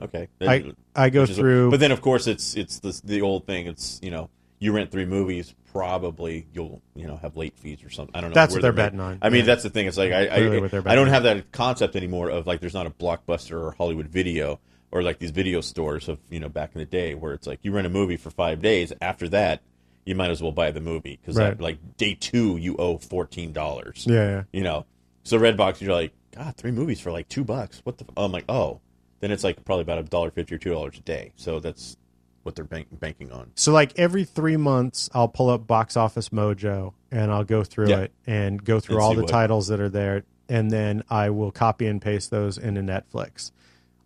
okay. 0.00 0.28
I, 0.40 0.72
I 0.94 1.10
go 1.10 1.26
through 1.26 1.70
But 1.70 1.80
then 1.80 1.90
of 1.92 2.00
course 2.00 2.26
it's 2.26 2.54
it's 2.56 2.78
the 2.78 2.98
the 3.04 3.20
old 3.22 3.46
thing. 3.46 3.66
It's 3.66 3.98
you 4.02 4.10
know 4.10 4.30
you 4.58 4.72
rent 4.72 4.92
three 4.92 5.04
movies, 5.06 5.52
probably 5.72 6.46
you'll 6.52 6.80
you 6.94 7.08
know 7.08 7.16
have 7.16 7.36
late 7.36 7.58
fees 7.58 7.82
or 7.84 7.90
something. 7.90 8.14
I 8.14 8.20
don't 8.20 8.30
know. 8.30 8.34
That's 8.34 8.52
what 8.54 8.62
they're 8.62 8.72
ma- 8.72 8.76
betting 8.76 9.00
on. 9.00 9.18
I 9.20 9.28
mean 9.28 9.40
Yeah. 9.40 9.46
that's 9.46 9.64
the 9.64 9.70
thing. 9.70 9.86
It's 9.88 9.96
like 9.98 10.12
I 10.12 10.26
Clearly 10.28 10.70
I, 10.86 10.92
I 10.92 10.94
don't 10.94 11.08
have 11.08 11.24
that 11.24 11.50
concept 11.50 11.96
anymore 11.96 12.30
of 12.30 12.46
like 12.46 12.60
there's 12.60 12.74
not 12.74 12.86
a 12.86 12.90
blockbuster 12.90 13.60
or 13.60 13.72
Hollywood 13.72 14.06
video 14.06 14.60
or 14.92 15.02
like 15.02 15.18
these 15.18 15.30
video 15.32 15.60
stores 15.60 16.08
of 16.08 16.18
you 16.30 16.38
know 16.38 16.48
back 16.48 16.70
in 16.74 16.78
the 16.78 16.84
day 16.84 17.14
where 17.14 17.32
it's 17.32 17.46
like 17.46 17.58
you 17.62 17.72
rent 17.72 17.86
a 17.86 17.90
movie 17.90 18.16
for 18.16 18.30
five 18.30 18.60
days. 18.62 18.92
After 19.00 19.28
that. 19.30 19.62
You 20.04 20.16
might 20.16 20.30
as 20.32 20.42
well 20.42 20.50
buy 20.50 20.72
the 20.72 20.80
movie 20.80 21.16
because 21.22 21.36
Right. 21.36 21.60
like 21.60 21.78
day 21.96 22.14
two 22.14 22.56
you 22.56 22.74
owe 22.76 22.98
fourteen 22.98 23.52
dollars 23.52 24.04
yeah, 24.08 24.14
yeah 24.14 24.42
you 24.52 24.64
know. 24.64 24.84
So 25.22 25.38
Redbox, 25.38 25.80
you're 25.80 25.92
like, 25.94 26.10
God, 26.34 26.56
three 26.56 26.72
movies 26.72 26.98
for 26.98 27.12
like 27.12 27.28
two 27.28 27.44
bucks. 27.44 27.80
What 27.84 27.98
the? 27.98 28.04
F-? 28.06 28.14
I'm 28.16 28.32
like, 28.32 28.46
oh, 28.48 28.80
then 29.20 29.30
it's 29.30 29.44
like 29.44 29.64
probably 29.64 29.82
about 29.82 29.98
a 29.98 30.02
dollar 30.02 30.32
fifty 30.32 30.56
or 30.56 30.58
two 30.58 30.72
dollars 30.72 30.98
a 30.98 31.02
day. 31.02 31.30
So 31.36 31.60
that's 31.60 31.96
what 32.42 32.56
they're 32.56 32.64
bank- 32.64 32.88
banking 32.90 33.30
on. 33.30 33.52
So 33.54 33.70
like 33.72 33.96
every 33.96 34.24
three 34.24 34.56
months, 34.56 35.08
I'll 35.14 35.28
pull 35.28 35.50
up 35.50 35.68
Box 35.68 35.96
Office 35.96 36.30
Mojo 36.30 36.94
and 37.12 37.30
I'll 37.30 37.44
go 37.44 37.62
through 37.62 37.90
Yeah. 37.90 38.00
it 38.00 38.12
and 38.26 38.64
go 38.64 38.80
through 38.80 38.96
And 38.96 39.04
all 39.04 39.14
the 39.14 39.22
what- 39.22 39.30
titles 39.30 39.68
that 39.68 39.78
are 39.78 39.88
there, 39.88 40.24
and 40.48 40.68
then 40.68 41.04
I 41.10 41.30
will 41.30 41.52
copy 41.52 41.86
and 41.86 42.02
paste 42.02 42.32
those 42.32 42.58
into 42.58 42.80
Netflix. 42.80 43.52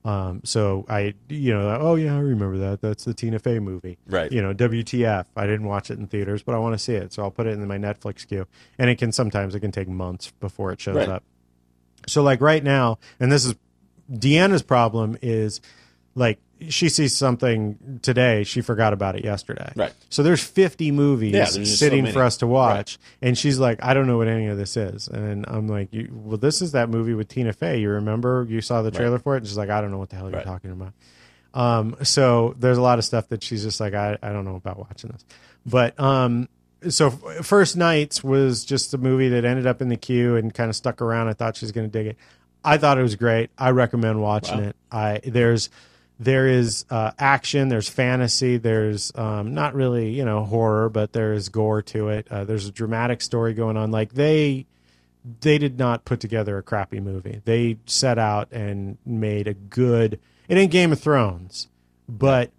Um, 0.06 0.40
so 0.44 0.84
I, 0.88 1.14
you 1.28 1.52
know, 1.52 1.68
oh 1.80 1.96
yeah, 1.96 2.14
I 2.14 2.20
remember 2.20 2.58
that. 2.58 2.80
That's 2.80 3.04
the 3.04 3.12
Tina 3.12 3.38
Fey 3.40 3.58
movie, 3.58 3.98
Right. 4.06 4.30
You 4.30 4.40
know, 4.40 4.54
WTF. 4.54 5.26
I 5.34 5.46
didn't 5.46 5.66
watch 5.66 5.90
it 5.90 5.98
in 5.98 6.06
theaters, 6.06 6.42
but 6.44 6.54
I 6.54 6.58
want 6.58 6.74
to 6.74 6.78
see 6.78 6.94
it, 6.94 7.12
so 7.12 7.22
I'll 7.24 7.30
put 7.32 7.46
it 7.46 7.50
in 7.58 7.66
my 7.66 7.76
Netflix 7.78 8.26
queue. 8.26 8.46
And 8.78 8.88
it 8.88 8.96
can 8.98 9.10
sometimes 9.10 9.54
it 9.56 9.60
can 9.60 9.72
take 9.72 9.88
months 9.88 10.30
before 10.38 10.70
it 10.72 10.80
shows 10.80 10.96
Right. 10.96 11.08
up. 11.08 11.24
So 12.06 12.22
like 12.22 12.40
right 12.40 12.62
now, 12.62 12.98
and 13.18 13.32
this 13.32 13.44
is 13.44 13.54
Deanna's 14.10 14.62
problem 14.62 15.18
is 15.22 15.60
like 16.14 16.38
she 16.68 16.88
sees 16.88 17.14
something 17.16 18.00
today, 18.02 18.44
she 18.44 18.60
forgot 18.60 18.92
about 18.92 19.16
it 19.16 19.24
yesterday. 19.24 19.72
Right. 19.76 19.92
So 20.10 20.22
there's 20.22 20.42
50 20.42 20.90
movies 20.90 21.32
Yeah, 21.32 21.40
there's 21.40 21.56
just 21.56 21.78
so 21.78 21.86
sitting 21.86 22.06
for 22.06 22.22
us 22.22 22.38
to 22.38 22.46
watch, 22.46 22.98
and 23.20 23.36
she's 23.36 23.58
like, 23.58 23.78
I 23.82 23.94
don't 23.94 24.06
know 24.06 24.16
what 24.18 24.28
any 24.28 24.46
of 24.46 24.56
this 24.56 24.76
is, 24.76 25.08
and 25.08 25.44
I'm 25.48 25.68
like, 25.68 25.92
you, 25.92 26.08
well, 26.12 26.38
this 26.38 26.62
is 26.62 26.72
that 26.72 26.88
movie 26.88 27.14
with 27.14 27.28
Tina 27.28 27.52
Fey. 27.52 27.78
You 27.80 27.90
remember? 27.90 28.46
You 28.48 28.60
saw 28.60 28.82
the 28.82 28.90
trailer 28.90 29.18
for 29.18 29.34
it, 29.34 29.38
and 29.38 29.46
she's 29.46 29.58
like, 29.58 29.70
I 29.70 29.80
don't 29.80 29.90
know 29.90 29.98
what 29.98 30.10
the 30.10 30.16
hell 30.16 30.30
you're 30.30 30.40
talking 30.42 30.70
about. 30.70 30.92
Um, 31.54 31.96
so 32.02 32.54
there's 32.58 32.78
a 32.78 32.82
lot 32.82 32.98
of 32.98 33.04
stuff 33.04 33.28
that 33.28 33.42
she's 33.42 33.62
just 33.62 33.80
like, 33.80 33.94
I, 33.94 34.18
I 34.22 34.30
don't 34.32 34.44
know 34.44 34.56
about 34.56 34.78
watching 34.78 35.10
this, 35.10 35.24
but 35.64 35.98
um, 35.98 36.48
so 36.88 37.10
first 37.10 37.76
knights 37.76 38.22
was 38.22 38.64
just 38.64 38.92
a 38.94 38.98
movie 38.98 39.30
that 39.30 39.44
ended 39.44 39.66
up 39.66 39.80
in 39.80 39.88
the 39.88 39.96
queue 39.96 40.36
and 40.36 40.52
kind 40.52 40.68
of 40.68 40.76
stuck 40.76 41.00
around. 41.00 41.28
I 41.28 41.32
thought 41.32 41.56
she 41.56 41.64
was 41.64 41.72
going 41.72 41.90
to 41.90 41.98
dig 41.98 42.06
it. 42.08 42.16
I 42.64 42.78
thought 42.78 42.98
it 42.98 43.02
was 43.02 43.14
great. 43.16 43.50
I 43.56 43.70
recommend 43.70 44.20
watching 44.20 44.58
Wow. 44.58 44.68
it. 44.68 44.76
I 44.92 45.20
there's 45.24 45.70
there 46.18 46.46
is 46.46 46.84
uh, 46.90 47.10
action, 47.18 47.68
there's 47.68 47.88
fantasy, 47.88 48.56
there's 48.56 49.12
um, 49.16 49.54
not 49.54 49.74
really 49.74 50.10
you 50.10 50.24
know 50.24 50.44
horror, 50.44 50.88
but 50.88 51.12
there's 51.12 51.48
gore 51.48 51.82
to 51.82 52.08
it. 52.08 52.26
Uh, 52.30 52.44
there's 52.44 52.66
a 52.66 52.72
dramatic 52.72 53.20
story 53.22 53.52
going 53.54 53.76
on. 53.76 53.90
Like 53.90 54.14
they 54.14 54.66
they 55.40 55.58
did 55.58 55.78
not 55.78 56.04
put 56.04 56.20
together 56.20 56.56
a 56.56 56.62
crappy 56.62 57.00
movie. 57.00 57.42
They 57.44 57.78
set 57.86 58.18
out 58.18 58.50
and 58.52 58.96
made 59.04 59.48
a 59.48 59.54
good. 59.54 60.20
It 60.48 60.56
ain't 60.56 60.70
Game 60.70 60.92
of 60.92 61.00
Thrones, 61.00 61.66
but 62.08 62.52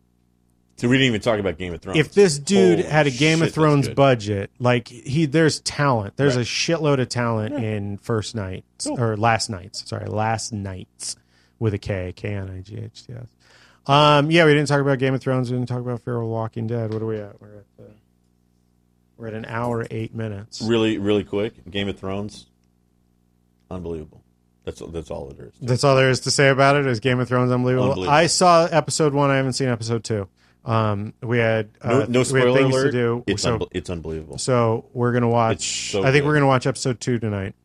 So 0.75 0.89
we 0.89 0.97
didn't 0.97 1.07
even 1.07 1.21
talk 1.21 1.39
about 1.39 1.57
Game 1.57 1.73
of 1.73 1.81
Thrones. 1.81 1.97
if 1.97 2.13
this 2.13 2.37
dude 2.37 2.79
Holy 2.79 2.91
had 2.91 3.07
a 3.07 3.11
Game 3.11 3.39
shit, 3.39 3.47
of 3.47 3.53
Thrones 3.53 3.87
budget, 3.87 4.51
like 4.59 4.89
he, 4.89 5.25
there's 5.25 5.61
talent. 5.61 6.17
There's 6.17 6.35
Right. 6.35 6.41
a 6.45 6.45
shitload 6.45 6.99
of 6.99 7.07
talent 7.09 7.55
in 7.55 7.97
First 7.99 8.35
Knights 8.35 8.85
Cool. 8.85 9.01
or 9.01 9.15
Last 9.15 9.49
Knights. 9.49 9.87
Sorry, 9.89 10.05
Last 10.05 10.51
Knights 10.51 11.15
with 11.59 11.73
a 11.73 11.77
K, 11.79 12.11
K 12.15 12.33
N 12.35 12.49
I 12.49 12.59
G 12.59 12.75
H 12.77 13.07
T 13.07 13.13
S. 13.13 13.29
Um, 13.87 14.29
yeah, 14.31 14.45
we 14.45 14.53
didn't 14.53 14.67
talk 14.67 14.81
about 14.81 14.99
Game 14.99 15.13
of 15.13 15.21
Thrones. 15.21 15.49
We 15.51 15.57
didn't 15.57 15.69
talk 15.69 15.79
about 15.79 16.01
Fear 16.01 16.17
of 16.21 16.27
Walking 16.27 16.67
Dead. 16.67 16.93
What 16.93 17.01
are 17.01 17.05
we 17.05 17.19
at? 17.19 17.39
We're 17.41 17.55
at 17.59 17.65
uh, 17.79 17.83
we're 19.17 19.27
at 19.27 19.33
an 19.33 19.45
hour 19.45 19.85
eight 19.89 20.13
minutes. 20.13 20.61
really, 20.61 20.97
really 20.97 21.23
quick, 21.23 21.69
Game 21.69 21.87
of 21.87 21.97
Thrones, 21.97 22.45
unbelievable. 23.71 24.23
That's 24.65 24.81
that's 24.89 25.09
all 25.09 25.29
it 25.31 25.39
is. 25.39 25.53
That's 25.61 25.83
all 25.83 25.95
there 25.95 26.09
is 26.09 26.19
to 26.21 26.31
say 26.31 26.49
about 26.49 26.75
it. 26.75 26.85
Is 26.87 26.99
Game 26.99 27.19
of 27.19 27.27
Thrones 27.27 27.51
unbelievable? 27.51 27.89
Unbelievable. 27.91 28.13
I 28.13 28.27
saw 28.27 28.65
episode 28.65 29.13
one. 29.13 29.29
I 29.29 29.37
haven't 29.37 29.53
seen 29.53 29.69
episode 29.69 30.03
two. 30.03 30.27
Um, 30.65 31.13
we 31.23 31.37
had 31.37 31.69
No, 31.81 31.89
uh, 32.01 32.05
no 32.09 32.11
we 32.11 32.17
had 32.19 32.27
spoiler 32.27 32.53
things 32.59 32.75
alert. 32.75 32.85
to 32.87 32.91
do. 32.91 33.23
It's 33.27 33.43
so 33.43 33.59
unbe- 33.59 33.69
it's 33.71 33.89
unbelievable. 33.89 34.37
So 34.37 34.85
we're 34.93 35.13
gonna 35.13 35.29
watch. 35.29 35.91
So 35.91 36.01
I 36.01 36.11
think 36.11 36.23
good. 36.23 36.25
we're 36.25 36.33
gonna 36.33 36.47
watch 36.47 36.67
episode 36.67 36.99
two 36.99 37.17
tonight. 37.19 37.55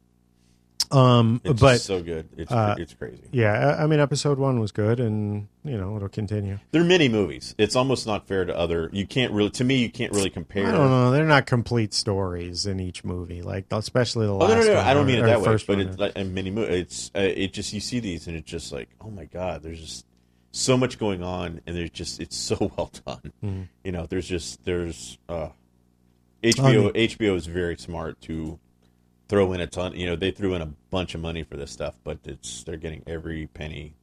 Um, 0.91 1.41
It's 1.45 1.61
but 1.61 1.81
so 1.81 2.03
good. 2.03 2.29
It's 2.37 2.51
uh, 2.53 2.75
it's 2.79 2.93
crazy. 2.95 3.23
yeah, 3.33 3.77
I 3.79 3.85
I 3.85 3.87
mean, 3.87 4.01
episode 4.01 4.39
one 4.39 4.61
was 4.61 4.73
good, 4.73 5.01
and 5.01 5.49
you 5.65 5.79
know 5.79 5.97
it'll 5.97 6.09
continue. 6.09 6.59
They're 6.71 6.85
mini 6.85 7.09
movies. 7.09 7.55
It's 7.57 7.77
almost 7.77 8.07
not 8.07 8.27
fair 8.27 8.45
to 8.45 8.57
other. 8.57 8.91
You 8.93 9.07
can't 9.07 9.33
really. 9.33 9.51
To 9.51 9.65
me, 9.65 9.77
you 9.77 9.91
can't 9.91 10.13
really 10.13 10.29
compare. 10.31 10.67
I 10.67 10.73
don't 10.73 10.91
know. 10.91 11.11
They're 11.11 11.25
not 11.25 11.47
complete 11.47 11.95
stories 11.95 12.67
in 12.67 12.81
each 12.81 13.05
movie, 13.05 13.41
like 13.43 13.67
especially 13.71 14.27
the 14.27 14.33
Oh 14.35 14.39
last. 14.39 14.51
no, 14.51 14.61
no, 14.61 14.67
no! 14.67 14.75
one, 14.75 14.85
I 14.87 14.95
don't 14.95 15.07
mean 15.07 15.19
it 15.19 15.23
that 15.27 15.39
way. 15.41 15.45
first 15.47 15.67
But 15.67 15.79
it's 15.81 15.99
like 15.99 16.13
a 16.17 16.25
mini 16.25 16.51
movie. 16.51 16.73
It's 16.75 17.11
uh, 17.15 17.21
it 17.21 17.53
just 17.55 17.73
you 17.73 17.81
see 17.81 18.01
these 18.01 18.27
and 18.27 18.37
it's 18.37 18.51
just 18.51 18.73
like, 18.73 18.89
oh 19.01 19.11
my 19.11 19.25
god, 19.25 19.63
there's 19.63 19.81
just 19.81 20.07
so 20.51 20.77
much 20.77 20.99
going 20.99 21.23
on, 21.23 21.63
and 21.67 21.75
there's 21.75 21.89
just 21.91 22.21
it's 22.21 22.37
so 22.37 22.57
well 22.77 22.91
done. 23.07 23.33
Mm-hmm. 23.43 23.63
You 23.85 23.93
know, 23.93 24.07
there's 24.07 24.29
just 24.29 24.63
there's 24.65 25.17
uh, 25.29 25.49
HBO. 26.43 26.87
On 26.89 26.93
the- 26.93 27.09
HBO 27.09 27.37
is 27.37 27.47
very 27.47 27.77
smart 27.79 28.21
to 28.23 28.59
throw 29.33 29.55
in 29.55 29.63
a 29.63 29.67
ton. 29.67 29.95
You 29.95 30.05
know, 30.05 30.15
they 30.15 30.31
threw 30.31 30.55
in 30.55 30.61
a 30.61 30.67
bunch 30.91 31.15
of 31.15 31.23
money 31.23 31.43
for 31.43 31.57
this 31.57 31.71
stuff, 31.71 31.95
but 32.05 32.19
it's 32.25 32.65
they're 32.65 32.77
getting 32.77 33.03
every 33.07 33.47
penny. 33.47 33.95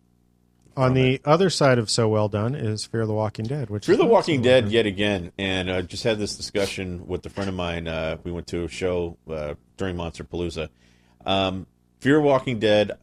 On 0.75 0.95
the 0.95 1.21
other 1.23 1.51
side 1.51 1.77
of 1.77 1.87
so 1.87 2.07
well 2.07 2.29
done 2.29 2.55
is 2.55 2.85
Fear 2.85 3.05
the 3.05 3.13
Walking 3.13 3.45
Dead, 3.45 3.69
which 3.69 3.85
Fear 3.85 3.97
the 3.97 4.05
Walking 4.07 4.39
so 4.39 4.43
Dead 4.43 4.71
yet 4.71 4.87
again, 4.87 5.31
and 5.37 5.69
uh, 5.69 5.83
just 5.83 6.03
had 6.03 6.17
this 6.17 6.35
discussion 6.35 7.05
with 7.05 7.23
a 7.27 7.29
friend 7.29 7.47
of 7.47 7.55
mine. 7.55 7.87
Uh, 7.87 8.17
we 8.23 8.31
went 8.31 8.47
to 8.47 8.63
a 8.63 8.67
show 8.67 9.17
uh, 9.29 9.53
during 9.77 9.95
Monsterpalooza. 9.95 10.69
Um, 11.27 11.67
Fear 11.99 12.21
Walking 12.21 12.57
Dead. 12.57 12.93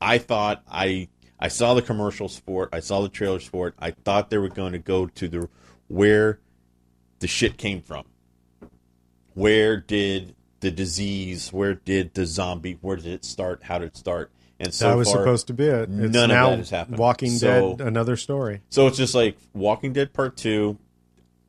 I 0.00 0.18
thought 0.18 0.62
I 0.70 1.08
I 1.40 1.48
saw 1.48 1.74
the 1.74 1.82
commercials 1.82 2.38
for 2.38 2.64
it. 2.64 2.68
I 2.72 2.78
saw 2.78 3.00
the 3.02 3.08
trailers 3.08 3.44
for 3.44 3.66
it. 3.66 3.74
I 3.80 3.90
thought 3.90 4.30
they 4.30 4.38
were 4.38 4.48
going 4.48 4.72
to 4.72 4.78
go 4.78 5.06
to 5.06 5.26
the 5.26 5.48
where 5.88 6.38
the 7.18 7.26
shit 7.26 7.56
came 7.56 7.82
from. 7.82 8.04
Where 9.34 9.78
did 9.78 10.36
the 10.62 10.70
disease? 10.70 11.52
Where 11.52 11.74
did 11.74 12.14
the 12.14 12.24
zombie? 12.24 12.78
Where 12.80 12.96
did 12.96 13.06
it 13.06 13.24
start? 13.26 13.62
How 13.64 13.78
did 13.78 13.88
it 13.88 13.96
start? 13.96 14.30
And 14.58 14.72
so 14.72 14.88
that 14.90 14.96
was 14.96 15.08
far, 15.10 15.18
supposed 15.22 15.48
to 15.48 15.52
be 15.52 15.64
it. 15.66 15.90
It's 15.90 15.90
none 15.90 16.30
of 16.30 16.50
that 16.50 16.58
has 16.58 16.70
happened. 16.70 16.98
Walking 16.98 17.30
So- 17.30 17.76
Dead, 17.76 17.86
another 17.86 18.16
story. 18.16 18.62
So 18.70 18.86
it's 18.86 18.96
just 18.96 19.14
like 19.14 19.36
Walking 19.52 19.92
Dead 19.92 20.12
Part 20.12 20.36
Two, 20.36 20.78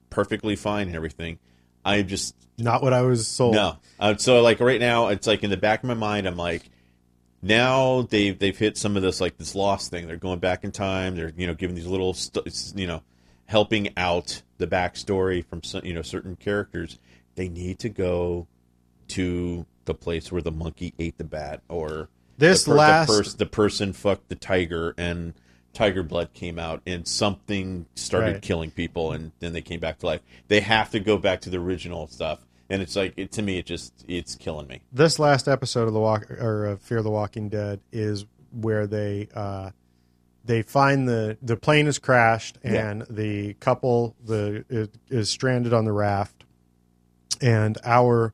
perfectly 0.10 0.56
fine 0.56 0.88
and 0.88 0.96
everything. 0.96 1.40
I 1.86 2.02
just 2.02 2.36
Not 2.58 2.82
what 2.82 2.94
I 2.94 3.02
was 3.02 3.28
sold. 3.28 3.56
no. 3.56 3.78
Uh, 4.00 4.16
so 4.18 4.42
like 4.42 4.60
right 4.60 4.80
now, 4.80 5.08
it's 5.10 5.28
like 5.28 5.44
in 5.44 5.50
the 5.50 5.58
back 5.58 5.84
of 5.84 5.88
my 5.88 5.94
mind, 5.94 6.28
I'm 6.28 6.38
like, 6.38 6.70
now 7.42 8.04
they've 8.04 8.38
they've 8.38 8.58
hit 8.58 8.78
some 8.78 8.96
of 8.98 9.04
this 9.04 9.22
like 9.22 9.38
this 9.38 9.54
lost 9.54 9.92
thing. 9.92 10.08
They're 10.08 10.18
going 10.18 10.40
back 10.40 10.64
in 10.64 10.72
time. 10.72 11.16
They're 11.16 11.34
you 11.38 11.46
know 11.46 11.54
giving 11.54 11.76
these 11.76 11.86
little 11.88 12.14
st- 12.14 12.74
you 12.76 12.88
know 12.88 13.04
helping 13.46 13.90
out 13.98 14.42
the 14.58 14.66
backstory 14.66 15.46
from 15.46 15.62
some, 15.62 15.86
you 15.86 15.94
know 15.94 16.02
certain 16.02 16.36
characters. 16.36 16.98
They 17.36 17.50
need 17.50 17.80
to 17.80 17.90
go 17.90 18.48
to 19.16 19.66
the 19.86 19.94
place 19.94 20.32
where 20.32 20.42
the 20.42 20.52
monkey 20.52 20.94
ate 21.00 21.18
the 21.18 21.24
bat 21.24 21.62
or 21.70 22.10
This 22.38 22.64
the, 22.64 22.72
per- 22.72 22.78
last 22.78 23.08
the, 23.10 23.14
pers- 23.18 23.34
the 23.36 23.46
person 23.46 23.94
fucked 23.94 24.30
the 24.30 24.36
tiger 24.36 24.94
and 24.98 25.34
tiger 25.74 26.04
blood 26.04 26.32
came 26.34 26.60
out 26.60 26.82
and 26.86 27.08
something 27.08 27.86
started 27.96 28.34
Right. 28.34 28.42
killing 28.42 28.72
people 28.72 29.12
and 29.12 29.32
then 29.40 29.54
they 29.54 29.62
came 29.62 29.80
back 29.80 30.00
to 30.00 30.06
life 30.06 30.22
they 30.48 30.60
have 30.62 30.92
to 30.92 31.00
go 31.00 31.18
back 31.18 31.42
to 31.42 31.50
the 31.50 31.58
original 31.58 32.06
stuff 32.08 32.46
and 32.70 32.82
it's 32.82 32.96
like 32.96 33.14
it, 33.18 33.32
to 33.32 33.42
me 33.42 33.58
it 33.58 33.66
just 33.66 33.92
it's 34.08 34.36
killing 34.36 34.68
me 34.68 34.82
this 34.92 35.18
last 35.20 35.48
episode 35.48 35.88
of 35.88 35.94
the 35.94 36.00
walk 36.00 36.30
or 36.30 36.66
of 36.68 36.82
Fear 36.82 37.02
the 37.02 37.10
Walking 37.10 37.50
Dead 37.50 37.80
is 37.92 38.26
where 38.52 38.86
they 38.86 39.28
uh, 39.36 39.72
they 40.46 40.62
find 40.62 41.08
the 41.10 41.38
the 41.42 41.58
plane 41.58 41.88
has 41.88 41.98
crashed 41.98 42.60
Yeah. 42.64 42.90
and 42.92 43.02
the 43.10 43.54
couple 43.56 44.16
the 44.24 44.64
is, 44.70 44.90
is 45.10 45.30
stranded 45.30 45.74
on 45.74 45.86
the 45.86 45.92
raft 45.92 46.46
and 47.42 47.78
our 47.84 48.34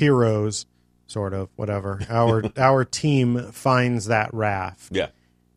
heroes 0.00 0.66
sort 1.06 1.32
of 1.34 1.48
whatever 1.56 2.00
our 2.08 2.42
our 2.56 2.84
team 2.84 3.52
finds 3.52 4.06
that 4.06 4.32
raft 4.34 4.88
yeah 4.90 5.08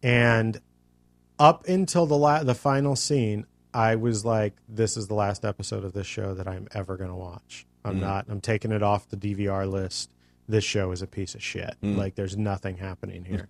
and 0.04 0.60
up 1.40 1.68
until 1.68 2.06
the 2.06 2.18
la- 2.18 2.44
the 2.44 2.56
final 2.56 2.96
scene 2.96 3.46
I 3.74 3.96
was 3.96 4.24
like 4.24 4.54
this 4.70 4.98
is 4.98 5.08
the 5.08 5.16
last 5.16 5.44
episode 5.44 5.84
of 5.84 5.94
this 5.94 6.06
show 6.06 6.36
that 6.36 6.48
I'm 6.48 6.68
ever 6.76 6.96
going 6.96 7.10
to 7.10 7.16
watch. 7.16 7.66
I'm 7.84 7.96
Mhm. 7.98 8.02
not 8.02 8.26
I'm 8.30 8.40
taking 8.40 8.72
it 8.72 8.84
off 8.84 9.10
the 9.10 9.18
DVR 9.18 9.66
list. 9.66 10.12
This 10.48 10.64
show 10.64 10.92
is 10.92 11.02
a 11.02 11.08
piece 11.08 11.34
of 11.34 11.42
shit. 11.42 11.74
Mm. 11.82 11.98
Like 11.98 12.14
there's 12.14 12.38
nothing 12.38 12.78
happening 12.78 13.26
here. 13.26 13.48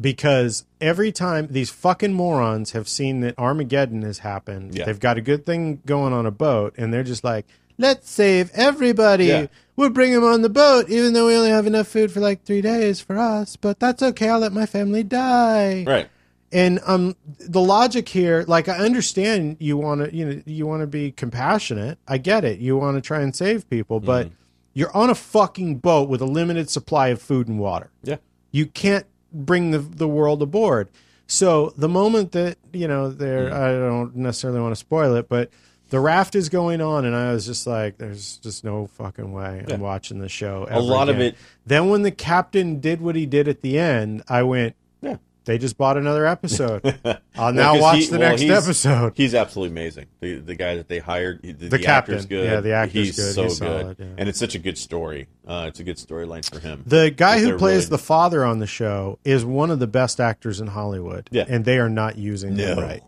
Because 0.00 0.64
every 0.80 1.10
time 1.12 1.48
these 1.50 1.70
fucking 1.70 2.14
morons 2.14 2.70
have 2.70 2.88
seen 2.88 3.20
that 3.20 3.36
Armageddon 3.38 4.02
has 4.02 4.20
happened, 4.20 4.74
Yeah. 4.76 4.84
they've 4.86 5.00
got 5.00 5.18
a 5.18 5.20
good 5.20 5.44
thing 5.44 5.82
going 5.84 6.12
on 6.12 6.24
a 6.24 6.30
boat 6.30 6.74
and 6.78 6.92
they're 6.94 7.02
just 7.02 7.24
like, 7.24 7.46
"Let's 7.78 8.10
save 8.10 8.50
everybody. 8.54 9.26
Yeah. 9.26 9.46
We'll 9.74 9.90
bring 9.90 10.12
them 10.12 10.24
on 10.24 10.42
the 10.42 10.50
boat 10.50 10.90
even 10.90 11.12
though 11.14 11.26
we 11.26 11.34
only 11.34 11.50
have 11.50 11.66
enough 11.66 11.88
food 11.88 12.12
for 12.12 12.20
like 12.20 12.44
3 12.44 12.60
days 12.60 13.00
for 13.00 13.18
us, 13.18 13.56
but 13.56 13.80
that's 13.80 14.02
okay. 14.02 14.28
I'll 14.28 14.38
let 14.38 14.52
my 14.52 14.66
family 14.66 15.02
die." 15.02 15.84
right 15.86 16.08
and 16.52 16.80
um 16.86 17.16
the 17.40 17.60
logic 17.60 18.08
here 18.08 18.44
like 18.46 18.68
i 18.68 18.76
understand 18.76 19.56
you 19.58 19.76
want 19.76 20.04
to 20.04 20.14
you 20.14 20.24
know 20.24 20.42
you 20.44 20.66
want 20.66 20.82
to 20.82 20.86
be 20.86 21.10
compassionate 21.10 21.98
i 22.06 22.18
get 22.18 22.44
it 22.44 22.58
you 22.58 22.76
want 22.76 22.96
to 22.96 23.00
try 23.00 23.20
and 23.20 23.34
save 23.34 23.68
people 23.70 23.98
but 24.00 24.30
you're 24.74 24.94
on 24.94 25.10
a 25.10 25.14
fucking 25.14 25.78
boat 25.78 26.08
with 26.08 26.20
a 26.20 26.26
limited 26.26 26.68
supply 26.68 27.08
of 27.08 27.20
food 27.20 27.48
and 27.48 27.58
water 27.58 27.90
yeah 28.02 28.16
you 28.50 28.66
can't 28.66 29.06
bring 29.32 29.70
the 29.70 29.78
the 29.78 30.06
world 30.08 30.42
aboard 30.42 30.90
so 31.26 31.72
the 31.76 31.88
moment 31.88 32.32
that 32.32 32.58
you 32.72 32.86
know 32.86 33.10
there 33.10 33.52
i 33.52 33.72
don't 33.72 34.14
necessarily 34.14 34.60
want 34.60 34.72
to 34.72 34.76
spoil 34.78 35.14
it 35.16 35.28
but 35.28 35.50
the 35.92 36.00
raft 36.00 36.34
is 36.34 36.48
going 36.48 36.80
on 36.80 37.04
and 37.04 37.14
i 37.14 37.32
was 37.32 37.46
just 37.46 37.66
like 37.66 37.98
there's 37.98 38.38
just 38.38 38.64
no 38.64 38.86
fucking 38.86 39.30
way 39.32 39.64
Yeah. 39.68 39.74
i'm 39.74 39.80
watching 39.80 40.18
the 40.18 40.28
show 40.28 40.66
a 40.68 40.80
lot 40.80 41.08
of 41.08 41.20
it 41.20 41.36
then 41.66 41.88
when 41.90 42.02
the 42.02 42.10
captain 42.10 42.80
did 42.80 43.00
what 43.00 43.14
he 43.14 43.26
did 43.26 43.46
at 43.46 43.60
the 43.60 43.78
end 43.78 44.22
i 44.28 44.42
went 44.42 44.74
yeah 45.02 45.16
they 45.44 45.58
just 45.58 45.76
bought 45.76 45.96
another 45.96 46.24
episode. 46.24 46.84
I'll 47.34 47.52
now 47.52 47.72
'cause 47.72 47.82
watch 47.82 47.98
he- 47.98 48.06
the 48.06 48.18
well, 48.20 48.28
next 48.30 48.42
he's- 48.42 48.64
episode. 48.64 49.12
he's 49.16 49.34
absolutely 49.34 49.72
amazing 49.74 50.06
the 50.20 50.36
the 50.36 50.54
guy 50.54 50.76
that 50.76 50.86
they 50.88 51.00
hired 51.00 51.40
he- 51.42 51.50
the, 51.52 51.64
The 51.64 51.68
the 51.70 51.78
captain. 51.80 52.14
actor's 52.14 52.26
good 52.26 52.44
Yeah, 52.44 52.60
the 52.60 52.72
actor's 52.74 53.06
he's 53.08 53.16
good. 53.16 53.34
so 53.34 53.42
He's 53.42 53.58
good 53.60 53.96
yeah. 53.98 54.06
and 54.18 54.28
it's 54.28 54.38
such 54.38 54.54
a 54.54 54.58
good 54.60 54.78
story 54.78 55.26
uh, 55.46 55.64
it's 55.68 55.80
a 55.80 55.84
good 55.84 55.96
storyline 55.96 56.48
for 56.48 56.60
him 56.60 56.84
The 56.86 57.10
guy 57.10 57.40
who 57.40 57.58
plays 57.58 57.86
really- 57.86 57.90
the 57.90 57.98
father 57.98 58.44
on 58.44 58.60
the 58.60 58.66
show 58.68 59.18
is 59.24 59.44
one 59.44 59.70
of 59.72 59.80
the 59.80 59.88
best 59.88 60.20
actors 60.20 60.60
in 60.60 60.68
Hollywood. 60.68 61.28
Yeah. 61.32 61.44
And 61.48 61.64
they 61.64 61.78
are 61.78 61.88
not 61.90 62.16
using 62.16 62.54
him 62.56 62.78
right. 62.78 63.02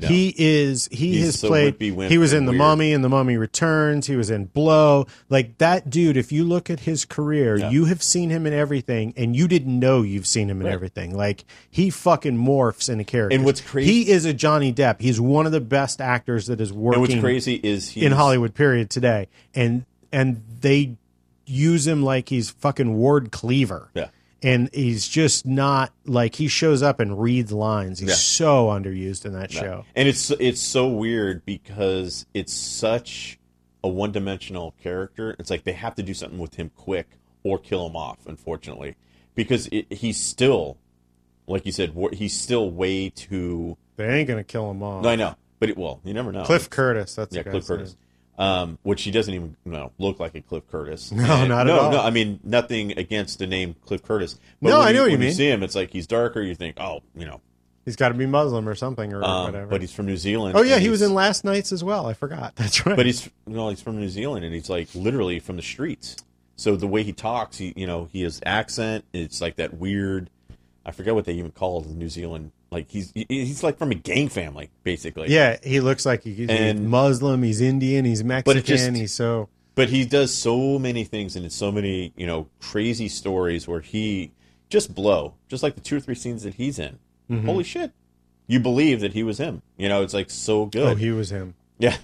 No. 0.00 0.08
He 0.08 0.34
is 0.36 0.88
he 0.90 1.12
He's 1.14 1.26
has 1.26 1.40
so 1.40 1.48
played 1.48 1.76
he 1.80 1.90
was 2.18 2.32
in 2.32 2.46
The 2.46 2.52
weird. 2.52 2.58
Mummy 2.58 2.92
and 2.92 3.04
The 3.04 3.08
Mummy 3.08 3.36
Returns, 3.36 4.06
he 4.06 4.16
was 4.16 4.30
in 4.30 4.46
Blow. 4.46 5.06
Like 5.28 5.58
that 5.58 5.90
dude, 5.90 6.16
if 6.16 6.32
you 6.32 6.44
look 6.44 6.70
at 6.70 6.80
his 6.80 7.04
career, 7.04 7.56
Yeah. 7.58 7.70
you 7.70 7.84
have 7.86 8.02
seen 8.02 8.30
him 8.30 8.46
in 8.46 8.52
everything 8.52 9.12
and 9.16 9.36
you 9.36 9.46
didn't 9.46 9.78
know 9.78 10.02
you've 10.02 10.26
seen 10.26 10.48
him 10.48 10.60
in 10.60 10.66
Right. 10.66 10.72
everything. 10.72 11.14
Like 11.16 11.44
he 11.70 11.90
fucking 11.90 12.36
morphs 12.36 12.88
in 12.88 12.98
a 13.00 13.04
character. 13.04 13.34
And 13.34 13.44
what's 13.44 13.60
crazy- 13.60 14.04
He 14.04 14.10
is 14.10 14.24
a 14.24 14.32
Johnny 14.32 14.72
Depp. 14.72 15.00
He's 15.00 15.20
one 15.20 15.46
of 15.46 15.52
the 15.52 15.60
best 15.60 16.00
actors 16.00 16.46
that 16.46 16.60
is 16.60 16.72
working 16.72 17.02
and 17.02 17.12
what's 17.12 17.20
crazy 17.22 17.60
is 17.62 17.96
in 17.96 18.12
Hollywood 18.12 18.54
period 18.54 18.88
today, 18.90 19.28
and 19.54 19.84
and 20.12 20.42
they 20.60 20.96
use 21.46 21.86
him 21.86 22.02
like 22.02 22.28
he's 22.28 22.50
fucking 22.50 22.94
Ward 22.94 23.30
Cleaver, 23.32 23.90
yeah 23.94 24.06
and 24.42 24.70
he's 24.72 25.06
just 25.08 25.46
not 25.46 25.92
like 26.04 26.34
he 26.34 26.48
shows 26.48 26.82
up 26.82 27.00
and 27.00 27.20
reads 27.20 27.52
lines. 27.52 27.98
He's 27.98 28.08
Yeah. 28.08 28.14
so 28.14 28.66
underused 28.68 29.24
in 29.26 29.32
that 29.34 29.50
show. 29.50 29.84
And 29.94 30.08
it's 30.08 30.30
it's 30.32 30.60
so 30.60 30.88
weird 30.88 31.44
because 31.44 32.26
it's 32.34 32.52
such 32.52 33.38
a 33.84 33.88
one 33.88 34.12
dimensional 34.12 34.74
character. 34.82 35.36
It's 35.38 35.50
like 35.50 35.64
they 35.64 35.72
have 35.72 35.94
to 35.96 36.02
do 36.02 36.14
something 36.14 36.38
with 36.38 36.54
him 36.54 36.70
quick 36.76 37.08
or 37.42 37.58
kill 37.58 37.86
him 37.86 37.96
off. 37.96 38.18
Unfortunately, 38.26 38.96
because 39.34 39.66
it, 39.68 39.92
he's 39.92 40.18
still, 40.22 40.76
like 41.46 41.66
you 41.66 41.72
said, 41.72 41.94
he's 42.12 42.38
still 42.38 42.70
way 42.70 43.10
too. 43.10 43.76
They 43.96 44.08
ain't 44.20 44.28
gonna 44.28 44.44
kill 44.44 44.70
him 44.70 44.82
all. 44.82 45.02
No, 45.02 45.08
I 45.10 45.16
know, 45.16 45.34
but 45.58 45.68
it, 45.70 45.76
well, 45.78 46.00
you 46.04 46.14
never 46.14 46.32
know. 46.32 46.44
Cliff 46.44 46.68
Curtis, 46.70 47.14
that's 47.14 47.34
yeah, 47.34 47.42
Cliff 47.42 47.66
Curtis. 47.66 47.90
name. 47.90 47.98
Um, 48.40 48.78
which 48.84 49.02
he 49.02 49.10
doesn't 49.10 49.34
even 49.34 49.54
you 49.66 49.72
know, 49.72 49.92
look 49.98 50.18
like 50.18 50.34
a 50.34 50.40
Cliff 50.40 50.66
Curtis. 50.70 51.12
No, 51.12 51.24
And- 51.24 51.48
not 51.50 51.68
at 51.68 51.78
all. 51.78 51.90
No, 51.92 52.00
I 52.00 52.08
mean 52.10 52.40
nothing 52.42 52.96
against 52.98 53.38
the 53.38 53.46
name 53.46 53.74
Cliff 53.84 54.02
Curtis. 54.02 54.38
But 54.62 54.70
No, 54.70 54.80
I 54.80 54.92
know 54.92 55.02
what 55.02 55.06
you 55.06 55.12
when 55.12 55.20
mean. 55.20 55.28
You 55.28 55.34
see 55.34 55.50
him, 55.50 55.62
it's 55.62 55.74
like 55.74 55.92
he's 55.92 56.06
darker. 56.06 56.40
You 56.40 56.54
think, 56.54 56.80
oh, 56.80 57.02
you 57.14 57.26
know, 57.26 57.40
He's 57.84 57.96
got 57.96 58.08
to 58.08 58.14
be 58.14 58.26
Muslim 58.26 58.68
or 58.68 58.74
something 58.74 59.12
or 59.12 59.22
um, 59.24 59.44
whatever. 59.46 59.66
but 59.66 59.80
he's 59.80 59.92
from 59.92 60.06
New 60.06 60.16
Zealand. 60.16 60.56
oh 60.56 60.62
yeah, 60.62 60.78
he 60.78 60.88
was 60.90 61.02
in 61.02 61.12
Last 61.14 61.44
Knights 61.44 61.72
as 61.72 61.82
well. 61.84 62.06
I 62.06 62.12
forgot. 62.14 62.54
That's 62.56 62.84
right. 62.86 62.96
but 62.96 63.04
he's 63.06 63.26
you 63.46 63.54
know 63.54 63.68
he's 63.68 63.82
from 63.82 63.98
New 63.98 64.08
Zealand 64.08 64.44
and 64.44 64.54
he's 64.54 64.70
like 64.70 64.88
literally 64.94 65.38
from 65.40 65.56
the 65.56 65.62
streets. 65.62 66.16
So 66.56 66.76
the 66.76 66.86
way 66.86 67.02
he 67.02 67.12
talks, 67.12 67.58
he 67.58 67.72
you 67.76 67.86
know 67.86 68.08
he 68.12 68.22
has 68.22 68.40
accent. 68.46 69.04
It's 69.12 69.40
like 69.40 69.56
that 69.56 69.74
weird. 69.74 70.30
I 70.86 70.92
forget 70.92 71.14
what 71.14 71.24
they 71.26 71.32
even 71.34 71.50
call 71.50 71.80
the 71.82 71.94
New 71.94 72.08
Zealand. 72.08 72.52
Like 72.70 72.88
he's 72.90 73.12
he's 73.28 73.62
like 73.62 73.78
from 73.78 73.90
a 73.90 73.94
gang 73.96 74.28
family 74.28 74.70
basically. 74.84 75.28
yeah, 75.32 75.56
he 75.62 75.80
looks 75.80 76.06
like 76.06 76.22
he- 76.22 76.34
he's 76.34 76.48
And- 76.48 76.88
Muslim. 76.88 77.42
He's 77.42 77.60
Indian. 77.60 78.04
He's 78.04 78.22
Mexican. 78.22 78.62
just- 78.62 78.94
he's 78.94 79.12
so 79.12 79.48
But 79.74 79.88
he 79.88 80.04
does 80.04 80.32
so 80.32 80.78
many 80.78 81.04
things 81.04 81.34
and 81.36 81.44
it's 81.44 81.54
so 81.56 81.72
many 81.72 82.12
you 82.16 82.26
know 82.26 82.46
crazy 82.60 83.08
stories 83.08 83.66
where 83.66 83.80
he 83.80 84.30
just 84.68 84.94
blow 84.94 85.34
just 85.48 85.62
like 85.64 85.74
the 85.74 85.80
two 85.80 85.96
or 85.96 86.00
three 86.00 86.14
scenes 86.14 86.44
that 86.44 86.54
he's 86.54 86.78
in. 86.78 86.98
Mm-hmm. 87.30 87.46
Holy 87.46 87.64
shit! 87.64 87.90
You 88.46 88.60
believe 88.60 89.00
that 89.00 89.12
he 89.14 89.22
was 89.24 89.38
him. 89.38 89.62
You 89.76 89.88
know, 89.88 90.02
it's 90.02 90.14
like 90.14 90.30
so 90.30 90.66
good. 90.66 90.86
oh 90.86 90.94
he 90.94 91.10
was 91.10 91.30
him. 91.32 91.54
yeah. 91.78 91.96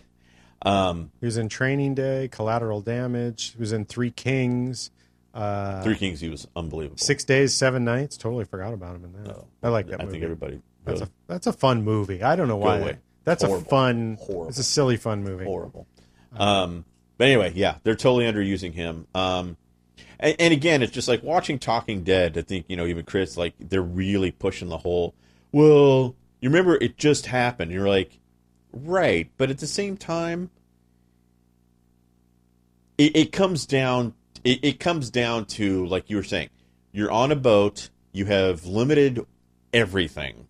Um, 0.63 1.11
He 1.21 1.27
was 1.27 1.37
in 1.37 1.49
Training 1.49 1.95
Day, 1.95 2.29
Collateral 2.33 2.81
Damage. 2.81 3.53
He 3.53 3.59
was 3.61 3.73
in 3.73 3.85
Three 3.85 4.11
Kings. 4.11 4.91
Uh, 5.37 5.83
Three 5.83 5.97
Kings, 5.97 6.21
he 6.21 6.29
was 6.31 6.49
unbelievable. 6.57 6.99
Six 6.99 7.25
Days, 7.25 7.53
Seven 7.55 7.85
Nights. 7.85 8.17
Totally 8.17 8.45
forgot 8.47 8.73
about 8.73 8.97
him 8.97 9.05
in 9.05 9.13
that. 9.25 9.37
Oh, 9.37 9.45
I 9.63 9.69
like 9.69 9.87
that 9.89 10.01
I 10.01 10.05
movie. 10.05 10.13
think 10.15 10.25
everybody. 10.25 10.63
that's 10.85 11.03
a 11.03 11.11
that's 11.27 11.47
a 11.47 11.53
fun 11.53 11.83
movie. 11.85 12.23
I 12.23 12.37
don't 12.37 12.49
know 12.49 12.57
why. 12.57 12.99
That's 13.25 13.43
Horrible. 13.43 13.67
a 13.67 13.69
fun. 13.69 14.17
Horrible. 14.21 14.49
It's 14.49 14.59
a 14.59 14.63
silly 14.65 14.97
fun 14.97 15.25
movie. 15.25 15.45
horrible. 15.45 15.87
Um, 16.37 16.85
but 17.19 17.27
anyway, 17.27 17.53
yeah, 17.55 17.77
they're 17.83 17.97
totally 17.97 18.25
underusing 18.25 18.73
him. 18.73 19.07
Um, 19.15 19.57
and, 20.21 20.37
and 20.39 20.53
again, 20.55 20.83
it's 20.83 20.93
just 20.93 21.09
like 21.09 21.23
watching 21.23 21.59
Talking 21.59 22.03
Dead. 22.05 22.39
I 22.39 22.43
think 22.43 22.67
you 22.69 22.77
know 22.77 22.87
even 22.87 23.05
Chris 23.05 23.37
like 23.37 23.55
they're 23.59 23.83
really 23.83 24.31
pushing 24.31 24.69
the 24.69 24.79
whole. 24.79 25.15
Well, 25.53 26.15
You 26.41 26.49
remember 26.51 26.77
it 26.77 26.97
just 26.97 27.27
happened. 27.27 27.73
You're 27.73 27.89
like, 27.89 28.19
right, 28.73 29.31
but 29.37 29.51
at 29.51 29.59
the 29.59 29.67
same 29.67 29.97
time, 29.97 30.51
it, 32.99 33.17
it 33.17 33.33
comes 33.33 33.67
down. 33.67 34.15
It, 34.47 34.61
it 34.63 34.81
comes 34.81 35.11
down 35.11 35.47
to 35.47 35.87
like 35.87 36.09
you 36.09 36.17
were 36.17 36.23
saying, 36.23 36.51
you're 36.93 37.11
on 37.11 37.33
a 37.33 37.37
boat. 37.37 37.91
You 38.13 38.27
have 38.27 38.65
limited 38.65 39.27
everything. 39.75 40.47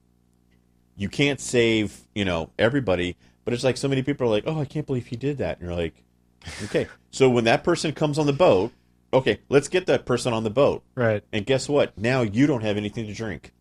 You 0.97 1.09
can't 1.09 1.41
save, 1.41 2.07
you 2.15 2.25
know, 2.25 2.51
everybody. 2.59 3.17
But 3.45 3.55
it's 3.55 3.65
like 3.65 3.77
so 3.77 3.89
many 3.89 4.03
people 4.03 4.27
are 4.27 4.31
like, 4.31 4.45
"Oh, 4.47 4.61
I 4.61 4.65
can't 4.65 4.87
believe 4.87 5.07
he 5.07 5.17
did 5.17 5.39
that," 5.39 5.59
and 5.59 5.69
you're 5.69 5.77
like, 5.77 6.05
"Okay." 6.65 6.89
so 7.11 7.31
when 7.31 7.45
that 7.45 7.65
person 7.65 7.93
comes 7.93 8.19
on 8.19 8.27
the 8.27 8.33
boat, 8.33 8.73
okay, 9.13 9.41
let's 9.49 9.69
get 9.69 9.87
that 9.87 10.05
person 10.05 10.33
on 10.33 10.45
the 10.45 10.51
boat. 10.51 10.83
Right. 10.95 11.23
And 11.33 11.47
guess 11.47 11.69
what? 11.69 11.97
Now 11.97 12.23
you 12.23 12.47
don't 12.47 12.63
have 12.63 12.77
anything 12.77 13.07
to 13.07 13.15
drink. 13.15 13.53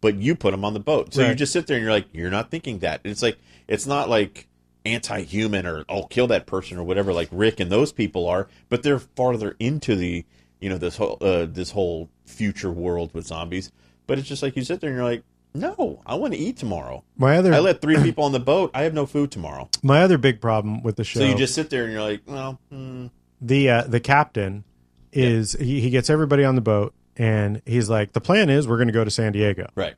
But 0.00 0.16
you 0.16 0.34
put 0.34 0.50
them 0.50 0.64
on 0.64 0.74
the 0.74 0.80
boat. 0.80 1.14
So 1.14 1.28
you 1.28 1.34
just 1.34 1.52
sit 1.52 1.68
there 1.68 1.76
and 1.76 1.84
you're 1.84 1.92
like, 1.92 2.08
you're 2.12 2.30
not 2.30 2.50
thinking 2.50 2.80
that. 2.80 3.02
It's 3.04 3.22
like, 3.22 3.38
it's 3.68 3.86
not 3.86 4.08
like 4.08 4.48
anti 4.84 5.22
human 5.22 5.66
or, 5.66 5.84
oh, 5.88 6.04
kill 6.04 6.26
that 6.28 6.46
person 6.46 6.78
or 6.78 6.84
whatever, 6.84 7.12
like 7.12 7.28
Rick 7.30 7.60
and 7.60 7.70
those 7.70 7.92
people 7.92 8.28
are, 8.28 8.48
but 8.68 8.82
they're 8.82 8.98
farther 8.98 9.56
into 9.58 9.94
the, 9.96 10.24
you 10.60 10.68
know, 10.68 10.78
this 10.78 10.96
whole, 10.96 11.18
uh, 11.20 11.46
this 11.46 11.70
whole 11.70 12.08
future 12.24 12.70
world 12.70 13.12
with 13.14 13.26
zombies. 13.26 13.70
But 14.06 14.18
it's 14.18 14.28
just 14.28 14.42
like 14.42 14.56
you 14.56 14.64
sit 14.64 14.80
there 14.80 14.90
and 14.90 14.96
you're 14.96 15.04
like, 15.04 15.22
no, 15.54 16.00
I 16.06 16.14
want 16.14 16.32
to 16.32 16.38
eat 16.38 16.56
tomorrow. 16.56 17.04
My 17.16 17.36
other 17.36 17.52
I 17.52 17.58
let 17.58 17.80
three 17.82 18.02
people 18.02 18.24
on 18.24 18.32
the 18.32 18.40
boat. 18.40 18.70
I 18.74 18.82
have 18.82 18.94
no 18.94 19.04
food 19.06 19.30
tomorrow. 19.30 19.68
my 19.82 20.02
other 20.02 20.18
big 20.18 20.40
problem 20.40 20.82
with 20.82 20.96
the 20.96 21.04
show 21.04 21.20
So 21.20 21.26
you 21.26 21.34
just 21.36 21.54
sit 21.54 21.68
there 21.70 21.84
and 21.84 21.92
you're 21.92 22.02
like, 22.02 22.22
well, 22.26 22.58
hmm, 22.70 23.08
the 23.40 23.68
uh, 23.68 23.82
the 23.82 24.00
captain 24.00 24.64
is 25.12 25.52
he, 25.52 25.80
he 25.80 25.90
gets 25.90 26.08
everybody 26.08 26.42
on 26.44 26.54
the 26.54 26.62
boat 26.62 26.94
and 27.16 27.60
he's 27.66 27.90
like 27.90 28.12
the 28.12 28.20
plan 28.20 28.48
is 28.48 28.66
we're 28.66 28.78
going 28.78 28.88
to 28.88 28.94
go 28.94 29.04
to 29.04 29.10
San 29.10 29.32
Diego 29.32 29.68
right, 29.74 29.94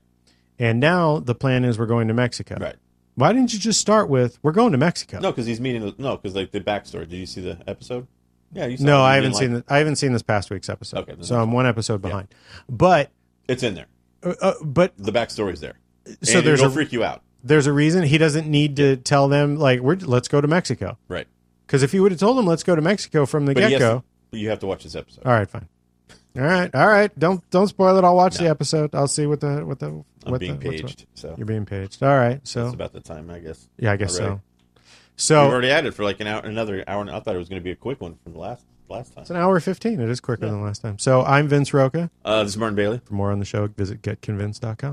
and 0.58 0.80
now 0.80 1.20
the 1.20 1.36
plan 1.36 1.64
is 1.64 1.78
we're 1.78 1.86
going 1.86 2.08
to 2.08 2.14
Mexico. 2.14 2.56
right. 2.58 2.76
Why 3.16 3.32
didn't 3.32 3.52
you 3.52 3.58
just 3.58 3.80
start 3.80 4.08
with 4.08 4.38
we're 4.42 4.52
going 4.52 4.72
to 4.72 4.78
Mexico? 4.78 5.20
No, 5.20 5.30
because 5.30 5.46
he's 5.46 5.60
meeting. 5.60 5.94
No, 5.98 6.16
because 6.16 6.34
like 6.34 6.50
the 6.50 6.60
backstory. 6.60 7.08
Did 7.08 7.16
you 7.16 7.26
see 7.26 7.40
the 7.40 7.58
episode? 7.66 8.06
Yeah, 8.52 8.66
you 8.66 8.76
saw 8.76 8.84
No, 8.84 8.96
it. 8.96 8.98
You 8.98 9.04
I 9.04 9.14
haven't 9.16 9.34
seen 9.34 9.54
it. 9.56 9.66
the, 9.66 9.74
I 9.74 9.78
haven't 9.78 9.96
seen 9.96 10.12
this 10.12 10.22
past 10.22 10.50
week's 10.50 10.68
episode. 10.68 11.08
Okay, 11.08 11.14
so 11.20 11.40
I'm 11.40 11.52
one 11.52 11.66
episode 11.66 12.02
behind. 12.02 12.28
But 12.68 13.10
It's 13.48 13.62
in 13.62 13.74
there. 13.74 13.86
uh, 14.22 14.34
uh, 14.40 14.52
but 14.62 14.92
The 14.98 15.12
backstory's 15.12 15.60
there. 15.60 15.74
So 16.22 16.38
and 16.38 16.46
there's 16.46 16.60
it'll 16.60 16.70
a- 16.70 16.74
freak 16.74 16.92
you 16.92 17.02
out. 17.04 17.22
there's 17.42 17.66
a 17.66 17.72
reason 17.72 18.02
he 18.04 18.18
doesn't 18.18 18.46
need 18.48 18.76
to 18.76 18.96
tell 18.96 19.28
them 19.28 19.56
like 19.56 19.80
we're 19.80 19.96
let's 19.96 20.28
go 20.28 20.40
to 20.40 20.46
Mexico 20.48 20.98
Right. 21.08 21.26
because 21.66 21.82
if 21.82 21.92
he 21.92 22.00
would 22.00 22.12
have 22.12 22.20
told 22.20 22.36
them 22.38 22.46
let's 22.46 22.62
go 22.62 22.74
to 22.76 22.82
Mexico 22.82 23.26
from 23.26 23.46
the 23.46 23.54
get 23.54 23.78
go, 23.78 24.04
but 24.30 24.38
you 24.40 24.48
have 24.50 24.58
to 24.60 24.66
watch 24.66 24.84
this 24.84 24.94
episode. 24.94 25.24
All 25.24 25.32
right, 25.32 25.48
fine. 25.48 25.66
All 26.36 26.42
right, 26.42 26.74
all 26.74 26.88
right. 26.88 27.16
Don't 27.18 27.48
don't 27.50 27.68
spoil 27.68 27.96
it. 27.96 28.02
I'll 28.04 28.16
watch 28.16 28.38
the 28.38 28.48
episode. 28.48 28.94
I'll 28.94 29.06
see 29.06 29.26
what 29.26 29.40
the 29.40 29.64
what 29.64 29.78
the 29.78 29.86
I'm 29.86 30.04
what 30.32 30.40
being 30.40 30.58
the, 30.58 30.68
paged, 30.70 31.06
so. 31.14 31.34
You're 31.36 31.46
being 31.46 31.64
paged. 31.64 32.02
All 32.02 32.16
right. 32.16 32.40
So 32.46 32.62
that's 32.64 32.74
about 32.74 32.92
the 32.92 33.00
time, 33.00 33.30
I 33.30 33.38
guess. 33.38 33.68
yeah, 33.78 33.92
I 33.92 33.96
guess 33.96 34.18
already. 34.18 34.34
so. 34.36 34.40
We've 34.74 34.80
So 35.16 35.36
already 35.48 35.68
had 35.68 35.86
it 35.86 35.92
for 35.94 36.02
like 36.02 36.18
an 36.20 36.26
hour, 36.26 36.40
another 36.42 36.82
hour. 36.88 37.00
And 37.02 37.10
I 37.10 37.20
thought 37.20 37.36
it 37.36 37.38
was 37.38 37.48
going 37.48 37.60
to 37.60 37.64
be 37.64 37.70
a 37.70 37.76
quick 37.76 38.00
one 38.00 38.16
from 38.24 38.32
the 38.32 38.38
last 38.40 38.64
last 38.88 39.14
time. 39.14 39.22
it's 39.22 39.30
an 39.30 39.36
hour 39.36 39.60
fifteen. 39.60 40.00
It 40.00 40.08
is 40.08 40.20
quicker 40.20 40.46
than 40.46 40.60
last 40.60 40.82
time. 40.82 40.98
So 40.98 41.22
I'm 41.22 41.46
Vince 41.46 41.72
Roca. 41.72 42.10
Uh, 42.24 42.42
this 42.42 42.52
is 42.52 42.56
Martin 42.58 42.74
Bailey. 42.74 43.00
For 43.04 43.14
more 43.14 43.30
on 43.30 43.38
the 43.38 43.44
show, 43.44 43.68
visit 43.68 44.02
getconvinced.com. 44.02 44.92